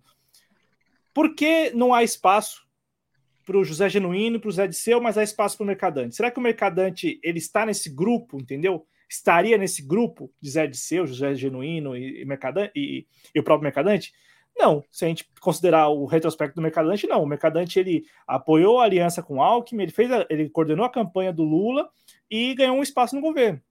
Por 1.14 1.36
que 1.36 1.70
não 1.72 1.94
há 1.94 2.02
espaço 2.02 2.66
para 3.45 3.58
o 3.58 3.64
José 3.64 3.90
Genuíno, 3.90 4.40
para 4.40 4.49
o 4.49 4.52
Zé 4.52 4.68
Disseu, 4.68 5.02
mas 5.02 5.18
há 5.18 5.24
espaço 5.24 5.58
para 5.58 5.64
o 5.66 5.68
Mercadante? 5.68 6.16
Será 6.16 6.32
que 6.32 6.40
o 6.40 6.41
Mercadante 6.41 7.20
ele 7.22 7.40
está 7.40 7.66
nesse 7.66 7.90
grupo, 7.90 8.40
entendeu? 8.40 8.88
Estaria 9.10 9.58
nesse 9.58 9.82
grupo 9.82 10.32
de 10.41 10.49
Zé 10.49 10.66
Disseu, 10.66 11.06
José 11.06 11.36
Genuíno 11.36 11.95
e, 11.95 12.22
e, 12.22 12.26
Mercadante, 12.26 12.72
e, 12.74 13.06
e 13.34 13.40
o 13.40 13.44
próprio 13.44 13.64
Mercadante? 13.64 14.14
Não, 14.58 14.84
se 14.91 15.06
a 15.06 15.08
gente 15.08 15.30
considerar 15.40 15.90
o 15.90 16.06
retrospecto 16.06 16.56
do 16.56 16.62
Mercadante, 16.62 17.06
não. 17.06 17.22
O 17.22 17.28
Mercadante 17.28 17.80
ele 17.80 18.06
apoiou 18.26 18.80
a 18.80 18.86
aliança 18.86 19.22
com 19.22 19.36
o 19.36 19.41
Alckmin, 19.41 19.84
ele 19.84 19.91
fez, 19.91 20.12
a, 20.12 20.26
ele 20.30 20.49
coordenou 20.49 20.86
a 20.86 20.91
campanha 20.91 21.32
do 21.32 21.44
Lula 21.44 21.90
e 22.30 22.56
ganhou 22.56 22.78
um 22.78 22.84
espaço 22.84 23.16
no 23.16 23.22
governo, 23.22 23.62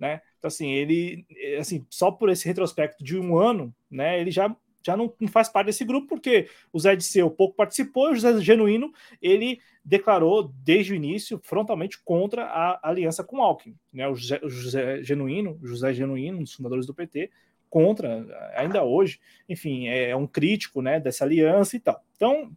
né? 0.00 0.22
Então, 0.38 0.48
assim, 0.48 0.72
ele, 0.72 1.26
assim, 1.58 1.86
só 1.90 2.10
por 2.10 2.30
esse 2.30 2.46
retrospecto 2.46 3.04
de 3.04 3.18
um 3.18 3.36
ano, 3.38 3.72
né, 3.90 4.18
ele 4.18 4.30
já, 4.30 4.56
já 4.82 4.96
não, 4.96 5.12
faz 5.30 5.50
parte 5.50 5.66
desse 5.66 5.84
grupo, 5.84 6.08
porque 6.08 6.48
o 6.72 6.80
Zé 6.80 6.96
de 6.96 7.04
Seu 7.04 7.30
pouco 7.30 7.54
participou 7.54 8.08
e 8.08 8.12
o 8.12 8.14
José 8.14 8.40
Genuíno, 8.40 8.90
ele 9.20 9.60
declarou 9.84 10.50
desde 10.64 10.94
o 10.94 10.96
início 10.96 11.38
frontalmente 11.44 12.02
contra 12.02 12.46
a 12.46 12.88
aliança 12.88 13.22
com 13.22 13.42
Alckmin, 13.42 13.76
né, 13.92 14.08
o 14.08 14.14
José, 14.14 14.40
o 14.42 14.48
José 14.48 15.02
Genuíno, 15.02 15.60
José 15.62 15.92
Genuíno, 15.92 16.38
um 16.38 16.42
dos 16.42 16.54
fundadores 16.54 16.86
do 16.86 16.94
PT, 16.94 17.30
contra, 17.68 18.26
ainda 18.56 18.82
hoje, 18.82 19.20
enfim, 19.48 19.86
é, 19.86 20.10
é 20.10 20.16
um 20.16 20.26
crítico, 20.26 20.80
né, 20.80 20.98
dessa 20.98 21.24
aliança 21.24 21.76
e 21.76 21.80
tal. 21.80 22.02
Então, 22.16 22.50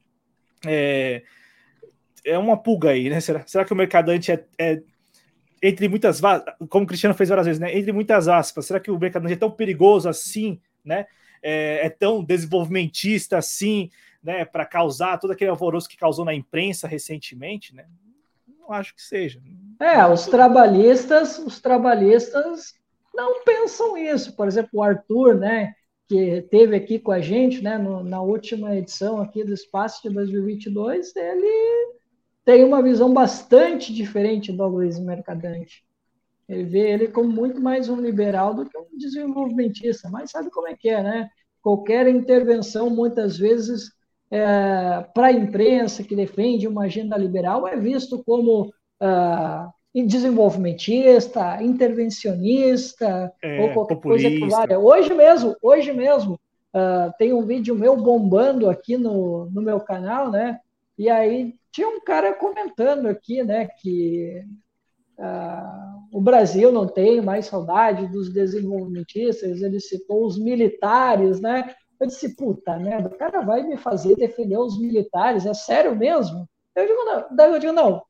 é, 0.66 1.24
é 2.24 2.38
uma 2.38 2.58
pulga 2.58 2.92
aí, 2.92 3.10
né? 3.10 3.20
Será, 3.20 3.46
será 3.46 3.66
que 3.66 3.74
o 3.74 3.76
mercadante 3.76 4.32
é, 4.32 4.46
é 4.58 4.82
entre 5.64 5.88
muitas 5.88 6.20
como 6.68 6.84
o 6.84 6.88
Cristiano 6.88 7.16
fez 7.16 7.30
várias 7.30 7.48
vezes, 7.48 7.60
né? 7.60 7.76
Entre 7.76 7.94
muitas 7.94 8.28
aspas, 8.28 8.66
será 8.66 8.82
que 8.82 8.92
o 8.92 9.00
Mercadante 9.00 9.34
é 9.34 9.38
tão 9.38 9.50
perigoso 9.50 10.10
assim, 10.10 10.60
né? 10.84 11.06
É, 11.42 11.86
é 11.86 11.90
tão 11.90 12.22
desenvolvimentista 12.22 13.38
assim, 13.38 13.90
né? 14.22 14.44
Para 14.44 14.66
causar 14.66 15.18
todo 15.18 15.32
aquele 15.32 15.50
alvoroço 15.50 15.88
que 15.88 15.96
causou 15.96 16.26
na 16.26 16.34
imprensa 16.34 16.86
recentemente, 16.86 17.74
né? 17.74 17.86
Não 18.60 18.74
acho 18.74 18.94
que 18.94 19.02
seja. 19.02 19.42
É, 19.80 20.06
os 20.06 20.26
trabalhistas, 20.28 21.40
os 21.40 21.62
trabalhistas 21.62 22.74
não 23.16 23.42
pensam 23.46 23.98
isso. 23.98 24.36
Por 24.36 24.48
exemplo, 24.50 24.72
o 24.74 24.84
Arthur, 24.84 25.36
né? 25.36 25.74
Que 26.10 26.42
teve 26.52 26.76
aqui 26.76 27.00
com 27.00 27.12
a 27.14 27.22
gente, 27.22 27.64
né? 27.64 27.78
No, 27.78 28.04
na 28.04 28.22
última 28.22 28.76
edição 28.76 29.22
aqui 29.22 29.46
do 29.46 29.54
Espaço 29.54 30.02
de 30.04 30.14
2022, 30.14 31.16
ele 31.16 31.94
tem 32.46 32.64
uma 32.64 32.82
visão 32.82 33.14
bastante 33.14 33.94
diferente 33.94 34.52
do 34.52 34.68
Luiz 34.68 35.00
Mercadante. 35.00 35.84
Ele 36.48 36.64
vê 36.64 36.92
ele 36.92 37.08
como 37.08 37.30
muito 37.30 37.62
mais 37.62 37.88
um 37.88 38.00
liberal 38.00 38.54
do 38.54 38.66
que 38.66 38.78
um 38.78 38.98
desenvolvimentista, 38.98 40.10
mas 40.10 40.32
sabe 40.32 40.50
como 40.50 40.68
é 40.68 40.76
que 40.76 40.90
é, 40.90 41.02
né? 41.02 41.30
Qualquer 41.62 42.08
intervenção, 42.08 42.90
muitas 42.90 43.38
vezes, 43.38 43.92
é, 44.30 45.06
para 45.14 45.28
a 45.28 45.32
imprensa 45.32 46.04
que 46.04 46.16
defende 46.16 46.68
uma 46.68 46.84
agenda 46.84 47.18
liberal, 47.18 47.66
é 47.66 47.78
visto 47.78 48.22
como 48.26 48.74
ah, 49.00 49.72
desenvolvimentista, 49.94 51.64
intervencionista, 51.64 53.32
é, 53.42 53.62
ou 53.62 53.74
qualquer 53.74 53.96
populista. 53.96 54.30
coisa 54.30 54.46
que 54.46 54.52
valha. 54.52 54.80
Hoje 54.80 55.14
mesmo, 55.14 55.56
hoje 55.62 55.94
mesmo, 55.94 56.34
uh, 56.74 57.14
tem 57.18 57.32
um 57.32 57.46
vídeo 57.46 57.76
meu 57.76 57.96
bombando 57.96 58.70
aqui 58.70 58.98
no, 58.98 59.46
no 59.52 59.62
meu 59.62 59.80
canal, 59.80 60.32
né? 60.32 60.60
E 60.98 61.10
aí 61.10 61.56
tinha 61.74 61.90
um 61.90 62.00
cara 62.00 62.34
comentando 62.34 63.08
aqui, 63.08 63.44
né, 63.44 63.68
que 63.82 64.44
uh, 65.18 66.18
o 66.18 66.22
Brasil 66.22 66.72
não 66.72 66.88
tem 66.88 67.20
mais 67.20 67.48
saudade 67.48 68.08
dos 68.08 68.32
desenvolvimentistas, 68.32 69.62
ele 69.62 69.80
citou 69.80 70.26
os 70.26 70.38
militares, 70.38 71.42
né? 71.42 71.74
Eu 72.00 72.08
disse, 72.08 72.36
puta 72.36 72.78
merda, 72.78 73.10
o 73.10 73.18
cara 73.18 73.42
vai 73.42 73.64
me 73.64 73.76
fazer 73.76 74.16
defender 74.16 74.58
os 74.58 74.80
militares, 74.80 75.48
é 75.48 75.54
sério 75.54 75.96
mesmo? 75.96 76.48
Eu 76.76 76.86
digo, 76.86 77.04
não, 77.06 77.26
daí 77.36 77.52
eu 77.52 77.60
digo, 77.60 77.74
não, 77.74 78.04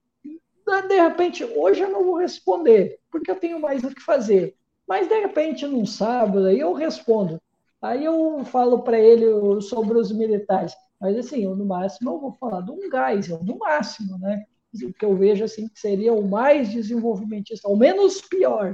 de 0.87 0.99
repente, 0.99 1.43
hoje 1.43 1.81
eu 1.81 1.89
não 1.89 2.03
vou 2.03 2.17
responder, 2.17 2.99
porque 3.09 3.31
eu 3.31 3.35
tenho 3.35 3.59
mais 3.59 3.83
o 3.83 3.93
que 3.93 4.01
fazer. 4.01 4.55
Mas, 4.87 5.07
de 5.07 5.19
repente, 5.19 5.65
num 5.65 5.85
sábado, 5.85 6.47
aí 6.47 6.59
eu 6.59 6.73
respondo. 6.73 7.41
Aí 7.81 8.03
eu 8.03 8.43
falo 8.45 8.81
para 8.81 8.99
ele 8.99 9.61
sobre 9.61 9.97
os 9.97 10.11
militares. 10.11 10.73
Mas 11.03 11.17
assim, 11.17 11.43
eu 11.43 11.53
no 11.53 11.65
máximo 11.65 12.11
eu 12.11 12.17
vou 12.17 12.31
falar 12.31 12.61
de 12.61 12.71
um 12.71 12.89
gás, 12.89 13.27
no 13.27 13.57
máximo, 13.57 14.17
né? 14.19 14.45
O 14.81 14.93
que 14.93 15.03
eu 15.03 15.17
vejo 15.17 15.43
assim 15.43 15.67
que 15.67 15.77
seria 15.77 16.13
o 16.13 16.25
mais 16.25 16.71
desenvolvimentista, 16.71 17.67
o 17.67 17.75
menos 17.75 18.21
pior, 18.21 18.73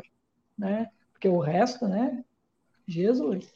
né? 0.56 0.88
Porque 1.12 1.28
o 1.28 1.40
resto, 1.40 1.88
né? 1.88 2.24
Jesus. 2.88 3.52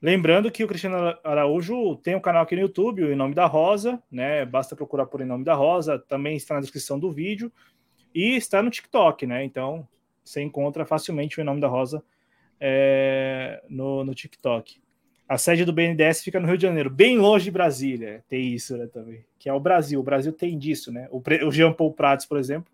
Lembrando 0.00 0.52
que 0.52 0.62
o 0.62 0.68
Cristiano 0.68 1.18
Araújo 1.24 1.96
tem 1.96 2.14
um 2.14 2.20
canal 2.20 2.44
aqui 2.44 2.54
no 2.54 2.62
YouTube, 2.62 3.02
o 3.02 3.12
Em 3.12 3.16
Nome 3.16 3.34
da 3.34 3.46
Rosa, 3.46 4.00
né? 4.08 4.44
Basta 4.44 4.76
procurar 4.76 5.06
por 5.06 5.20
Em 5.20 5.26
Nome 5.26 5.42
da 5.42 5.54
Rosa, 5.54 5.98
também 5.98 6.36
está 6.36 6.54
na 6.54 6.60
descrição 6.60 6.96
do 6.96 7.10
vídeo 7.10 7.50
e 8.14 8.36
está 8.36 8.62
no 8.62 8.70
TikTok, 8.70 9.26
né? 9.26 9.44
Então 9.44 9.84
você 10.24 10.40
encontra 10.40 10.86
facilmente 10.86 11.40
o 11.40 11.42
Em 11.42 11.44
Nome 11.44 11.60
da 11.60 11.66
Rosa 11.66 12.04
é, 12.60 13.60
no, 13.68 14.04
no 14.04 14.14
TikTok. 14.14 14.83
A 15.28 15.38
sede 15.38 15.64
do 15.64 15.72
BNDES 15.72 16.22
fica 16.22 16.38
no 16.38 16.46
Rio 16.46 16.58
de 16.58 16.62
Janeiro, 16.62 16.90
bem 16.90 17.16
longe 17.16 17.46
de 17.46 17.50
Brasília. 17.50 18.22
Tem 18.28 18.52
isso, 18.52 18.76
né, 18.76 18.86
também. 18.86 19.24
Que 19.38 19.48
é 19.48 19.52
o 19.52 19.60
Brasil. 19.60 19.98
O 19.98 20.02
Brasil 20.02 20.32
tem 20.32 20.58
disso, 20.58 20.92
né? 20.92 21.08
O, 21.10 21.22
o 21.46 21.50
Jean 21.50 21.72
Paul 21.72 21.92
Prats, 21.92 22.26
por 22.26 22.38
exemplo, 22.38 22.70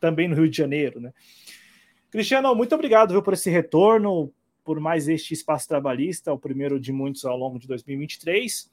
também 0.00 0.26
no 0.26 0.34
Rio 0.34 0.48
de 0.48 0.56
Janeiro, 0.56 0.98
né? 0.98 1.12
Cristiano, 2.10 2.54
muito 2.54 2.74
obrigado 2.74 3.12
viu, 3.12 3.22
por 3.22 3.34
esse 3.34 3.50
retorno, 3.50 4.32
por 4.64 4.80
mais 4.80 5.08
este 5.08 5.34
espaço 5.34 5.68
trabalhista, 5.68 6.32
o 6.32 6.38
primeiro 6.38 6.80
de 6.80 6.92
muitos 6.92 7.24
ao 7.24 7.36
longo 7.36 7.58
de 7.58 7.68
2023. 7.68 8.70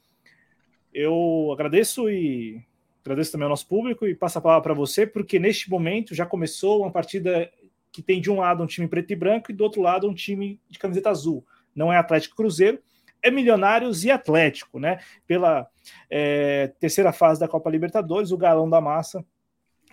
Eu 0.92 1.50
agradeço 1.52 2.08
e 2.08 2.62
agradeço 3.04 3.30
também 3.30 3.44
ao 3.44 3.50
nosso 3.50 3.68
público 3.68 4.06
e 4.06 4.14
passo 4.14 4.38
a 4.38 4.40
palavra 4.40 4.62
para 4.62 4.74
você, 4.74 5.06
porque 5.06 5.38
neste 5.38 5.70
momento 5.70 6.14
já 6.14 6.26
começou 6.26 6.80
uma 6.80 6.90
partida 6.90 7.50
que 7.92 8.02
tem 8.02 8.20
de 8.20 8.30
um 8.30 8.38
lado 8.38 8.62
um 8.62 8.66
time 8.66 8.88
preto 8.88 9.12
e 9.12 9.16
branco 9.16 9.50
e 9.50 9.54
do 9.54 9.64
outro 9.64 9.80
lado 9.80 10.08
um 10.08 10.14
time 10.14 10.60
de 10.68 10.78
camiseta 10.78 11.10
azul. 11.10 11.44
Não 11.74 11.92
é 11.92 11.96
Atlético 11.96 12.36
Cruzeiro, 12.36 12.80
é 13.22 13.30
Milionários 13.30 14.04
e 14.04 14.10
Atlético, 14.10 14.78
né? 14.78 14.98
Pela 15.26 15.68
é, 16.10 16.72
terceira 16.78 17.12
fase 17.12 17.40
da 17.40 17.48
Copa 17.48 17.70
Libertadores, 17.70 18.30
o 18.30 18.38
galão 18.38 18.68
da 18.68 18.80
massa 18.80 19.24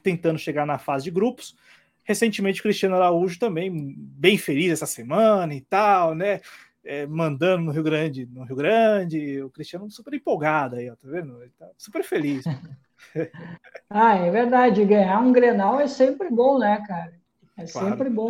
tentando 0.03 0.37
chegar 0.37 0.65
na 0.65 0.77
fase 0.77 1.05
de 1.05 1.11
grupos. 1.11 1.55
Recentemente, 2.03 2.61
Cristiano 2.61 2.95
Araújo 2.95 3.39
também 3.39 3.95
bem 3.97 4.37
feliz 4.37 4.71
essa 4.71 4.85
semana 4.85 5.53
e 5.55 5.61
tal, 5.61 6.13
né? 6.13 6.41
É, 6.83 7.07
mandando 7.07 7.63
no 7.63 7.71
Rio 7.71 7.81
Grande, 7.81 8.27
no 8.27 8.43
Rio 8.43 8.55
Grande, 8.55 9.41
o 9.41 9.49
Cristiano 9.49 9.89
super 9.89 10.13
empolgado 10.13 10.75
aí, 10.75 10.87
ó, 10.87 10.95
tá 10.95 11.07
vendo? 11.07 11.41
Ele 11.41 11.51
tá 11.57 11.67
super 11.75 12.03
feliz. 12.03 12.45
ah, 13.89 14.15
é 14.15 14.29
verdade, 14.29 14.85
ganhar 14.85 15.19
um 15.19 15.31
Grenal 15.31 15.79
é 15.79 15.87
sempre 15.87 16.29
bom, 16.29 16.59
né, 16.59 16.83
cara? 16.87 17.13
É 17.57 17.65
claro. 17.65 17.89
sempre 17.89 18.09
bom 18.09 18.29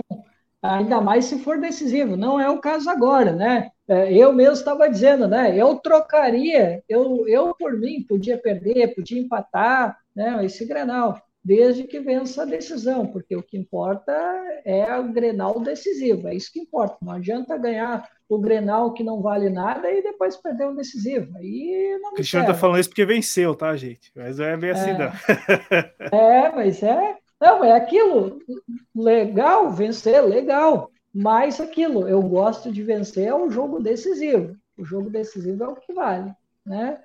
ainda 0.73 1.01
mais 1.01 1.25
se 1.25 1.39
for 1.39 1.59
decisivo. 1.59 2.15
Não 2.17 2.39
é 2.39 2.49
o 2.49 2.59
caso 2.59 2.89
agora, 2.89 3.31
né? 3.31 3.69
É, 3.87 4.11
eu 4.11 4.33
mesmo 4.33 4.53
estava 4.53 4.89
dizendo, 4.89 5.27
né? 5.27 5.55
Eu 5.55 5.75
trocaria, 5.75 6.83
eu, 6.89 7.27
eu 7.27 7.53
por 7.55 7.77
mim 7.77 8.03
podia 8.07 8.37
perder, 8.37 8.95
podia 8.95 9.19
empatar, 9.19 9.97
né? 10.15 10.43
Esse 10.43 10.65
Grenal, 10.65 11.21
desde 11.43 11.83
que 11.83 11.99
vença 11.99 12.41
a 12.41 12.45
decisão, 12.45 13.05
porque 13.05 13.35
o 13.35 13.43
que 13.43 13.57
importa 13.57 14.11
é 14.65 14.97
o 14.97 15.11
Grenal 15.11 15.59
decisivo, 15.59 16.27
é 16.27 16.33
isso 16.33 16.51
que 16.51 16.59
importa. 16.59 16.97
Não 17.01 17.13
adianta 17.13 17.57
ganhar 17.57 18.09
o 18.27 18.39
Grenal 18.39 18.93
que 18.93 19.03
não 19.03 19.21
vale 19.21 19.51
nada 19.51 19.91
e 19.91 20.01
depois 20.01 20.35
perder 20.35 20.65
o 20.65 20.75
decisivo. 20.75 21.37
Aí 21.37 21.99
não 22.01 22.11
o 22.11 22.15
Cristiano 22.15 22.47
está 22.47 22.57
falando 22.57 22.79
isso 22.79 22.89
porque 22.89 23.05
venceu, 23.05 23.53
tá, 23.53 23.75
gente? 23.75 24.11
Mas 24.15 24.39
é 24.39 24.57
bem 24.57 24.71
assim, 24.71 24.89
é, 24.89 24.97
não. 24.97 25.11
é, 26.19 26.51
mas 26.51 26.81
é. 26.81 27.17
Não, 27.45 27.63
é 27.63 27.73
aquilo. 27.73 28.39
Legal, 28.95 29.69
vencer, 29.69 30.19
legal. 30.25 30.89
Mas 31.13 31.61
aquilo, 31.61 32.07
eu 32.07 32.19
gosto 32.23 32.71
de 32.71 32.81
vencer 32.81 33.27
é 33.27 33.35
o 33.35 33.51
jogo 33.51 33.79
decisivo. 33.79 34.55
O 34.75 34.83
jogo 34.83 35.11
decisivo 35.11 35.63
é 35.63 35.67
o 35.67 35.75
que 35.75 35.93
vale, 35.93 36.33
né? 36.65 36.99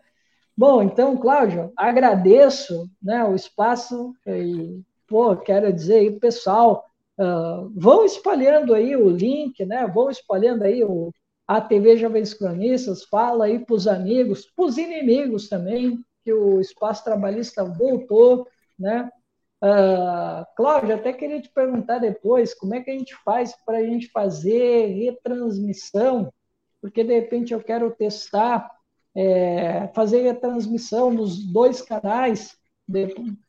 Bom, 0.57 0.83
então, 0.83 1.15
Cláudio, 1.15 1.71
agradeço 1.77 2.89
né, 3.03 3.23
o 3.23 3.35
espaço 3.35 4.15
e, 4.27 4.81
pô, 5.07 5.37
quero 5.37 5.71
dizer 5.73 5.97
aí, 5.97 6.19
pessoal, 6.19 6.87
uh, 7.19 7.71
vão 7.77 8.07
espalhando 8.07 8.75
aí 8.75 8.97
o 8.97 9.11
link, 9.11 9.63
né? 9.67 9.87
Vão 9.87 10.09
espalhando 10.09 10.65
aí 10.65 10.83
o 10.83 11.13
a 11.47 11.61
TV 11.61 11.97
Jovens 11.99 12.33
Cronistas, 12.33 13.05
fala 13.05 13.45
aí 13.45 13.59
para 13.59 13.75
os 13.75 13.87
amigos, 13.87 14.47
para 14.55 14.65
os 14.65 14.79
inimigos 14.79 15.49
também, 15.49 15.99
que 16.25 16.33
o 16.33 16.61
espaço 16.61 17.05
trabalhista 17.05 17.65
voltou, 17.65 18.47
né? 18.79 19.11
Uh, 19.63 20.45
Cláudio, 20.57 20.95
até 20.95 21.13
queria 21.13 21.41
te 21.41 21.51
perguntar 21.51 21.99
depois 21.99 22.55
como 22.55 22.75
é 22.75 22.81
que 22.81 22.91
a 22.91 22.95
gente 22.95 23.15
faz 23.25 23.55
para 23.65 23.79
a 23.79 23.85
gente 23.85 24.09
fazer 24.09 24.87
retransmissão, 24.87 26.33
porque 26.81 27.05
de 27.05 27.13
repente 27.13 27.53
eu 27.53 27.63
quero 27.63 27.91
testar 27.91 28.71
é, 29.15 29.89
fazer 29.89 30.29
a 30.29 30.35
transmissão 30.35 31.11
nos 31.11 31.45
dois 31.53 31.83
canais, 31.83 32.57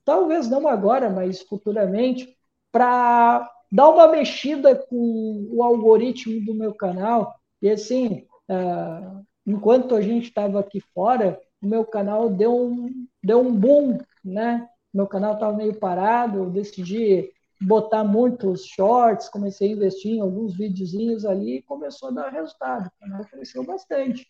talvez 0.04 0.50
não 0.50 0.68
agora, 0.68 1.10
mas 1.10 1.42
futuramente, 1.42 2.36
para 2.72 3.50
dar 3.72 3.90
uma 3.90 4.08
mexida 4.08 4.76
com 4.76 5.48
o 5.52 5.64
algoritmo 5.64 6.44
do 6.46 6.54
meu 6.54 6.74
canal. 6.74 7.36
E 7.62 7.70
assim, 7.70 8.26
uh, 8.50 9.26
enquanto 9.46 9.96
a 9.96 10.02
gente 10.02 10.28
estava 10.28 10.60
aqui 10.60 10.82
fora, 10.94 11.40
o 11.62 11.68
meu 11.68 11.86
canal 11.86 12.30
deu 12.30 12.56
um, 12.56 13.08
deu 13.24 13.40
um 13.40 13.54
boom, 13.54 13.98
né? 14.24 14.68
Meu 14.94 15.08
canal 15.08 15.34
estava 15.34 15.56
meio 15.56 15.80
parado, 15.80 16.40
eu 16.40 16.50
decidi 16.50 17.32
botar 17.62 18.04
muitos 18.04 18.66
shorts, 18.66 19.30
comecei 19.30 19.70
a 19.70 19.72
investir 19.74 20.14
em 20.14 20.20
alguns 20.20 20.56
videozinhos 20.56 21.26
ali 21.26 21.58
e 21.58 21.62
começou 21.62 22.10
a 22.10 22.12
dar 22.12 22.30
resultado. 22.30 22.88
O 22.88 23.00
canal 23.00 23.26
cresceu 23.26 23.64
bastante, 23.64 24.28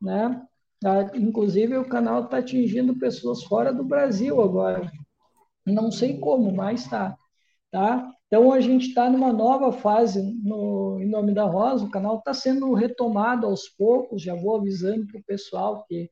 né? 0.00 0.40
Tá? 0.80 1.10
Inclusive, 1.14 1.76
o 1.76 1.88
canal 1.88 2.24
está 2.24 2.38
atingindo 2.38 2.98
pessoas 2.98 3.44
fora 3.44 3.72
do 3.72 3.84
Brasil 3.84 4.40
agora. 4.40 4.90
Não 5.66 5.90
sei 5.90 6.18
como, 6.18 6.50
mas 6.52 6.82
está. 6.82 7.16
Tá? 7.70 8.10
Então, 8.26 8.52
a 8.52 8.60
gente 8.60 8.88
está 8.88 9.10
numa 9.10 9.32
nova 9.32 9.72
fase 9.72 10.22
no, 10.42 10.98
em 11.00 11.08
nome 11.08 11.34
da 11.34 11.44
Rosa. 11.44 11.84
O 11.84 11.90
canal 11.90 12.18
está 12.18 12.32
sendo 12.32 12.72
retomado 12.72 13.46
aos 13.46 13.68
poucos. 13.68 14.22
Já 14.22 14.34
vou 14.34 14.56
avisando 14.56 15.06
para 15.06 15.20
o 15.20 15.24
pessoal 15.24 15.84
que 15.86 16.10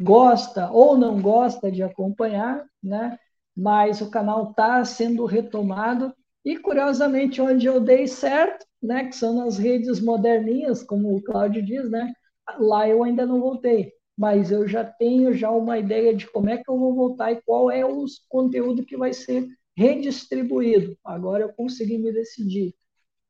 gosta 0.00 0.70
ou 0.70 0.96
não 0.96 1.20
gosta 1.20 1.70
de 1.70 1.82
acompanhar, 1.82 2.64
né? 2.82 3.18
mas 3.56 4.00
o 4.00 4.10
canal 4.10 4.50
está 4.50 4.84
sendo 4.84 5.24
retomado. 5.24 6.14
E, 6.44 6.56
curiosamente, 6.58 7.40
onde 7.40 7.66
eu 7.66 7.80
dei 7.80 8.06
certo, 8.06 8.66
né? 8.82 9.06
que 9.06 9.16
são 9.16 9.34
nas 9.34 9.58
redes 9.58 10.00
moderninhas, 10.00 10.82
como 10.82 11.16
o 11.16 11.22
Cláudio 11.22 11.64
diz, 11.64 11.90
né? 11.90 12.12
Lá 12.58 12.88
eu 12.88 13.02
ainda 13.02 13.26
não 13.26 13.40
voltei, 13.40 13.92
mas 14.16 14.52
eu 14.52 14.68
já 14.68 14.84
tenho 14.84 15.32
já 15.32 15.50
uma 15.50 15.78
ideia 15.78 16.14
de 16.14 16.30
como 16.30 16.48
é 16.48 16.56
que 16.56 16.70
eu 16.70 16.78
vou 16.78 16.94
voltar 16.94 17.32
e 17.32 17.42
qual 17.42 17.70
é 17.70 17.84
o 17.84 18.04
conteúdo 18.28 18.84
que 18.84 18.96
vai 18.96 19.12
ser 19.12 19.48
redistribuído. 19.76 20.96
Agora 21.04 21.42
eu 21.42 21.52
consegui 21.52 21.98
me 21.98 22.12
decidir. 22.12 22.74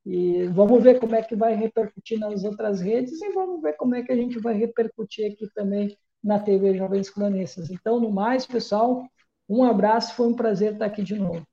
E 0.04 0.44
vamos 0.48 0.82
ver 0.82 1.00
como 1.00 1.14
é 1.14 1.22
que 1.22 1.34
vai 1.34 1.54
repercutir 1.54 2.18
nas 2.18 2.44
outras 2.44 2.80
redes 2.80 3.20
e 3.22 3.32
vamos 3.32 3.62
ver 3.62 3.72
como 3.76 3.94
é 3.94 4.02
que 4.02 4.12
a 4.12 4.16
gente 4.16 4.38
vai 4.38 4.54
repercutir 4.54 5.32
aqui 5.32 5.48
também 5.54 5.96
na 6.26 6.40
TV 6.40 6.76
Jovens 6.76 7.08
Cronistas. 7.08 7.70
Então, 7.70 8.00
no 8.00 8.10
mais, 8.10 8.44
pessoal, 8.44 9.08
um 9.48 9.62
abraço, 9.62 10.16
foi 10.16 10.26
um 10.26 10.34
prazer 10.34 10.72
estar 10.72 10.86
aqui 10.86 11.02
de 11.02 11.14
novo. 11.14 11.46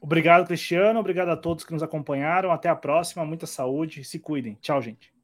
Obrigado, 0.00 0.46
Cristiano. 0.46 0.98
Obrigado 0.98 1.28
a 1.28 1.36
todos 1.36 1.64
que 1.64 1.72
nos 1.72 1.82
acompanharam. 1.82 2.50
Até 2.50 2.68
a 2.68 2.74
próxima. 2.74 3.24
Muita 3.24 3.46
saúde. 3.46 4.02
Se 4.02 4.18
cuidem. 4.18 4.58
Tchau, 4.60 4.82
gente. 4.82 5.19